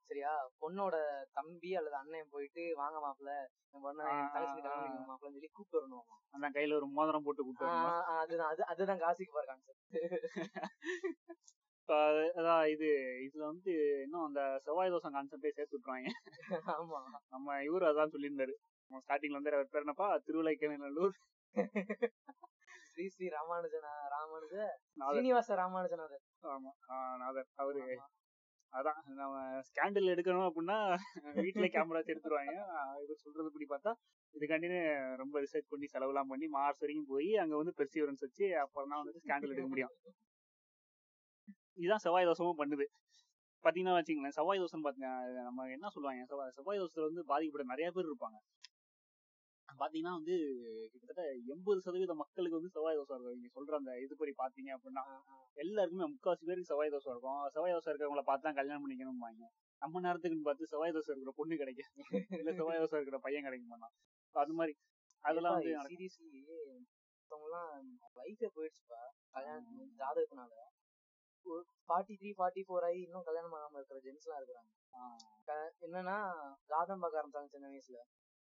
சரியா? 0.09 0.32
பொண்ணோட 0.62 0.95
தம்பி 1.34 1.70
அல்லது 1.76 1.95
அண்ணன் 1.95 2.32
போயிட்டு 2.32 2.64
வாங்க 2.76 2.97
மாப்பிள்ள 2.99 3.34
மாப்பிள்ளன்னு 3.84 5.36
சொல்லி 5.36 5.49
கூப்பிட்டு 5.49 5.80
வரணுமா 5.80 6.01
அந்த 6.34 6.47
கையில 6.55 6.78
ஒரு 6.80 6.88
மோதிரம் 6.89 7.26
போட்டு 7.26 7.43
கூப்பிட்டு? 7.43 7.70
அதுதான் 8.16 8.51
அது 8.51 8.64
அதுதான் 8.66 9.01
காசிக்கு 9.03 9.34
போற 9.34 9.45
கான்செப்ட் 9.45 9.86
அதான் 12.38 12.64
இது 12.66 12.89
இதுல 13.26 13.43
வந்து 13.43 13.72
இன்னும் 14.03 14.26
அந்த 14.26 14.41
செவ்வாய் 14.66 14.93
தோசம் 14.93 15.16
கான்செப்டே 15.16 15.51
சேர்த்து 15.51 15.76
விட்டுருவாங்க. 15.76 16.12
ஆமா. 16.76 16.99
நம்ம 17.30 17.57
இவரு 17.64 17.86
அதான் 17.89 18.14
சொல்லியிருந்தாரு. 18.14 18.53
ஸ்டார்டிங்ல 19.01 19.39
வந்து 19.39 19.51
அவர் 19.51 19.72
பேர் 19.74 19.84
என்னப்பா? 19.86 20.07
திருவிழைக்கநல்லூர் 20.26 21.18
ஸ்ரீ 22.91 23.05
ஸ்ரீ 23.09 23.28
ராமானுஜனா 23.30 23.91
ராமானுஜ 24.14 24.55
சீனிவாச 25.09 25.55
ராமானுஜனாதர். 25.55 26.24
ஆமா 26.47 26.72
நாதர். 27.18 27.49
அவரு. 27.55 27.82
அதான் 28.74 28.99
நம்ம 29.19 29.38
ஸ்கேண்டில் 29.69 30.11
எடுக்கணும் 30.13 30.47
அப்படின்னா 30.47 30.78
வீட்டுல 31.39 31.65
கேமரா 31.74 31.99
வச்சு 31.99 32.13
எடுத்துருவாங்க. 32.13 32.53
இவர் 33.03 33.24
சொல்றது 33.24 33.49
படி 33.55 33.65
பார்த்தா 33.72 33.91
இதுக்காண்டின்னு 34.34 34.80
ரொம்ப 35.22 35.41
ரிசர்ச் 35.45 35.72
பண்ணி 35.72 35.88
செலவுலாம் 35.93 36.32
பண்ணி 36.34 36.47
மார்ச் 36.55 36.82
வரைக்கும் 36.84 37.09
போய் 37.13 37.32
அங்க 37.43 37.55
வந்து 37.61 37.74
பெர்சிவரன்ஸ் 37.80 38.26
வச்சு 38.28 38.47
அப்புறம் 38.63 38.91
தான் 38.93 39.01
வந்து 39.03 39.24
ஸ்கேண்டில் 39.24 39.53
எடுக்க 39.53 39.69
முடியும். 39.74 39.93
இதுதான் 41.80 42.03
செவ்வாய் 42.05 42.30
தோசமும் 42.30 42.59
பண்ணுது. 42.61 42.86
பாத்தீங்கன்னா 43.63 43.97
வச்சுங்களேன் 43.97 44.36
செவ்வாய் 44.38 44.61
தோசைன்னு 44.61 44.88
பாத்தீங்க 44.88 45.09
நம்ம 45.47 45.67
என்ன 45.76 45.89
சொல்லுவாங்க 45.95 46.24
செவ்வாய் 46.32 46.55
செவ்வாய் 46.57 46.82
தோசைல 46.84 47.07
வந்து 47.09 47.24
பாதிக்கப்பட்ட 47.32 47.65
நிறைய 47.74 47.88
பேர் 47.97 48.09
இருப்பாங்க. 48.09 48.38
பாத்தீங்கன்னா 49.82 50.13
வந்து 50.19 50.36
எண்பது 51.54 51.80
சதவீத 51.86 52.14
மக்களுக்கு 52.22 52.58
வந்து 52.60 52.74
செவ்வாய் 52.76 52.97
தோசை 52.99 53.14
இருக்கும் 53.16 53.38
நீங்க 53.38 53.52
சொல்ற 53.58 53.76
அந்த 53.82 53.93
இதுபடி 54.06 54.34
பாத்தீங்க 54.41 54.70
அப்படின்னா 54.76 55.04
எல்லாருக்குமே 55.64 56.08
முக்காவாசி 56.14 56.43
பேருக்கு 56.49 56.72
செவ்வாய் 56.72 56.93
தோசை 56.95 57.10
இருக்கும். 57.14 57.41
செவ்வாய் 57.56 57.76
தோசை 57.76 57.89
இருக்கிறவங்கள 57.91 58.24
பார்த்து 58.30 58.47
தான் 58.47 58.58
கல்யாணம் 58.60 58.84
பண்ணிக்கணும்பாங்க. 58.86 59.43
நம்ம 59.82 60.02
நேரத்துக்குன்னு 60.08 60.47
பார்த்து 60.47 60.72
செவ்வாய் 60.74 60.95
தோசை 60.97 61.12
இருக்கிற 61.14 61.34
பொண்ணு 61.39 61.60
கிடைக்கும் 61.62 61.91
இல்ல 62.41 62.52
செவ்வாய் 62.60 62.82
தோசை 62.84 62.97
இருக்கிற 62.99 63.20
பையன் 63.26 63.47
கிடைக்க 63.47 63.66
மாட்டான் 63.74 63.95
அது 64.36 64.56
மாதிரி 64.60 64.76
அதெல்லாம் 65.24 65.56
வந்து. 65.58 65.74
சீரியஸ்லி 65.89 66.30
மத்தவங்கலாம் 67.32 67.72
லைஃபே 68.20 68.47
போயிடுச்சுப்பா. 68.56 69.02
கல்யாணம் 69.36 69.91
ஜாதகத்தினால. 69.99 70.54
ஃபார்ட்டி 71.89 72.16
த்ரீ 72.22 72.32
ஃபார்ட்டி 72.39 72.62
ஃபோர் 72.68 72.86
ஆகி 72.88 72.99
இன்னும் 73.06 73.26
கல்யாணம் 73.28 73.54
ஆகாம 73.60 73.78
இருக்கிற 73.80 73.99
ஜென்ஸ் 74.06 74.26
எல்லாம் 74.26 74.41
இருக்கிறாங்க. 74.41 74.72
என்னன்னா 75.86 76.18
ஜாதகம் 76.72 77.04
பார்க்க 77.04 77.22
ஆரம்பிச்சாங்க 77.22 77.52
சின்ன 77.54 77.70
வயசுல. 77.74 77.99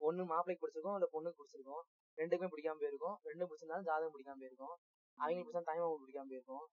ஒண்ணு 0.01 0.23
மாப்பிள்ளைக்கு 0.31 0.63
பிடிச்சிருக்கும் 0.63 0.97
இல்ல 0.99 1.07
பொண்ணுக்கு 1.15 1.39
பிடிச்சிருக்கும். 1.39 1.83
ரெண்டுக்குமே 2.17 2.47
பிடிக்காம 2.47 2.79
போயிருக்கும். 2.79 3.17
ரெண்டும் 3.23 3.47
பிடிச்சிருந்தாலும் 3.51 3.83
ஜாதகம் 3.83 4.19
பிடிக்காம 4.19 4.39
போயிருக்கும். 4.39 4.75
அவங்களுக்கு 5.15 5.59
பிடிச்சா 5.59 5.63
தாய்மாமா 5.63 5.95
பிடிக்காம 5.95 6.27
போயிருக்கும். 6.27 6.67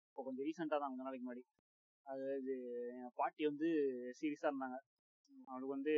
இப்போ 0.08 0.24
கொஞ்சம் 0.24 0.46
ரீசெண்டா 0.46 0.80
தான் 0.80 0.88
கொஞ்ச 0.88 1.04
நாளைக்கு 1.04 1.34
முன்னாடி. 1.34 1.44
அதாவது 2.04 2.54
என் 2.90 3.12
பாட்டி 3.16 3.46
வந்து 3.46 3.66
சீரியஸா 4.22 4.44
இருந்தாங்க. 4.44 4.78
அவங்களுக்கு 5.46 5.68
வந்து 5.68 5.94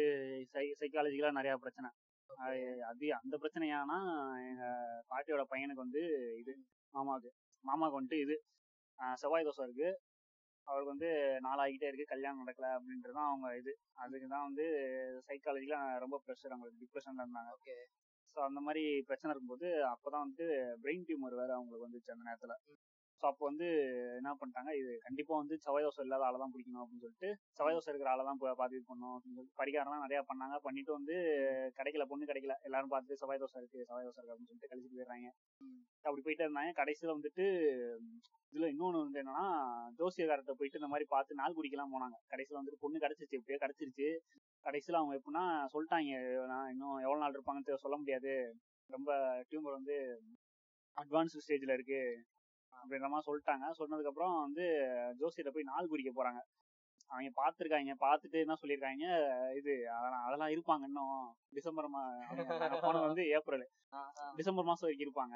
சை 0.49 0.75
சைக்காலஜிக்கலா 0.79 1.31
நிறைய 1.31 1.57
பிரச்சனை. 1.57 1.89
அது 2.81 3.13
அந்த 3.13 3.37
பிரச்சனை 3.37 3.69
ஏன்னா 3.69 3.97
எங்க 4.49 4.63
பாட்டியோட 5.09 5.43
பையனுக்கு 5.49 5.81
வந்து 5.85 5.99
இது 6.39 6.57
மாமாவுக்கு. 6.93 7.29
மாமாவுக்கு 7.67 8.03
வந்துட்டு 8.03 8.21
இது. 8.21 8.43
செவ்வாய் 9.13 9.45
தோசை 9.45 9.63
இருக்கு. 9.63 10.01
அவருக்கு 10.67 10.93
வந்து 10.93 11.09
நாளாகிட்டே 11.45 11.87
இருக்கு 11.87 12.11
கல்யாணம் 12.11 12.41
நடக்கல 12.43 12.67
அப்படின்றது 12.75 13.15
தான் 13.17 13.29
அவங்க 13.29 13.47
இது. 13.61 13.73
அதுக்கு 13.95 14.27
தான் 14.27 14.47
வந்து 14.47 14.65
சைக்காலஜிக்கலா 15.27 15.81
ரொம்ப 15.99 16.17
ப்ரெஷர் 16.25 16.53
அவங்களுக்கு 16.53 16.83
டிப்ரெஷன்ல 16.83 17.25
இருந்தாங்க. 17.25 17.51
ஓகே 17.57 17.75
ஸோ 18.35 18.39
அந்த 18.41 18.59
மாதிரி 18.61 18.83
பிரச்சனை 19.09 19.31
இருக்கும்போது 19.31 19.67
அப்பதான் 19.91 20.25
வந்து 20.27 20.45
பிரெயின் 20.83 21.05
டியூமர் 21.07 21.39
வேற 21.41 21.51
அவங்களுக்கு 21.53 21.87
வந்துச்சு 21.87 22.13
அந்த 22.15 22.25
நேரத்துல. 22.29 22.55
ஸோ 23.23 23.27
அப்போ 23.29 23.43
வந்து 23.49 23.67
என்ன 24.19 24.29
பண்ணிட்டாங்க 24.39 24.71
இது 24.79 24.93
கண்டிப்பா 25.03 25.33
வந்து 25.41 25.55
செவ்வாய் 25.65 25.85
தோசை 25.85 26.01
இல்லாத 26.05 26.23
ஆளை 26.27 26.37
தான் 26.41 26.53
பிடிக்கணும் 26.53 26.81
அப்படின்னு 26.81 27.03
சொல்லிட்டு 27.03 27.29
செவ்வாய் 27.57 27.75
தோசை 27.75 27.91
இருக்கிற 27.91 28.09
ஆளை 28.13 28.23
தான் 28.29 28.39
பார்த்து 28.41 28.77
இது 28.77 28.83
பண்ணணும் 28.89 29.13
அப்படின்னு 29.15 29.37
சொல்லிட்டு 29.37 29.59
படிக்காரெல்லாம் 29.61 30.03
நிறைய 30.05 30.21
பண்ணாங்க. 30.29 30.55
பண்ணிட்டு 30.65 30.91
வந்து 30.97 31.15
கிடைக்கல 31.77 32.05
பொண்ணு 32.09 32.27
கிடைக்கல. 32.31 32.55
எல்லாரும் 32.69 32.91
பார்த்துட்டு 32.93 33.19
செவ்வாய் 33.21 33.39
தோசை 33.43 33.57
இருக்கு 33.61 33.85
செவ்வாய் 33.87 34.07
தோசை 34.07 34.19
இருக்கு 34.19 34.33
அப்படின்னு 34.33 34.49
சொல்லிட்டு 34.51 34.71
கழிச்சிட்டு 34.71 34.97
போயிடுறாங்க. 34.97 35.29
அப்படி 36.05 36.25
போயிட்டு 36.25 36.45
இருந்தாங்க. 36.47 36.73
கடைசியில 36.81 37.15
வந்துட்டு 37.17 37.45
இதுல 38.53 38.71
இன்னொன்று 38.73 39.05
வந்து 39.05 39.21
என்னன்னா 39.23 39.45
ஜோசியக்காரர்கிட்ட 40.01 40.57
போயிட்டு 40.59 40.81
இந்த 40.81 40.91
மாதிரி 40.95 41.07
பார்த்து 41.15 41.39
நாள் 41.41 41.57
குடிக்கலாம் 41.59 41.95
போனாங்க. 41.95 42.19
கடைசியில 42.33 42.59
வந்துட்டு 42.61 42.83
பொண்ணு 42.83 43.03
கிடைச்சிருச்சு 43.05 43.39
எப்படியோ 43.39 43.61
கிடைச்சிருச்சு. 43.63 44.09
கடைசியில 44.65 45.01
அவங்க 45.01 45.15
எப்படின்னா 45.19 45.45
சொல்லிட்டாங்க 45.75 46.19
நான் 46.53 46.69
இன்னும் 46.75 46.99
எவ்வளவு 47.05 47.23
நாள் 47.23 47.37
இருப்பாங்கன்னு 47.37 47.83
சொல்ல 47.85 47.97
முடியாது. 48.03 48.35
ரொம்ப 48.89 49.09
டியூமர் 49.49 49.79
வந்து 49.79 49.97
அட்வான்ஸ்டு 50.97 51.43
ஸ்டேஜ்ல 51.45 51.75
இருக்கு. 51.79 52.03
அப்படின்ற 52.83 53.07
மாதிரி 53.11 53.27
சொல்லிட்டாங்க. 53.29 53.65
சொன்னதுக்கு 53.79 54.11
அப்புறம் 54.11 54.35
வந்து 54.45 54.65
ஜோசியரை 55.21 55.51
போய் 55.55 55.71
நாள் 55.71 55.91
குறிக்க 55.93 56.11
போறாங்க. 56.19 56.41
அவங்க 57.09 57.31
பார்த்துருக்காங்க. 57.39 57.93
பார்த்துட்டு 58.03 58.37
என்ன 58.43 58.55
சொல்லியிருக்காங்க? 58.61 59.05
இது 59.59 59.71
அதெல்லாம் 59.95 60.53
இருப்பாங்க 60.53 60.83
இன்னும். 60.89 61.25
டிசம்பர் 61.57 61.89
மா 61.95 62.01
போனது 62.85 63.03
வந்து 63.09 63.25
ஏப்ரல். 63.37 63.65
டிசம்பர் 64.39 64.69
மாசம் 64.69 64.87
வரைக்கும் 64.87 65.07
இருப்பாங்க. 65.07 65.35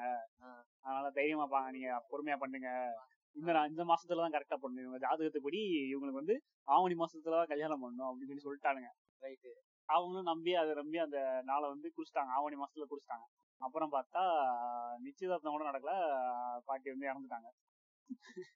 அதனால 0.84 1.10
தைரியமா 1.18 1.46
பாங்க 1.54 1.70
நீங்க 1.76 1.90
பொறுமையா 2.10 2.38
பண்ணுங்க. 2.42 2.70
இந்த 3.36 3.50
இந்த 3.72 3.82
மாசத்துல 3.90 4.22
தான் 4.24 4.34
கரெக்டா 4.36 4.56
பண்ணணும் 4.62 4.84
இவங்க 4.86 5.00
ஜாதகத்துப்படி 5.06 5.60
இவங்களுக்கு 5.92 6.20
வந்து 6.22 6.36
ஆவணி 6.76 6.94
மாசத்துல 7.02 7.38
தான் 7.40 7.50
கல்யாணம் 7.52 7.82
பண்ணணும் 7.84 8.08
அப்படின்னு 8.08 8.30
சொல்லி 8.30 8.46
சொல்லிட்டானுங்க. 8.46 8.90
ரைட்டு 9.22 9.50
அவங்களும் 9.88 10.30
நம்பி 10.30 10.52
அதை 10.60 10.72
நம்பி 10.78 10.98
அந்த 11.04 11.18
நாளை 11.50 11.66
வந்து 11.74 11.88
குறிச்சிட்டாங்க. 11.96 12.32
ஆவணி 12.38 12.56
மாசத்துல 12.62 12.88
குறிச்சிட்டாங்க. 12.90 13.26
அப்புறம் 13.60 13.92
பார்த்தா 13.92 14.22
நிச்சயதார்த்தம் 15.06 15.54
கூட 15.54 15.64
நடக்கல. 15.70 15.94
பாட்டி 16.68 16.88
வந்து 16.92 17.10
இறந்துட்டாங்க. 17.10 17.48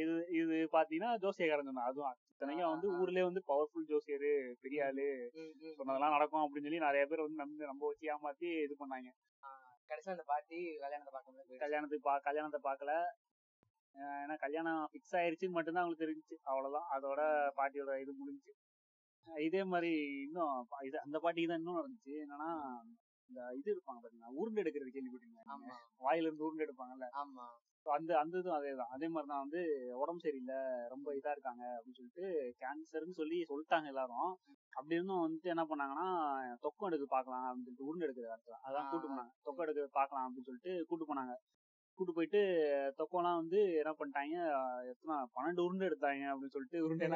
இது 0.00 0.14
இது 0.38 0.56
பாத்தீங்கன்னா 0.74 1.10
ஜோசியக்காரன் 1.22 1.68
சொன்னா 1.68 1.84
அதுவும் 1.90 2.16
இத்தனைக்கும் 2.32 2.72
வந்து 2.72 2.88
ஊர்லயே 2.98 3.24
வந்து 3.28 3.40
பவர்ஃபுல் 3.50 3.86
ஜோசியரு 3.90 4.30
பெரிய 4.64 4.80
ஆளு. 4.88 5.06
சொன்னதெல்லாம் 5.78 6.14
நடக்கும் 6.16 6.44
அப்படின்னு 6.44 6.66
சொல்லி 6.68 6.86
நிறைய 6.86 7.04
பேர் 7.10 7.24
வந்து 7.24 7.40
நம்பி 7.42 7.70
நம்ப 7.70 7.84
வச்சு 7.90 8.10
ஏமாத்தி 8.14 8.48
இது 8.66 8.74
பண்ணாங்க. 8.82 9.10
கடைசியா 9.90 10.14
அந்த 10.16 10.26
பாட்டி 10.32 10.58
கல்யாணத்தை 10.84 11.12
பார்க்க 11.16 11.62
கல்யாணத்துக்கு 11.64 12.06
பா 12.08 12.14
கல்யாணத்தை 12.28 12.60
பார்க்கல. 12.68 12.92
ஏன்னா 14.22 14.34
கல்யாணம் 14.44 14.82
ஃபிக்ஸ் 14.90 15.14
ஆயிருச்சுன்னு 15.20 15.56
மட்டும்தான் 15.56 15.82
அவங்களுக்கு 15.82 16.04
தெரிஞ்சுச்சு. 16.04 16.36
அவ்வளவுதான். 16.50 16.88
அதோட 16.96 17.20
பாட்டியோட 17.58 17.92
இது 18.02 18.12
முடிஞ்சுச்சு. 18.20 18.52
அஹ் 19.26 19.42
இதே 19.48 19.62
மாதிரி 19.72 19.92
இன்னும் 20.26 20.52
இது 20.88 20.96
அந்த 21.06 21.16
பாட்டிக்கு 21.24 21.50
தான் 21.52 21.60
இன்னும் 21.62 21.80
நடந்துச்சு. 21.80 22.14
என்னன்னா 22.24 22.50
இந்த 23.30 23.40
இது 23.58 23.68
இருப்பாங்க 23.72 24.00
பாத்தீங்கன்னா 24.00 24.36
உருண்டை 24.38 24.60
எடுக்கிறது 24.62 24.92
கேள்விப்பட்டீங்களா 24.92 25.56
வாயில 26.00 26.28
இருந்து 26.28 26.46
உருண்டை 26.46 26.64
எடுப்பாங்கல்ல? 26.66 27.08
ஆமா. 27.20 27.46
அந்த 27.86 28.12
அந்த 28.20 28.34
இதுவும் 28.36 28.56
அதே 28.56 28.70
தான் 28.74 28.90
அதே 28.94 29.06
மாதிரி 29.08 29.28
தான் 29.30 29.42
வந்து 29.44 29.60
உடம்பு 30.00 30.24
சரியில்லை 30.24 30.56
ரொம்ப 30.92 31.14
இதா 31.18 31.30
இருக்காங்க 31.34 31.62
அப்படின்னு 31.70 31.98
சொல்லிட்டு 31.98 32.24
கேன்சர்னு 32.62 33.18
சொல்லி 33.18 33.38
சொல்லிட்டாங்க 33.50 33.88
எல்லாரும். 33.92 34.32
அப்படி 34.72 34.96
இருந்தும் 34.96 35.22
வந்துட்டு 35.22 35.52
என்ன 35.54 35.64
பண்ணாங்கன்னா 35.70 36.08
தொக்கம் 36.64 36.88
எடுக்க 36.90 37.06
பார்க்கலாம் 37.14 37.46
அப்படின்னு 37.46 37.68
சொல்லிட்டு 37.68 37.88
உருண்டை 37.88 38.06
எடுக்கிற 38.08 38.26
இடத்துல 38.28 38.58
அதான். 38.66 38.88
கூட்டு 38.90 39.08
போனாங்க. 39.08 39.32
தொக்கம் 39.46 39.64
எடுக்க 39.66 39.86
பார்க்கலாம் 39.94 40.26
அப்படின்னு 40.26 40.48
சொல்லிட்டு 40.50 40.74
கூட்டு 40.90 41.06
போனாங்க. 41.06 41.34
கூட்டு 41.98 42.12
போயிட்டு 42.12 42.40
தொக்கம்லாம் 42.98 43.40
வந்து 43.40 43.60
என்ன 43.78 43.92
பண்ணிட்டாங்க 43.94 44.36
எத்தனை 44.90 45.14
பன்னெண்டு 45.34 45.64
உருண்டை 45.64 45.86
எடுத்தாங்க 45.88 46.26
அப்படின்னு 46.32 46.54
சொல்லிட்டு 46.56 46.84
உருண்டை 46.84 47.06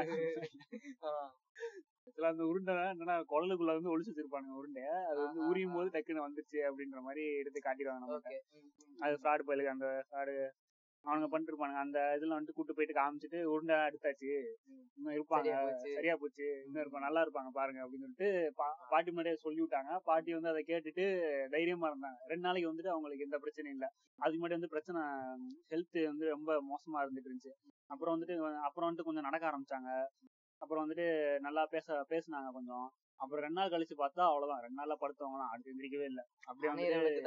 ஆக்சுவலா 2.06 2.32
அந்த 2.32 2.44
உருண்டை 2.46 2.72
என்னன்னா 2.86 3.16
குழலுக்குள்ள 3.32 3.74
வந்து 3.76 3.92
ஒளிச்சு 3.92 4.12
வச்சிருப்பாங்க 4.12 4.58
உருண்டை 4.60 4.82
அது 5.10 5.18
வந்து 5.26 5.40
உரியும் 5.50 5.76
போது. 5.76 5.88
டக்குன்னு 5.94 6.26
வந்துருச்சு 6.26 6.60
அப்படின்ற 6.68 7.00
மாதிரி 7.06 7.24
எடுத்து 7.40 7.60
காட்டிடுவாங்க 7.60 8.02
நம்ம 8.04 8.18
ஓகே. 8.20 8.38
அது 8.98 9.14
ஃப்ராடு 9.20 9.46
பயலுக்கு 9.48 9.74
அந்த 9.76 9.88
ஃப்ராடு 10.08 10.34
அவனுங்க 11.04 11.28
பண்ணிட்டு 11.28 11.52
இருப்பானுங்க 11.52 11.80
அந்த 11.84 12.00
இதுல 12.16 12.34
வந்துட்டு 12.34 12.56
கூட்டு 12.56 12.74
போயிட்டு 12.74 12.94
காமிச்சிட்டு 12.98 13.38
உருண்டை 13.52 13.76
எடுத்தாச்சு. 13.86 14.28
இன்னும் 14.98 15.14
இருப்பாங்க. 15.14 15.48
சரியா 15.96 16.14
போச்சு. 16.16 16.46
இன்னும் 16.66 16.82
இருப்பாங்க. 16.82 17.06
நல்லா 17.06 17.22
இருப்பாங்க 17.24 17.50
பாருங்க 17.50 17.80
அப்படின்னு 17.84 18.06
சொல்லிட்டு 18.06 18.28
பாட்டி 18.90 19.10
முன்னாடியே 19.10 19.36
சொல்லி 19.36 19.60
விட்டாங்க 19.60 19.98
பாட்டி 20.04 20.32
வந்து 20.32 20.48
அதை 20.48 20.62
கேட்டுட்டு 20.62 21.06
தைரியமா 21.50 21.88
இருந்தாங்க. 21.88 22.20
ரெண்டு 22.26 22.46
நாளைக்கு 22.46 22.70
வந்துட்டு 22.70 22.88
அவங்களுக்கு 22.88 23.26
எந்த 23.26 23.38
பிரச்சனையும் 23.38 23.76
இல்ல. 23.78 23.88
அதுக்கு 24.18 24.40
முன்னாடி 24.40 24.58
வந்து 24.58 24.68
பிரச்சனை 24.68 25.02
ஹெல்த் 25.72 26.00
வந்து 26.06 26.28
ரொம்ப 26.28 26.60
மோசமா 26.70 27.02
இருந்துட்டு 27.04 27.30
இருந்துச்சு. 27.30 27.54
அப்புறம் 27.90 28.14
வந்துட்டு 28.14 28.36
அப்புறம் 28.62 28.88
வந்துட்டு 28.88 29.08
கொஞ்சம் 29.10 29.28
நடக்க 29.30 29.50
ஆரம்பிச்சாங்க. 29.50 29.90
அப்புறம் 30.62 30.82
வந்துட்டு 30.82 31.06
நல்லா 31.38 31.66
பேச 31.66 32.06
பேசுனாங்க 32.08 32.52
கொஞ்சம். 32.52 32.92
அப்புறம் 33.16 33.44
ரெண்டு 33.44 33.60
நாள் 33.60 33.68
கழிச்சு 33.68 33.94
பார்த்தா 33.98 34.22
அவ்வளவுதான். 34.28 34.60
ரெண்டு 34.60 34.78
நாள்ல 34.82 34.96
படுத்தவங்க 35.00 35.38
தான் 35.40 35.48
அடுத்து 35.48 35.72
எந்திரிக்கவே 35.72 36.04
இல்லை. 36.04 36.24
அப்படியே 36.44 36.72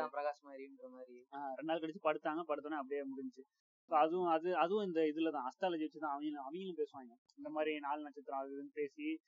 பிரகாஷ் 0.08 0.42
மாதிரின்ற 0.44 0.90
மாதிரி. 0.90 1.16
ரெண்டு 1.56 1.64
நாள் 1.64 1.80
கழிச்சு 1.80 2.00
படுத்தாங்க. 2.04 2.42
படுத்தோன்னே 2.48 2.82
அப்படியே 2.82 3.02
முடிஞ்சுச்சு 3.02 3.44
So 3.90 3.98
அதுவும் 3.98 4.28
அது 4.28 4.58
அதுவும் 4.58 4.86
இந்த 4.86 5.02
இதுல 5.02 5.32
தான். 5.32 5.46
அஸ்ட்ராலஜி 5.46 5.80
வச்சு 5.80 6.00
தான் 6.00 6.12
அவங்க 6.12 6.42
அவங்களும் 6.42 6.78
பேசுவாங்க. 6.78 7.14
இந்த 7.38 7.50
மாதிரி 7.50 7.80
நாலு 7.80 8.02
நட்சத்திரம் 8.02 8.40
அது 8.40 8.50
இதுன்னு 8.52 8.72
பேசி 8.74 9.20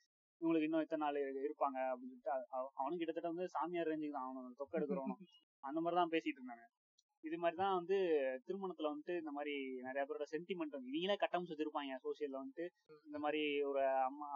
இவங்களுக்கு 0.42 0.64
இன்னும் 0.64 0.82
இத்தனை 0.82 1.12
நாள் 1.12 1.22
இரு- 1.22 1.46
இருப்பாங்க 1.48 1.78
அப்படின்னு 1.88 2.14
சொல்லிட்டு 2.14 2.32
அவ- 2.32 2.46
அவ- 2.50 2.72
அவனும் 2.74 2.98
கிட்டத்தட்ட 2.98 3.30
வந்து 3.30 3.50
சாமியார் 3.50 3.88
ரேஞ்சுக்கு 3.88 4.12
தான். 4.12 4.24
அவனும் 4.24 4.56
தொக்க 4.58 4.80
எடுக்கிறவனும். 4.80 5.22
அந்த 5.60 5.80
மாதிரி 5.82 6.02
தான் 6.02 6.10
பேசிட்டு 6.10 6.38
இருந்தாங்க. 6.38 6.66
இது 7.24 7.38
மாதிரி 7.38 7.58
தான் 7.58 7.76
வந்து 7.78 7.98
திருமணத்துல 8.48 8.90
வந்துட்டு 8.90 9.14
இந்த 9.22 9.32
மாதிரி 9.32 9.54
நிறைய 9.82 10.04
பேரோட 10.04 10.26
சென்டிமெண்ட் 10.32 10.76
வந்து 10.76 10.92
இவங்களே 10.92 11.16
கட்டமைச்சு 11.16 11.54
வச்சிருப்பாங்க 11.54 11.98
சோசியல்ல 12.04 12.42
வந்துட்டு. 12.42 12.66
இந்த 13.08 13.18
மாதிரி 13.18 13.42
ஒரு 13.70 13.82
அம்மா 14.04 14.28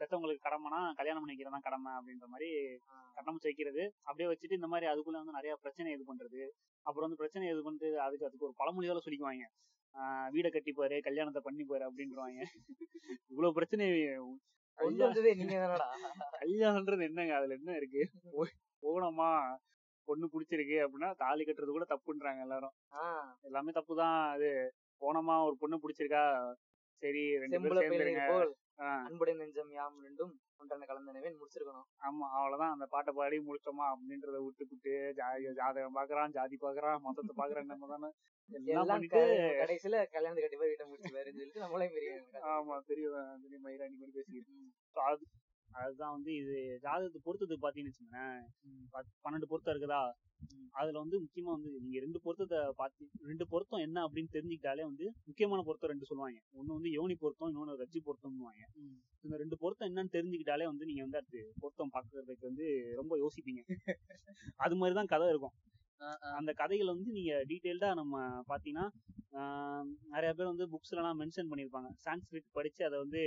பெத்தவங்களுக்கு 0.00 0.46
கடமைனா 0.46 0.80
கல்யாணம் 0.94 1.24
பண்ணிக்கிறதா 1.24 1.60
கடமை 1.60 1.92
அப்படின்ற 1.98 2.26
மாதிரி 2.26 2.50
கட்டமைச்சு 3.16 3.50
வைக்கிறது 3.50 3.84
அப்படியே 4.02 4.28
வச்சுட்டு 4.30 4.58
இந்த 4.60 4.70
மாதிரி 4.72 4.88
அதுக்குள்ள 4.92 5.20
வந்து 5.22 5.38
நிறைய 5.38 5.54
பிரச்சனை 5.62 5.94
இது 5.96 6.04
பண்றது. 6.04 6.42
அப்புறம் 6.86 7.06
வந்து 7.06 7.20
பிரச்சனை 7.22 7.48
இது 7.50 7.62
பண்ணிட்டு 7.62 7.90
அதுக்கு 8.00 8.28
அதுக்கு 8.28 8.48
ஒரு 8.48 8.56
பழமொழியால 8.60 9.04
சொல்லிக்குவாங்க. 9.06 9.46
ஆஹ் 9.94 10.28
வீடை 10.32 10.50
கட்டிப்பாரு 10.50 10.96
கல்யாணத்தை 11.00 11.42
பண்ணிப்பாரு 11.44 11.84
அப்படின்றவாங்க 11.88 12.40
இவ்வளவு 13.30 13.56
பிரச்சனை 13.58 13.84
கல்யாணம்ன்றது 16.38 17.06
என்னங்க? 17.06 17.34
அதுல 17.36 17.56
என்ன 17.58 17.76
இருக்கு? 17.76 18.02
போனோமா? 18.82 19.30
பொண்ணு 20.08 20.26
பிடிச்சிருக்கு 20.32 20.76
அப்படின்னா 20.84 21.10
தாலி 21.22 21.44
கட்டுறது 21.44 21.76
கூட 21.76 21.86
தப்புன்றாங்க 21.92 22.46
எல்லாரும். 22.46 22.74
எல்லாமே 23.48 23.72
தப்புதான். 23.78 24.18
அது 24.34 24.48
போனோமா 25.02 25.34
ஒரு 25.48 25.56
பொண்ணு 25.62 25.82
பிடிச்சிருக்கா? 25.82 26.24
சரி 27.02 27.22
ரெண்டு 27.42 27.60
பேரும் 27.62 27.82
சேர்ந்துருங்க. 27.82 28.26
நெஞ்சம் 29.40 29.70
யாம் 29.78 29.96
ரெண்டும் 30.06 30.32
ஒன்றனை 30.60 30.84
கலந்தனவே 30.88 31.30
முடிச்சிருக்கணும். 31.40 31.86
ஆமா 32.06 32.26
அவ்வளவுதான். 32.38 32.72
அந்த 32.74 32.86
பாட்டை 32.94 33.12
பாடி 33.18 33.36
முடிச்சோமா 33.48 33.84
அப்படின்றத 33.92 34.38
விட்டுப்புட்டு 34.46 34.94
ஜாதி 35.18 35.52
ஜாதகம் 35.60 35.98
பாக்குறான் 35.98 36.34
ஜாதி 36.38 36.56
பாக்குறான் 36.64 37.02
மொத்தத்தை 37.06 37.34
பாக்குறான் 37.40 37.70
நம்ம 37.72 37.88
தானே. 37.92 38.10
எல்லாம் 38.72 39.04
கடைசியில 39.62 40.00
கல்யாணத்தை 40.14 40.42
கட்டி 40.42 40.58
போய் 40.58 40.70
வீட்டை 40.72 40.86
முடிச்சுப்பாருன்னு 40.90 41.40
சொல்லிட்டு 41.40 41.64
நம்மளே 41.64 41.88
பெரிய 41.96 42.12
ஆமா 42.52 42.76
பெரிய 42.90 43.06
பெரிய 43.44 43.58
மயிராணி 43.64 43.96
மாதிரி 44.02 44.42
அது 45.06 45.24
அதுதான் 45.80 46.14
வந்து 46.16 46.30
இது 46.36 46.54
ஜாதகத்தை 46.82 47.20
பொறுத்தது 47.24 47.56
பாத்தீங்கன்னு 47.64 47.92
வச்சுக்கோங்களேன். 47.92 48.42
பன்னெண்டு 49.24 49.48
பொருத்தம் 49.48 49.74
இருக்குதா? 49.74 50.00
அதுல 50.70 50.98
வந்து 50.98 51.16
முக்கியமா 51.22 51.50
வந்து 51.56 51.70
நீங்க 51.84 51.98
ரெண்டு 51.98 52.18
பொருத்தத்தை 52.20 52.58
பாத்தி 52.76 53.04
ரெண்டு 53.22 53.44
பொருத்தம் 53.48 53.84
என்ன 53.86 53.98
அப்படின்னு 54.06 54.34
தெரிஞ்சுக்கிட்டாலே 54.34 54.82
வந்து 54.82 55.04
முக்கியமான 55.24 55.62
பொருத்தம் 55.62 55.90
ரெண்டு 55.90 56.08
சொல்லுவாங்க. 56.10 56.40
ஒண்ணு 56.58 56.76
வந்து 56.78 56.90
யோனி 56.90 57.14
பொருத்தம் 57.14 57.50
இன்னொன்னு 57.50 57.78
ரஜ்ஜி 57.82 58.00
பொருத்தம்னுவாங்க. 58.08 58.62
இந்த 59.24 59.36
ரெண்டு 59.36 59.58
பொருத்தம் 59.58 59.88
என்னன்னு 59.90 60.14
தெரிஞ்சுக்கிட்டாலே 60.16 60.64
வந்து 60.64 60.84
நீங்க 60.84 61.02
வந்து 61.02 61.16
அடுத்து 61.16 61.42
பொருத்தம் 61.60 61.94
பாக்குறதுக்கு 61.94 62.50
வந்து 62.50 62.66
ரொம்ப 62.96 63.14
யோசிப்பீங்க. 63.24 63.62
அது 64.64 64.74
மாதிரிதான் 64.76 65.12
கதை 65.14 65.28
இருக்கும். 65.28 65.56
அந்த 66.38 66.52
கதைகளை 66.52 66.90
வந்து 66.94 67.10
நீங்க 67.12 67.32
டீட்டெயில்டா 67.48 67.88
நம்ம 67.94 68.16
பாத்தீங்கன்னா 68.48 68.86
நிறைய 70.08 70.30
பேர் 70.34 70.52
வந்து 70.52 70.66
புக்ஸ்ல 70.66 71.00
எல்லாம் 71.00 71.20
மென்ஷன் 71.20 71.50
பண்ணிருப்பாங்க 71.50 71.88
சான்ஸ்கிரிட் 72.04 72.48
படிச்சு 72.52 72.82
அதை 72.84 72.96
வந்து 72.98 73.22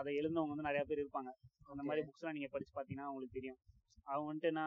அதை 0.00 0.10
எழுந்தவங்க 0.20 0.52
வந்து 0.54 0.68
நிறைய 0.68 0.82
பேர் 0.88 1.02
இருப்பாங்க. 1.04 1.30
அந்த 1.70 1.82
மாதிரி 1.88 2.04
புக்ஸ் 2.06 2.22
எல்லாம் 2.22 2.36
நீங்க 2.38 2.50
படிச்சு 2.54 2.72
பாத்தீங்கன்னா 2.78 3.08
உங்களுக்கு 3.12 3.38
தெரியும். 3.38 3.58
அவங்க 4.10 4.26
வந்துட்டு 4.28 4.50
என்ன 4.52 4.62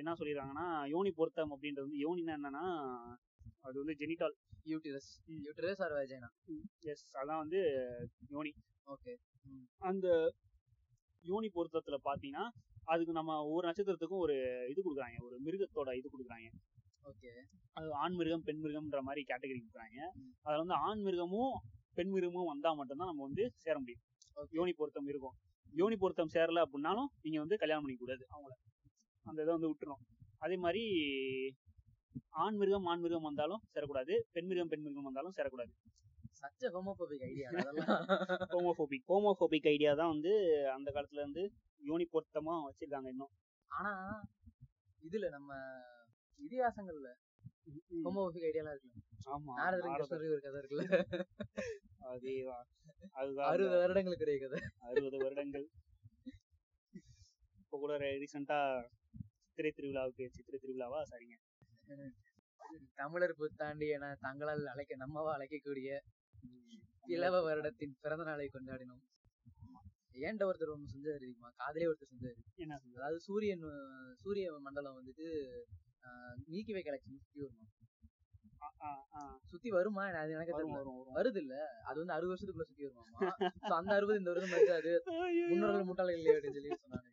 என்ன 0.00 0.14
சொல்லிடுறாங்கன்னா 0.20 0.66
யோனி 0.94 1.10
பொருத்தம் 1.20 1.52
அப்படின்றது 1.54 1.86
வந்து 1.86 2.02
யோனினா 2.04 2.34
என்னன்னா 2.38 2.64
அது 3.66 3.76
வந்து 3.82 3.94
genital 4.00 4.34
uterus 4.72 5.10
uterus 5.46 5.80
or 5.84 5.94
vagina 5.98 6.28
yes 6.92 7.06
அதான் 7.20 7.42
வந்து 7.44 7.60
யோனி. 8.34 8.52
ஓகே 8.94 9.12
அந்த 9.90 10.06
யோனி 11.24 11.48
பொருத்தத்துல 11.56 11.96
பாத்தீங்கன்னா 12.08 12.44
அதுக்கு 12.92 13.12
நம்ம 13.18 13.36
ஒவ்வொரு 13.48 13.64
நட்சத்திரத்துக்கும் 13.68 14.24
ஒரு 14.24 14.34
இது 14.72 14.80
கொடுக்குறாங்க. 14.86 15.18
ஒரு 15.26 15.36
மிருகத்தோட 15.46 15.90
இது 16.00 16.08
கொடுக்குறாங்க. 16.14 16.48
ஓகே 17.10 17.30
அது 17.78 17.86
ஆண் 18.02 18.16
மிருகம் 18.18 18.44
பெண் 18.48 18.60
மிருகம்ன்ற 18.64 19.00
மாதிரி 19.06 19.22
கேட்டகரி 19.30 19.60
கொடுக்குறாங்க. 19.60 19.98
அதுல 20.44 20.62
வந்து 20.64 20.76
ஆண் 20.86 21.02
மிருகமும் 21.06 21.54
பெண் 21.98 22.12
மிருகமும் 22.14 22.50
வந்தா 22.52 22.70
மட்டும்தான் 22.80 23.10
நம்ம 23.10 23.24
வந்து 23.28 23.44
சேர 23.64 23.74
முடியும். 23.82 24.02
யோனி 24.58 24.72
பொருத்தம் 24.72 25.08
இருக்கும். 25.12 25.36
யோனி 25.72 25.96
பொருத்தம் 25.96 26.32
சேரல 26.34 26.62
அப்படின்னாலும் 26.64 27.08
நீங்க 27.22 27.38
வந்து 27.38 27.56
கல்யாணம் 27.62 27.84
பண்ணிக்க 27.84 28.04
கூடாது 28.04 28.24
அவங்கள. 28.34 28.52
அந்த 29.26 29.38
இதை 29.42 29.52
வந்து 29.56 29.70
விட்டுரும். 29.70 30.02
அதே 30.44 30.56
மாதிரி 30.56 30.82
ஆண் 32.42 32.56
மிருகம் 32.56 32.86
ஆண் 32.86 33.00
மிருகம் 33.00 33.28
வந்தாலும் 33.28 33.62
சேரக்கூடாது. 33.74 34.14
பெண் 34.32 34.46
மிருகம் 34.46 34.70
பெண் 34.72 34.82
மிருகம் 34.82 35.08
வந்தாலும் 35.08 35.34
சேரக்கூடாது. 35.36 35.72
Such a 36.40 36.70
homophobic 36.74 37.24
idea 37.28 37.48
homophobic 38.54 39.06
homophobic 39.12 39.68
idea 39.74 39.92
தான் 39.94 40.12
வந்து 40.14 40.32
அந்த 40.76 40.88
காலத்துல 40.94 41.22
இருந்து 41.22 41.44
யோனி 41.82 42.06
பொருத்தமா 42.12 42.54
வச்சிருக்காங்க 42.66 43.08
இன்னும். 43.14 43.32
ஆனா 43.70 43.92
இதுல 45.02 45.28
நம்ம 45.28 45.52
இதிகாசங்கள்ல 46.38 47.10
ஹோமோபிக் 48.04 48.46
ஐடியாலாம் 48.48 48.74
இருக்குல்ல. 48.74 49.00
ஆமா 49.34 49.52
நாரதர். 49.58 49.86
கிருஷ்ணருக்கு 49.92 50.34
ஒரு 50.36 50.42
கதை 50.46 50.58
இருக்குல்ல. 50.62 50.84
அதேதான். 52.12 52.66
அதுதான் 53.20 53.48
அறுபது 53.52 53.76
வருடங்களுக்கு 53.82 54.26
உரிய 54.26 54.38
கதை. 54.42 54.60
அறுபது 54.88 55.18
வருடங்கள். 55.22 55.66
இப்போ 57.60 57.78
கூட 57.84 57.94
ரீசெண்டா 58.22 58.58
சித்திரை 59.46 59.70
திருவிழாவுக்கு 59.76 60.24
சித்திரை 60.36 60.58
திருவிழாவா? 60.64 61.00
சரிங்க. 61.12 61.36
தமிழர் 63.00 63.38
புத்தாண்டி 63.40 63.86
என 63.96 64.12
தங்களால் 64.20 64.72
அழைக்க 64.72 65.02
நம்மவா 65.04 65.32
அழைக்கக்கூடிய 65.36 65.88
இளவ 67.14 67.40
வருடத்தின் 67.48 67.96
பிறந்த 68.04 68.24
நாளை 68.24 68.46
கொண்டாடினோம். 68.52 69.02
ஏன்ட 70.26 70.42
ஒருத்தர் 70.48 70.74
ஒண்ணு 70.74 70.92
செஞ்சாரு 70.94 71.20
தெரியுமா? 71.22 71.48
காதலே 71.60 71.88
ஒருத்தர் 71.90 72.12
செஞ்சாரு? 72.12 72.40
அதாவது 72.96 73.18
சூரியன் 73.20 73.64
சூரிய 74.22 74.52
மண்டலம் 74.66 74.98
வந்துட்டு 75.00 75.26
மில்கி 76.46 76.72
வே 76.76 76.82
கேலக்சி 76.82 77.12
சுத்தி 77.16 77.40
வருமா. 77.42 77.62
சுத்தி 79.44 79.68
வருமா? 79.70 80.02
அது 80.20 80.34
எனக்கு 80.36 80.54
வரும் 80.54 80.74
வரும் 80.74 80.96
வரும் 80.98 81.16
வருது 81.16 81.40
இல்ல 81.42 81.54
அது 81.84 81.96
வந்து 82.00 82.14
அறுபது 82.16 82.32
வருஷத்துக்குள்ள 82.32 82.66
சுத்தி 82.68 82.86
வருமாமா 82.86 83.20
So, 83.62 83.74
அந்த 83.76 83.92
அறுபது 83.94 84.20
இந்த 84.20 84.32
வருஷம் 84.32 84.54
ஐயோ. 85.20 85.44
முன்னோர்கள் 85.50 85.88
முட்டாளர்கள் 85.88 86.18
இல்லையா 86.18 86.36
அப்படின்னு 86.36 86.58
சொல்லி 86.58 86.80
சொன்னாங்க 86.84 87.10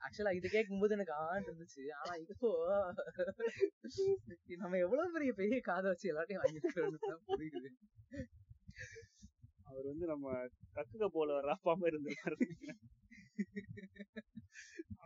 ஆக்சுவலா 0.00 0.32
இது 0.34 0.48
கேட்கும்போது 0.48 0.94
எனக்கு 0.96 1.14
ஆன் 1.22 1.46
இருந்துச்சு. 1.46 1.84
ஆனா 1.96 2.12
இப்போ 2.24 2.48
நம்ம 4.56 4.78
எவ்வளவு 4.78 5.14
பெரிய 5.14 5.30
பெரிய 5.32 5.58
காதை 5.60 5.86
வச்சு 5.88 6.10
எல்லாத்தையும் 6.12 6.42
வாங்கிட்டு 6.42 6.70
புரியுது. 7.30 7.70
அவர் 9.68 9.86
வந்து 9.86 10.06
நம்ம 10.06 10.26
கக்குக்க 10.76 11.06
போல 11.08 11.38
ராப்பாம 11.48 11.88
இருந்திருக்காரு. 11.90 12.36
நினைக்கிறேன். 12.42 12.80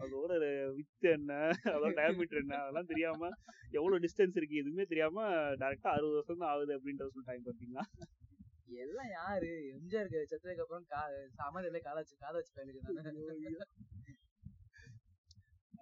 அதோட 0.01 0.33
வித்து 0.77 1.09
என்ன? 1.17 1.33
அதோட 1.73 1.91
டயமீட்டர் 1.99 2.43
என்ன? 2.43 2.55
அதெல்லாம் 2.63 2.91
தெரியாம 2.93 3.31
எவ்வளவு 3.79 4.03
டிஸ்டன்ஸ் 4.05 4.39
இருக்கு? 4.39 4.61
எதுவுமே 4.63 4.85
தெரியாம 4.93 5.25
டைரக்டா 5.63 5.91
அறுபது 5.97 6.17
வருஷம் 6.19 6.43
தான் 6.43 6.53
ஆகுது 6.53 6.77
அப்படின்றத 6.77 7.11
சொல்லிட்டாங்க 7.15 7.47
பாத்தீங்களா 7.49 7.85
எல்லாம் 8.83 9.11
யாரு? 9.19 9.49
எம்ஜிஆர் 9.77 10.11
செத்ததுக்கு 10.33 10.65
அப்புறம் 10.65 10.85
கா 10.93 11.01
சமாதியில 11.41 11.79
கால 11.87 11.97
வச்சு 12.01 12.17
பயணிக்கிறாங்க 12.57 13.01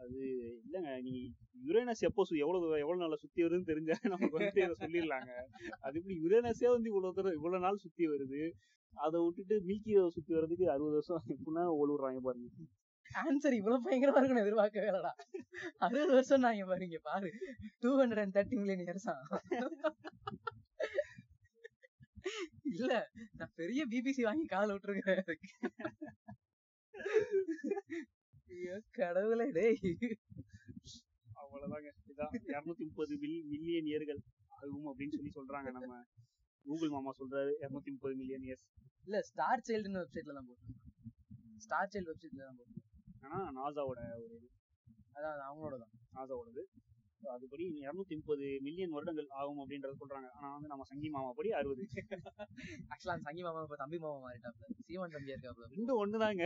அது 0.02 0.18
இல்லங்க. 0.64 0.90
நீ 1.06 1.12
யுரேனஸ் 1.66 2.02
எப்போ 2.08 2.22
எவ்வளவு 2.42 2.66
எவ்வளவு 2.82 3.02
நாளா 3.02 3.16
சுத்தி 3.22 3.40
வருதுன்னு 3.44 3.70
தெரிஞ்சா 3.70 3.96
நமக்கு 4.12 4.38
வந்து 4.38 4.66
சொல்லிடலாங்க. 4.82 5.30
அது 5.84 5.94
இப்படி 6.00 6.16
யுரேனஸே 6.24 6.68
வந்து 6.74 6.90
இவ்வளவு 6.92 7.16
தூரம் 7.16 7.36
இவ்வளவு 7.38 7.64
நாள் 7.64 7.82
சுத்தி 7.84 8.04
வருது? 8.12 8.42
அதை 8.94 9.18
விட்டுட்டு 9.24 9.56
மில்கி 9.68 9.92
சுத்தி 10.16 10.32
வர்றதுக்கு 10.34 10.66
அறுபது 10.74 10.96
வருஷம் 10.98 11.24
எப்படின்னா 11.34 11.64
ஒழுகுறாங்க 11.80 12.20
பாருங்க. 12.26 12.48
ஆன்சர் 13.06 13.56
இவ்வளவு 13.58 13.84
பயங்கரமா 13.84 14.18
இருக்குன்னு 14.18 14.44
எதிர்பார்க்கவே 14.44 14.88
இல்லடா. 14.90 15.12
அறுபது 15.84 16.12
வருஷம் 16.12 16.44
நாங்க 16.46 16.64
பாருங்க 16.66 16.98
பாரு. 17.08 17.30
Two 17.82 17.90
hundred 18.00 18.22
and 18.24 18.36
thirty 18.36 18.58
million 18.60 18.84
இயர்ஸா 18.86 19.14
இல்ல 22.72 22.92
நான் 23.38 23.54
பெரிய 23.54 23.80
பிபிசி 23.92 24.22
வாங்கி 24.22 24.46
கால 24.46 24.72
விட்டுருக்கேன். 24.72 25.22
ஐயோ 28.54 28.76
கடவுளே 28.98 29.46
டேய். 29.58 29.78
அவ்வளவுதாங்க. 31.40 31.90
இதான் 32.10 32.32
இருநூத்தி 32.52 32.84
முப்பது 32.88 33.14
மில்லியன் 33.52 33.88
இயர்கள் 33.90 34.20
ஆகும் 34.56 34.88
அப்படின்னு 34.90 35.16
சொல்லி 35.16 35.32
சொல்றாங்க 35.38 35.70
நம்ம 35.76 35.94
கூகுள் 36.68 36.94
மாமா 36.96 37.12
சொல்றாரு 37.20 37.52
இருநூத்தி 37.62 37.92
முப்பது 37.94 38.16
மில்லியன் 38.20 38.46
இயர்ஸ் 38.48 38.66
இல்ல 39.06 39.20
ஸ்டார் 39.30 39.64
சைல்டுன்னு 39.68 40.02
வெப்சைட்ல 40.02 40.36
தான் 40.38 40.48
போட்டுருக்கேன் 40.48 40.84
ஸ்டார் 41.64 41.92
சைல்டு 41.92 42.10
வெப்சைட்ல 42.12 42.42
தான் 42.42 42.58
போட்டு 42.60 42.76
ஆனா 43.24 43.38
நாசாவோட 43.56 44.00
ஒரு 44.16 44.34
இது. 44.36 44.48
அதான் 45.16 45.46
அவங்களோட 45.46 45.76
தான். 45.82 45.94
நாசாவோடது 46.16 46.62
அதுபடி 47.30 47.64
இருநூத்தி 47.84 48.14
முப்பது 48.18 48.46
மில்லியன் 48.66 48.94
வருடங்கள் 48.96 49.28
ஆகும் 49.38 49.60
அப்படின்றத 49.62 49.96
சொல்றாங்க. 50.02 50.28
ஆனா 50.36 50.48
வந்து 50.56 50.70
நம்ம 50.72 50.84
சங்கி 50.90 51.08
மாமா 51.14 51.30
படி 51.38 51.50
அறுபது. 51.58 51.84
ஆக்சுவலா 52.90 53.14
அந்த 53.16 53.26
சங்கி 53.28 53.42
மாமா 53.46 53.64
இப்ப 53.66 53.78
தம்பி 53.82 53.98
மாமா 54.04 54.18
மாறிட்டாப்ல. 54.26 54.68
சீமான் 54.88 55.14
தம்பியா 55.16 55.36
இருக்காப்ல. 55.36 55.68
ரெண்டும் 55.74 56.00
ஒண்ணுதாங்க. 56.02 56.44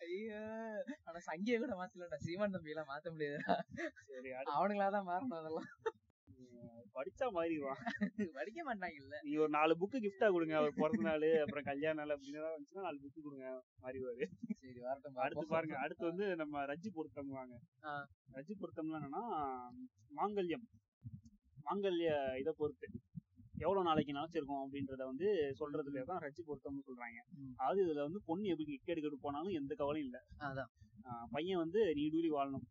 ஐயோ 0.00 0.40
ஆனா 1.06 1.18
சங்கிய 1.28 1.58
கூட 1.62 1.72
மாத்தலடா. 1.80 2.18
சீமான் 2.26 2.54
தம்பி 2.56 2.74
எல்லாம் 2.74 2.90
மாத்த 2.92 3.12
முடியாதுடா. 3.14 3.56
அவனுங்களா 4.56 4.88
தான் 4.96 5.08
மாறணும் 5.10 5.40
அதெல்லாம். 5.40 5.70
படிச்சா 6.96 7.26
மாறிடுவான் 7.36 7.80
படிக்க 8.36 8.60
மாட்டாங்கல்ல. 8.68 9.16
நீ 9.26 9.32
ஒரு 9.44 9.50
நாலு 9.56 9.72
புக்கு 9.80 9.98
கிஃப்டா 10.04 10.28
கொடுங்க 10.34 10.54
அவர் 10.60 10.78
பிறந்த 10.80 11.02
நாள் 11.08 11.26
அப்புறம் 11.42 11.66
கல்யாண 11.70 11.96
நாள் 12.00 12.14
அப்படின்னு 12.14 12.40
ஏதாவது 12.40 12.56
வந்துச்சுன்னா 12.56 12.86
நாலு 12.86 12.98
புக்கு 13.04 13.20
கொடுங்க 13.26 13.46
மாறிடுவாரு. 13.84 14.26
சரி 14.62 14.80
வரட்டும் 14.86 15.20
அடுத்து. 15.24 15.44
பாருங்க 15.54 15.76
அடுத்து 15.84 16.04
வந்து 16.10 16.26
நம்ம 16.42 16.64
ரஜ்ஜி 16.72 16.90
பொருத்தம் 16.98 17.36
வாங்க. 17.40 17.56
ரஜ்ஜி 18.38 18.56
பொருத்தம்லாம் 18.62 18.98
என்னன்னா 19.00 19.24
மாங்கல்யம். 20.20 20.66
மாங்கல்ய 21.66 22.10
இதை 22.42 22.54
பொறுத்து. 22.62 22.88
எவ்வளவு 23.64 23.86
நாளைக்கு 23.88 24.16
நினைச்சிருக்கோம் 24.18 24.62
அப்படின்றத 24.64 25.04
வந்து 25.10 25.28
சொல்றதுல 25.60 26.02
தான் 26.10 26.20
ரஜ்ஜி 26.24 26.42
பொருத்தம்னு 26.48 26.86
சொல்றாங்க. 26.88 27.20
அதாவது 27.60 27.80
இதுல 27.86 28.04
வந்து 28.08 28.20
பொண்ணு 28.28 28.52
எப்படி 28.52 28.76
எக்கெடுக்கிட்டு 28.76 29.24
போனாலும் 29.26 29.56
எந்த 29.60 29.72
கவலையும் 29.80 30.08
இல்ல. 30.08 30.18
பையன் 31.34 31.62
வந்து 31.64 31.80
நீடூழி 32.00 32.30
வாழணும். 32.36 32.66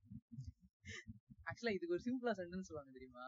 ஆக்சுவலா 1.47 1.73
இதுக்கு 1.75 1.95
ஒரு 1.95 2.03
சிம்பிளா 2.05 2.33
சென்டென்ஸ் 2.39 2.67
சொல்லுவாங்க 2.69 2.91
தெரியுமா? 2.97 3.25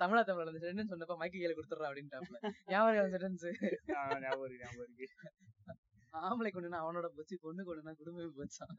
தமிழா 0.00 0.22
தமிழ்ல 0.28 0.52
அந்த 0.52 0.62
சென்டென்ஸ் 0.64 0.92
சொன்னப்ப 0.92 1.16
மைக்கு 1.20 1.38
கையில 1.38 1.56
கொடுத்துட்றா 1.56 1.88
அப்படின்ட்டாப்ல. 1.90 2.38
ஞாபகம் 2.66 3.12
சென்டென்ஸ் 3.14 3.46
ஆம்பளை 6.22 6.50
கொண்டுனா 6.50 6.78
அவனோட 6.84 7.06
போச்சு 7.16 7.36
பொண்ணு 7.42 7.62
கொண்டுனா 7.64 7.94
குடும்பமே 7.94 8.28
போச்சான் 8.36 8.76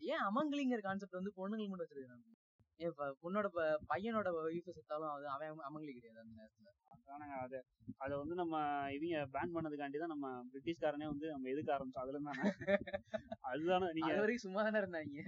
ஏன் 0.00 0.24
அமங்கலிங்கிற 0.28 0.80
கான்செப்ட் 0.80 1.18
வந்து 1.18 1.32
பொண்ணுங்களுக்கு 1.38 1.72
மட்டும் 1.72 1.86
வச்சிருக்காங்க? 1.86 2.26
ப- 3.56 3.68
பையனோட 3.90 4.28
ஒய்ஃப் 4.40 4.68
செத்தாலும் 4.70 5.12
அது 5.12 5.26
அவன் 5.34 5.62
அமங்கலி 5.68 5.92
கிடையாது 5.94 6.20
அந்த 6.22 6.34
நேரத்துல. 6.38 6.68
அதானங்க 6.94 7.36
அத 7.44 7.54
அத 8.00 8.10
வந்து 8.20 8.34
நம்ம 8.40 8.54
இவங்க 8.96 9.20
பேன் 9.34 9.54
பண்ணதுக்காண்டி 9.54 9.98
தான் 10.02 10.12
நம்ம 10.14 10.28
பிரிட்டிஷ்காரனே 10.50 11.06
வந்து 11.10 11.26
நம்ம 11.32 11.48
எதுக்க 11.52 11.70
ஆரம்பிச்சோம். 11.76 12.04
அதுல 12.04 12.20
தானே 12.20 12.42
அதுதானே 13.50 13.88
நீங்க 13.96 14.10
அது 14.10 14.22
வரைக்கும் 14.22 14.44
சும்மா 14.44 14.60
தானே 14.66 14.80
இருந்தாங்க 14.82 15.22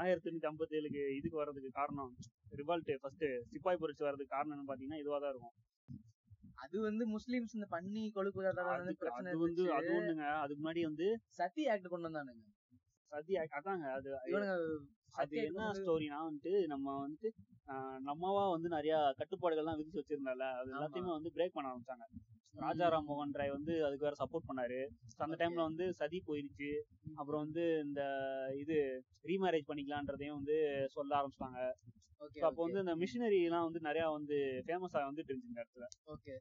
ஆயிரத்தி 0.00 0.28
எண்ணூத்தி 0.30 0.48
ஐம்பத்தி 0.50 0.78
ஏழுக்கு 0.78 1.02
இதுக்கு 1.18 1.40
வர்றதுக்கு 1.40 1.70
காரணம் 1.78 2.12
ரிவால்ட் 2.52 2.92
ஃபர்ஸ்ட் 3.02 3.24
சிப்பாய் 3.52 3.80
புரட்சி 3.82 4.04
வர்றதுக்கு 4.06 4.34
காரணம் 4.36 4.56
என்ன 4.56 4.68
பாத்தீங்கன்னா 4.70 5.02
இதுவா 5.02 5.18
தான் 5.18 5.32
இருக்கும். 5.32 5.56
அது 6.58 6.76
வந்து 6.82 7.04
முஸ்லிம்ஸ் 7.14 7.54
இந்த 7.56 7.66
பண்ணி 7.70 8.02
கொழுப்பு 8.16 8.40
பிரச்சனை 9.00 9.30
அது 9.30 9.40
வந்து 9.44 9.62
அது. 9.78 9.90
ஒண்ணுங்க. 9.98 10.24
அதுக்கு 10.42 10.62
முன்னாடி 10.62 10.82
வந்து 10.88 11.06
சத்தி 11.38 11.62
ஆக்ட் 11.72 11.88
கொண்டு 11.88 12.08
வந்தானுங்க. 12.08 12.44
சதி 13.12 13.34
அதாங்க 13.56 13.86
அது 13.96 14.10
இவனுங்க 14.30 14.54
அது 15.14 15.36
என்ன 15.42 15.70
ஸ்டோரினா 15.78 16.18
வந்துட்டு 16.28 16.66
நம்ம 16.66 16.94
வந்துட்டு 17.02 17.30
நம்மவா 18.06 18.44
வந்து 18.50 18.68
நிறைய 18.68 18.94
கட்டுப்பாடுகள்லாம் 19.18 19.78
விதிச்சு 19.78 20.00
வச்சிருந்தால 20.00 20.44
அது. 20.58 20.70
எல்லாத்தையுமே 20.72 21.10
வந்து 21.10 21.32
பிரேக் 21.34 21.54
பண்ண 21.54 21.70
ஆரம்பிச்சாங்க. 21.70 22.06
ராஜாராம் 22.54 23.06
மோகன் 23.08 23.30
ராய் 23.32 23.50
வந்து 23.50 23.74
அதுக்கு 23.86 24.06
வேற 24.06 24.16
சப்போர்ட் 24.18 24.48
பண்ணாரு. 24.48 24.80
அந்த. 25.18 25.36
டைம்ல 25.40 25.62
வந்து 25.68 25.92
சதி 25.92 26.18
போயிருச்சு. 26.26 26.70
அப்புறம் 27.14 27.42
வந்து 27.44 27.64
இந்த 27.84 28.02
இது 28.56 28.76
ரீமேரேஜ் 29.24 29.68
பண்ணிக்கலான்றதையும் 29.68 30.38
வந்து 30.40 30.56
சொல்ல 30.88 31.16
ஆரம்பிச்சிட்டாங்க. 31.18 31.60
ஓகே 32.20 32.40
அப்போ 32.40 32.60
வந்து 32.62 32.78
இந்த 32.78 32.94
மிஷினரி 32.96 33.38
எல்லாம் 33.42 33.64
வந்து 33.64 33.80
நிறைய 33.80 34.04
வந்து 34.08 34.36
ஃபேமஸா 34.66 35.00
வந்துட்டு 35.08 35.30
இருந்துச்சு 35.30 35.52
இந்த 35.52 35.62
இடத்துல. 35.62 35.86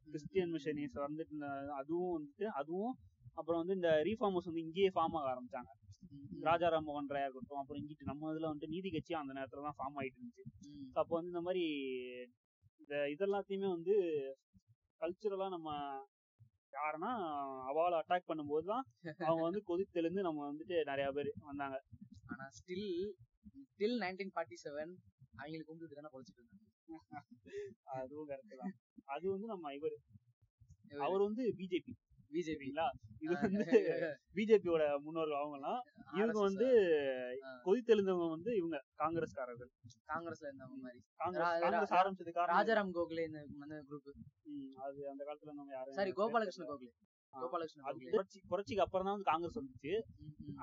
கிறிஸ்டியன் 0.05 0.53
மிஷனரிஸ் 0.53 0.97
வந்துட்டு 1.05 1.47
அதுவும் 1.79 2.11
வந்துட்டு 2.17 2.47
அதுவும் 2.59 2.93
அப்புறம் 3.33 3.59
வந்து 3.61 3.77
இந்த 3.79 3.91
ரீஃபார்மர்ஸ் 4.07 4.49
வந்து 4.49 4.65
இங்கேயே 4.67 4.89
ஃபார்ம் 4.89 5.17
ஆக 5.19 5.27
ஆரம்பிச்சாங்க. 5.33 5.71
ராஜாராம் 6.45 6.87
மோகன் 6.87 7.11
ராயா 7.11 7.27
இருக்கட்டும் 7.27 7.59
அப்புறம் 7.59 7.79
இங்கிட்டு 7.81 8.09
நம்ம 8.09 8.31
இதுல 8.31 8.51
வந்து 8.51 8.67
நீதி 8.67 8.89
கட்சி 8.89 9.13
அந்த 9.15 9.33
நேரத்துல 9.37 9.65
தான் 9.67 9.77
ஃபார்ம் 9.77 9.97
ஆயிட்டு 9.99 10.19
இருந்துச்சு. 10.19 10.43
அப்போ 10.95 11.13
வந்து 11.17 11.31
இந்த 11.33 11.41
மாதிரி 11.41 11.63
இந்த 12.81 12.95
இதெல்லாத்தையுமே 13.13 13.69
வந்து 13.69 13.95
கல்ச்சுரலா 15.01 15.47
நம்ம 15.49 15.69
யாருன்னா 16.73 17.11
அவால 17.69 17.99
அட்டாக் 18.01 18.29
பண்ணும்போது 18.29 18.65
தான் 18.65 18.83
அவங்க 19.21 19.41
வந்து 19.47 19.61
கொதித்தெழுந்து 19.69 20.21
நம்ம 20.21 20.45
வந்துட்டு 20.47 20.75
நிறைய 20.91 21.07
பேர் 21.11 21.31
வந்தாங்க. 21.49 21.77
ஆனா 22.29 22.45
still 22.57 22.87
till 23.79 23.97
nineteen 24.03 24.33
forty 24.35 24.57
seven 24.65 24.93
அவங்களுக்கு 25.33 25.69
கும்பிட்டு 25.69 25.99
தானே 25.99 26.11
பொழைச்சிட்டு 26.13 26.41
இருந்தாங்க. 26.41 26.67
அதுவும் 27.95 28.29
கரெக்ட் 28.29 28.55
தான். 28.61 28.73
அது 29.07 29.25
வந்து 29.29 29.47
நம்ம 29.47 29.73
இவர். 29.73 29.95
அவர் 30.99 31.23
வந்து 31.27 31.43
பிஜேபி 31.59 31.93
பிஜேபி. 32.31 32.57
சரிங்களா 32.59 32.85
இது 33.23 33.33
வந்து 33.41 33.65
பிஜேபியோட 34.37 34.83
முன்னோர்கள் 35.05 35.39
அவங்கலாம். 35.41 35.79
இவங்க 36.19 36.37
வந்து 36.47 36.67
கொதித்தெழுந்தவங்க 37.65 38.27
வந்து 38.35 38.51
இவங்க 38.59 38.77
காங்கிரஸ்காரர்கள். 39.01 39.69
காங்கிரஸ்ல 40.11 40.49
இருந்தவங்க 40.49 40.79
மாதிரி. 40.85 40.99
காங்கிரஸ் 41.63 41.95
ஆரம்பிச்சது 42.01 42.33
ராஜாராம் 42.55 42.93
கோகலே 42.97 43.25
இந்த 43.29 43.41
குரூப் 43.89 44.09
அது 44.85 44.99
அந்த 45.13 45.21
காலத்துல 45.27 45.49
இருந்தவங்க 45.49 45.75
யாரும் 45.77 45.97
சாரி 45.99 46.13
கோபாலகிருஷ்ண 46.19 46.67
கோகலே. 46.71 46.91
புரட்சிக்கு 48.51 48.83
அப்புறம் 48.85 49.05
தான் 49.07 49.15
வந்து 49.15 49.29
காங்கிரஸ் 49.29 49.59
வந்துச்சு. 49.59 49.91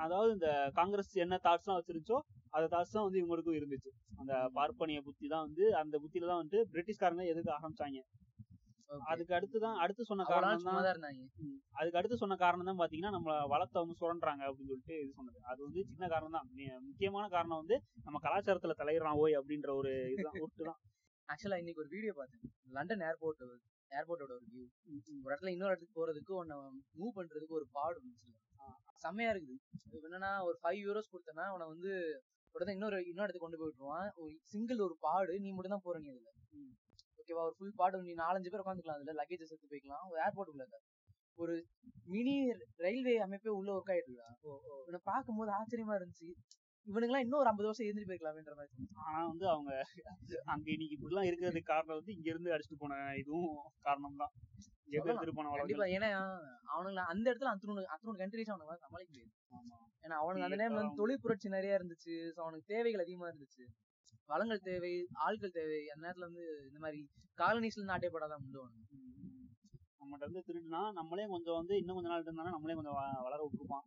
அதாவது 0.05 0.31
இந்த 0.37 0.49
காங்கிரஸ் 0.79 1.13
என்ன 1.25 1.39
தாட்ஸ் 1.47 1.67
எல்லாம் 1.67 1.79
வச்சிருந்துச்சோ 1.81 2.19
அந்த 2.57 2.67
தாட்ஸ் 2.75 2.95
தான் 2.97 3.07
வந்து 3.07 3.21
இவங்களுக்கும் 3.23 3.59
இருந்துச்சு. 3.59 3.91
அந்த 4.21 4.33
பார்ப்பனிய 4.57 5.01
புத்தி 5.07 5.27
தான் 5.35 5.45
வந்து 5.47 5.65
அந்த 5.83 5.97
புத்தியில 6.03 6.29
தான் 6.33 6.43
வந்து 6.43 6.59
பிரிட்டிஷ்காரங்க 6.73 7.25
எதுக்கு 7.33 7.51
ஆரம்பிச்சாங்க? 7.57 8.01
அதுக்கு 9.11 9.35
அடுத்து 9.39 9.59
தான் 9.65 9.79
அடுத்து 9.85 10.03
சொன்ன 10.11 10.25
காரணம் 10.29 10.67
தான். 10.69 10.77
அதுக்கு 11.79 11.99
அடுத்து 12.01 12.17
சொன்ன 12.23 12.37
காரணம் 12.43 12.69
தான் 12.71 12.81
பாத்தீங்கன்னா 12.81 13.13
நம்ம 13.17 13.35
வளத்தை 13.53 13.79
வந்து 13.83 13.99
சுரண்டுறாங்க 14.01 14.43
அப்படின்னு 14.49 14.71
சொல்லிட்டு 14.73 14.97
இது 15.03 15.11
சொன்னது. 15.19 15.39
அது 15.51 15.61
வந்து 15.67 15.81
சின்ன 15.91 16.09
காரணம் 16.15 16.37
தான். 16.37 16.49
முக்கியமான 16.89 17.25
காரணம் 17.37 17.61
வந்து 17.63 17.77
நம்ம 18.07 18.21
கலாச்சாரத்துல 18.27 18.77
தலையிடறான் 18.81 19.21
ஓய் 19.25 19.39
அப்படின்ற 19.41 19.73
ஒரு 19.81 19.93
இதுதான் 20.15 20.39
ஒட்டு 20.47 20.69
தான். 20.71 20.81
ஆக்சுவலா 21.29 21.59
இன்னைக்கு 21.63 21.83
ஒரு 21.85 21.91
வீடியோ 21.95 22.13
பார்த்தேன். 22.19 22.45
லண்டன் 22.77 23.05
ஏர்போர்ட் 23.09 23.45
ஏர்போர்ட்டோட 23.91 24.33
ஒரு 24.39 24.47
வியூ 24.53 24.65
ஒரு 25.25 25.33
இடத்துல 25.33 25.53
இன்னொரு 25.57 25.73
இடத்துக்கு 25.73 25.99
போறதுக்கு 25.99 26.33
ஒன்னு 26.41 26.57
மூவ் 26.99 27.17
பண்றதுக்கு 27.19 27.59
ஒரு 27.61 27.67
பாடு 27.77 27.97
இருந்துச்சு. 27.97 28.33
செம்மையா 29.05 29.31
இருக்குது. 29.35 29.59
என்னன்னா 29.99 30.33
ஒரு 30.49 30.57
ஃபைவ் 30.63 30.81
யூரோஸ் 30.87 31.13
கொடுத்தனா 31.13 31.45
உன 31.57 31.69
வந்து 31.73 31.93
உடனே 32.55 32.75
இன்னொரு 32.77 32.99
இன்னொரு 33.11 33.27
இடத்துக்கு 33.27 33.47
கொண்டு 33.47 33.61
போய் 33.61 33.71
விட்டுருவான் 33.71 34.09
ஒரு 34.23 34.33
சிங்கிள் 34.53 34.85
ஒரு 34.87 34.95
பாடு 35.07 35.33
நீ 35.45 35.51
மட்டும் 35.53 35.75
தான் 35.75 35.87
போற 35.87 35.97
நீ 36.05 36.09
அதுல 36.13 36.31
ஓகேவா 37.29 37.47
ஒரு 37.49 37.57
ஃபுல் 37.59 37.75
பாடு 37.77 37.97
நீ 38.05 38.13
நாலஞ்சு 38.21 38.51
பேர் 38.53 38.63
உட்காந்துக்கலாம் 38.65 38.99
அதுல. 38.99 39.15
லக்கேஜஸ் 39.21 39.53
எடுத்து 39.55 39.73
போய்க்கலாம். 39.73 40.05
ஒரு 40.13 40.19
ஏர்போர்ட் 40.27 40.53
உள்ள 40.53 40.63
இருக்க. 40.65 40.79
ஒரு 41.39 41.55
மினி 42.13 42.35
ரயில்வே 42.85 43.15
அமைப்பே 43.25 43.51
உள்ள 43.59 43.71
ஒர்க் 43.75 43.91
ஆயிட்டு 43.95 44.11
இருக்கா 44.13 44.29
இவனை 44.85 45.01
பார்க்கும்போது 45.11 45.51
ஆச்சரியமா 45.59 45.97
இருந்துச்சு. 45.99 46.29
இவனுங்கெல்லாம் 46.87 47.25
இன்னும் 47.25 47.41
ஒரு 47.41 47.51
ஐம்பது 47.51 47.69
வருஷம் 47.69 47.87
எழுந்திரி 47.87 48.07
போயிருக்கலாம்ன்ற 48.09 48.55
மாதிரி. 48.61 48.73
ஆனா 49.07 49.19
வந்து 49.27 49.47
அவங்க 49.49 49.71
அங்க 50.53 50.67
இன்னைக்கு 50.75 50.97
இப்படிலாம் 50.97 51.29
இருக்கிறதுக்கு 51.29 51.71
காரணம் 51.73 51.99
வந்து 51.99 52.15
இங்க 52.17 52.29
இருந்து 52.31 52.53
அடிச்சுட்டு 52.55 52.83
போன 52.83 52.95
இதுவும் 53.23 53.51
காரணம் 53.87 54.21
தான் 54.23 54.33
கண்டிப்பா. 55.61 55.87
ஏன்னா 55.97 56.09
அவனுங்க 56.75 57.03
அந்த 57.13 57.27
இடத்துல 57.31 57.51
அத்தனோட 57.53 57.83
அத்தனோட 57.95 58.17
கண்ட்ரிஸ் 58.23 58.53
அவனுங்க 58.55 58.77
சமாளிக்க 58.87 59.11
முடியாது. 59.13 59.33
ஏன்னா 60.05 60.17
அவனுக்கு 60.23 60.47
அந்த 60.47 60.59
டைம்ல 60.61 60.81
வந்து 60.81 61.01
தொழில் 61.03 61.23
புரட்சி 61.25 61.49
நிறைய 61.57 61.79
இருந்துச்சு. 61.79 62.15
அவனுக்கு 62.45 62.73
தேவைகள் 62.75 63.05
அதிகமா 63.05 63.29
இருந்துச்சு. 63.31 63.65
வளங்கள் 64.29 64.67
தேவை 64.69 64.93
ஆட்கள் 65.25 65.57
தேவை. 65.59 65.81
அந்த 65.93 66.03
நேரத்துல 66.07 66.29
வந்து 66.31 66.45
இந்த 66.69 66.79
மாதிரி 66.85 67.01
காலனிஸ்ல 67.39 67.79
இருந்து 67.79 67.93
நாட்டைப்படாதான் 67.93 68.43
உண்டு 68.45 68.63
நம்மகிட்ட 70.01 70.27
வந்து 70.29 70.43
திருடுனா 70.49 70.81
நம்மளே 70.99 71.25
கொஞ்சம் 71.33 71.59
வந்து 71.61 71.75
இன்னும் 71.81 71.97
கொஞ்ச 71.97 72.11
நாள் 72.11 72.23
இருந்தானா 72.23 72.55
நம்மளே 72.57 72.77
கொஞ்சம் 72.79 72.97
வளர 73.27 73.41
விட்டுருப்பான். 73.45 73.87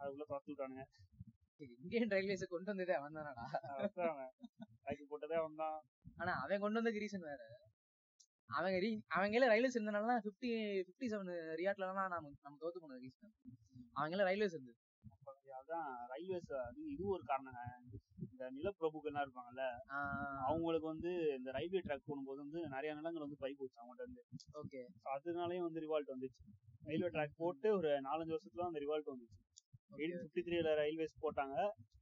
அதுக்குள்ள 0.00 0.26
துரத்து 0.30 0.50
விட்டானுங்க 0.52 0.84
இந்தியன் 1.80 2.12
ரயில்வேஸை 2.12 2.46
கொண்டு 2.50 2.70
வந்ததே 2.72 2.94
அவன் 2.98 3.16
தானடா. 3.16 3.44
போட்டதே 5.10 5.36
அவன் 5.40 5.60
தான். 5.62 5.78
ஆனா 6.16 6.32
அவன் 6.42 6.62
கொண்டு 6.62 6.78
வந்ததுக்கு 6.78 7.02
ரீசன் 7.04 7.28
வேற. 7.30 7.42
அவங்க 8.50 8.78
ரீ 8.84 8.90
அவங்க 9.16 9.36
எல்லாம் 9.38 9.52
ரயில்வேஸ் 9.52 9.76
இருந்தனால 9.78 10.14
பிப்டி 10.26 10.48
பிப்டி 10.88 11.08
செவன் 11.12 11.32
ரியாட்லாம் 11.60 12.00
நம்ம 12.14 12.32
நம்ம 12.44 12.56
தோத்து 12.62 12.82
போனது 12.84 13.04
ரீசன் 13.06 13.34
அவங்க 13.96 14.14
எல்லாம் 14.16 14.30
ரயில்வேஸ் 14.30 14.56
இருந்து 14.56 14.74
அதான் 15.60 15.88
ரயில்வேஸ் 16.12 16.50
இது 16.94 17.02
ஒரு 17.16 17.22
காரணங்க. 17.30 17.60
இந்த 18.40 18.50
நிலப்பிரபுக்கள்லாம் 18.56 19.24
இருப்பாங்கல்ல 19.24 19.64
அவங்களுக்கு 20.44 20.86
வந்து 20.86 21.10
இந்த 21.34 21.50
ரயில்வே 21.56 21.80
ட்ராக் 21.80 22.06
போகும்போது 22.06 22.38
வந்து 22.44 22.60
நிறைய 22.74 22.90
நிலங்கள் 22.94 23.24
வந்து 23.24 23.38
பறி 23.42 23.54
போச்சு 23.54 23.76
அவங்கள்ட்ட 23.80 24.06
இருந்து. 24.06 24.22
ஓகே. 24.60 24.80
அதனாலயும் 25.14 25.66
வந்து 25.66 25.82
ரிவால்ட் 25.84 26.12
வந்துச்சு. 26.14 26.40
ரயில்வே 26.86 27.08
ட்ராக் 27.08 27.34
போட்டு 27.36 27.68
ஒரு 27.78 27.90
நாலஞ்சு 28.06 28.34
வருஷத்துல 28.34 28.66
அந்த 28.68 28.80
ரிவால்ட் 28.80 29.10
வந்துச்சு. 29.12 29.36
எயிட்டீன் 29.98 30.22
ஃபிஃப்டி 30.22 30.44
த்ரீல 30.46 30.72
ரயில்வேஸ் 30.80 31.20
போட்டாங்க. 31.22 31.56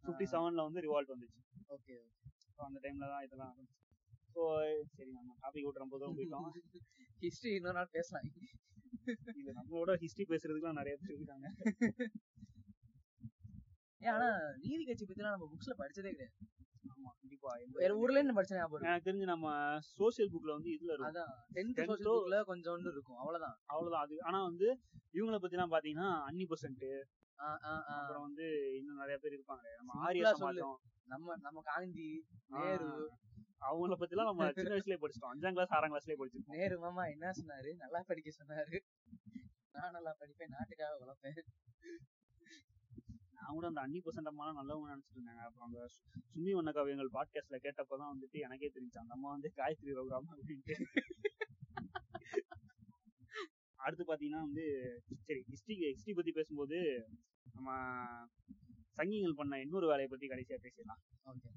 ஃபிஃப்டி 0.05 0.29
செவன்ல 0.35 0.67
வந்து 0.69 0.85
ரிவால்ட் 0.87 1.13
வந்துச்சு. 1.15 1.41
ஓகே 1.69 1.97
So 2.53 2.63
அந்த 2.65 2.79
டைம்ல 2.85 3.09
தான் 3.11 3.25
இதெல்லாம் 3.27 3.53
ஸோ 4.35 4.43
சரி 4.95 5.11
நம்ம 5.11 5.37
டாபிக் 5.43 5.67
விட்டு 5.67 5.85
ரொம்ப 5.85 5.99
தூரம் 5.99 6.17
போயிட்டோம். 6.19 6.49
ஹிஸ்டரி 7.25 7.53
இன்னொரு 7.55 7.79
நாள் 7.79 7.93
பேசலாம். 7.93 8.27
இது 9.37 9.51
நம்மளோட 9.59 9.93
ஹிஸ்டரி 10.03 10.27
பேசுறதுக்குலாம் 10.33 10.81
நிறைய 10.81 10.97
பேர் 11.01 11.19
இருக்காங்க 11.19 11.47
ஆனா 14.01 14.39
நீதி 14.61 14.85
கட்சி 14.85 15.05
பத்திலாம் 15.05 15.31
நம்ம 15.31 15.49
புக்ஸ்ல 15.53 15.71
படிச்சதே 15.79 16.11
கிடையாது. 16.11 16.33
ஆமா 16.85 17.11
கண்டிப்பா. 17.21 17.57
வேற 17.73 17.97
ஊர்ல 17.97 18.19
இருந்து 18.19 18.43
படிச்ச 18.43 18.55
ஞாபகம். 18.55 18.89
எனக்கு 18.89 19.11
தெரிஞ்சு 19.11 19.25
நம்ம 19.25 19.49
சோசியல் 19.99 20.31
புக்ல 20.35 20.53
வந்து 20.53 20.71
இதுல 20.71 20.93
இருக்கும். 20.93 21.09
அதான் 21.09 21.33
டென்த் 21.55 21.79
Tenth 21.79 21.91
சோசியல் 21.91 22.19
புக்ல 22.19 22.43
கொஞ்சோண்டு 22.47 22.91
இருக்கும். 22.91 23.17
அவ்வளவுதான். 23.17 23.59
அவ்வளவுதான். 23.65 24.03
அது 24.03 24.23
ஆனா 24.23 24.43
வந்து 24.43 24.79
இவங்கள 25.13 25.39
பத்தி 25.39 25.57
எல்லாம் 25.57 25.71
பாத்தீங்கன்னா 25.71 26.23
அன்னி 26.23 26.47
ஆ. 27.39 27.85
அப்புறம் 27.87 28.23
வந்து 28.23 28.75
இன்னும் 28.77 28.97
நிறைய 28.97 29.19
பேர் 29.19 29.33
இருப்பாங்க. 29.33 29.67
நம்ம 29.77 29.93
ஆரிய. 29.95 30.35
சமாஜம். 30.35 30.77
நம்ம 31.05 31.37
நம்ம 31.37 31.61
காந்தி 31.65 32.27
நேரு. 32.47 33.11
அவங்கள 33.61 33.95
பத்தி 33.95 34.17
எல்லாம் 34.17 34.37
நம்ம 34.37 34.53
சின்ன 34.53 34.75
வயசுலயே 34.75 34.99
படிச்சிட்டோம். 35.01 35.33
அஞ்சாம் 35.35 35.53
கிளாஸ் 35.53 35.73
ஆறாம் 35.73 35.93
கிளாஸ்லயே 35.93 36.17
படிச்சிருக்கோம் 36.19 36.57
நேரு 36.57 36.79
மாமா 36.79 37.05
என்ன 37.07 37.31
சொன்னாரு? 37.31 37.77
நல்லா 37.77 38.03
படிக்க 38.07 38.31
சொன்னாரு. 38.43 38.79
நான் 39.73 39.91
நல்லா 39.91 40.17
படிப்பேன். 40.21 40.49
நாட்டுக்காக 40.49 40.95
வளர்ப்பேன். 41.05 41.41
கூட 43.53 43.67
அந்த 43.67 43.81
அன்னி 43.81 43.99
பர்சன்ட் 43.99 44.31
அம்மா 44.33 44.63
நல்லவங்க 44.63 44.93
நினைச்சிட்டு 44.93 45.19
இருந்தாங்க 45.19 45.43
அப்புறம் 45.45 45.69
அந்த 45.69 45.87
சுமி 46.35 46.51
வண்ண 46.51 46.71
காவியங்கள் 46.71 47.09
பாட்காஸ்ட்ல 47.13 47.57
கேட்டப்பதான் 47.63 48.13
வந்துட்டு 48.15 48.41
எனக்கே 48.41 48.73
தெரிஞ்சு 48.75 48.99
அந்த 48.99 49.15
அம்மா 49.15 49.31
வந்து 49.31 49.53
காயத்ரி 49.57 49.95
ரகுராம் 49.95 50.29
அப்படின்ட்டு. 50.35 50.75
அடுத்து 53.75 54.05
பாத்தீங்கன்னா 54.05 54.41
வந்து 54.41 54.65
சரி 55.21 55.41
ஹிஸ்டரி 55.41 55.95
ஹிஸ்டரி 55.95 56.15
பத்தி 56.15 56.33
பேசும்போது 56.33 57.09
நம்ம 57.55 57.73
சங்கிகள் 58.97 59.33
பண்ண 59.33 59.61
இன்னொரு 59.61 59.87
வேலையை 59.87 60.07
பத்தி 60.07 60.27
கடைசியா 60.27 60.59
பேசிடலாம். 60.59 61.03
ஓகே. 61.25 61.51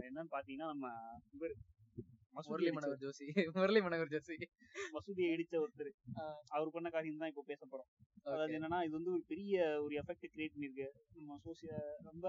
என்னன்னு 0.00 0.26
பாத்தீங்கன்னா 0.30 0.66
நம்ம 0.66 0.92
இவர் 1.32 1.54
முரளி 2.46 2.70
மனோகர் 2.76 3.02
ஜோஷி. 3.04 3.26
முரளி 3.56 3.80
மனோகர் 3.86 4.12
ஜோஷி. 4.14 4.36
மசூதியை 4.94 5.28
இடிச்ச 5.34 5.54
ஒருத்தர். 5.64 5.90
அவர் 6.56 6.74
பண்ண 6.76 6.88
காரியம் 6.94 7.22
தான் 7.22 7.30
இப்போ 7.32 7.44
பேச 7.50 7.60
போறோம். 7.72 7.88
அதாவது 8.26 8.54
என்னன்னா 8.58 8.78
இது 8.86 8.94
வந்து 8.98 9.12
ஒரு 9.16 9.24
பெரிய 9.32 9.54
ஒரு 9.84 9.94
எஃபெக்ட் 10.00 10.26
கிரியேட் 10.34 10.54
பண்ணிருக்கு 10.54 10.86
நம்ம 11.18 11.38
சோசிய 11.46 11.70
ரொம்ப 12.08 12.26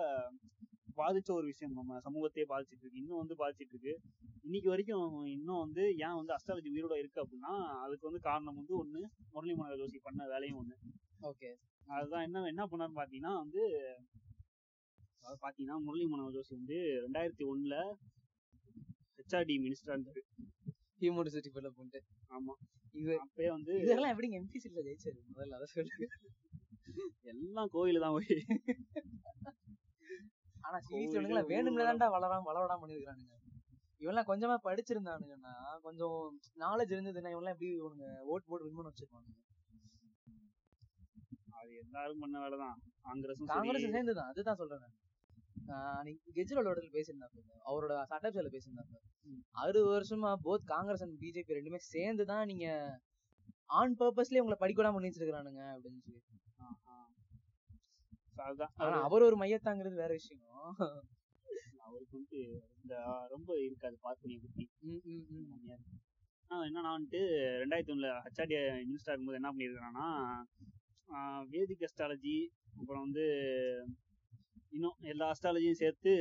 பாதிச்ச 0.99 1.29
ஒரு 1.39 1.45
விஷயம். 1.51 1.75
நம்ம 1.79 1.99
சமூகத்தையே 2.05 2.45
பாதிச்சிட்டு 2.51 2.83
இருக்கு. 2.85 3.01
இன்னும் 3.03 3.21
வந்து 3.21 3.35
பாதிச்சிட்டு 3.41 3.75
இருக்கு. 3.75 3.93
இன்னைக்கு 4.47 4.69
வரைக்கும் 4.73 5.25
இன்னும் 5.35 5.61
வந்து 5.65 5.83
ஏன் 6.05 6.17
வந்து 6.19 6.33
அஸ்ட்ராலஜி 6.35 6.69
உயிரோட 6.75 6.95
இருக்கு 7.01 7.23
அப்படின்னா 7.23 7.53
அதுக்கு 7.83 8.09
வந்து 8.09 8.21
காரணம் 8.29 8.59
வந்து 8.61 8.75
ஒண்ணு 8.81 9.01
முரளி 9.33 9.53
மனோகர் 9.59 9.81
ஜோஷி 9.83 10.01
பண்ண 10.07 10.27
வேலையும் 10.33 10.59
ஒண்ணு. 10.61 10.77
ஓகே. 11.31 11.51
அதுதான் 11.97 12.25
என்ன 12.27 12.45
என்ன 12.53 12.63
பண்ணாரு 12.71 12.93
பாத்தீங்கன்னா 12.99 13.33
வந்து 13.43 13.61
அதாவது 15.21 15.39
பாத்தீங்கன்னா 15.45 15.77
முரளி 15.85 16.05
மனோகர் 16.11 16.35
ஜோஷி 16.37 16.53
வந்து 16.59 16.77
ரெண்டாயிரத்தி 17.05 17.45
ஒண்ணுல 17.51 17.75
ஹெச்ஆர்டி 19.29 19.55
மினிஸ்டரா 19.63 19.95
இருந்தாரு. 19.95 20.21
ஹியூமனிசிட்டி 21.01 21.49
டெவலப்மெண்ட் 21.55 21.97
ஆமா. 22.37 22.53
இது 22.99 23.11
அப்பயே 23.23 23.49
வந்து 23.55 23.71
இதெல்லாம் 23.83 24.11
எப்படிங்க? 24.13 24.37
எம்பி 24.39 24.59
சீட்ல 24.63 24.81
ஜெயிச்சாரு. 24.87 25.19
முதல்ல 25.33 25.57
அதை 25.57 25.67
சொல்லு 25.73 26.07
எல்லாம் 27.31 27.69
கோயிலு 27.75 27.99
தான் 28.03 28.15
போய். 28.15 28.39
ஆனா 30.65 30.77
சீரியஸ் 30.87 31.15
ஊர்வலம். 31.19 31.49
வேணும்னே 31.51 31.85
தான்டா 31.89 32.07
வளராம 32.15 32.47
வளவிடாம 32.49 32.81
பண்ணிருக்கானுங்க 32.83 33.35
இவன்லாம் 34.01 34.29
கொஞ்சமா 34.31 34.55
படிச்சிருந்தானுங்கன்னா 34.65 35.53
கொஞ்சம் 35.85 36.17
நாலேஜ் 36.63 36.93
இருந்ததுன்னா 36.95 37.33
இவன்லாம் 37.35 37.55
எப்படி 37.55 37.69
இவனுங்க 37.79 38.07
ஓட் 38.31 38.47
போட்டு 38.49 38.65
வின் 38.67 38.77
பண்ண 38.77 38.91
வச்சிருப்பானுங்க. 38.91 39.37
அது 41.59 41.71
எல்லாரும் 41.83 42.23
பண்ண 42.23 42.35
வேலைதான். 42.43 42.77
காங்கிரஸ் 43.07 43.41
சரி. 43.81 43.93
சேர்ந்துதான். 43.95 44.29
அதுதான் 44.33 44.59
சொல்றேன் 44.61 44.83
அன்னைக்கு 45.73 46.31
கெஜ்ரிவாலோட 46.35 46.79
பேசியிருந்தாங்க 46.91 47.37
அவரோட 47.65 48.05
சட்டசபையில 48.09 48.49
பேசியிருந்தாங்க 48.49 48.95
அறுபது 49.51 49.87
வருஷமா 49.91 50.35
போத் 50.43 50.63
காங்கிரஸ் 50.65 51.03
அண்ட் 51.03 51.21
பிஜேபி 51.21 51.57
ரெண்டுமே 51.57 51.75
சேர்ந்து 51.75 52.25
தான் 52.25 52.45
நீங்க 52.45 52.67
ஆன் 53.65 53.95
பர்பஸ்லயே 53.95 54.37
உங்களை 54.37 54.55
படிக்க 54.57 54.83
விடாம 54.83 54.93
பண்ணி 54.93 55.07
வச்சிருக்கானுங்க 55.07 55.63
அப்படின்னு 55.73 55.99
சொல்லி. 55.99 56.21
ஆனா 58.75 59.07
அவரு- 59.07 59.25
ஒரு 59.25 59.37
மையத்தாங்கிறது 59.37 59.93
வேற 59.93 60.07
விஷயம். 60.07 60.45
அவருக்கு 61.77 62.17
வந்து 62.17 62.39
இந்த 62.81 62.95
ரொம்ப 63.29 63.59
இருக்காது 63.61 63.97
பார்ப்பனிய 64.01 64.39
பத்தி 64.39 64.63
என்னன்னா 66.51 66.91
வந்துட்டு 66.95 67.19
ரெண்டாயிரத்தி 67.61 67.91
ஒண்ணுல 67.91 68.21
ஹச்ஆர்டி 68.21 68.55
மினிஸ்டர் 68.83 69.13
இருக்கும்போது 69.13 69.39
என்ன 69.39 69.51
பண்ணியிருக்காங்கன்னா 69.51 70.07
வேதிக் 71.51 71.85
அஸ்ட்ராலஜி 71.85 72.37
அப்புறம் 72.79 73.01
வந்து 73.01 73.25
இன்னும் 74.69 74.97
எல்லா 75.11 75.31
அஸ்ட்ராலஜியும் 75.31 75.79
சேர்த்து 75.81 76.11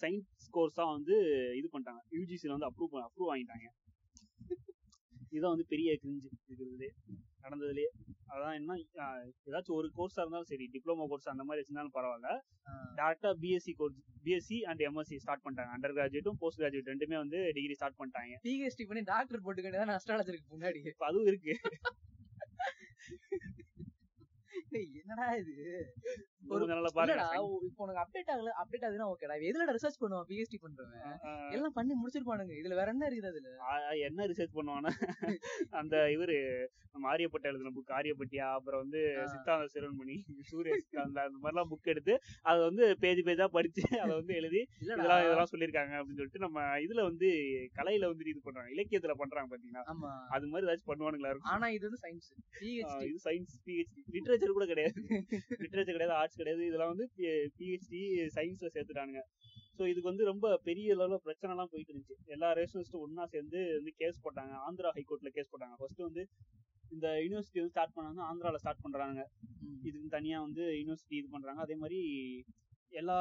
சயின்ஸ் 0.00 0.48
கோர்ஸா 0.54 0.84
வந்து 0.92 1.16
இது 1.58 1.68
பண்ணிட்டாங்க. 1.72 2.00
யூஜிசில 2.18 2.54
வந்து 2.56 2.70
அப்ரூவ் 2.70 3.04
அப்ரூவ் 3.06 3.30
வாங்கிட்டாங்க. 3.32 3.68
இதான் 5.30 5.52
வந்து 5.54 5.64
பெரிய 5.68 5.96
கிரிஞ்சு 6.02 6.28
இருக்கிறதுலே 6.34 6.88
நடந்ததுலயே 7.42 7.88
அதான் 8.34 8.54
என்ன 8.54 8.76
ஏதாச்சும் 9.50 9.76
ஒரு 9.80 9.88
கோர்ஸா 9.96 10.20
இருந்தாலும் 10.20 10.48
சரி 10.50 10.64
டிப்ளமோ 10.74 11.04
கோர்ஸ் 11.08 11.28
அந்த 11.28 11.44
மாதிரி 11.44 11.60
வச்சிருந்தாலும் 11.60 11.96
பரவாயில்ல. 11.96 12.30
ஆஹ் 12.70 12.92
டேரக்டா 12.98 13.30
BSc 13.42 13.72
course 13.76 13.98
BSc 14.24 14.58
and 14.70 14.80
MSc 14.80 15.16
start 15.16 15.44
பண்ணிட்டாங்க 15.44 15.72
அண்டர் 15.76 15.94
கிராஜுவேட்டும் 15.98 16.40
போஸ்ட் 16.42 16.60
கிராஜுவேட் 16.60 16.90
ரெண்டுமே 16.92 17.16
வந்து 17.22 17.38
டிகிரி 17.54 17.74
ஸ்டார்ட் 17.74 17.98
பண்ணிட்டாங்க. 17.98 18.34
பிஹெச்டி 18.48 18.86
பண்ணி 18.86 19.02
டாக்டர் 19.12 19.42
போட்டுக்க 19.42 19.66
வேண்டியதான் 19.68 19.98
அஸ்ட்ராலஜருக்கு 19.98 20.54
முன்னாடி. 20.56 20.82
அதுவும் 20.98 21.26
இருக்கு. 21.26 21.54
என்னடா 24.70 25.26
இது? 25.34 25.54
ஒரு 26.42 26.64
இப்போ 27.68 27.82
உனக்கு 27.84 28.00
அப்டேட் 28.02 28.30
ஆகல 28.32 28.50
அப்டேட் 28.60 28.84
ஆகுதுன்னா 28.86 29.08
ஓகேடா 29.12 29.34
எதுலடா 29.48 29.74
ரிசர்ச் 29.76 30.00
பண்ணுவான் 30.02 30.26
பிஹெச்டி 30.28 30.58
பண்றவன். 30.64 31.16
எல்லாம் 31.54 31.74
பண்ணி 31.78 31.94
முடிச்சிருப்பானுங்க. 32.00 32.54
இதுல 32.60 32.76
வேற 32.80 32.88
என்ன 32.94 33.06
இருக்குது 33.08 33.30
அதுல? 33.32 33.48
என்ன 34.08 34.26
ரிசர்ச் 34.32 34.56
பண்ணுவானா 34.58 34.92
அந்த 35.80 35.96
இவரு 36.14 36.36
நம்ம 36.94 37.08
ஆரியப்பட்ட 37.12 37.50
எழுதின 37.50 37.72
புக் 37.74 37.92
ஆரியப்பட்டியா 37.98 38.46
அப்புறம் 38.58 38.82
வந்து. 38.84 39.00
சித்தாந்த 39.32 39.66
சிறுவன்மணி 39.74 40.16
சூரிய 40.50 40.76
சித்தாந்த 40.80 41.18
அந்த 41.26 41.38
மாதிரிலாம் 41.42 41.70
புக் 41.72 41.90
எடுத்து 41.92 42.14
அதை 42.48 42.58
வந்து 42.68 42.86
பேஜ் 43.02 43.22
பேஜா 43.28 43.48
படிச்சு 43.56 43.84
அதை 44.04 44.12
வந்து 44.20 44.34
எழுதி 44.40 44.62
இதெல்லாம் 44.84 45.22
இதெல்லாம் 45.26 45.50
சொல்லியிருக்காங்க 45.52 45.94
அப்படின்னு 45.98 46.20
சொல்லிட்டு 46.20 46.44
நம்ம 46.46 46.56
இதுல 46.86 47.02
வந்து 47.10 47.28
கலையில 47.78 48.10
வந்து 48.12 48.30
இது 48.32 48.42
பண்றாங்க. 48.46 48.70
இலக்கியத்துல 48.76 49.16
பண்றாங்க 49.22 49.50
பாத்தீங்கன்னா 49.52 49.84
அது 50.36 50.50
மாதிரி 50.52 50.66
ஏதாச்சும் 50.68 50.90
பண்ணுவானுங்களா 50.92 51.32
இருக்கும். 51.32 51.52
ஆனா 51.54 51.68
இது 51.76 51.84
வந்து 51.88 52.02
சயின்ஸ் 52.04 52.30
இது 53.08 53.20
சயின்ஸ் 53.28 53.54
பிஹெச்டி 53.66 54.02
லிட்ரேச்சர் 54.16 54.56
கூட 54.58 54.66
கிடையாது. 54.72 54.98
லிட்ரேச்சர் 55.64 55.96
கிடையாது 55.96 56.16
ஆர்ட்ஸ் 56.28 56.40
கிடையாது. 56.40 56.62
இதெல்லாம் 56.70 56.92
வந்து 56.94 57.06
பிஹெச்டி 57.58 58.00
சயின்ஸ்ல 58.36 58.68
சேர்த்துட்டானுங்க. 58.76 59.22
ஸோ 59.78 59.82
இதுக்கு 59.90 60.10
வந்து 60.10 60.24
ரொம்ப 60.30 60.46
பெரிய 60.68 60.94
லெவலில் 61.00 61.24
பிரச்சனை 61.26 61.50
எல்லாம் 61.54 61.70
போயிட்டு 61.72 61.92
இருந்துச்சு. 61.92 62.16
எல்லா 62.34 62.48
ரேஷனிஸ்டும் 62.60 63.02
ஒண்ணா 63.06 63.24
சேர்ந்து 63.34 63.58
வந்து 63.76 63.92
கேஸ் 64.00 64.22
போட்டாங்க. 64.24 64.54
ஆந்திரா 64.66 64.90
ஹைகோர்ட்ல 64.96 65.30
கேஸ் 65.36 65.52
போட்டாங்க. 65.52 65.76
ஃபர்ஸ்ட் 65.80 66.06
வந்து 66.08 66.22
இந்த 66.84 67.08
யூனிவர்சிட்டி 67.24 67.60
வந்து 67.60 67.74
ஸ்டார்ட் 67.74 67.96
பண்ணாங்க 67.96 68.20
ஆந்திரால 68.28 68.60
ஸ்டார்ட் 68.62 68.84
பண்றாங்க 68.84 69.20
இதுக்கு 69.88 70.08
தனியா 70.16 70.38
வந்து 70.46 70.62
யூனிவர்சிட்டி 70.80 71.16
இது 71.20 71.28
பண்றாங்க. 71.34 71.60
அதே 71.60 71.76
மாதிரி 71.82 72.00
எல்லா 72.92 73.16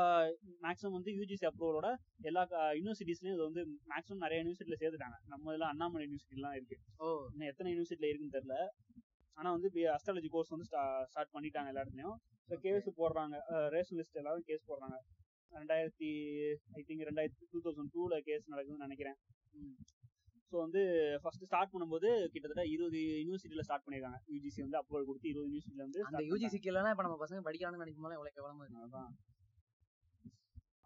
மேக்ஸிமம் 0.65 0.95
வந்து 0.97 1.11
யூஜிசி 1.17 1.45
அப்ரூவலோட 1.49 1.87
எல்லா 2.29 2.41
யூனிவர்சிட்டிஸ்லயும் 2.77 3.35
இது 3.35 3.47
வந்து 3.49 3.61
மேக்ஸிமம் 3.91 4.23
நிறைய 4.25 4.37
யூனிவர்சிட்டியில 4.41 4.77
சேர்த்துட்டாங்க. 4.81 5.17
நம்ம 5.33 5.51
இதுல 5.53 5.67
அண்ணாமலை 5.73 6.03
யூனிவர்சிட்டிலாம் 6.05 6.55
இருக்கு. 6.59 6.77
ஓ. 6.97 7.07
இன்னும் 7.31 7.49
எத்தனை 7.51 7.71
யூனிவர்சிட்டியில 7.73 8.11
இருக்குன்னு 8.11 8.37
தெரியல. 8.37 8.57
ஆனா 9.37 9.49
வந்து 9.55 9.69
அஸ்ட்ராலஜி 9.95 10.29
கோர்ஸ் 10.35 10.53
வந்து 10.55 10.67
ஸ்டார்ட் 11.11 11.33
பண்ணிட்டாங்க 11.35 11.71
எல்லா 11.73 11.83
இடத்துலயும் 11.83 12.17
ஸோ 12.49 12.55
கேஸ் 12.65 12.87
போடுறாங்க. 13.01 13.35
ரேஷன் 13.75 13.99
லிஸ்ட் 13.99 14.19
எல்லாரும் 14.21 14.45
கேஸ் 14.49 14.63
போடுறாங்க. 14.69 14.97
ரெண்டாயிரத்தி 15.51 16.09
ஐ 16.79 16.81
திங்க் 16.87 17.03
ரெண்டாயிரத்தி 17.09 17.45
டூ 17.53 17.59
தௌசண்ட் 17.65 17.91
டூல 17.95 18.15
கேஸ் 18.29 18.49
நடக்குதுன்னு 18.53 18.87
நினைக்கிறேன். 18.87 19.17
ஸோ 20.49 20.55
வந்து 20.63 20.81
ஃபர்ஸ்ட் 21.21 21.45
ஸ்டார்ட் 21.47 21.71
பண்ணும்போது 21.73 22.09
கிட்டத்தட்ட 22.33 22.63
இருபது 22.73 22.99
யூனிவர்சிட்டியில 23.21 23.65
ஸ்டார்ட் 23.67 23.85
பண்ணிருக்காங்க. 23.85 24.19
யூஜிசி 24.33 24.59
வந்து 24.65 24.79
அப்ரூவல் 24.81 25.07
கொடுத்து 25.09 25.31
இருபது 25.31 25.47
யூனிவர்சிட்டில 25.49 25.85
வந்து 25.87 26.01
அந்த 26.07 26.17
start 26.17 26.29
யூஜிசி 26.31 26.59
கீழலாம் 26.65 26.93
இப்ப 26.95 27.05
நம்ம 27.07 27.19
பசங்க 27.23 27.41
படிக்கிறான்னு 27.47 27.83
நினைக்கும் 27.83 28.07
போது 28.07 28.17
எவ்வளவு 28.19 28.35
கேவலமா 28.37 29.03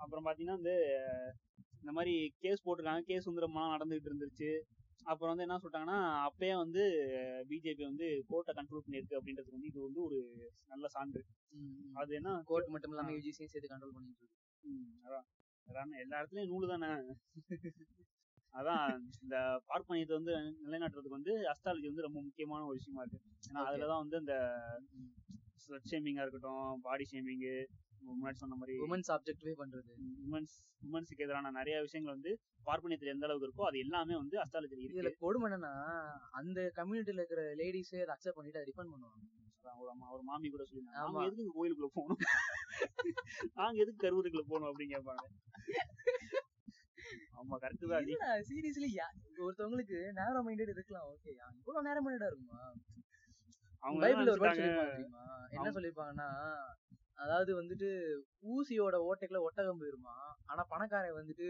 அப்புறம் 0.03 0.25
பாத்தீங்கன்னா 0.27 0.57
வந்து 0.59 0.75
இந்த 1.81 1.91
மாதிரி 1.97 2.13
கேஸ் 2.43 2.63
போட்டிருக்காங்க. 2.65 3.03
கேஸ் 3.09 3.27
வந்து 3.29 3.43
ரொம்ப 3.45 3.57
நாள் 3.61 3.73
நடந்துகிட்டு 3.75 4.09
இருந்துச்சு 4.11 4.49
அப்புறம் 5.03 5.37
வந்து 5.37 5.43
என்ன 5.43 5.57
சொல்லிட்டாங்கன்னா 5.57 5.99
அப்பயே 6.27 6.55
வந்து 6.57 6.81
பிஜேபி 7.49 7.83
வந்து 7.83 8.25
கோர்ட்டை 8.29 8.53
கண்ட்ரோல் 8.53 8.83
பண்ணியிருக்கு 8.85 9.17
அப்படின்றதுக்கு 9.19 9.51
வந்து 9.51 9.67
இது 9.67 9.81
வந்து 9.81 10.01
ஒரு 10.03 10.19
நல்ல 10.67 10.87
சான்று. 10.87 11.21
அது 11.93 12.15
என்ன? 12.15 12.41
கோர்ட் 12.45 12.67
மட்டும் 12.67 12.91
இல்லாம 12.91 13.11
யூஜிசியும் 13.11 13.51
சேர்த்து 13.53 13.71
கண்ட்ரோல் 13.71 13.95
பண்ணிட்டு 13.95 14.21
இருக்கு. 14.21 14.39
அதான். 15.03 15.27
அதான் 15.67 15.99
எல்லா 15.99 16.21
இடத்துலயும் 16.21 16.51
நூலு 16.51 16.67
தானே. 16.67 16.89
அதான் 18.53 18.85
இந்த 19.21 19.35
பார்ப்பனியத்தை 19.67 20.13
வந்து 20.13 20.33
நிலைநாட்டுறதுக்கு 20.65 21.17
வந்து 21.19 21.33
அஸ்ட்ராலஜி 21.51 21.85
வந்து 21.85 22.01
ரொம்ப 22.01 22.21
முக்கியமான 22.21 22.65
ஒரு 22.65 22.77
விஷயமா 22.77 23.01
இருக்கு. 23.01 23.21
ஏன்னா. 23.49 23.61
அதுலதான் 23.67 24.03
வந்து 24.05 24.17
இந்த 24.17 24.35
ஸ்வெட் 25.55 25.89
ஷேமிங்கா 25.91 26.23
இருக்கட்டும் 26.25 26.81
பாடி 26.81 27.05
ஷேமிங்கு 27.11 27.55
முன்னாடி 28.01 28.33
சொன்ன 28.33 28.55
மாதிரி 28.55 28.73
உமன்ஸ் 28.79 29.09
ஆப்ஜெக்டிவே 29.11 29.53
பண்றது. 29.57 29.91
உமன்ஸ் 30.25 30.55
உமன்ஸுக்கு 30.81 31.25
எதிரான 31.25 31.51
நிறைய 31.51 31.81
விஷயங்கள் 31.81 32.13
வந்து 32.13 32.31
பார்ப்பனியத்துல 32.65 33.05
எந்த 33.05 33.25
அளவுக்கு 33.25 33.47
இருக்கோ 33.47 33.67
அது 33.67 33.79
எல்லாமே 33.79 34.15
வந்து 34.15 34.37
அஸ்ட்ராலஜில 34.41 34.85
இதுல 34.87 35.11
கொடுமை 35.19 35.47
என்னன்னா 35.49 35.73
அந்த 36.31 36.71
கம்யூனிட்டில 36.75 37.21
இருக்கிற 37.21 37.43
லேடிஸே 37.55 38.01
அதை 38.01 38.13
அக்செப்ட் 38.15 38.39
பண்ணிட்டு 38.39 38.65
ரிஃபண்ட் 38.69 38.93
பண்ணுவாங்க. 38.93 39.21
ஒரு 39.77 39.89
அம்மா 39.89 40.07
ஒரு 40.11 40.23
மாமி 40.23 40.49
கூட 40.49 40.63
சொல்லியிருந்தாங்க. 40.63 41.01
நாங்க 41.07 41.27
எதுக்கு 41.27 41.55
கோயிலுக்குள்ள 41.57 41.89
போகணும்? 41.93 42.21
நாங்க 43.53 43.77
எதுக்கு 43.77 44.03
கருவறைக்குள்ள 44.03 44.45
போகணும் 44.47 44.69
அப்படின்னு 44.69 44.93
கேட்பாங்க. 44.95 45.23
ஆமா 47.39 47.55
கரெக்ட் 47.57 47.85
தான் 47.91 48.43
சீரியஸ்லி 48.49 48.89
ஒருத்தவங்களுக்கு 49.39 49.97
நேரோ 50.17 50.41
மைண்டட் 50.47 50.73
இருக்கலாம் 50.73 51.07
ஓகே 51.11 51.31
இவ்வளவு 51.59 51.87
நேரோ 51.87 52.01
மைண்டடா 52.05 52.27
இருக்குமா? 52.27 52.59
அவங்க 53.83 53.99
பைபிள்ல 54.03 54.33
ஒரு 54.33 54.41
என்ன 54.57 54.81
அவங்க- 55.53 55.71
சொல்லிருப்பாங்கன்னா 55.71 56.27
அதாவது 57.21 57.51
வந்துட்டு 57.61 57.87
ஊசியோட 58.51 58.95
ஓட்டைக்குள்ள 59.07 59.39
ஒட்டகம் 59.41 59.81
போயிருமா? 59.81 60.13
ஆனா 60.45 60.61
பணக்காரன் 60.69 61.17
வந்துட்டு 61.17 61.47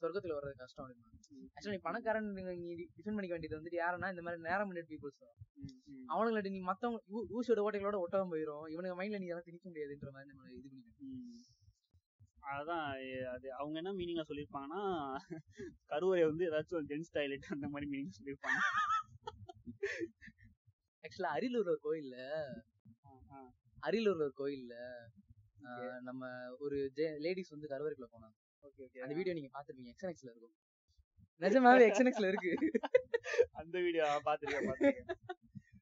சொர்க்கத்துல 0.00 0.36
வர்றது 0.36 0.54
கஷ்டம் 0.54 0.84
அப்படிமா 0.84 1.12
ஆக்சுவலி 1.56 1.80
பணக்காரன் 1.82 2.28
நீ 2.60 2.66
டிஃபெண்ட் 2.96 3.16
பண்ணிக்க 3.16 3.34
வேண்டியது 3.36 3.58
வந்துட்டு 3.58 3.80
யாருன்னா 3.82 4.10
இந்த 4.10 4.22
மாதிரி 4.22 4.42
நேரம் 4.42 4.68
மைண்டட் 4.68 4.90
பீப்புள்ஸ் 4.90 5.22
தான். 5.24 5.34
ம், 5.56 5.74
ம், 5.92 6.06
அவனுங்களை 6.08 6.50
நீ 6.50 6.60
மத்தவங்க 6.60 7.00
ஊசியோட 7.36 7.62
ஓட்டைகளோட 7.66 7.98
ஒட்டகம் 7.98 8.32
போயிரும். 8.32 8.66
இவனுங்க 8.66 8.96
மைண்ட்ல 9.00 9.18
நீ 9.18 9.26
எல்லாம் 9.26 9.44
திணிக்க 9.44 9.66
முடியாதுன்ற 9.70 10.10
மாதிரி 10.10 10.30
நம்ம 10.32 10.50
இது 10.50 10.68
பண்ணிக்கணும். 10.68 11.22
அதான் 12.52 12.84
அது 13.34 13.46
அவங்க 13.52 13.76
என்ன 13.78 13.92
மீனிங்கா 13.92 14.24
சொல்லியிருப்பாங்கன்னா 14.28 14.82
கருவறை 15.86 16.24
வந்து 16.24 16.44
ஏதாச்சும் 16.50 16.88
ஜென்ஸ் 16.90 17.12
டாய்லெட் 17.12 17.46
அந்த 17.50 17.68
மாதிரி 17.68 17.86
மீனிங் 17.90 18.16
சொல்லியிருப்பாங்க. 18.18 18.60
ஆக்சுவலா 21.04 21.32
அரியலூர்ல 21.36 21.74
ஒரு 21.74 21.82
கோயில்ல. 21.82 22.18
அரியலூர்ல 23.86 24.26
ஒரு 24.26 24.34
கோயில்ல 24.40 24.74
நம்ம 26.08 26.22
ஒரு 26.64 26.76
லேடிஸ் 27.24 27.52
வந்து 27.54 27.70
கருவறைக்குள்ள 27.72 28.08
போனாங்க. 28.12 28.36
அந்த 29.04 29.14
வீடியோ 29.18 29.34
நீங்க 29.38 29.50
பாத்துருப்பீங்க 29.56 29.92
எக்ஸ்என்எக்ஸ்ல 29.92 30.30
இருக்கும். 30.32 30.54
நிஜமாவே 31.40 31.86
எக்ஸ்என்எக்ஸ்ல 31.88 32.28
இருக்கு. 32.32 32.52
அந்த 33.60 33.76
வீடியோ 33.86 34.04
பாத்துருக்கேன் 34.28 34.68
பாத்துருக்கேன். 34.70 35.10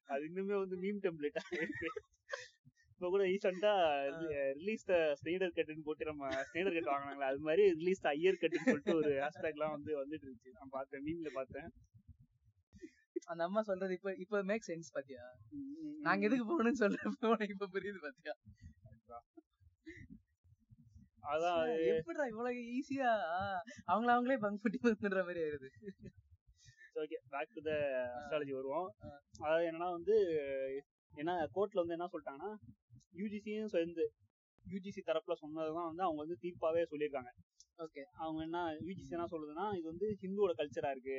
அது 0.09 0.23
இன்னுமே 0.29 0.55
வந்து 0.63 0.75
மீம் 0.83 1.01
டெம்ப்ளேட்டா 1.05 1.43
இருக்கு. 1.59 1.89
இப்ப 2.91 3.07
கூட 3.13 3.23
ரீசெண்டா 3.29 3.71
ரிலீஸ் 4.59 4.85
த 4.89 4.97
ஸ்னேடர் 5.21 5.55
கட்டுன்னு 5.55 5.85
போட்டு 5.87 6.03
நம்ம 6.05 6.29
ஸ்னேடர் 6.49 6.75
கட் 6.77 6.91
வாங்கினாங்களா 6.91 7.29
அது 7.31 7.41
மாதிரி 7.47 7.63
ரிலீஸ் 7.79 8.03
த 8.05 8.09
ஐயர் 8.15 8.39
கட்டுன்னு 8.41 8.69
சொல்லிட்டு 8.69 8.95
ஒரு 9.01 9.11
ஹேஷ்டேக் 9.23 9.57
எல்லாம் 9.57 9.75
வந்து 9.77 9.91
வந்துட்டு 10.01 10.25
இருந்துச்சு. 10.25 10.53
நான் 10.59 10.73
பார்த்தேன் 10.77 11.03
மீம்ல 11.07 11.31
பார்த்தேன் 11.33 11.67
அந்த 13.27 13.43
அம்மா 13.43 13.61
சொல்றது 13.61 13.93
இப்ப 13.93 14.13
இப்ப 14.15 14.41
மேக் 14.43 14.67
சென்ஸ் 14.67 14.93
பாத்தியா. 14.93 15.23
நாங்க 15.99 16.25
எதுக்கு 16.25 16.45
போகணும்னு 16.45 16.81
சொல்றப்ப 16.83 17.29
உனக்கு 17.29 17.55
இப்ப 17.57 17.69
புரியுது 17.73 17.99
பாத்தியா? 17.99 18.35
அதான் 21.23 21.55
அது. 21.59 21.75
எப்படிடா 21.91 22.25
இவ்வளவு 22.25 22.65
ஈஸியா 22.75 23.11
அவங்கள 23.87 24.09
அவங்களே 24.15 24.37
பங்க் 24.37 24.61
பண்ணி 24.61 24.79
வந்துடுற 24.83 25.21
மாதிரி 25.23 25.39
ஆயிருது. 25.43 25.69
Okay 26.95 27.17
back 27.29 27.55
to 27.55 27.61
the 27.61 27.71
astrology 28.17 28.51
வருவோம். 28.51 28.89
அதாவது 29.39 29.65
என்னன்னா 29.69 29.89
வந்து 29.91 30.15
என்ன 31.13 31.31
கோர்ட்ல 31.55 31.81
வந்து 31.83 31.97
என்ன 31.97 32.09
சொல்லிட்டாங்கன்னா 32.13 32.51
யூஜிசியும் 33.15 33.73
சேர்ந்து 33.75 34.05
யூஜிசி 34.65 35.01
தரப்புல 35.05 35.33
சொன்னதுதான் 35.33 35.89
வந்து 35.89 36.03
அவங்க 36.03 36.19
வந்து 36.23 36.37
தீர்ப்பாவே 36.41 36.83
சொல்லியிருக்காங்க. 36.91 37.31
ஓகே 37.79 38.01
அவங்க 38.23 38.39
என்ன 38.47 38.59
யூஜிசி 38.85 39.15
என்ன 39.17 39.27
சொல்லுதுன்னா 39.31 39.65
இது 39.77 39.85
வந்து 39.91 40.07
ஹிந்துவோட 40.21 40.51
கல்ச்சரா 40.59 40.89
இருக்கு. 40.95 41.17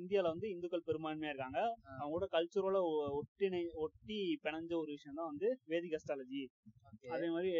இந்தியால 0.00 0.30
வந்து 0.34 0.46
இந்துக்கள் 0.54 0.86
பெரும்பான்மையா 0.88 1.32
இருக்காங்க. 1.32 1.60
அவங்களோட 2.00 2.26
கல்ச்சரோட 2.34 2.78
ஒட்டிணை 3.18 3.62
ஒட்டி 3.84 4.18
பிணைஞ்ச 4.44 4.72
ஒரு 4.82 4.90
விஷயம் 4.96 5.18
தான் 5.20 5.30
வந்து 5.32 5.48
வேதிக் 5.72 5.96
அஸ்ட்ராலஜி 5.98 6.42
அதே 7.14 7.28
மாதிரி 7.34 7.50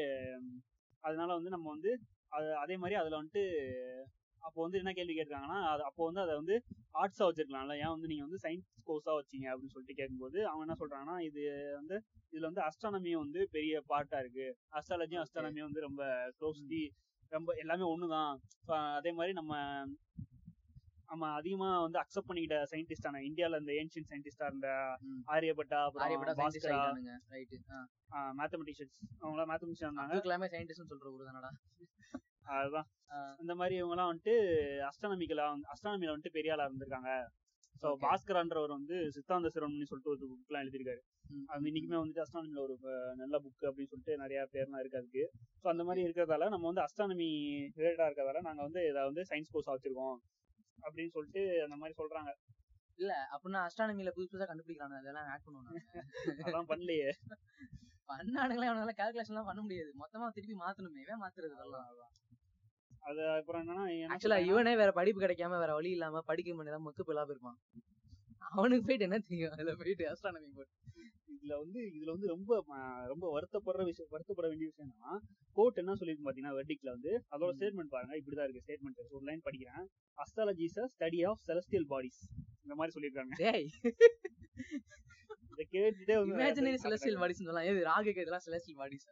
அதனால 1.04 1.30
வந்து 1.38 1.54
நம்ம 1.54 1.66
வந்து 1.74 1.90
அது 2.36 2.46
அதே 2.62 2.76
மாதிரி 2.82 2.96
அதுல 3.00 3.18
வந்துட்டு 3.20 3.42
அப்போ 4.42 4.58
வந்து 4.64 4.80
என்ன 4.80 4.92
கேள்வி 4.92 5.14
கேட்காங்கன்னா 5.14 5.58
அது 5.72 5.82
அப்போ 5.88 6.02
வந்து 6.08 6.22
அதை 6.22 6.32
வந்து 6.40 6.54
ஆர்ட்ஸா 7.00 7.26
வச்சிருக்கலாம்ல. 7.28 7.74
ஏன் 7.82 7.92
வந்து 7.94 8.10
நீங்க 8.10 8.24
வந்து 8.26 8.40
சயின்ஸ் 8.44 8.66
கோர்ஸா 8.88 9.12
வச்சீங்க 9.18 9.46
அப்படின்னு 9.50 9.74
சொல்லிட்டு 9.74 9.98
கேட்கும்போது 10.00 10.38
அவங்க 10.48 10.64
என்ன 10.66 10.76
சொல்றாங்கன்னா 10.80 11.16
இது 11.28 11.42
வந்து 11.78 11.96
இதுல 12.32 12.48
வந்து 12.50 12.64
அஸ்ட்ரானமியும் 12.66 13.22
வந்து 13.24 13.40
பெரிய 13.54 13.80
பார்ட்டா 13.92 14.18
இருக்கு. 14.24 14.46
அஸ்ட்ராலஜியும். 14.78 15.22
அஸ்ட்ரானமியும் 15.24 15.68
வந்து 15.68 15.86
ரொம்ப 15.88 16.02
க்ளோஸ்லி 16.38 16.82
ரொம்ப 17.36 17.52
எல்லாமே 17.62 17.84
ஒண்ணுதான். 17.92 18.34
அதே 18.98 19.12
மாதிரி 19.18 19.32
நம்ம 19.40 19.54
நம்ம 21.08 21.26
அதிகமா 21.38 21.66
வந்து 21.84 21.98
அக்செப்ட் 22.02 22.28
பண்ணிக்கிட்ட 22.28 22.58
சயின்டிஸ்டான 22.70 23.20
இந்தியால 23.26 23.58
இந்த 23.62 23.72
ஏன்ஷியன் 23.80 24.08
சயின்டிஸ்டா 24.10 24.46
இருந்த. 24.50 24.68
ஆரியபட்டா 25.34 25.80
சயின்டிஸ்ட் 25.96 26.40
பாஸ்கரா 26.40 26.76
ஆயிட்டானுங்க. 26.76 27.14
ரைட் 27.34 27.54
மேத்தமெட்டிஷியன்ஸ் 28.40 28.98
அவங்களாம் 29.22 29.50
மேத்தமெட்டிஷியன் 29.52 29.88
இருந்தாங்க 29.88 30.14
அதுக்கெல்லாமே 30.14 30.48
சயின்டிஸ்ட்னு 30.54 30.90
சொல்ற 30.92 31.12
ஊரு 31.14 31.28
தானடா. 31.28 31.50
அதுதான். 32.56 32.88
இந்த 33.42 33.52
மாதிரி 33.60 33.74
இவங்க 33.80 33.94
எல்லாம் 33.96 34.10
வந்துட்டு 34.12 34.34
அஸ்ட்ரானமிக்கல 34.88 35.44
அஸ்ட்ரானமில 35.74 36.14
வந்துட்டு 36.14 36.36
பெரிய 36.38 36.54
ஆளா 36.54 36.66
இருந்திருக்காங்க. 36.68 37.12
So 37.82 37.86
Okay. 37.86 38.00
பாஸ்கரான்றவர் 38.04 38.74
வந்து 38.76 38.96
சித்தாந்த 39.14 39.48
சிரமம்னு 39.54 39.88
சொல்லிட்டு 39.88 40.12
ஒரு 40.12 40.28
புக் 40.30 40.50
எல்லாம் 40.50 40.62
எழுதியிருக்காரு. 40.64 41.00
அது 41.48 41.68
இன்னைக்குமே 41.70 41.98
வந்துட்டு 42.00 42.22
அஸ்ட்ரானமில 42.24 42.60
ஒரு 42.60 42.74
நல்ல 43.14 43.38
புக் 43.38 43.64
அப்படின்னு 43.68 43.90
சொல்லிட்டு 43.90 44.14
நிறைய 44.16 44.40
பேர்லாம் 44.52 44.82
இருக்கு 44.82 45.00
அதுக்கு. 45.00 45.24
ஸோ 45.62 45.68
அந்த 45.68 45.84
மாதிரி 45.84 46.04
இருக்கிறதால 46.06 46.48
நம்ம 46.48 46.66
வந்து 46.66 46.84
அஸ்ட்ரானமி 46.84 47.28
ரிலேட்டடா 47.78 48.06
இருக்கிறதால 48.08 48.42
நாங்க 48.42 48.62
வந்து 48.62 48.82
இதை 48.90 49.02
வந்து 49.04 49.24
சயின்ஸ் 49.30 49.52
கோர்ஸ் 49.52 49.70
வச்சிருக்கோம் 49.72 50.16
அப்படின்னு 50.78 51.12
சொல்லிட்டு 51.12 51.42
அந்த 51.62 51.76
மாதிரி 51.76 51.96
சொல்றாங்க. 52.00 52.32
இல்ல 52.98 53.12
அப்படின்னா 53.32 53.60
அஸ்ட்ரானமில 53.66 54.10
புதுசு 54.10 54.30
புதுசா 54.32 54.48
கண்டுபிடிக்கிறானு 54.50 55.00
அதெல்லாம் 55.00 55.30
ஆட் 55.32 55.46
பண்ணுவாங்க 55.46 55.80
அதான் 56.46 56.70
பண்ணலையே. 56.72 57.10
பண்ணானுங்களே 58.08 58.68
அவனால 58.70 58.92
கால்குலேஷன் 58.98 59.34
எல்லாம் 59.34 59.50
பண்ண 59.50 59.60
முடியாது. 59.62 59.90
மொத்தமா 60.02 60.26
திருப்பி 60.30 60.56
மாத்தணுமே 60.56 61.16
மாத்துறது 61.22 61.54
இதெல்லாம். 61.56 61.88
அது 63.04 63.22
அப்புறம் 63.30 63.62
என்னன்னா 63.62 63.84
என்ன 63.94 64.12
ஆக்சுவலா 64.14 64.38
இவனே 64.50 64.72
வேற 64.80 64.90
படிப்பு 64.98 65.20
கிடைக்காம 65.24 65.58
வேற 65.62 65.72
வழி 65.78 65.90
இல்லாம 65.96 66.22
படிக்க 66.30 66.54
முடியாத 66.54 66.78
மொக்க 66.86 67.02
பிள்ளா 67.08 67.24
போயிருப்பான். 67.28 67.58
அவனுக்கு 68.56 68.86
போயிட்டு 68.86 69.06
என்ன 69.08 69.18
தெரியும்? 69.28 69.52
அதுல 69.54 69.72
போயிட்டு 69.80 70.04
அஸ்ட்ரானமி 70.10 70.48
போட்டு. 70.58 70.72
இதுல 71.34 71.54
வந்து 71.62 71.80
இதுல 71.96 72.10
வந்து 72.14 72.28
ரொம்ப 72.32 72.50
ரொம்ப 73.12 73.24
வருத்தப்படுற 73.34 73.82
விஷயம் 73.88 74.12
வருத்தப்பட 74.14 74.46
வேண்டிய 74.50 74.68
விஷயம்னா 74.70 75.12
கோர்ட் 75.56 75.80
என்ன 75.82 75.96
சொல்லிருக்கு 76.00 76.26
பாத்தீங்கன்னா 76.26 76.56
வெர்டிக்ல 76.58 76.90
வந்து 76.96 77.12
அதோட. 77.34 77.50
ஸ்டேட்மெண்ட் 77.58 77.92
பாருங்க. 77.94 78.14
இப்படிதான் 78.20 78.46
இருக்கு 78.46 78.64
ஸ்டேட்மெண்ட் 78.66 79.00
ஒரு 79.16 79.24
லைன் 79.30 79.44
படிக்கிறேன். 79.48 79.84
Astrology 80.18 80.64
is 80.68 80.80
study 80.94 81.20
of 81.30 81.42
celestial 81.50 81.88
bodies 81.92 82.20
இந்த 82.64 82.74
மாதிரி 82.80 82.94
சொல்லியிருக்காங்க. 82.96 83.34
டேய். 83.44 83.68
இதை 85.52 85.64
கேட்டுட்டே 85.74 86.14
இமேஜினரி 86.30 86.78
செலஸ்டியல் 86.86 87.20
பாடிஸ் 87.22 87.42
சொல்லலாம் 87.42 87.68
ஏது 87.72 87.82
ராகு 87.90 88.14
இதெல்லாம் 88.16 88.46
செலஸ்டியல் 88.48 88.80
பாடிஸ் 88.82 89.06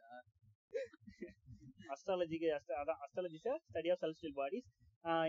அதான் 1.93 2.99
astrology 3.05 3.37
is 3.39 3.49
study 3.67 3.89
of 3.93 4.01
celestial 4.03 4.35
bodies 4.41 4.67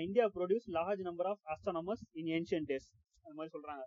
India 0.07 0.25
produce 0.37 0.67
large 0.79 1.03
number 1.09 1.29
of 1.33 1.43
astronomers 1.55 2.05
in 2.21 2.31
ancient 2.37 2.69
days 2.73 2.89
அந்த 3.25 3.35
மாதிரி 3.39 3.53
சொல்றாங்க. 3.57 3.85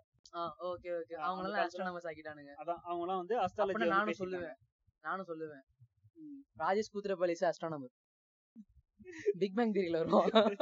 ஓகே 0.70 0.90
ஓகே 1.00 1.14
அவங்க 1.26 1.44
எல்லாம் 1.48 1.62
ஆஸ்ட்ரோனமர்ஸ் 1.64 2.08
ஆக்கிட்டானுங்க. 2.10 2.52
அதான் 2.62 2.80
அவங்க 2.88 3.02
எல்லாம் 3.04 3.20
வந்து 3.22 3.36
அஸ்ட்ராலஜி 3.44 3.88
நானும் 3.94 4.20
சொல்லுவேன். 4.22 4.58
நானும் 5.06 5.28
சொல்லுவேன். 5.30 5.64
Rajesh 6.62 6.92
Koothrappali's 6.94 7.44
astronomer 7.50 7.94
big 9.40 9.56
bang 9.58 9.72
தியரியில 9.74 9.98
வரும் 10.00 10.56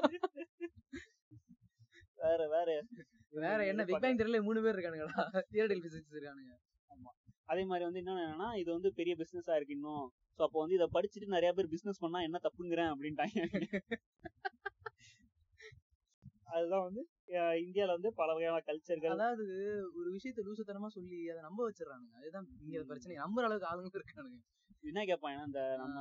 வேற 2.24 2.42
வேற. 2.54 2.68
வேற 3.44 3.58
என்ன? 3.70 3.84
பிக் 3.88 4.02
பேங் 4.04 4.18
தியரியில 4.18 4.38
மூணு 4.48 4.60
பேர் 4.64 4.76
இருக்கானுங்கடா. 4.76 5.24
தியரட்டிக்கல் 5.52 5.84
பிசிக்ஸ் 5.86 6.14
இருக்கானுங்க. 6.14 6.54
அதே 7.48 7.62
மாதிரி 7.70 7.84
வந்து 7.88 8.00
என்ன 8.02 8.14
என்னன்னா 8.26 8.48
இது 8.60 8.70
வந்து 8.76 8.90
பெரிய 8.98 9.14
பிசினஸா 9.20 9.56
இருக்கு 9.58 9.76
இன்னும். 9.78 10.06
சோ 10.38 10.42
அப்போ 10.46 10.58
வந்து 10.62 10.76
இதை 10.78 10.86
படிச்சுட்டு 10.96 11.34
நிறைய 11.34 11.50
பேர் 11.58 11.72
பிசினஸ் 11.74 12.02
பண்ணா 12.04 12.20
என்ன 12.28 12.40
தப்புங்கிறேன் 12.46 12.90
அப்படின்ட்டாங்க. 12.92 13.38
அதுதான் 16.54 16.84
வந்து 16.88 17.02
இந்தியால 17.64 17.94
வந்து 17.96 18.10
பல 18.18 18.28
வகையான 18.34 18.60
கல்ச்சர்கள் 18.66 19.14
அதாவது 19.14 19.44
ஒரு 19.98 20.08
விஷயத்த 20.16 20.44
லூசுத்தனமா 20.46 20.88
சொல்லி 20.96 21.18
அதை 21.32 21.40
நம்ப 21.46 21.60
வச்சிடறானுங்க. 21.68 22.12
அதுதான் 22.20 22.46
இங்க 22.66 22.84
பிரச்சனை 22.90 23.16
நம்புற 23.24 23.46
அளவுக்கு 23.48 23.70
ஆளுங்க 23.70 23.98
இருக்கானுங்க. 24.00 24.38
என்ன 24.90 25.02
கேட்பாங்க 25.10 25.48
இந்த 25.48 25.62
நம்ம 25.82 25.96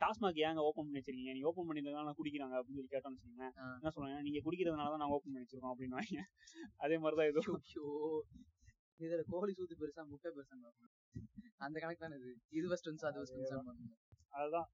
டாஸ்மாக் 0.00 0.38
ஏங்க 0.48 0.60
ஓபன் 0.66 0.84
பண்ணி 0.84 1.00
வச்சிருக்கீங்க? 1.00 1.32
நீ 1.36 1.40
ஓபன் 1.48 1.66
பண்ணிருந்தா 1.68 2.04
நான் 2.06 2.18
குடிக்கிறாங்க 2.20 2.54
அப்படின்னு 2.58 2.78
சொல்லி 2.78 2.92
கேட்டோம்னு 2.92 3.16
வச்சுக்கோங்களேன். 3.16 3.54
என்ன 3.80 3.90
சொல்லுவாங்க 3.94 4.22
நீங்க 4.28 4.40
குடிக்கிறதுனால 4.46 4.92
தான் 4.92 5.02
நான் 5.02 5.12
ஓபன் 5.16 5.26
பண்ணி 5.26 5.42
வச்சிருக்கோம் 5.44 5.72
அப்படின்னு 5.74 6.24
அதே 6.84 6.98
மாதிரிதான் 7.02 7.30
இது. 7.32 7.42
ஐயோ. 7.58 7.88
இதுல 9.06 9.22
கோழி 9.32 9.52
சூத்து 9.58 9.76
பெருசா 9.82 10.02
முட்டை 10.12 10.30
பெருசா. 10.36 10.56
அந்த 11.66 11.76
கணக்கு 11.82 12.02
தானே 12.04 12.16
இது. 12.20 12.32
இது 12.58 12.66
வந்து 12.72 13.06
அது 13.08 13.18
ஃபர்ஸ்ட் 13.20 13.56
அதுதான். 14.38 14.68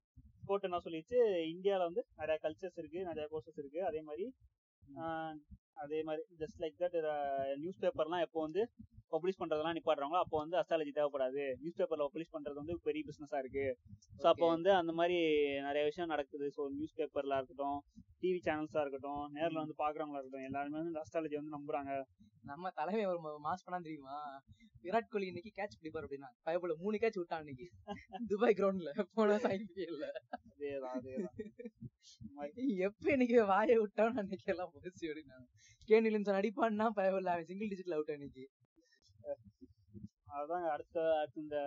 கோர்ட் 0.47 0.65
என்ன 0.67 0.79
சொல்லிச்சு 0.85 1.17
இந்தியால 1.53 1.85
வந்து 1.89 2.01
நிறைய 2.19 2.37
கல்ச்சர்ஸ் 2.43 2.77
இருக்கு 2.81 2.99
நிறைய 3.09 3.25
கோர்சஸ் 3.31 3.59
இருக்கு. 3.61 3.79
அதே 3.89 4.01
மாதிரி 4.09 4.25
அதே 5.83 5.99
மாதிரி 6.07 6.21
ஜஸ்ட் 6.41 6.61
லைக் 6.63 6.77
தட் 6.83 6.97
நியூஸ் 7.63 7.81
பேப்பர்லாம் 7.83 8.23
எப்போ 8.27 8.39
வந்து 8.45 8.61
பப்ளிஷ் 9.11 9.39
பண்றதெல்லாம் 9.39 9.77
நிப்பாடுறாங்களோ 9.77 10.19
அப்போ 10.23 10.37
வந்து 10.37 10.55
அஸ்ட்ராலஜி 10.57 10.91
தேவைப்படாது. 10.97 11.43
நியூஸ் 11.59 11.77
பேப்பர்ல 11.79 12.05
பப்ளிஷ் 12.07 12.33
பண்றது 12.33 12.53
வந்து 12.53 12.75
பெரிய 12.79 13.03
பிசினஸா 13.09 13.37
இருக்கு. 13.37 13.65
ஸோ 14.19 14.25
அப்போ 14.27 14.47
வந்து 14.47 14.71
அந்த 14.73 14.91
மாதிரி 14.91 15.17
நிறைய 15.61 15.83
விஷயம் 15.85 16.07
நடக்குது. 16.07 16.47
ஸோ 16.57 16.63
நியூஸ் 16.69 16.97
பேப்பர்ல 16.97 17.37
இருக்கட்டும் 17.37 17.77
டிவி 18.21 18.39
சேனல்ஸா 18.45 18.81
இருக்கட்டும் 18.81 19.23
நேர்ல 19.35 19.57
வந்து 19.63 19.77
பாக்குறவங்களா 19.77 20.19
இருக்கட்டும் 20.19 20.47
எல்லாருமே 20.49 20.79
வந்து 20.81 21.01
அஸ்ட்ராலஜி 21.03 21.37
வந்து 21.41 21.55
நம்புறாங்க. 21.57 21.91
நம்ம 22.43 22.69
தலைமை 22.69 23.05
ஒரு 23.05 23.39
மாஸ் 23.45 23.65
பண்ணா 23.65 23.79
தெரியுமா? 23.79 24.17
விராட் 24.83 25.09
கோலி 25.09 25.27
இன்னைக்கு 25.27 25.51
கேட்ச் 25.55 25.77
பிடிப்பார் 25.79 26.05
அப்படின்னா 26.05 26.29
பயப்புல 26.45 26.75
மூணு 26.79 26.97
கேட்ச் 26.97 27.19
விட்டான் 27.19 27.43
இன்னைக்கு. 27.45 27.67
துபாய் 28.27 28.57
கிரவுண்ட்ல 28.59 28.91
போன 29.15 29.39
ஐபிஎல்ல 29.53 30.07
எப்ப 32.87 33.11
இன்னைக்கு 33.11 33.37
வாயை 33.45 33.75
விட்டான்னு 33.77 34.21
அன்னைக்கு 34.21 34.51
எல்லாம் 34.53 34.71
போச்சு 34.73 35.05
அப்படின்னா 35.09 35.39
வில்லியம்சன் 35.89 36.39
அடிப்பான்னா 36.39 36.87
பயப்புல 36.97 37.33
அவன் 37.33 37.49
சிங்கிள் 37.49 37.69
டிஜிட்ல 37.71 37.97
அவுட் 37.97 38.15
இன்னைக்கு. 38.15 38.45
அதுதான் 40.37 40.65
அடுத்த 40.73 40.97
அடுத்த 41.19 41.39
இந்த 41.43 41.57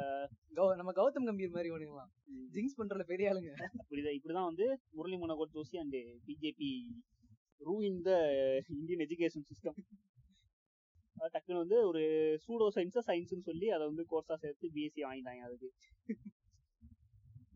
நம்ம 0.80 0.92
கௌதம் 0.98 1.28
கம்பீர் 1.28 1.56
மாதிரி 1.56 1.70
ஒண்ணுங்களாம் 1.74 2.10
ஜிங்ஸ் 2.54 2.76
பண்றதுல 2.78 3.04
பெரிய 3.12 3.30
ஆளுங்க. 3.30 3.52
இப்படிதான் 3.82 4.16
இப்படிதான் 4.18 4.48
வந்து 4.50 4.66
Murli 4.98 5.16
Manohar 5.22 5.54
Joshi 5.56 5.76
and 5.82 5.96
BJP 6.26 6.70
ruining 7.60 7.98
the 8.08 8.12
Indian 8.76 9.04
education 9.06 9.46
system. 9.50 9.78
டக்குன்னு 11.34 11.62
வந்து 11.62 11.78
ஒரு 11.88 12.02
சூடோ 12.44 12.66
சயின்ஸா 12.76 13.00
சயின்ஸ்னு 13.08 13.48
சொல்லி 13.48 13.66
அதை 13.76 13.84
வந்து 13.90 14.04
கோர்ஸா 14.12 14.36
சேர்த்து 14.44 14.72
பிஎஸ்சி 14.76 15.00
வாங்கிட்டாங்க 15.06 15.42
அதுக்கு. 15.48 15.68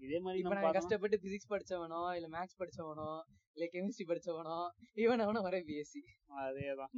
இதே 0.06 0.18
மாதிரி 0.24 0.42
நம்ம 0.46 0.72
கஷ்டப்பட்டு 0.76 1.16
பிசிக்ஸ் 1.22 1.50
படிச்சவனோ 1.52 2.00
இல்ல 2.18 2.28
மேக்ஸ் 2.34 2.60
படிச்சவனோ 2.62 3.08
இல்ல 3.56 3.66
கெமிஸ்ட்ரி 3.74 4.04
படிச்சவனோ 4.10 4.56
இவன் 5.04 5.24
அவனும் 5.26 5.46
வர 5.48 5.58
பிஎஸ்சி 5.68 6.00
அதேதான். 6.42 6.92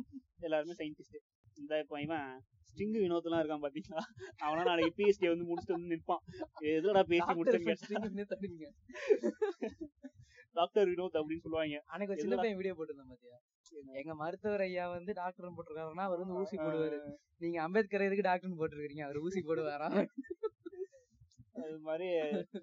எல்லாருமே 0.47 0.77
சயின்டிஸ்ட் 0.81 1.19
இந்த 1.63 1.79
இப்போ 1.83 1.97
இவன் 2.07 2.29
ஸ்ட்ரிங் 2.69 2.97
வினோத்லாம் 3.03 3.41
இருக்கான் 3.43 3.65
பாத்தீங்களா? 3.65 4.03
அவனா 4.47 4.63
நாளைக்கு 4.69 4.97
பிஎஸ்டி 4.99 5.27
வந்து 5.33 5.47
முடிச்சுட்டு 5.51 5.77
வந்து 5.77 5.93
நிற்பான் 5.95 6.23
எதுலடா 6.77 7.03
பிஎஸ்டி 7.11 7.37
முடிச்சேன்னு 7.39 8.27
தடுங்க 8.33 8.71
டாக்டர் 10.59 10.89
வினோத் 10.91 11.19
அப்படின்னு 11.21 11.45
சொல்லுவாங்க. 11.45 11.79
அன்னைக்கு 11.93 12.23
சின்ன 12.23 12.37
பையன் 12.41 12.59
வீடியோ 12.61 12.75
போட்டிருந்தேன் 12.77 13.11
பாத்தியா? 13.13 13.39
எங்க 14.01 14.13
மருத்துவர் 14.21 14.65
ஐயா 14.67 14.85
வந்து 14.97 15.13
டாக்டர் 15.21 15.57
போட்டிருக்காருன்னா 15.57 16.07
அவர் 16.09 16.23
வந்து 16.23 16.39
ஊசி 16.43 16.57
போடுவாரு. 16.63 16.99
நீங்க 17.43 17.59
அம்பேத்கர் 17.65 18.07
எதுக்கு 18.07 18.29
டாக்டர் 18.29 18.59
போட்டிருக்கீங்க? 18.61 19.05
அவர் 19.09 19.19
ஊசி 19.27 19.41
போடுவாரா? 19.49 19.89
அது 21.63 21.77
மாதிரி 21.89 22.07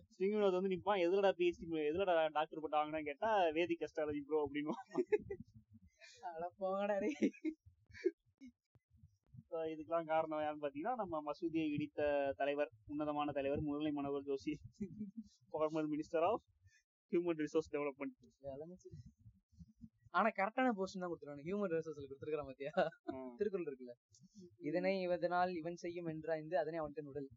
ஸ்ட்ரிங் 0.07 0.35
வினோத் 0.37 0.57
வந்து 0.57 0.73
நிப்பான். 0.73 1.03
எதுலடா 1.05 1.31
பிஹெச்டி 1.39 1.65
எதுலடா 1.91 2.15
டாக்டர் 2.37 2.61
போட்டு 2.63 2.79
வாங்கினா 2.79 3.01
கேட்டா 3.09 3.29
வேதிக் 3.57 3.85
அஸ்ட்ராலஜி 3.87 4.21
ப்ரோ 4.29 4.41
அப்படின்னு. 4.45 4.75
அட 6.33 6.45
போங்கடா 6.59 6.97
இதுக்கெல்லாம் 9.71 10.09
காரணம் 10.11 10.43
யாருன்னு 10.43 10.63
பாத்தீங்கன்னா 10.63 10.95
நம்ம 10.95 11.21
மசூதியை 11.27 11.65
இடித்த 11.75 12.01
தலைவர் 12.39 12.71
உன்னதமான 12.87 13.33
தலைவர் 13.37 13.65
Murli 13.67 13.91
Manohar 13.97 14.27
Joshi 14.29 14.53
former 15.53 15.89
minister 15.93 16.25
of 16.29 16.43
human 17.11 17.41
resource 17.43 17.71
development 17.73 18.17
ஆனா 20.17 20.29
கரெக்டான 20.37 20.71
போஸ்ட் 20.77 20.97
தான் 20.97 21.11
கொடுத்துருக்காங்க. 21.11 21.45
ஹியூமன் 21.47 21.71
ரிசோர்ஸ்ல 21.71 22.03
கொடுத்துருக்கான் 22.03 22.49
பாத்தியா? 22.49 22.73
திருக்குறள் 23.39 23.69
இருக்குல்ல. 23.69 23.93
இதனை 24.69 24.91
இவதனால் 25.05 25.51
இவன் 25.59 25.79
செய்யும் 25.83 26.09
என்றாய்ந்து 26.11 26.55
அதனை 26.61 26.79
அவன்கிட்ட 26.81 27.11
உடல் 27.11 27.29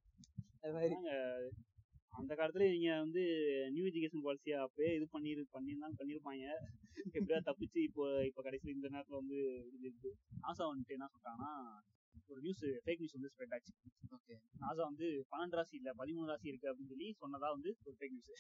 அது 0.62 0.72
மாதிரி. 0.76 0.96
அந்த 2.14 2.32
காலத்துல 2.38 2.66
நீங்க 2.74 2.90
வந்து 3.00 3.22
நியூ 3.72 3.86
எஜுகேஷன் 3.88 4.24
பாலிசியா 4.26 4.58
அப்பயே 4.66 4.90
இது 4.98 5.06
பண்ணி 5.14 5.30
பண்ணியிருந்தாலும் 5.56 5.98
பண்ணிருப்பாங்க 6.00 6.44
எப்படியா 7.16 7.40
தப்பிச்சு 7.48 7.80
இப்போ 7.88 8.04
இப்போ 8.28 8.42
கடைசியில் 8.46 8.76
இந்த 8.76 8.88
நேரத்துல 8.94 9.20
வந்து 9.20 9.38
இருந்துருக்கு 9.66 10.12
நாசா 10.44 10.64
வந்துட்டு 10.70 10.96
என்ன 10.96 11.08
சொல்றாங்கன்னா 11.14 11.50
ஒரு 12.30 12.40
நியூஸ் 12.46 12.64
ஃபேக் 12.84 13.00
நியூஸ் 13.02 13.16
வந்து 13.18 13.30
ஸ்ப்ரெட் 13.32 13.54
ஆச்சு. 13.56 13.72
ஓகே. 14.16 14.34
நாசா 14.62 14.82
வந்து 14.90 15.06
பன்னெண்டு 15.32 15.58
ராசி 15.60 15.74
இல்ல 15.80 15.90
பதிமூணு 16.00 16.30
ராசி 16.32 16.46
இருக்கு 16.52 16.70
அப்படின்னு 16.70 16.92
சொல்லி 16.94 17.08
சொன்னதா 17.22 17.50
வந்து 17.56 17.70
ஒரு 17.88 17.96
ஃபேக் 17.98 18.14
நியூஸ் 18.16 18.32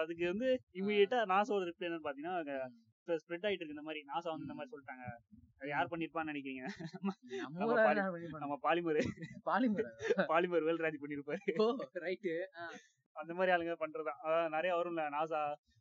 அதுக்கு 0.00 0.24
வந்து 0.32 0.48
இமீடியட்டா 0.80 1.18
நாசாவோட 1.32 1.64
ரிப்ளை 1.68 1.86
என்னன்னு 1.88 2.06
பாத்தீங்கன்னா 2.06 2.36
ஸ்ப்ரெட் 3.22 3.46
ஆயிட்டு 3.46 3.62
இருக்கு. 3.62 3.76
இந்த 3.76 3.86
மாதிரி 3.88 4.00
நாசா 4.10 4.28
வந்து 4.32 4.46
இந்த 4.46 4.54
மாதிரி 4.58 4.72
சொல்லிட்டாங்க. 4.74 5.04
அது 5.58 5.68
யார் 5.72 5.90
பண்ணிருப்பான்னு 5.92 6.32
நினைக்கிறீங்க? 6.32 6.64
நம்ம 8.42 8.56
பாலிமர். 8.66 8.98
பாலிமர்? 9.48 9.90
பாலிமர் 10.32 10.66
வேல்ராஜ் 10.68 11.02
பண்ணிருப்பாரு. 11.02 11.42
ரைட்டு 12.06 12.32
அந்த 13.16 13.32
மாதிரி 13.34 13.52
ஆளுங்க 13.54 13.74
பண்றதா 13.80 14.12
அதாவது 14.24 14.52
நிறைய 14.56 14.72
வரும்ல 14.74 15.04
நாசா 15.14 15.40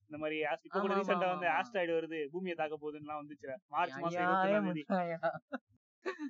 இந்த 0.09 0.17
மாதிரி 0.21 0.37
இப்ப 0.67 0.79
கூட 0.79 0.93
ரீசெண்டா 0.93 1.27
வந்து. 1.33 1.47
ஆஸ்ட்ராய்டு 1.57 1.93
வருது 1.97 2.19
பூமியை 2.33 2.55
தாக்க 2.55 2.75
போகுதுன்னு 2.77 3.19
வந்துச்சு 3.21 3.47
மார்ச் 3.71 3.95
மாசம் 3.97 4.29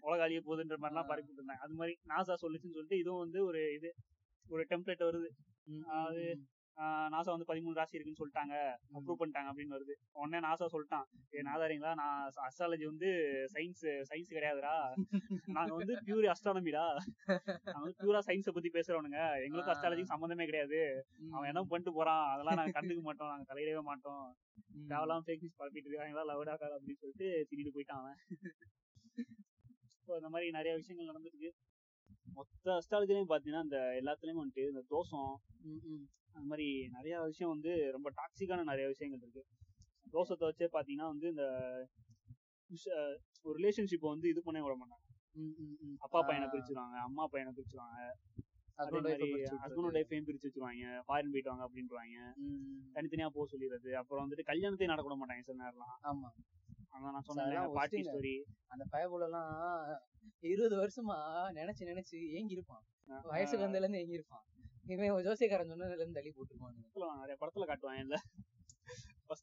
உலக 0.04 0.22
அழிய 0.24 0.40
போகுதுன்ற 0.42 0.76
மாதிரி 0.78 0.94
எல்லாம். 0.94 1.10
பரப்பிட்டு 1.12 1.40
இருந்தாங்க. 1.40 1.64
அது 1.66 1.74
மாதிரி 1.74 1.94
நாசா 2.12 2.34
சொல்லுச்சுன்னு 2.42 2.76
சொல்லிட்டு 2.76 3.00
இதுவும் 3.00 3.24
வந்து 3.24 3.40
ஒரு 3.46 3.62
இது 3.78 3.90
ஒரு 4.46 4.64
டெம்ப்ளேட் 4.72 5.08
வருது. 5.08 5.30
அது 6.02 6.24
நாசா 7.14 7.30
வந்து 7.34 7.48
பதிமூணு 7.50 7.78
ராசி 7.80 7.96
இருக்குன்னு 7.96 8.20
சொல்லிட்டாங்க. 8.20 8.54
அப்ரூவ் 8.98 9.20
பண்ணிட்டாங்க 9.20 9.50
அப்படின்னு 9.52 9.76
வருது. 9.76 9.94
உடனே 10.14 10.40
நாசா 10.46 10.66
சொல்லிட்டான். 10.74 11.06
ஏ 11.36 11.42
நாதாரிங்களா 11.48 11.92
நான் 12.02 12.16
அஸ்ட்ராலஜி 12.48 12.86
வந்து 12.92 13.10
சயின்ஸ் 13.54 13.84
சயின்ஸ் 14.10 14.34
கிடையாதுடா. 14.38 14.74
நாங்க 15.58 15.74
வந்து 15.76 15.96
பியூர் 16.08 16.28
அஸ்ட்ரானமிடா 16.34 16.86
நாங்க 17.68 17.84
வந்து 17.84 18.00
பியூரா 18.02 18.22
சயின்ஸ 18.30 18.54
பத்தி 18.58 18.72
பேசுறவனுங்க. 18.78 19.22
எங்களுக்கு 19.46 19.72
ஆ. 19.72 19.76
அஸ்ட்ராலஜிக்கு 19.76 20.14
சம்மந்தமே 20.14 20.48
கிடையாது. 20.52 20.80
அவன் 21.36 21.50
என்ன 21.52 21.64
பண்ணிட்டு 21.74 21.94
போறான்? 22.00 22.26
அதெல்லாம் 22.34 22.60
நாங்க 22.62 22.76
கண்டுக்க 22.80 23.04
மாட்டோம். 23.10 23.32
நாங்க 23.34 23.48
தலையிடவே 23.52 23.84
மாட்டோம். 23.92 24.26
தேவலாம் 24.90 25.26
ஃபேக் 25.26 25.44
நியூஸ் 25.44 25.60
பரப்பிட்டு 25.60 25.90
இருக்காங்களா 25.90 26.26
லவடா 26.32 26.56
அப்படின்னு 26.70 27.02
சொல்லிட்டு 27.04 27.28
திடீர்னு 27.50 27.76
போயிட்டான் 27.76 28.02
அவன். 28.02 28.18
ஸோ 30.08 30.12
இந்த 30.20 30.30
மாதிரி 30.30 30.48
நிறைய 30.52 30.74
விஷயங்கள் 30.80 31.12
நடந்துருக்கு 31.12 31.52
மொத்த 32.38 32.68
அஸ்ட்ராலஜிலையும் 32.78 33.32
பாத்தீங்கன்னா 33.32 33.64
இந்த 33.68 33.80
எல்லாத்துலயும் 34.02 34.42
வந்துட்டு 34.42 34.64
இந்த 34.72 34.82
தோஷம் 34.94 35.30
அந்த 36.36 36.46
மாதிரி 36.52 36.68
நிறைய 36.96 37.16
விஷயம் 37.32 37.54
வந்து 37.56 37.72
ரொம்ப 37.96 38.08
டாக்ஸிக்கான 38.20 38.66
நிறைய 38.72 38.86
விஷயங்கள் 38.94 39.24
இருக்கு. 39.24 39.44
தோஷத்தை 40.16 40.46
வச்சே 40.50 40.68
பாத்தீங்கன்னா 40.76 41.08
வந்து 41.14 41.28
இந்த 41.32 41.44
ஒரு 43.48 43.56
ரிலேஷன்ஷிப்பை 43.60 44.10
வந்து 44.14 44.28
இது 44.34 44.42
பண்ணவே 44.46 44.66
விட 44.66 44.76
மாட்டாங்க. 44.82 45.06
அப்பா 46.06 46.20
பையனை 46.30 46.48
பிரிச்சிருவாங்க 46.54 46.98
அம்மா 47.08 47.24
பையனை 47.34 47.52
பிரிச்சிருவாங்க. 47.58 48.00
அதே 48.82 49.00
மாதிரி 49.00 49.26
பிரிச்சு 50.26 50.48
வச்சிருவாங்க. 50.48 50.86
ஃபாரின் 51.08 51.34
போயிட்டு 51.34 51.66
அப்படின்றாங்க 51.66 52.18
தனித்தனியா 52.96 53.30
போக 53.36 53.46
சொல்லிடுறது 53.54 53.92
அப்புறம் 54.02 54.24
வந்துட்டு 54.26 54.50
கல்யாணத்தையும் 54.52 54.94
நடக்க 54.94 55.08
விட 55.10 55.18
மாட்டாங்க 55.22 55.46
சில 55.50 55.58
நேரம்லாம். 55.64 55.96
ஆமா. 56.12 56.32
அதான் 56.96 57.14
நான் 57.16 57.26
சொன்னேன் 57.28 57.70
worst-ங்க. 57.76 58.08
ஸ்டோரி 58.08 58.34
அந்த 58.74 58.84
இருபது 60.52 60.76
வருஷமா 60.82 61.18
நினைச்சு 61.60 61.84
நினைச்சு 61.92 62.18
ஏங்கி 62.38 62.58
இருப்பான் 62.58 62.84
வயசுக்கு 63.32 63.66
வந்ததுல 63.66 63.86
இருந்து 63.86 64.02
ஏங்கி 64.04 64.20
இருப்பான் 64.20 64.46
இவன் 64.84 65.26
ஜோசியக்காரன் 65.28 65.72
சொன்னதுல 65.72 65.98
இருந்து 65.98 66.18
தள்ளி 66.20 66.32
படத்துல 66.38 67.12
நிறைய 67.22 67.36
படத்துல 67.42 67.68
காட்டுவாங்க 67.70 68.02
இல்ல 68.08 68.18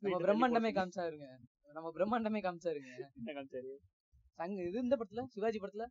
நம்ம 0.02 0.18
பிரம்மாண்டமே 0.24 0.70
காமிச்சாருங்க. 0.76 1.28
நம்ம 1.76 1.88
பிரம்மாண்டமே 1.96 2.40
காமிச்சாருங்க. 2.46 2.90
போட்டு 2.96 3.20
என்ன 3.20 3.32
காமிச்சாரு? 3.38 3.72
சங்க 4.38 4.62
இது 4.68 4.78
இந்த 4.78 4.96
படத்துல? 4.96 5.22
சிவாஜி 5.34 5.58
படத்துல? 5.58 5.84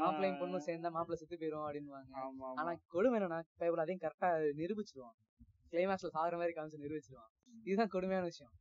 மாப்பிள்ளையும் 0.00 0.38
பொண்ணும் 0.42 0.64
சேர்ந்தா 0.66 0.90
மாப்பிள்ளை 0.96 1.18
செத்து 1.20 1.38
போயிரும் 1.40 1.64
ஆமா 2.22 2.48
ஆனா 2.60 2.70
கொடுமை 2.94 3.16
என்னன்னா 3.20 3.38
பேப்பர் 3.60 3.82
அதையும் 3.84 4.02
கரெக்டா 4.04 4.28
நிரூபிச்சிருவான். 4.60 5.16
கிளைமேக்ஸ்ல 5.72 6.10
சாகுற 6.16 6.36
மாதிரி 6.40 6.54
காமிச்சு 6.58 6.82
நிரூபிச்சிருவான். 6.84 7.32
இதுதான் 7.68 7.92
கொடுமையான 7.94 8.26
விஷயம். 8.32 8.52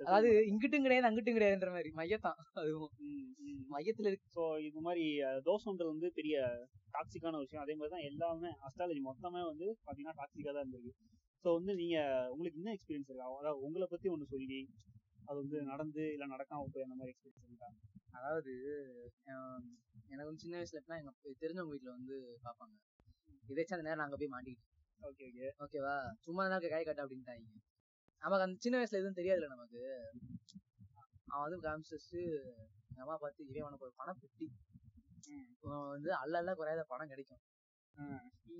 அதாவது 0.00 0.28
இங்கிட்டும் 0.50 0.84
கிடையாது 0.86 1.08
அங்கிட்டும் 1.08 1.36
கிடையாதுன்ற 1.36 1.70
மாதிரி 1.74 1.90
மையத்தான் 1.98 2.38
அதுவும். 2.62 2.92
மையத்துல 3.72 4.10
இருக்கு. 4.10 4.28
ஸோ 4.36 4.42
இது 4.68 4.80
மாதிரி 4.86 5.04
தோஷம்ன்றது 5.48 5.92
வந்து 5.94 6.08
பெரிய 6.18 6.36
டாக்ஸிக்கான 6.94 7.40
விஷயம். 7.42 7.62
அதே 7.64 7.74
மாதிரி 7.78 7.94
தான் 7.94 8.08
எல்லாமே 8.10 8.50
அஸ்ட்ராலஜி 8.66 9.02
மொத்தமே 9.08 9.42
வந்து 9.50 9.66
பாத்தீங்கன்னா 9.86 10.18
டாக்ஸிக்கா 10.20 10.52
தான் 10.52 10.64
இருந்திருக்கு 10.64 10.92
ஸோ 11.44 11.50
வந்து 11.58 11.72
நீங்க 11.80 11.96
உங்களுக்கு 12.32 12.60
என்ன 12.60 12.72
எக்ஸ்பீரியன்ஸ் 12.76 13.10
இருக்கா? 13.10 13.28
அதாவது 13.40 13.64
உங்களை 13.68 13.86
பத்தி 13.86 14.08
ஒண்ணு 14.14 14.32
சொல்லி 14.34 14.60
அது 15.28 15.36
வந்து 15.40 15.58
நடந்து 15.70 16.04
இல்ல 16.14 16.24
நடக்காம 16.34 16.68
போய் 16.74 16.86
அந்த 16.86 16.96
மாதிரி 16.98 17.12
எக்ஸ்பீரியன்ஸ் 17.14 17.48
இருக்கா? 17.48 17.70
அதாவது 18.18 18.52
எனக்கு 20.10 20.28
வந்து 20.28 20.44
சின்ன 20.44 20.56
வயசுல 20.58 20.80
எப்படின்னா 20.80 21.00
எங்க 21.02 21.12
தெரிஞ்சவங்க 21.42 21.74
வீட்டுல 21.74 21.92
வந்து 21.96 22.14
பாப்பாங்க. 22.46 22.74
இதைச்சு 23.44 23.76
அந்த 23.76 23.86
நேரம் 23.88 24.02
நாங்க 24.02 24.16
போய் 24.16 24.34
மாட்டிக்கிட்டோம் 24.34 24.68
ஓகே 25.00 25.24
ஓகே. 25.28 25.46
ஓகேவா? 25.64 25.94
சும்மா 26.24 26.42
தான் 26.48 26.62
கை 26.64 26.82
கட்ட 26.82 27.00
அப்படின்ட்டாங்க. 27.04 27.46
நமக்கு 28.22 28.44
அந்த 28.46 28.56
சின்ன 28.64 28.74
வயசுல 28.78 29.00
எதுவும் 29.00 29.18
தெரியாதுல்ல 29.20 29.48
நமக்கு. 29.54 29.80
அவன் 31.32 31.44
வந்து 31.44 31.58
காமிச்சிட்டு 31.66 32.20
எங்க 32.90 33.02
அம்மா 33.04 33.16
பார்த்து 33.22 33.46
இவன் 33.50 33.66
உனக்கு 33.68 33.86
ஒரு 33.88 33.94
பணம் 34.00 34.20
பெட்டி 34.22 34.46
வந்து 35.92 36.10
அல்ல 36.22 36.54
குறையாத 36.60 36.84
பணம் 36.92 37.10
கிடைக்கும். 37.12 37.42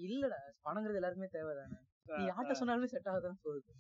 இல்லடா 0.07 0.39
பணங்கிறது 0.67 0.99
எல்லாருக்குமே 1.01 1.29
தேவைதானே? 1.37 1.79
நீ 2.07 2.23
யார்கிட்ட 2.29 2.55
சொன்னாலுமே 2.61 2.89
செட் 2.93 3.11
ஆகுதான் 3.13 3.43
போகுது. 3.45 3.73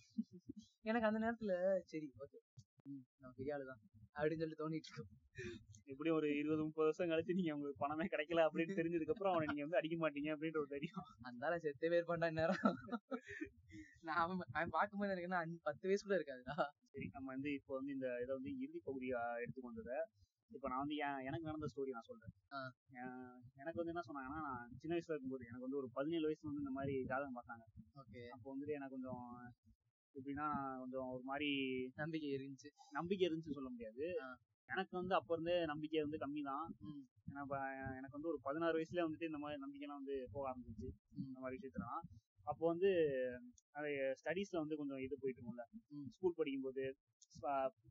எனக்கு 0.90 1.08
அந்த 1.08 1.18
நேரத்துல 1.24 1.54
சரி 1.90 2.08
ஓகே 2.24 2.40
நான் 3.22 3.36
பெரிய 3.38 3.56
ஆளுதான். 3.56 3.82
அப்படின்னு 4.16 4.42
சொல்லி 4.44 4.58
தோணிட்டு 4.62 4.90
இருக்கும். 4.90 5.10
எப்படியும் 5.92 6.16
ஒரு 6.18 6.28
இருபது 6.40 6.62
முப்பது 6.66 6.88
வருஷம் 6.88 7.10
கழிச்சு 7.12 7.38
நீங்க 7.38 7.52
உங்களுக்கு 7.56 7.82
பணமே 7.84 8.06
கிடைக்கல 8.14 8.44
அப்படின்னு 8.48 8.78
தெரிஞ்சதுக்கு 8.80 9.14
அப்புறம் 9.14 9.32
அவனை 9.34 9.46
நீங்க 9.50 9.64
வந்து 9.66 9.80
அடிக்க 9.80 9.96
மாட்டீங்க 10.02 10.30
அப்படின்ற 10.34 10.60
ஒரு 10.64 10.70
தெரியும். 10.76 11.06
அந்த 11.28 11.54
செத்தே 11.64 11.90
பேர் 11.94 12.10
பண்ணா 12.10 12.30
நேரம் 12.40 12.66
நான் 14.08 14.20
அவன் 14.20 14.74
பார்க்கும்போது 14.76 15.12
எனக்கு 15.14 15.28
என்ன 15.28 15.60
பத்து 15.68 15.84
வயசு 15.88 16.04
கூட 16.04 16.14
இருக்காதுடா. 16.18 16.56
சரி 16.92 17.06
நம்ம 17.16 17.28
வந்து 17.34 17.50
இப்போ 17.58 17.72
வந்து 17.78 17.92
இந்த 17.96 18.08
இதை 18.22 18.32
வந்து 18.38 18.52
இறுதி 18.64 18.80
பகுதியா 18.88 19.20
எடுத்துக்கு 19.42 19.70
வந்ததை 19.70 19.98
இப்போ 20.50 20.66
நான் 20.70 20.82
வந்து 20.82 20.96
என் 21.04 21.20
எனக்கு 21.28 21.48
நடந்த 21.48 21.68
ஸ்டோரி 21.72 21.92
நான் 21.96 22.08
சொல்றேன். 22.08 22.32
எனக்கு 23.60 23.80
வந்து 23.80 23.92
என்ன 23.94 24.02
சொன்னாங்கன்னா 24.08 24.40
நான் 24.48 24.72
சின்ன 24.80 24.92
வயசுல 24.96 25.14
இருக்கும்போது 25.14 25.46
எனக்கு 25.50 25.66
வந்து 25.66 25.78
ஒரு 25.82 25.88
பதினேழு 25.98 26.26
வயசுல 26.28 26.50
வந்து 26.50 26.64
இந்த 26.64 26.72
மாதிரி 26.78 26.94
ஜாதகம் 27.12 27.38
பார்த்தாங்க. 27.38 27.64
அப்போ 28.34 28.46
வந்துட்டு 28.52 28.76
எனக்கு 28.78 28.96
கொஞ்சம் 28.96 29.24
எப்படின்னா 30.16 30.46
கொஞ்சம் 30.80 31.10
ஒரு 31.14 31.22
மாதிரி 31.22 31.50
நம்பிக்கை 31.94 32.30
இருந்துச்சு 32.36 32.70
நம்பிக்கை 32.90 33.24
இருந்துச்சு 33.28 33.56
சொல்ல 33.58 33.70
முடியாது. 33.74 34.04
எனக்கு 34.68 34.94
வந்து 34.96 35.14
அப்போ 35.14 35.32
இருந்தே 35.34 35.56
நம்பிக்கை 35.64 36.02
வந்து 36.04 36.18
கம்மி 36.24 36.42
தான். 36.50 36.66
ஏன்னா 37.28 37.42
எனக்கு 37.98 38.16
வந்து 38.18 38.30
ஒரு 38.32 38.38
பதினாறு 38.42 38.76
வயசுல 38.78 39.04
வந்துட்டு 39.06 39.30
இந்த 39.30 39.40
மாதிரி 39.44 39.62
நம்பிக்கைலாம் 39.64 40.00
வந்து 40.00 40.16
போக 40.34 40.44
ஆரம்பிச்சிச்சு. 40.50 40.88
இந்த 41.28 41.38
மாதிரி 41.40 41.56
விஷயத்துலாம் 41.58 42.02
அப்போ 42.46 42.64
வந்து 42.66 42.90
அது 43.72 43.90
ஸ்டடீஸ்ல 44.20 44.62
வந்து 44.62 44.78
கொஞ்சம் 44.80 45.02
இது 45.06 45.18
போயிட்டு 45.22 45.40
இருக்கும்ல. 45.40 45.64
ஸ்கூல் 46.14 46.38
படிக்கும்போது 46.38 46.84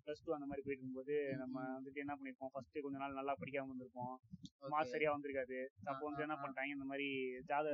ப்ளஸ் 0.05 0.23
டூ 0.26 0.31
அந்த 0.35 0.45
மாதிரி 0.45 0.63
போயிட்டு 0.65 0.84
இருக்கும்போது 0.84 1.15
நம்ம 1.41 1.63
வந்துட்டு 1.77 2.01
என்ன 2.03 2.13
பண்ணிருப்போம்? 2.18 2.51
ஃபர்ஸ்ட் 2.53 2.80
கொஞ்ச 2.85 2.97
நாள் 2.97 3.18
நல்லா 3.19 3.34
படிக்காம 3.41 3.72
வந்திருப்போம். 3.73 4.13
மார்க் 4.73 4.93
சரியா 4.93 5.11
வந்திருக்காது. 5.15 5.59
அப்போ 5.84 6.03
வந்து 6.09 6.26
என்ன 6.26 6.35
பண்ணிட்டாங்க? 6.41 6.76
இந்த 6.77 6.85
மாதிரி 6.91 7.07
ஜாத. 7.51 7.65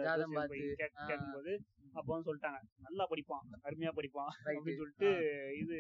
கேட்கும்போது 1.10 1.54
அப்போ 1.94 2.10
வந்து 2.14 2.28
சொல்லிட்டாங்க 2.30 2.60
நல்லா 2.88 3.08
படிப்பான் 3.12 3.46
அருமையா 3.70 3.94
படிப்பான். 4.00 4.32
அப்படின்னு 4.46 4.80
சொல்லிட்டு 4.82 5.10
இது 5.64 5.78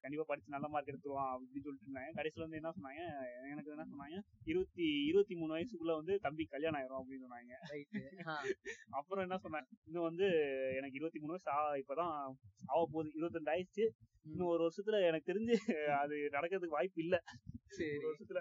கண்டிப்பா 0.00 0.24
படிச்சு 0.26 0.54
நல்ல 0.54 0.68
மார்க் 0.68 0.90
எடுத்துருவான் 0.92 1.30
அப்படின்னு 1.30 1.64
சொல்லிட்டு 1.64 1.86
இருந்தாங்க. 1.86 2.10
கடைசியில 2.18 2.44
வந்து 2.46 2.60
என்ன 2.60 2.72
சொன்னாங்க? 2.78 3.02
எனக்கு 3.50 3.70
என்ன 3.70 3.86
சொன்னாங்க? 3.92 4.16
இருபத்தி 4.44 4.86
இருபத்தி 5.08 5.34
மூணு 5.40 5.56
வயசுக்குள்ள 5.56 5.94
வந்து 6.00 6.18
தம்பி 6.26 6.44
கல்யாணம் 6.44 6.80
ஆயிரும் 6.80 7.00
அப்படின்னு 7.00 7.26
சொன்னாங்க. 7.26 7.54
அப்புறம் 9.00 9.24
என்ன 9.28 9.38
சொன்னாங்க? 9.44 9.68
இன்னும் 9.84 10.08
வந்து 10.08 10.26
எனக்கு 10.76 10.96
இருபத்தி 11.00 11.20
மூணு 11.24 11.38
வயசு 11.44 11.82
இப்பதான் 11.82 12.14
ஆக 12.72 12.86
போகுது. 12.92 13.10
இருபத்தெண்டு 13.18 13.52
ஆயிடுச்சு. 13.54 13.84
இன்னும் 14.28 14.50
ஒரு 14.54 14.62
வருஷத்துல 14.66 14.96
எனக்கு 15.06 15.28
தெரிஞ்சு 15.32 15.54
அது 16.02 16.16
நடக்கிறதுக்கு 16.32 16.76
வாய்ப்பு 16.76 17.02
இல்ல. 17.02 17.16
ஒரு 17.98 18.08
வருஷத்துல. 18.08 18.40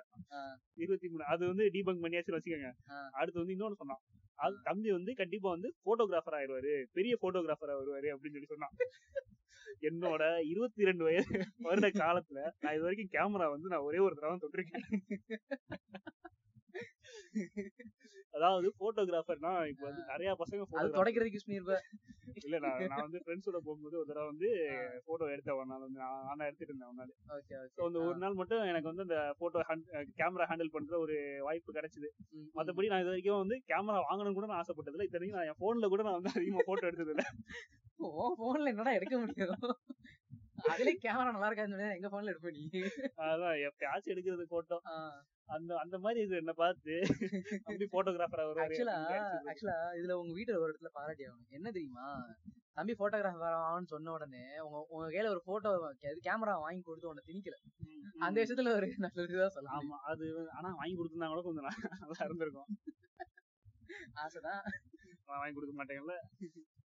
இருபத்தி 0.83 1.09
மூணு. 1.09 1.23
அது 1.33 1.43
வந்து 1.51 1.65
டீபங்க் 1.73 2.03
பண்ணியாச்சு 2.03 2.35
வச்சுக்கோங்க. 2.37 2.71
அடுத்து 3.19 3.41
வந்து 3.41 3.55
இன்னொன்னு 3.55 3.79
சொன்னான். 3.81 4.01
அது 4.45 4.55
தம்பி 4.63 4.89
வந்து 4.91 5.13
கண்டிப்பா 5.21 5.49
வந்து 5.55 5.69
போட்டோகிராஃபர் 5.85 6.37
ஆயிடுவாரு. 6.39 6.73
பெரிய 6.97 7.13
போட்டோகிராஃபர் 7.21 7.73
வருவாரு 7.79 8.09
அப்படின்னு 8.13 8.37
சொல்லி 8.37 8.51
சொன்னான். 8.53 8.75
என்னோட 9.81 10.23
இருபத்தி 10.43 10.83
ரெண்டு 10.83 11.03
வயது 11.03 11.37
வருட 11.59 11.87
காலத்துல 11.95 12.39
நான் 12.59 12.73
இது 12.73 12.83
வரைக்கும் 12.83 13.13
கேமரா 13.13 13.47
வந்து 13.49 13.67
நான் 13.67 13.87
ஒரே 13.89 13.99
ஒரு 13.99 14.15
தடவை 14.15 14.37
தொட்டிருக்கேன். 14.39 14.85
அதாவது 18.33 18.67
போட்டோகிராஃபர்னா 18.79 19.51
இப்ப 19.67 19.83
வந்து 19.85 20.01
நிறைய 20.07 20.29
பசங்க 20.33 20.63
photographer- 20.63 20.97
தொடக்கிறதுக்கு 20.97 21.37
யூஸ் 21.37 21.47
பண்ணிருப்ப. 21.47 21.75
இல்ல 22.41 22.57
நான் 22.59 22.83
நான் 22.87 23.05
வந்து 23.05 23.19
ஃப்ரெண்ட்ஸோட 23.19 23.57
போகும்போது 23.59 23.95
ஒரு 23.97 24.07
தடவை 24.07 24.25
வந்து 24.27 24.49
போட்டோ 25.05 25.29
எடுத்தேன் 25.29 25.71
நாள் 25.71 25.83
வந்து. 25.85 25.99
நான் 25.99 26.27
நான் 26.29 26.47
எடுத்துட்டு 26.47 26.71
இருந்தேன் 26.71 26.89
ஒரு 26.89 26.99
நாள். 26.99 27.11
ஸோ 27.75 27.81
அந்த 27.87 27.99
ஒரு 28.01 28.17
நாள் 28.17 28.33
மட்டும் 28.33 28.63
எனக்கு 28.63 28.91
வந்து 28.91 29.05
அந்த 29.07 29.17
போட்டோ 29.39 29.63
கேமரா 30.17 30.47
ஹேண்டில் 30.51 30.71
பண்ற 30.71 30.99
ஒரு 30.99 31.15
வாய்ப்பு 31.41 31.73
கிடைச்சது. 31.73 32.09
மத்தபடி 32.55 32.91
நான் 32.91 33.01
இது 33.01 33.11
வரைக்கும் 33.11 33.41
வந்து 33.43 33.57
கேமரா 33.67 33.99
வாங்கணும் 34.05 34.33
கூட 34.33 34.47
நான் 34.47 34.61
ஆசைப்பட்டதில்ல. 34.61 35.07
இத்தனைக்கும் 35.07 35.39
நான் 35.39 35.49
என் 35.49 35.61
போன்ல 35.61 35.89
கூட 35.89 36.03
நான் 36.03 36.19
வந்து 36.19 36.33
அதிகமா 36.35 36.63
போட்டோ 36.65 36.87
எடுத்தது 36.87 37.15
இல்ல 37.15 37.25
போன்ல 38.41 38.67
என்னடா 38.67 38.91
எடுக்க 38.91 39.15
முடியும்? 39.17 39.57
அதுலயே 40.69 40.95
கேமரா 40.99 41.29
நல்லா 41.29 41.49
இருக்காதுன்னு 41.49 41.87
எங்க 41.95 42.09
போன்ல 42.09 42.31
எடுப்ப 42.31 42.51
நீ? 42.51 42.63
அதான் 43.25 43.57
எப்பயாச்சும் 43.67 44.13
எடுக்கிறது 44.13 44.45
போட்டோ 44.47 44.77
அந்த 45.49 45.71
அந்த 45.77 45.95
மாதிரி 45.97 46.19
இது 46.21 46.35
என்ன 46.35 46.53
பார்த்து 46.55 46.95
அப்படி 47.61 47.85
போட்டோகிராஃபர் 47.91 48.41
வருவாரு 48.41 48.63
ஆக்சுவலா 48.65 48.97
ஆக்சுவலா 49.49 49.77
இதுல 49.97 50.17
உங்க 50.19 50.33
வீட்டுல 50.35 50.59
ஒரு 50.59 50.71
இடத்துல 50.71 50.91
பாராட்டி 50.93 51.25
ஆகணும் 51.25 51.51
என்ன 51.51 51.67
தெரியுமா? 51.71 52.07
தம்பி 52.77 52.93
போட்டோகிராஃபர் 52.95 53.55
ஆவான்னு 53.59 53.91
சொன்ன 53.91 54.11
உடனே 54.11 54.43
உங்க 54.59 54.77
உங்க 54.89 55.05
கையில 55.07 55.31
ஒரு 55.31 55.41
போட்டோ 55.45 55.71
கேமரா 56.27 56.53
வாங்கி 56.59 56.81
கொடுத்து 56.81 57.09
உன்னை 57.09 57.23
திணிக்கல. 57.25 57.57
அந்த. 58.19 58.37
விஷயத்துல 58.37 58.73
ஒரு 58.75 58.87
நல்ல 58.97 59.25
இதுதான் 59.25 59.55
சொல்லலாம் 59.55 59.79
ஆமா 59.79 59.97
அது 60.11 60.25
ஆனா 60.57 60.69
வாங்கி 60.75 60.95
கொடுத்துருந்தா 60.95 61.29
கூட 61.29 61.43
கொஞ்சம் 61.43 61.67
நல்லா- 61.67 61.91
நல்லா 62.03 62.25
இருந்திருக்கும். 62.25 62.69
ஆசைதான். 64.23 64.61
நான் 65.27 65.39
வாங்கி 65.39 65.55
கொடுக்க 65.55 65.73
மாட்டேங்கல்ல 65.75 66.15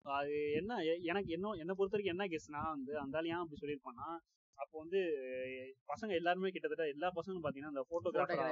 அது 0.06 0.36
என்ன 0.60 0.78
எனக்கு 1.10 1.32
என்ன 1.32 1.56
என்னை 1.62 1.74
பொறுத்த 1.76 1.96
வரைக்கும் 1.96 2.16
என்ன 2.16 2.26
கெஸ்னா 2.28 2.62
வந்து 2.76 2.94
அந்த 3.00 3.24
ஏன் 3.32 3.42
அப்படி 3.42 3.62
சொல்லியிருப்பான்னா 3.62 4.08
அப்போ 4.58 4.76
வந்து 4.80 5.00
பசங்க 5.90 6.12
எல்லாருமே 6.20 6.50
கிட்டத்தட்ட 6.50 6.86
எல்லா 6.94 7.08
பசங்களும் 7.16 7.46
பாத்தீங்கன்னா 7.46 7.74
அந்த 7.74 7.84
போட்டோகிராஃபரா 7.92 8.48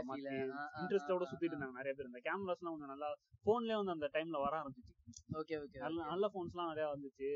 இன்ட்ரெஸ்டோட 0.80 1.26
சுத்திட்டு 1.32 1.54
இருந்தாங்க 1.54 1.78
நிறைய 1.80 1.94
பேர். 1.94 2.10
இந்த 2.12 2.22
கேமராஸ் 2.28 2.62
எல்லாம் 2.62 2.76
கொஞ்சம் 2.76 2.94
நல்லா 2.94 3.10
போன்லயே 3.46 3.78
வந்து 3.78 3.96
அந்த 3.96 4.08
டைம்ல 4.16 4.40
வர 4.46 4.54
ஆரம்பிச்சிச்சு. 4.60 4.94
ஓகே 5.40 5.58
ஓகே 5.64 5.82
நல்ல 5.86 6.00
நல்ல 6.04 6.28
போன்ஸ் 6.36 6.56
எல்லாம் 6.56 6.72
நிறைய 6.74 6.88
வந்துச்சு. 6.94 7.30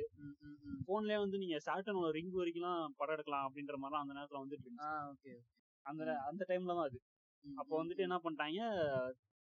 போன்லயே 0.88 1.20
வந்து 1.24 1.42
நீங்க 1.44 1.60
சாட்டனோட 1.68 2.10
ரிங் 2.18 2.34
வரைக்கும் 2.40 2.96
படம் 2.98 3.16
எடுக்கலாம் 3.18 3.46
அப்படின்ற 3.48 3.78
மாதிரிலாம் 3.78 4.06
அந்த 4.06 4.16
நேரத்துல 4.20 4.44
வந்துட்டு 4.44 4.68
இருந்துச்சு. 4.70 5.36
அந்த 5.86 6.04
அந்த 6.32 6.44
டைம்ல 6.50 6.76
தான் 6.76 6.88
அது. 6.90 7.00
அப்போ 7.46 7.74
வந்துட்டு 7.82 8.08
என்ன 8.08 8.18
பண்ணிட்டாங்க 8.26 8.62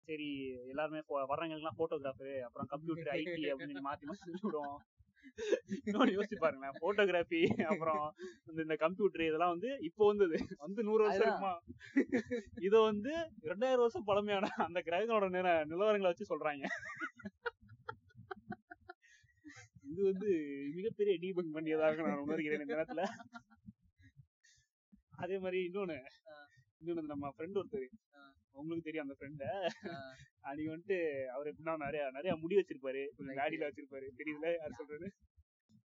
சரி 0.08 0.28
எல்லாருமே 0.70 1.00
வர்றவங்களுக்குலாம் 1.22 1.78
போட்டோகிராஃபர் 1.80 2.34
அப்புறம் 2.46 2.68
கம்ப்யூட்டர் 2.72 3.12
ஐடி 3.16 3.42
அப்படின்னு 3.52 3.86
மாத்தி 3.86 4.06
மாத்தி 4.10 4.32
விடுவோம் 4.38 4.80
இன்னொன்னு 5.80 6.14
யோசிச்சு 6.14 6.38
பாருங்களேன் 6.38 6.78
போட்டோகிராஃபி 6.82 7.40
அப்புறம் 7.68 8.02
இந்த 8.48 8.60
இந்த 8.64 8.76
கம்ப்யூட்டர் 8.82 9.26
இதெல்லாம் 9.26 9.52
வந்து 9.54 9.70
இப்போ 9.88 10.02
வந்தது 10.10 10.38
வந்து 10.64 10.80
நூறு 10.88 11.02
வருஷம். 11.06 11.26
இருக்குமா 11.26 11.52
இத 12.66 12.74
வந்து 12.88 13.12
ரெண்டாயிரம் 13.50 13.84
வருஷம் 13.84 14.08
பழமையான 14.08 14.50
அந்த 14.66 14.80
கிரகங்களோட 14.88 15.28
நில 15.36 15.48
நிலவரங்களை 15.70 16.10
வச்சு 16.12 16.30
சொல்றாங்க 16.32 16.64
இது 19.90 20.00
வந்து 20.08 20.30
மிகப்பெரிய 20.76 21.14
டீபங்க் 21.22 21.56
பண்ணியதாக 21.56 22.04
நான் 22.08 22.24
உணர்கிறேன் 22.24 22.60
இந்த 22.60 22.74
நேரத்துல 22.74 23.04
அதே 25.18 25.36
மாதிரி 25.44 25.58
இன்னொன்னு. 25.68 25.96
இன்னொன்னு 26.82 27.12
நம்ம 27.12 27.32
ஃப்ரெண்ட் 27.34 27.58
ஒருத்தர். 27.60 27.88
உங்களுக்கு 28.54 28.86
தெரியும் 28.86 29.06
அந்த 29.06 29.16
ஃப்ரெண்ட. 29.18 29.44
அன்னைக்கு 30.46 30.72
வந்துட்டு 30.72 30.98
அவர் 31.34 31.50
எப்படின்னா 31.50 31.74
நிறைய 31.84 32.02
நிறைய 32.16 32.32
முடி 32.42 32.58
வச்சிருப்பாரு 32.58 33.02
கொஞ்சம். 33.16 33.36
தாடியில 33.40 33.68
வச்சிருப்பாரு 33.68 34.08
தெரியுதுல 34.20 34.50
யார் 34.56 34.78
சொல்றது 34.80 35.08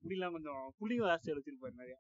முடியெல்லாம் 0.03 0.35
கொஞ்சம் 0.37 0.63
புள்ளிங்க 0.79 1.05
ஆசையில் 1.13 1.39
வச்சிருப்பாரு 1.39 1.75
நிறைய 1.75 1.95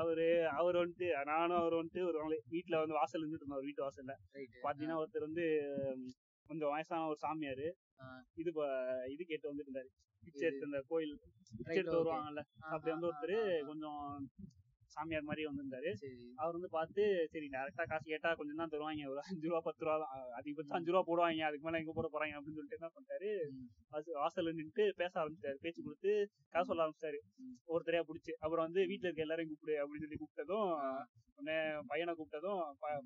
அவரு 0.00 0.26
அவர் 0.58 0.76
வந்துட்டு 0.76 1.08
நானும் 1.30 1.60
அவர் 1.60 1.78
வந்துட்டு 1.78 2.02
ஒரு 2.10 2.18
வீட்டுல 2.54 2.80
வந்து 2.82 2.98
வாசல் 2.98 3.22
இருந்துட்டு 3.22 3.44
இருந்தோம் 3.44 3.64
வீட்டு 3.66 3.84
வாசல்ல. 3.86 4.14
பாத்தீங்கன்னா 4.64 4.98
ஒருத்தர் 5.00 5.28
வந்து 5.28 5.46
கொஞ்சம் 6.50 6.72
வயசான 6.74 7.08
ஒரு 7.12 7.18
சாமியாரு. 7.24 7.66
இது 8.40 8.50
இது 9.14 9.22
கேட்டு 9.24 9.50
வந்துட்டு 9.50 9.70
இருந்தாரு 9.70 9.90
பிச்சை. 10.22 10.44
எடுத்து 10.48 10.68
இந்த 10.68 10.80
கோயில் 10.92 11.14
பிச்சை 11.58 11.76
எடுத்து. 11.76 11.98
வருவாங்கல்ல 11.98 12.42
அப்படி 12.72 12.90
வந்து 12.94 13.08
ஒருத்தர். 13.10 13.36
கொஞ்சம் 13.70 14.00
சாமியார் 14.98 15.26
மாதிரி 15.26 15.46
வந்திருந்தாரு. 15.46 15.90
அவர் 16.38 16.54
வந்து 16.54 16.68
பார்த்து 16.72 17.28
சரி 17.32 17.48
டேரக்டா 17.48 17.86
காசு 17.86 18.06
கேட்டா 18.06 18.34
கொஞ்சம் 18.34 18.56
தான் 18.56 18.70
தருவாங்க 18.70 19.08
ஒரு 19.08 19.20
அஞ்சு 19.26 19.46
ரூபா 19.46 19.60
பத்து 19.66 19.84
ரூபா 19.84 20.06
அதிகபட்சம் 20.38 20.78
அஞ்சு 20.78 20.90
ரூபா 20.90 21.02
போடுவாங்க 21.08 21.48
அதுக்கு 21.48 21.66
மேல 21.66 21.82
எங்க 21.82 21.92
போட 21.92 22.08
போறாங்க 22.08 22.38
அப்படின்னு 22.38 22.58
சொல்லிட்டு 22.58 22.78
என்ன 22.78 22.90
பண்ணிட்டாரு 22.94 23.28
வாசல்ல 24.18 24.52
நின்னுட்டு 24.52 24.92
பேச 24.98 25.20
ஆரம்பிச்சிட்டாரு. 25.20 25.58
பேச்சு 25.62 25.82
கொடுத்து 25.82 26.30
காசு 26.54 26.66
சொல்ல 26.66 26.84
ஆரம்பிச்சிட்டாரு. 26.84 27.18
ம். 27.40 27.56
ஒருத்தரையா 27.68 28.02
புடிச்சு. 28.08 28.32
அப்புறம் 28.40 28.66
வந்து 28.66 28.80
வீட்டுல 28.90 29.06
இருக்க 29.06 29.26
எல்லாரையும் 29.26 29.52
கூப்பிடு 29.52 29.80
அப்படின்னு 29.80 30.04
சொல்லி 30.04 30.18
கூப்பிட்டதும் 30.18 30.70
உடனே 31.38 31.86
பையனை 31.88 32.14
கூப்பிட்டதும் 32.14 32.60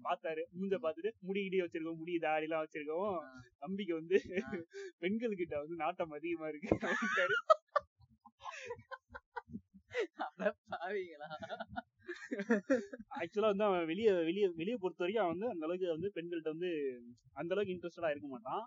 பார்த்தாரு. 0.07 0.43
மூஞ்ச 0.55 0.75
பார்த்துட்டு 0.85 1.13
முடி 1.23 1.45
இடி 1.45 1.63
வச்சிருக்கோம் 1.63 1.99
முடி 1.99 2.21
தாடி 2.21 2.43
எல்லாம் 2.43 2.65
வச்சிருக்கவும் 2.65 3.23
ஆ. 3.23 3.43
தம்பிக்கு 3.63 3.95
வந்து. 3.95 4.21
பெண்கள் 5.03 5.35
கிட்ட 5.35 5.59
வந்து 5.59 5.77
நாட்டம் 5.77 6.13
அதிகமா 6.13 6.49
இருக்கு. 6.49 6.71
ஆக்சுவலா 13.19 13.51
வந்து 13.53 13.65
அவன் 13.65 13.85
வெளிய 13.85 14.13
வெளிய 14.21 14.47
வெளிய 14.51 14.77
பொறுத்த 14.77 15.05
வரைக்கும் 15.05 15.25
அவன் 15.25 15.35
வந்து 15.35 15.51
அந்த 15.51 15.67
அளவுக்கு 15.67 15.89
வந்து 15.89 16.11
பெண்கள்கிட்ட 16.15 16.49
வந்து 16.49 16.71
அந்த 17.33 17.53
அளவுக்கு 17.55 17.75
இன்ட்ரெஸ்டடா 17.77 18.11
இருக்க 18.11 18.29
மாட்டான். 18.29 18.65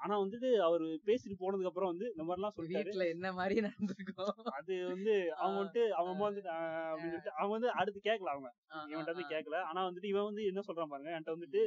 ஆனா 0.00 0.14
வந்துட்டு 0.20 0.48
அவர் 0.64 0.82
பேசிட்டு 1.06 1.36
போனதுக்கு 1.38 1.70
அப்புறம் 1.70 1.90
வந்து 1.90 2.06
இந்த 2.10 2.24
மாதிரிலாம் 2.24 2.54
சொல்லிட்டாரு 2.56 2.82
வீட்டுல 2.82 3.06
என்ன 3.08 3.28
மாதிரி 3.32 3.56
நடந்திருக்கும் 3.60 4.34
அது 4.52 4.74
வந்து 4.86 5.12
அவன் 5.36 5.48
ஆ, 5.48 5.58
வந்துட்டு 5.58 5.82
அவன் 5.94 6.12
அம்மா 6.12 6.26
வந்துட்டு 6.28 6.50
அப்படின்னு 6.84 7.06
சொல்லிட்டு 7.06 7.32
அவன் 7.36 7.54
வந்து 7.54 7.70
அடுத்து 7.78 8.00
கேட்கல 8.04 8.32
அவங்க 8.34 8.48
ஆ, 8.70 8.84
இவன்ட்ட 8.90 9.12
வந்து 9.12 9.26
கேட்கல 9.28 9.58
ஆனா 9.68 9.80
வந்துட்டு 9.88 10.10
இவன் 10.10 10.28
வந்து 10.28 10.44
என்ன 10.44 10.62
சொல்றான் 10.68 10.92
பாருங்க 10.92 11.12
என்கிட்ட 11.12 11.36
வந்துட்டு 11.36 11.62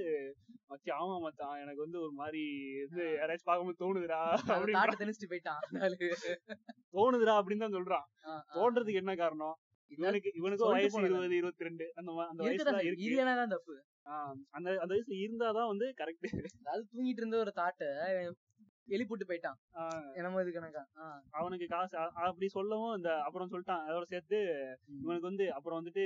மச்சி 0.70 0.92
ஆமா 0.98 1.18
மச்சான் 1.24 1.62
எனக்கு 1.62 1.82
வந்து 1.82 2.00
ஒரு 2.02 2.14
மாதிரி 2.18 2.44
வந்து 2.86 3.06
யாராச்சும் 3.16 3.50
பார்க்கும்போது 3.50 3.82
தோணுதுடா. 3.84 4.22
அப்படின்னு 4.52 5.02
திணிச்சிட்டு 5.02 5.32
போயிட்டான். 5.32 5.62
தோணுதுடா 6.94 7.36
அப்படின்னு 7.40 7.66
தான் 7.66 7.78
சொல்றான். 7.78 8.08
தோன்றதுக்கு 8.56 9.02
என்ன 9.02 9.16
காரணம் 9.18 9.58
இவனுக்கு 9.92 10.30
சொல்லிட்டு 10.60 10.66
வயசு. 10.74 11.00
இருபது 11.08 11.38
இருபத்தி 11.38 11.64
ரெண்டு 11.64 11.86
அந்த 11.96 12.10
மா- 12.12 12.28
அந்த 12.28 12.42
வயசுல 12.46 12.70
சார். 12.70 12.86
இருக்கு 12.86 13.08
தப்பு 13.54 13.74
அந்த 14.54 14.68
அந்த 14.80 14.92
வயசுல 14.92 15.18
இருந்தாதான் 15.20 15.70
வந்து 15.72 15.88
கரெக்ட் 15.98 16.28
அதாவது 16.62 16.90
தூங்கிட்டு 16.92 17.24
இருந்த 17.24 17.38
ஒரு 17.38 17.54
தாட்டை 17.56 17.92
எழுப்பிட்டு 18.88 19.28
போயிட்டான். 19.30 19.60
என்னமோ 20.20 20.42
இது 20.44 20.52
கணக்கா? 20.56 20.84
அவனுக்கு 21.40 21.68
காசு 21.74 21.96
அப்படி 22.26 22.48
சொல்லவும் 22.58 22.96
இந்த 23.00 23.12
அப்புறம் 23.28 23.52
சொல்லிட்டான். 23.54 23.86
அதோட 23.90 24.06
சேர்த்து. 24.14 24.40
இவனுக்கு 25.04 25.30
வந்து 25.30 25.46
அப்புறம் 25.58 25.80
வந்துட்டு 25.80 26.06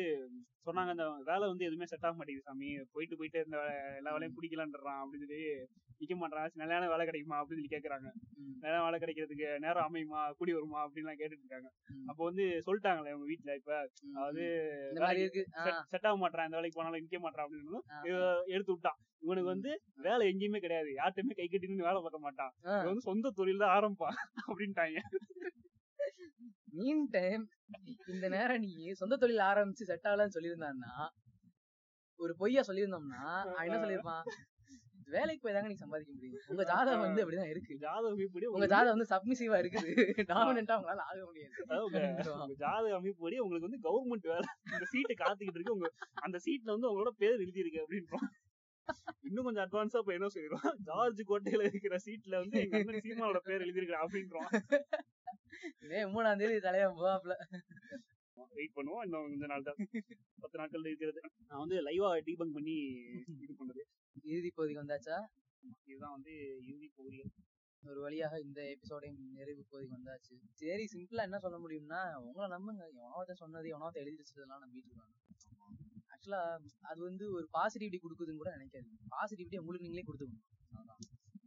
சொன்னாங்க 0.67 0.93
அந்த 0.93 1.05
வேலை 1.29 1.45
வந்து 1.49 1.65
எதுவுமே 1.67 1.87
செட் 1.89 2.05
ஆக 2.07 2.13
மாட்டேங்குது 2.19 2.47
சாமி. 2.49 2.69
போயிட்டு 2.93 3.17
போயிட்டு 3.17 3.39
இருந்த 3.41 3.57
எல்லா 3.99 4.13
வேலையும் 4.15 4.37
பிடிக்கலான்றான் 4.37 5.01
அப்படின்னு 5.01 5.27
சொல்லி 5.31 5.49
நிக்க 5.99 6.13
மாட்டான் 6.21 6.55
நிலையான 6.61 6.87
வேலை 6.91 7.03
கிடைக்குமா? 7.09 7.37
அப்படின்னு 7.41 7.59
சொல்லி 7.59 7.73
கேக்குறாங்க. 7.75 8.07
நிலையான 8.63 8.81
வேலை 8.85 8.97
கிடைக்கிறதுக்கு 9.03 9.47
நேரம் 9.65 9.85
அமையுமா? 9.87 10.21
கூடி 10.39 10.53
வருமா? 10.57 10.79
அப்படின்லாம் 10.85 11.19
கேட்டுட்டு 11.21 11.43
இருக்காங்க. 11.45 11.69
அப்போ 12.11 12.21
வந்து 12.29 12.45
சொல்லிட்டாங்களே 12.67 13.13
அவங்க 13.13 13.27
வீட்டுல 13.31 13.53
இப்ப 13.59 13.73
அதாவது 14.15 14.45
செட் 15.91 16.07
ஆக 16.09 16.15
மாட்டான் 16.23 16.47
இந்த 16.49 16.59
வேலைக்கு 16.59 16.79
போனாலும் 16.79 17.03
நிக்க 17.05 17.19
மாட்டான் 17.25 17.45
அப்படின்னு 17.45 17.81
எடுத்து 18.55 18.73
விட்டான். 18.73 18.99
இவனுக்கு 19.25 19.51
வந்து 19.53 19.71
வேலை 20.07 20.23
எங்கேயுமே 20.31 20.59
கிடையாது. 20.65 20.89
யார்ட்டுமே 21.01 21.37
கை 21.37 21.45
கட்டி 21.47 21.69
நின்னு 21.69 21.87
வேலை 21.89 21.99
பார்க்க 22.01 22.25
மாட்டான். 22.25 22.51
வந்து 22.71 23.01
சொந்த 23.01 23.29
தொழில் 23.29 23.57
தான் 23.57 23.81
ஆரம்பிப்பான் 23.81 24.15
அப்படின்ட்டாங்க. 24.47 24.99
மீன் 26.71 27.07
டைம் 27.09 27.47
இந்த 28.07 28.29
நேரம் 28.29 28.59
நீ 28.59 28.91
சொந்த 28.91 29.15
தொழில் 29.15 29.37
ஆரம்பிச்சு 29.37 29.71
செட் 29.71 29.99
ஆகலன்னு 30.03 30.29
சொல்லியிருந்தான்னா 30.39 31.07
ஒரு 32.17 32.35
பொய்யா 32.35 32.61
சொல்லியிருந்தோம்னா 32.67 33.43
என்ன 33.65 33.85
சொல்லியிருப்பான்? 33.85 34.23
வேலைக்கு 35.05 35.39
போய் 35.41 35.53
தாங்க 35.53 35.67
நீ 35.67 35.73
சம்பாதிக்க 35.73 36.13
முடியும். 36.13 36.39
உங்க 36.47 36.63
ஜாதகம் 36.63 36.99
வந்து 36.99 37.29
அப்படிதான் 37.29 37.49
இருக்கு. 37.49 37.77
ஜாதகம் 37.77 38.17
இப்படி 38.17 38.45
உங்க 38.45 38.67
ஜாதகம் 38.67 38.97
வந்து 38.97 39.15
சப்மிசிவா 39.15 39.57
இருக்குது. 39.57 39.93
டாமினண்டா 40.17 40.77
உங்களால 40.77 40.97
ஆக 40.97 41.23
முடியாது. 41.25 41.83
உங்க- 41.83 42.53
ஜாதக 42.57 42.97
உங்களுக்கு 42.97 43.69
வந்து 43.69 43.77
கவர்மெண்ட் 43.77 44.27
வேலை. 44.27 44.45
இந்த 44.71 44.85
சீட்டு 44.85 45.13
காத்துக்கிட்டு 45.13 45.53
இருக்கு. 45.53 45.73
உங்க 45.73 45.91
அந்த 46.13 46.37
சீட்ல 46.37 46.63
வந்து 46.63 46.87
உங்களோட 46.89 47.07
பேர் 47.07 47.39
எழுதி 47.39 47.59
இருக்கு 47.59 47.85
அப்படின்றோம் 47.85 48.44
இன்னும் 49.27 49.47
கொஞ்சம் 49.47 49.65
அட்வான்ஸா 49.65 50.01
இப்ப 50.03 50.13
என்ன 50.17 50.29
சொல்லிடுவோம் 50.35 50.79
ஜார்ஜ் 50.89 51.21
கோட்டையில 51.29 51.63
இருக்கிற 51.71 51.97
சீட்ல 52.05 52.35
வந்து 52.43 52.57
எங்க 52.63 52.77
அண்ணன் 52.81 53.05
சீமானோட 53.05 53.41
பேர் 53.47 53.65
எழுதியிருக்கிறேன் 53.65 54.05
அப்படின்றோம் 54.05 54.49
மே 55.89 55.99
மூணாம் 56.13 56.39
தேதி 56.41 56.57
தலைவன் 56.67 56.99
போவாப்ல 56.99 57.33
வெயிட் 58.57 58.75
பண்ணுவோம். 58.77 59.03
இன்னும் 59.05 59.25
கொஞ்ச 59.25 59.45
நாள் 59.51 59.67
தான். 59.67 59.79
பத்து 60.41 60.57
நாட்கள் 60.59 60.87
இருக்கிறது. 60.89 61.19
நான் 61.49 61.61
வந்து 61.63 61.77
லைவா 61.87 62.09
டீபங்க் 62.27 62.55
பண்ணி 62.57 62.75
இது 63.43 63.53
பண்ணது. 63.59 63.81
இறுதி 64.31 64.49
பகுதிக்கு 64.55 64.83
வந்தாச்சா? 64.83 65.17
இதுதான் 65.89 66.15
வந்து 66.17 66.33
இறுதி 66.69 66.89
பகுதிகள் 66.97 67.31
ஒரு 67.83 67.99
வழியாக 68.05 68.39
இந்த 68.45 68.59
எபிசோடையும் 68.73 69.19
நிறைவு 69.37 69.63
பகுதிக்கு 69.71 69.97
வந்தாச்சு. 69.97 70.35
சரி 70.61 70.85
சிம்பிளா 70.93 71.27
என்ன 71.29 71.39
சொல்ல 71.45 71.57
முடியும்னா 71.65 72.01
உங்களை 72.27 72.47
நம்புங்க. 72.55 72.83
எவனாவத 72.93 73.35
சொன்னது 73.43 73.71
எவனாவத 73.73 73.99
எழுதி 74.03 74.17
வச்சதெல்லாம் 74.21 74.63
நம்பிட்டு 74.65 74.89
இருக்காங்க. 74.91 75.13
ஆக்சுவலா 76.25 76.43
அது 76.89 76.99
வந்து 77.07 77.25
ஒரு 77.37 77.45
பாசிட்டிவிட்டி 77.55 77.97
கொடுக்குதுன்னு 78.03 78.41
கூட 78.41 78.51
நினைக்காது 78.57 78.89
பாசிட்டிவிட்டி 79.15 79.57
உங்களுக்கு 79.61 79.85
நீங்களே 79.87 80.05
கொடுத்துக்கணும். 80.07 80.45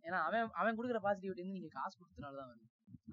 ஏன்னா 0.06 0.18
அவன் 0.26 0.52
அவன் 0.60 0.76
கொடுக்குற 0.78 0.98
பாசிட்டிவிட்டி 1.06 1.42
வந்து 1.44 1.56
நீங்க 1.58 1.70
காசு 1.78 1.94
கொடுத்தனால 2.00 2.36
தான் 2.40 2.50
வருது. 2.50 2.66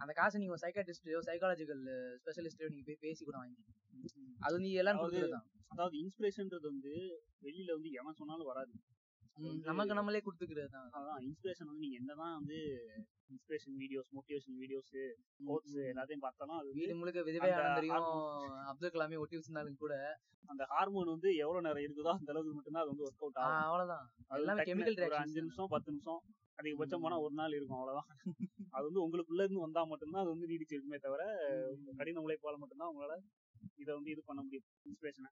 அந்த 0.03 0.11
காசை 0.19 0.39
நீங்க 0.41 0.57
சைக்காட்டிஸ்டையோ 0.63 1.19
சைக்காலஜிக்கல் 1.29 1.83
ஸ்பெஷலிஸ்டையோ 2.21 2.69
நீங்க 2.73 2.85
போய் 2.89 3.01
பேசி 3.05 3.21
கூட 3.27 3.35
வாங்கிக்கலாம். 3.41 3.73
அது 4.45 4.53
வந்து 4.57 4.71
எல்லாரும் 4.81 5.01
அதாவது 5.01 5.15
கொடுக்குறது 5.15 5.35
தான் 5.37 5.47
அதாவது 5.73 5.95
இன்ஸ்பிரேஷன்ன்றது 6.03 6.67
வந்து 6.73 6.93
வெளியில 7.47 7.69
வந்து 7.77 7.91
எவன் 8.01 8.19
சொன்னாலும் 8.21 8.49
வராது. 8.51 8.73
நமக்கு 9.65 9.97
நம்மளே 9.97 10.19
கொடுத்துக்கிறது 10.21 10.69
தான் 10.73 10.89
அதான் 10.97 11.23
இன்ஸ்பிரேஷன் 11.25 11.69
வந்து 11.69 11.83
நீங்க 11.83 11.97
என்னதான் 12.01 12.35
வந்து 12.37 12.57
inspiration 13.31 13.75
videos 13.81 14.09
motivation 14.15 14.57
videos 14.61 14.91
quotes 15.47 15.75
எல்லாத்தையும் 15.91 16.23
பார்த்தாலும் 16.25 16.59
அது 16.59 16.69
வீடு 16.77 16.93
முழுக்க 16.99 17.23
விதவையானந்தரையும் 17.27 17.97
அந்த 17.99 18.13
அப்துல் 18.71 18.93
கலாமையும் 18.93 19.23
ஒட்டி 19.23 19.37
வச்சிருந்தாலும் 19.37 19.81
கூட 19.83 19.95
அந்த 20.49 20.63
ஹார்மோன் 20.71 21.11
வந்து 21.13 21.29
எவ்வளவு 21.43 21.65
நேரம் 21.67 21.85
இருக்குதோ 21.85 22.13
அந்த 22.15 22.31
அளவுக்கு 22.33 22.55
மட்டும்தான் 22.57 22.83
அது 22.83 22.91
வந்து 22.93 23.05
ஒர்க் 23.07 23.23
அவுட் 23.23 23.39
ஆகும். 23.41 23.61
அவ்வளவுதான். 23.63 24.05
எல்லாமே 24.37 24.63
reactions 24.63 25.15
அஞ்சு. 25.21 25.39
நிமிஷம் 25.39 25.71
பத்து 25.73 25.89
நிமிஷம் 25.91 26.21
அதிகபட்சம் 26.59 27.03
போனா 27.05 27.17
ஒரு 27.23 27.33
நாள் 27.39 27.55
இருக்கும் 27.57 27.79
அவ்வளவுதான். 27.79 28.09
அது 28.73 28.85
வந்து 28.87 29.03
உங்களுக்குள்ள 29.05 29.45
இருந்து 29.45 29.65
வந்தா 29.65 29.83
மட்டும்தான் 29.91 30.23
அது 30.23 30.33
வந்து 30.33 30.49
நீடிச்சு 30.51 30.75
இருக்குமே 30.75 30.99
தவிர 31.05 31.23
கடின 31.99 32.23
உழைப்பால 32.25 32.59
மட்டும்தான் 32.61 32.91
உங்களால 32.91 33.15
இதை 33.81 33.91
வந்து 33.97 34.13
இது 34.13 34.23
பண்ண 34.29 34.39
முடியும் 34.45 34.67
இன்ஸ்பிரேஷனை 34.85 35.31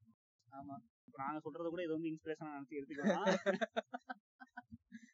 ஆமா. 0.53 0.75
இப்ப 1.07 1.17
நாங்க 1.23 1.39
சொல்றத 1.45 1.69
கூட 1.69 1.81
இது 1.85 1.95
வந்து 1.97 2.11
இன்ஸ்பிரேஷனா 2.11 2.53
நினைச்சு 2.55 2.77
எடுத்துக்கலாம். 2.79 3.25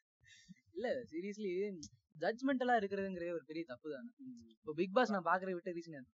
இல்ல 0.76 0.90
சீரியஸ்லி 1.10 1.50
ஜட்மெண்டலா 2.16 2.74
இருக்கிறதுங்கிறதே 2.80 3.32
ஒரு 3.38 3.44
பெரிய 3.50 3.64
தப்பு 3.70 3.88
தானே. 3.94 4.10
இப்போ 4.54 4.72
பிக் 4.78 4.94
பாஸ் 4.96 5.12
நான் 5.14 5.28
பாக்குற 5.28 5.52
விட்ட 5.56 5.72
ரீசன் 5.78 6.08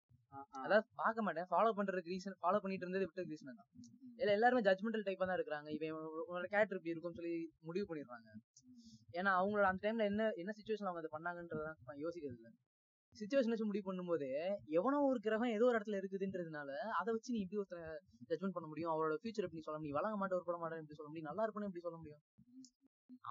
அதாவது 0.60 0.86
பார்க்க 1.02 1.26
மாட்டேன். 1.26 1.48
ஃபாலோ 1.52 1.72
பண்றதுக்கு 1.78 2.14
ரீசன் 2.14 2.38
ஃபாலோ 2.42 2.60
பண்ணிட்டு 2.64 2.86
இருந்தது 2.86 3.08
விட்ட 3.08 3.24
ரீசன் 3.32 3.60
தான் 3.60 3.70
இல்ல 4.20 4.32
எல்லாருமே 4.38 4.62
ஜட்மெண்டல் 4.68 5.06
டைப்பா 5.08 5.26
தான் 5.26 5.38
இருக்கிறாங்க. 5.40 5.70
இவன் 5.76 5.96
உன்னோட 6.28 6.46
கேரக்டர் 6.54 6.80
இப்படி 6.80 6.94
இருக்கும்னு 6.94 7.20
சொல்லி 7.20 7.34
முடிவு 7.68 7.86
பண்ணிடுறாங்க. 7.90 8.30
ஏன்னா 9.14 9.32
அவங்களோட 9.40 9.66
அந்த 9.72 9.82
டைம்ல 9.86 10.06
என்ன 10.12 10.30
என்ன 10.42 10.54
சுச்சுவேஷன் 10.58 10.90
அவங்க 10.90 11.02
அதை 11.04 11.12
பண்ணாங்கன்றதான் 11.16 12.02
யோசிக்கிறது 12.06 12.40
இல்ல 12.40 12.50
சுச்சுவேஷன் 13.20 13.54
வச்சு 13.54 13.68
முடிவு 13.70 13.86
பண்ணும்போது 13.90 14.28
எவனோ 14.78 15.00
ஒரு 15.10 15.20
கிரகம் 15.20 15.56
ஏதோ 15.58 15.66
ஒரு 15.66 15.78
இடத்துல 15.80 16.00
இருக்குதுன்றதுனால 16.02 16.70
அதை 17.00 17.10
வச்சு 17.14 17.34
நீ 17.34 17.40
இப்படி 17.44 17.60
ஒருத்தர 17.62 17.82
ஜட்மெண்ட் 18.30 18.56
பண்ண 18.56 18.68
முடியும். 18.68 18.92
அவரோட 18.94 19.16
ஃபியூச்சர் 19.22 19.48
எப்படி 19.48 19.64
சொல்ல 19.68 19.78
முடியும்? 19.80 19.98
வளங்க 20.00 20.18
மாட்டேன் 20.18 20.40
உருப்பட 20.40 20.58
மாட்டேன் 20.60 20.82
எப்படி 20.82 20.98
சொல்ல 21.00 21.10
முடியும்? 21.12 21.30
நல்லா 21.30 21.44
இருப்பேன்னு 21.46 21.70
எப்படி 21.70 21.86
சொல்ல 21.88 21.98
முடியும்? 21.98 22.24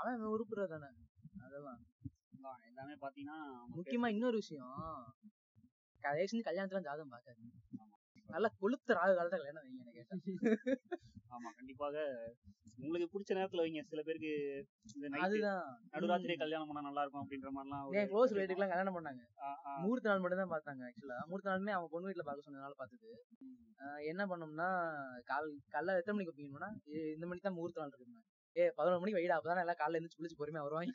அவன் 0.00 0.26
உருப்புறது 0.34 0.68
தானே 0.74 0.90
அதெல்லாம் 1.46 1.80
எல்லாமே 2.70 2.94
பாத்தீங்கன்னா 3.04 3.38
முக்கியமா 3.76 4.08
இன்னொரு 4.16 4.36
விஷயம் 4.36 4.72
செஞ்சு 6.30 6.46
கல்யாணத்துல 6.48 6.80
ஜாதகம் 6.86 7.12
பார்க்காது 7.14 7.42
நல்லா 8.32 8.48
கொளுத்த 8.60 8.96
ராகு 8.98 9.14
காலத்துல 9.18 9.40
கல்யாணம் 9.40 9.64
வைங்க 9.64 9.82
என்ன 9.82 9.92
கேட்டா. 9.98 10.16
ஆமா 11.34 11.50
கண்டிப்பாக. 11.58 11.96
உங்களுக்கு 12.78 13.12
பிடிச்ச 13.12 13.32
நேரத்துல 13.38 13.64
வைங்க. 13.64 13.80
சில 13.90 14.00
பேருக்கு 14.06 14.30
அதுதான். 15.24 15.64
நடுராத்திரியே 15.92 16.38
கல்யாணம் 16.42 16.68
பண்ணா 16.68 16.82
நல்லா 16.88 17.02
இருக்கும் 17.04 17.22
அப்படின்ற 17.22 17.50
மாதிரிலாம் 17.56 17.96
என் 18.00 18.10
க்ளோஸ் 18.12 18.34
ரிலேட்டிவ்லாம் 18.34 18.72
கல்யாணம் 18.72 18.96
பண்ணாங்க. 18.96 19.22
மூர்த்த 19.84 20.10
நாள் 20.10 20.22
மட்டும் 20.24 20.42
தான் 20.42 20.52
பார்த்தாங்க 20.54 20.82
ஆக்சுவலா 20.88 21.18
மூர்த்த 21.30 21.52
நாளுமே 21.52 21.74
அவன் 21.76 21.92
பொண்ணு 21.94 22.08
வீட்டுல 22.08 22.26
பார்க்க 22.28 22.46
சொன்னதுனால 22.48 22.76
பார்த்தது. 22.80 23.10
என்ன 24.10 24.22
பண்ணோம்னா 24.32 24.68
கால் 25.30 25.48
காலைல 25.74 25.98
எத்தனை 26.00 26.16
மணிக்கு 26.16 26.32
வைப்பீங்கன்னா 26.32 26.70
இந்த 27.14 27.26
மணிக்கு 27.26 27.48
தான் 27.48 27.58
முகூர்த்த 27.58 27.82
நாள் 27.82 27.92
இருக்குங்க 27.92 28.20
ஏ 28.56 28.64
பதினொரு 28.78 29.02
மணிக்கு 29.02 29.20
வைடா 29.20 29.38
அப்பதான் 29.38 29.64
எல்லாம் 29.66 29.80
காலைல 29.80 29.98
இருந்து 29.98 30.18
குளிச்சு 30.18 30.40
பொறுமையா 30.40 30.64
வருவாங்க. 30.66 30.92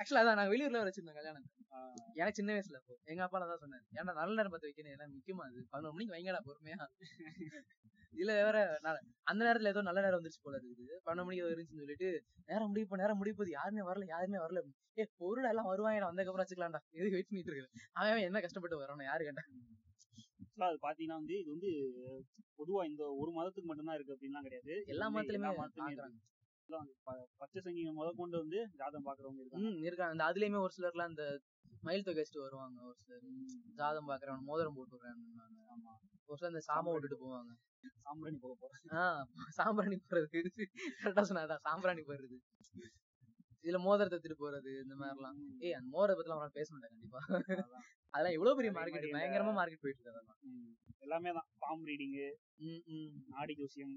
ஆக்சுவலா 0.00 0.20
அதான் 0.22 0.38
நாங்க 0.38 0.52
வெளியூர்ல 0.52 0.82
வச்சிருந்தோம் 0.86 1.18
கல்யாணம். 1.18 1.46
எனக்கு 2.20 2.38
சின்ன 2.38 2.50
வயசுல 2.54 2.78
அப்போ. 2.80 2.94
எங்க 3.12 3.22
அப்பா 3.26 3.38
தான் 3.42 3.62
சொன்னாரு 3.64 3.84
ஏன்னா 3.98 4.12
நல்ல 4.20 4.36
நேரம் 4.38 4.52
பார்த்து 4.54 4.68
வைக்கணும் 4.70 4.94
ஏன்னா 4.94 5.06
முக்கியமா 5.16 5.44
அது? 5.48 5.60
பதினொரு 5.72 5.94
மணிக்கு 5.96 6.14
வைங்கடா 6.16 6.40
பொறுமையா. 6.48 6.78
இதுல 8.12 8.32
வேற 8.46 8.58
அந்த 9.30 9.40
நேரத்துல 9.46 9.72
ஏதோ 9.74 9.82
நல்ல 9.88 10.00
நேரம் 10.06 10.18
வந்துருச்சு 10.20 10.42
போல 10.46 10.56
இருக்குது. 10.60 10.94
பன்னெண்டு 11.06 11.26
மணிக்கு 11.26 11.44
இருந்துச்சுன்னு 11.46 11.82
சொல்லிட்டு 11.84 12.08
நேரம் 12.48 12.70
முடிவு 12.70 13.00
நேரம் 13.02 13.20
முடிவு 13.20 13.36
போகுது. 13.36 13.52
யாருமே 13.58 13.84
வரல 13.90 14.06
யாருமே 14.14 14.40
வரல. 14.44 14.62
ஏ 14.98 15.04
பொருள் 15.22 15.50
எல்லாம் 15.52 15.70
வருவாங்க 15.72 16.08
வந்ததுக்கப்புறம் 16.10 16.44
வச்சுக்கலாம்டா. 16.44 16.82
எதுக்கு 16.98 17.16
வெயிட் 17.16 17.30
பண்ணிட்டு 17.30 17.52
இருக்கு 17.52 17.84
அவன் 17.92 18.26
என்ன 18.28 18.40
கஷ்டப்பட்டு 18.46 18.82
வரணும் 18.82 19.08
யாரு 19.10 19.24
கேட்டா. 19.28 19.44
Actually 20.42 20.68
அது 20.68 20.80
பாத்தீங்கன்னா 20.86 21.18
வந்து 21.20 21.34
இது 21.42 21.50
வந்து 21.50 21.70
பொதுவா 22.58 22.80
இந்த 22.88 23.02
ஒரு 23.20 23.30
மதத்துக்கு 23.36 23.68
மட்டும்தான் 23.68 23.96
இருக்கு 23.98 24.14
அப்படின்லாம் 24.16 24.46
கிடையாது. 24.48 24.72
எல்லா 24.94 25.06
மதத்துலயுமே 25.10 25.52
எல்லாம் 26.70 26.88
பச்சை 27.40 27.60
சங்கிங்க 27.62 27.92
முத 27.94 28.08
கொண்டு 28.16 28.36
வந்து 28.40 28.58
ஜாதகம் 28.74 29.06
பாக்குறவங்க 29.06 29.42
இருக்காங்க. 29.42 29.70
இருக்காங்க. 29.86 30.12
அந்த 30.14 30.24
அதுலயுமே 30.28 30.60
ஒரு 30.60 30.74
சிலர்லாம் 30.76 31.12
இந்த 31.12 31.24
மயில் 31.82 32.06
தொகை 32.06 32.20
வச்சுட்டு 32.20 32.44
வருவாங்க. 32.44 32.78
ஒரு 32.88 32.96
சிலர் 33.00 33.26
ஜாதம் 33.78 34.08
பாக்குறவன் 34.10 34.46
மோதிரம் 34.48 34.76
போட்டு 34.78 34.96
விடுறேன் 34.96 35.20
ஆமா. 35.74 35.92
மோஸ்ட்லி 36.28 36.50
அந்த 36.50 36.62
சாம 36.66 36.92
விட்டுட்டு 36.94 37.18
போவாங்க. 37.22 37.52
சாம்பிராணி 38.02 38.38
போக 38.40 38.54
போறேன். 38.56 38.82
ஆஹ் 38.98 39.22
சாம்பிராணி 39.58 39.96
போடுறது 40.02 40.40
கரெக்டா 40.96 41.22
சொன்னாதான் 41.30 41.62
சாம்பிராணி 41.66 42.02
போடுறது 42.04 42.38
இதுல 43.64 43.78
மோதிரத்தை 43.84 44.16
எடுத்துட்டு 44.16 44.42
போறது 44.42 44.70
இந்த 44.82 44.94
மாதிரிலாம். 45.00 45.38
ஏய் 45.60 45.76
அந்த 45.78 45.88
மோதிரத்தை 45.94 46.18
பத்தி 46.18 46.32
அவனால 46.34 46.54
பேச 46.54 46.68
மாட்டேன் 46.72 46.92
கண்டிப்பா. 46.94 47.20
அதெல்லாம் 48.14 48.36
இவ்வளவு 48.36 48.56
பெரிய 48.58 48.70
மார்க்கெட் 48.72 48.96
மாதிரி 48.96 49.16
பயங்கரமா 49.16 49.52
மார்க்கெட் 49.58 49.82
போயிட்டு 49.82 50.00
இருக்கு 50.00 50.14
அதெல்லாம். 50.14 50.38
எல்லாமே 51.00 51.30
தான். 51.32 51.48
பாம் 51.58 51.84
ரீடிங்கு 51.88 52.24
ம், 52.64 52.80
ம். 52.94 53.10
நாடி 53.28 53.54
ஜோசியம். 53.60 53.94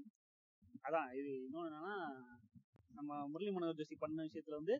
அதான் 0.84 1.08
இது 1.18 1.30
இன்னொன்னு 1.40 1.68
என்னன்னா 1.70 1.94
நம்ம 2.94 3.28
முரளி 3.28 3.50
மனோகர் 3.50 3.78
ஜோசி 3.80 3.96
பண்ண 3.98 4.22
விஷயத்துல 4.22 4.58
வந்து 4.60 4.76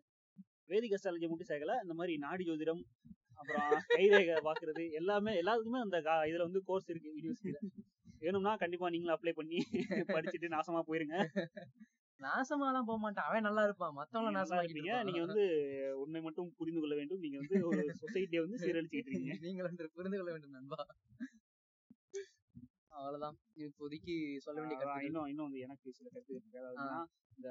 வேதிக் 0.68 0.94
அஸ்ட்ராலஜி 0.96 1.28
மட்டும் 1.28 1.50
சேர்க்கல 1.50 1.74
இந்த 1.82 1.94
மாதிரி 1.94 2.14
நாடி 2.16 2.44
ஜோதிடம் 2.44 2.82
அப்புறம் 3.34 3.70
கைரேகை 3.88 4.36
பாக்குறது 4.48 4.84
எல்லாமே 4.92 5.32
எல்லாத்துக்குமே 5.42 5.80
அந்த 5.80 5.98
இதுல 6.30 6.46
வந்து 6.48 6.62
கோர்ஸ் 6.64 6.90
இருக்கு 6.90 7.14
யூனிவர்சிட்டியில 7.16 7.60
வேணும்னா 8.20 8.52
கண்டிப்பா 8.56 8.90
நீங்களும் 8.90 9.16
அப்ளை 9.16 9.32
பண்ணி 9.32 9.58
படிச்சுட்டு 10.14 10.54
நாசமா 10.54 10.80
போயிருங்க. 10.88 11.16
நாசமாலாம் 12.20 12.86
போக 12.88 12.98
மாட்டான். 12.98 13.26
அவன் 13.28 13.46
நல்லா 13.46 13.62
இருப்பான். 13.62 13.94
மத்தவங்கள 13.96 14.34
நாசமாக்கிட்டு 14.36 14.74
இருப்பீங்க. 14.74 15.02
நீங்க. 15.04 15.20
வந்து 15.24 15.42
உண்மை 16.02 16.20
மட்டும் 16.20 16.48
புரிந்து 16.56 16.80
கொள்ள 16.80 16.94
வேண்டும். 16.94 17.20
நீங்க 17.20 17.38
வந்து 17.42 17.58
ஒரு 17.66 17.82
சொசைட்டியை 18.02 18.42
வந்து 18.44 18.60
சீரழிச்சுக்கிட்டு 18.62 19.10
இருக்கீங்க. 19.10 19.36
நீங்கள் 19.46 19.66
ஒன்று 19.68 19.90
புரிந்து 19.98 20.18
கொள்ள 20.18 20.30
வேண்டும் 20.32 20.56
நண்பா. 20.58 20.80
அவ்வளவுதான். 23.04 23.36
இப்போதைக்கு 23.60 24.14
சொல்ல 24.38 24.58
வேண்டிய 24.60 24.78
கருத்து 24.80 25.06
இன்னும் 25.06 25.26
இன்னும் 25.26 25.46
வந்து 25.46 25.58
எனக்கு 25.58 25.92
சில 25.92 26.08
கருத்து 26.08 26.34
இருக்கு. 26.34 26.58
அதாவதுன்னா 26.60 26.98
இந்த 27.38 27.48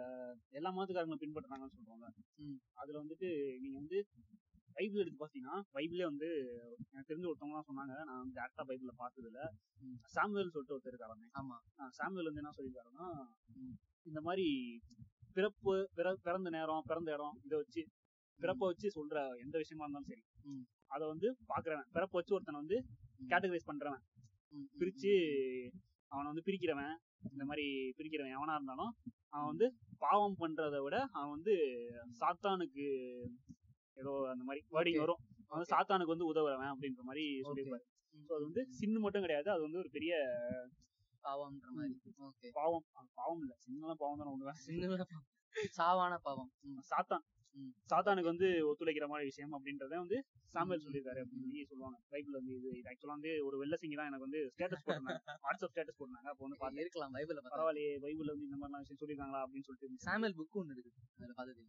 எல்லா 0.51 0.69
மதத்துக்காரங்களும் 0.71 1.23
பின்பற்றுறாங்கன்னு 1.23 1.75
சொல்றோம்ல. 1.75 2.09
ம். 2.41 2.59
அதுல 2.73 3.01
வந்துட்டு 3.03 3.29
நீங்க 3.59 3.77
வந்து 3.77 3.97
பைபிள் 4.75 5.01
எடுத்து 5.01 5.19
பாத்தீங்கன்னா 5.19 5.55
பைபிளே 5.73 6.03
வந்து 6.03 6.27
எனக்கு 6.91 7.09
தெரிஞ்ச 7.09 7.25
ஒருத்தவங்க 7.25 7.57
தான் 7.57 7.69
சொன்னாங்க. 7.69 8.03
நான் 8.03 8.19
வந்து 8.19 8.37
டேரக்டா 8.39 8.63
பைபிள்ல 8.63 8.93
பார்த்தது 8.95 9.27
இல்ல 9.27 9.41
ம். 9.81 9.97
சாமுவேல் 10.07 10.49
சொல்லிட்டு 10.49 10.75
ஒருத்தர் 10.75 10.93
இருக்காருங்க 10.93 11.27
ஆமா. 11.33 11.57
சாமுவேல் 11.91 12.29
வந்து 12.31 12.43
என்ன 12.43 12.53
சொல்லியிருக்காருன்னா. 12.53 13.07
இந்த 14.05 14.21
மாதிரி 14.21 14.47
பிறப்பு 15.33 15.73
பிற- 15.95 16.19
பிறந்த 16.21 16.49
நேரம் 16.49 16.83
பிறந்த 16.85 17.11
இடம் 17.13 17.37
இதை 17.43 17.57
வச்சு 17.57 17.83
பிறப்பை 18.39 18.67
வச்சு 18.67 18.87
சொல்ற 18.95 19.15
எந்த 19.39 19.57
விஷயமா 19.57 19.83
இருந்தாலும் 19.83 20.09
சரி. 20.09 20.23
அதை 20.91 21.07
வந்து 21.07 21.27
பாக்குறவன் 21.47 21.87
பிறப்பை 21.91 22.17
வச்சு 22.17 22.33
ஒருத்தனை 22.33 22.59
வந்து. 22.59 22.77
கேட்டகரைஸ் 23.29 23.67
பண்றவன். 23.67 24.01
பிரிச்சு 24.79 25.11
அவனை 26.11 26.27
வந்து 26.27 26.45
பிரிக்கிறவன் 26.45 26.93
இந்த 27.31 27.43
மாதிரி 27.45 27.65
பிரிக்கிறவன் 27.97 28.35
எவனா 28.37 28.55
இருந்தாலும் 28.55 28.91
அவன் 29.29 29.47
வந்து 29.47 29.67
பாவம் 29.97 30.39
பண்றதை 30.39 30.79
விட 30.83 30.95
அவன் 31.11 31.29
வந்து 31.29 31.53
சாத்தானுக்கு 32.19 32.85
ஏதோ 33.97 34.11
அந்த 34.29 34.43
மாதிரி 34.43 34.61
வேர்டிங். 34.71 34.99
வரும். 34.99 35.21
அவன் 35.41 35.57
வந்து. 35.57 35.71
சாத்தானுக்கு 35.73 36.15
வந்து 36.15 36.29
உதவுறவன் 36.31 36.71
அப்படின்ற 36.73 37.01
மாதிரி 37.03 37.23
சொல்லியிருப்பாரு. 37.41 37.85
ஸோ 38.15 38.31
அது 38.33 38.43
வந்து 38.43 38.63
சின்னு 38.79 38.99
மட்டும் 38.99 39.21
கிடையாது. 39.21 39.49
அது 39.51 39.61
வந்து 39.61 39.77
ஒரு 39.77 39.89
பெரிய 39.89 40.13
பாவம்ன்ற 41.23 41.69
மாதிரி. 41.71 41.95
பாவம். 42.53 42.85
பாவம் 43.15 43.41
இல்ல. 43.41 43.53
சின்னலாம் 43.65 44.01
பாவம் 44.03 44.19
தானே 44.21 44.33
ஒண்ணுவேன் 44.35 44.59
சின்ன 44.63 45.05
சாவான 45.77 46.13
பாவம். 46.19 46.51
சாத்தான். 46.91 47.25
சாத்தானுக்கு 47.89 48.31
வந்து 48.31 48.47
ஒத்துழைக்கிற 48.69 49.07
மாதிரி 49.07 49.25
விஷயம் 49.25 49.53
அப்படின்றத 49.53 49.95
வந்து 49.95 50.17
சாமுவேல் 50.47 50.83
சொல்லியிருக்காரு 50.85 51.19
அப்படின்னு 51.23 51.45
சொல்லி 51.45 51.65
சொல்லுவாங்க. 51.65 51.97
பைபிள் 52.09 52.33
வந்து 52.33 52.53
இது 52.55 52.69
இது 52.77 52.89
ஆக்சுவலா 52.91 53.15
வந்து 53.17 53.45
ஒரு 53.45 53.57
வெள்ள 53.57 53.75
சிங்கி 53.81 53.95
தான் 53.95 54.09
எனக்கு 54.11 54.27
வந்து 54.27 54.41
ஸ்டேட்டஸ் 54.53 54.85
போட்டிருந்தாங்க. 54.85 55.21
வாட்ஸ்அப் 55.45 55.73
ஸ்டேட்டஸ் 55.73 55.97
போட்டிருந்தாங்க. 55.99 56.29
அப்போ 56.33 56.43
வந்து 56.45 56.57
பார்த்தேன் 56.57 56.83
இருக்கலாம் 56.85 57.13
பார்த்தா. 57.13 57.53
பரவாயில்லையே 57.55 57.89
பைபிள்ல 58.03 58.33
வந்து 58.35 58.47
இந்த 58.49 58.57
மாதிரிலாம் 58.57 58.83
விஷயம் 58.85 59.01
சொல்லியிருக்காங்களா 59.01 59.39
அப்படின்னு 59.39 59.67
சொல்லிட்டு 59.67 59.87
இருந்துச்சு. 59.87 60.07
சாமுவேல் 60.09 60.37
புக் 60.37 60.59
ஒன்று 60.61 60.75
இருக்குது 60.75 61.07
அதுல 61.17 61.33
பார்த்தது. 61.33 61.65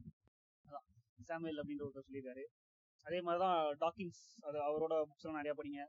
சாமுவேல் 1.23 1.61
அப்படின்ற 1.61 1.82
ஒருத்தர் 1.86 2.09
சொல்லியிருக்காரு. 2.11 2.44
அதே 3.05 3.20
மாதிரிதான் 3.20 3.77
டாக்கின்ஸ் 3.81 4.23
அது 4.40 4.59
அவரோட 4.59 4.94
புக்ஸ் 5.02 5.27
எல்லாம் 5.27 5.43
நிறைய 5.43 5.55
படிங்க. 5.56 5.81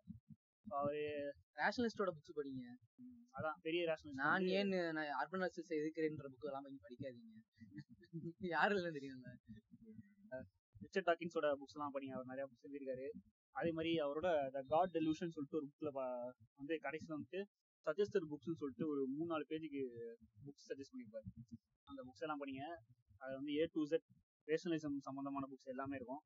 அவரு 0.68 1.02
ரேஷனலிஸ்டோட 1.56 2.12
புக்ஸ் 2.18 2.38
படிங்க. 2.38 2.64
அதான் 3.34 3.58
பெரிய 3.62 3.86
ரேஷனல் 3.86 4.16
நான் 4.16 4.46
ஏன் 4.48 4.68
நான் 4.68 4.96
அர்பன் 4.96 5.46
அசிஸ் 5.48 5.74
எதுக்குறேன்ற 5.80 6.28
புக் 6.34 6.46
எல்லாம் 6.46 6.66
படிக்காதீங்க. 6.66 7.34
யாரு 8.40 8.76
இல்லைன்னு 8.76 8.98
தெரியும்ல 8.98 9.30
ரிச்சர்ட் 10.96 11.10
டாக்கின்ஸோட 11.12 11.48
புக்ஸ் 11.60 11.76
எல்லாம் 11.76 11.94
அவர் 12.18 12.30
நிறைய 12.32 12.44
புக்ஸ் 12.50 12.66
எழுதியிருக்காரு. 12.68 13.08
அதே 13.56 13.70
மாதிரி 13.78 13.92
அவரோட 14.04 14.28
த 14.56 14.60
காட் 14.74 14.94
டெலியூஷன் 14.98 15.34
சொல்லிட்டு 15.36 15.58
ஒரு 15.60 15.68
புக்ல 15.72 15.90
வந்து 16.60 16.74
கடைசியில் 16.86 17.16
வந்துட்டு 17.16 17.42
சஜஸ்டட் 17.88 18.28
புக்ஸ்னு 18.32 18.56
சொல்லிட்டு 18.62 18.86
ஒரு 18.92 19.02
மூணு 19.16 19.28
நாலு 19.32 19.46
பேஜுக்கு 19.50 19.82
புக்ஸ் 20.46 20.68
சஜஸ்ட் 20.70 20.94
பண்ணியிருப்பாரு. 20.94 21.28
அந்த 21.90 22.00
புக்ஸ் 22.08 22.24
எல்லாம் 22.26 22.42
படிங்க. 22.44 22.64
அது 23.24 23.34
வந்து 23.40 23.52
ஏ 23.60 23.66
டு 23.76 23.82
செட் 23.92 24.08
ரேஷனலிசம் 24.48 24.96
சம்பந்தமான 25.08 25.50
புக்ஸ் 25.52 25.72
எல்லாமே 25.74 25.98
இருக்கும். 26.00 26.22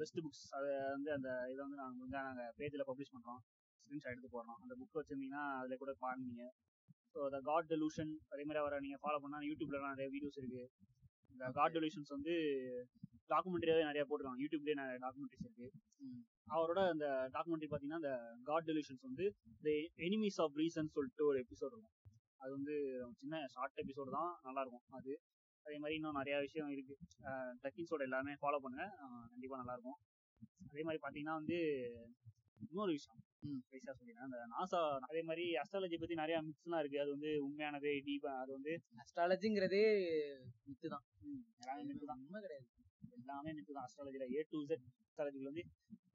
பெஸ்ட் 0.00 0.20
புக்ஸ் 0.24 0.44
அதை 0.56 0.70
வந்து 0.96 1.10
அந்த 1.16 1.28
இதை 1.52 1.60
வந்து 1.66 1.78
நாங்கள் 1.82 2.02
வந்து 2.06 2.18
நாங்கள் 2.28 2.52
பேஜில் 2.60 2.86
பப்ளிஷ் 2.90 3.14
பண்ணுறோம் 3.14 3.40
ஸ்க்ரீன்ஷாட் 3.84 4.14
எடுத்து 4.14 4.30
போடுறோம். 4.36 4.58
அந்த 4.64 4.74
புக் 4.80 4.98
வச்சிருந்தீங்கன்னா 5.00 5.44
அதில் 5.60 5.82
கூட 5.82 5.94
பாருங்க. 6.04 6.46
ஸோ 7.12 7.28
த 7.34 7.40
காட் 7.50 7.68
டெலூஷன் 7.74 8.12
அதே 8.32 8.44
மாதிரி 8.48 8.62
அவரை 8.62 8.78
நீங்கள் 8.86 9.02
ஃபாலோ 9.04 9.20
பண்ணால் 9.24 9.46
யூடியூப்லலாம் 9.50 9.94
நிறைய 9.96 10.08
வீடியோஸ் 10.14 10.40
இருக்குது 10.42 10.66
இந்த 11.34 11.46
காட் 11.58 11.76
டெலூஷன்ஸ் 11.76 12.12
வந்து 12.16 12.34
டாக்குமெண்ட்ரியாவே 13.28 13.84
நிறைய 13.90 14.06
போட்டுருக்காங்க. 14.08 14.40
யூடியூப்லேயே 14.44 14.74
நிறைய 14.74 14.98
டாக்குமெண்ட்ரிஸ் 14.98 15.44
இருக்கு. 15.44 15.70
அவரோட 16.50 16.88
அந்த 16.90 17.30
டாக்குமெண்ட்ரி 17.32 17.66
பார்த்தீங்கன்னா 17.70 17.98
இந்த 18.00 18.38
காட் 18.44 18.64
டெலியூஷன்ஸ் 18.64 19.02
வந்து 19.02 19.34
த 19.62 19.70
எனிமீஸ் 19.96 20.36
ஆஃப் 20.36 20.56
ரீசன் 20.56 20.92
சொல்லிட்டு 20.96 21.26
ஒரு 21.26 21.38
எபிசோட் 21.38 21.72
இருக்கும். 21.72 21.96
அது 22.36 22.50
வந்து 22.50 22.74
சின்ன 23.14 23.46
ஷார்ட் 23.46 23.80
எபிசோடு 23.86 24.10
தான். 24.10 24.40
நல்லா 24.42 24.60
இருக்கும் 24.60 24.86
அது. 24.90 25.20
அதே 25.62 25.76
மாதிரி 25.76 25.94
இன்னும் 25.94 26.12
நிறைய 26.12 26.40
விஷயம் 26.40 26.68
இருக்கு. 26.68 26.96
டக்கின்ஸோட 27.62 28.02
எல்லாமே 28.02 28.32
ஃபாலோ 28.32 28.58
பண்ணுங்க. 28.58 28.96
அஹ் 29.02 29.28
கண்டிப்பா 29.28 29.56
நல்லா 29.56 29.72
இருக்கும். 29.72 29.98
அதே 30.70 30.82
மாதிரி 30.82 31.02
பாத்தீங்கன்னா 31.06 31.32
வந்து 31.32 31.58
இன்னொரு 32.68 32.90
விஷயம். 32.90 33.20
பேசா 33.70 33.90
சொல்லிடுறேன் 33.98 34.24
அந்த 34.26 34.36
நாசா 34.52 34.98
அதே 34.98 35.22
மாதிரி 35.22 35.52
அஸ்ட்ராலஜி 35.52 35.98
பத்தி 35.98 36.14
நிறைய 36.14 36.42
மிக்ஸ்லாம் 36.42 36.78
இருக்கு. 36.78 37.00
அது 37.00 37.10
வந்து 37.10 37.44
உண்மையானது 37.44 37.88
டீப் 38.06 38.26
அது 38.42 38.52
வந்து 38.52 38.72
அஸ்ட்ராலஜிங்கிறதே 39.02 39.82
மித்து 40.66 40.88
தான். 40.88 41.04
மித்து 41.88 42.04
தான். 42.04 42.18
உண்மை 42.24 42.40
கிடையாது. 42.40 42.66
எல்லாமே 43.26 43.50
மித்து 43.58 43.72
தான். 43.76 43.86
அஸ்ட்ராலஜில 43.88 44.24
ஏ 44.36 44.40
டு 44.52 44.58
Z 44.70 44.72
அஸ்ட்ராலஜில 45.06 45.48
வந்து 45.50 45.62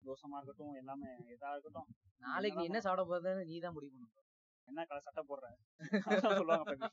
தோஷமா 0.08 0.38
இருக்கட்டும் 0.40 0.76
எல்லாமே 0.82 1.10
எதா 1.36 1.50
இருக்கட்டும். 1.56 1.88
நாளைக்கு 2.26 2.60
நீ 2.60 2.66
என்ன 2.70 2.80
சாப்பிட 2.86 3.04
போறதுன்னு 3.10 3.44
நீ 3.52 3.56
தான் 3.66 3.76
முடிவு 3.78 3.92
பண்ணணும் 3.94 4.18
என்ன 4.68 4.84
கலர் 4.90 5.06
சட்டை 5.08 5.22
போடுற? 5.30 5.46
அதான் 6.10 6.38
சொல்லுவாங்க. 6.40 6.90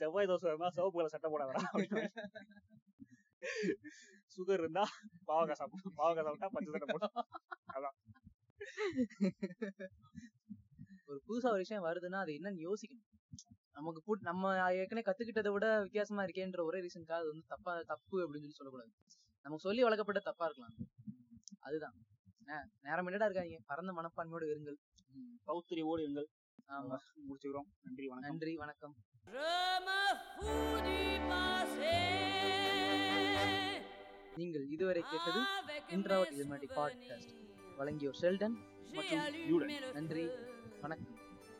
செவ்வாய் 0.00 0.28
தோசை 0.30 0.48
இருந்தா 0.50 0.70
சிவப்பு 0.76 0.98
கலர் 0.98 1.14
சட்டை 1.14 1.28
போடாதடா 1.32 1.60
சுகர் 4.34 4.62
இருந்தா 4.62 4.84
பாவக்காய் 5.28 5.60
சாப்பிடும் 5.60 5.96
பாவக்காய் 6.00 6.26
சாப்பிட்டா 6.26 6.50
பச்சை 6.56 6.72
சட்டை 6.74 6.88
போடும் 6.94 7.14
ஒரு 11.10 11.18
புதுசா 11.28 11.48
ஒரு 11.54 11.62
விஷயம் 11.64 11.86
வருதுன்னா 11.88 12.18
அது 12.24 12.32
என்னன்னு 12.38 12.64
யோசிக்கணும். 12.66 13.06
நமக்கு 13.78 14.02
புட் 14.02 14.20
நம்ம 14.20 14.72
ஏற்கனவே 14.72 15.02
கத்துக்கிட்டதை 15.06 15.52
விட 15.52 15.80
வித்தியாசமா 15.80 16.24
இருக்கேன்ற 16.24 16.62
ஒரே 16.62 16.80
ரீசனுக்காக 16.80 17.12
அது 17.12 17.28
வந்து 17.28 17.44
தப்பா 17.46 17.82
தப்பு 17.86 18.20
அப்படின்னு 18.20 18.48
சொல்லி 18.48 18.50
சொல்லக்கூடாது. 18.50 18.90
நமக்கு 19.42 19.58
சொல்லி 19.58 19.82
வளர்க்கப்பட்ட 19.82 20.20
தப்பா 20.20 20.44
இருக்கலாம். 20.44 20.74
அதுதான். 21.58 21.94
நேரம் 22.82 23.06
என்னடா 23.06 23.26
இருக்காங்க 23.26 23.58
பரந்த 23.66 23.92
மனப்பான்மையோடு 23.92 24.46
இருங்கள். 24.46 24.76
பௌத்திரியோடு 25.46 26.04
எங்கள் 26.04 26.28
ஆமா. 26.68 26.98
முடிச்சுக்கிறோம். 27.28 27.68
நன்றி 27.82 28.06
வணக்கம். 28.06 28.30
நன்றி 28.30 28.56
வணக்கம். 28.56 28.94
நீங்கள் 34.34 34.66
இதுவரை 34.68 35.02
கேட்டது 35.02 35.40
Illuminati 35.96 36.68
podcast. 36.76 36.94
souvenirs, 36.94 37.28
வழங்கியோர் 37.78 38.14
ஷெல்டன் 38.20 38.56
j'ai 38.82 38.94
மற்றும் 38.94 39.92
நன்றி. 39.92 40.28
வணக்கம். 40.80 41.17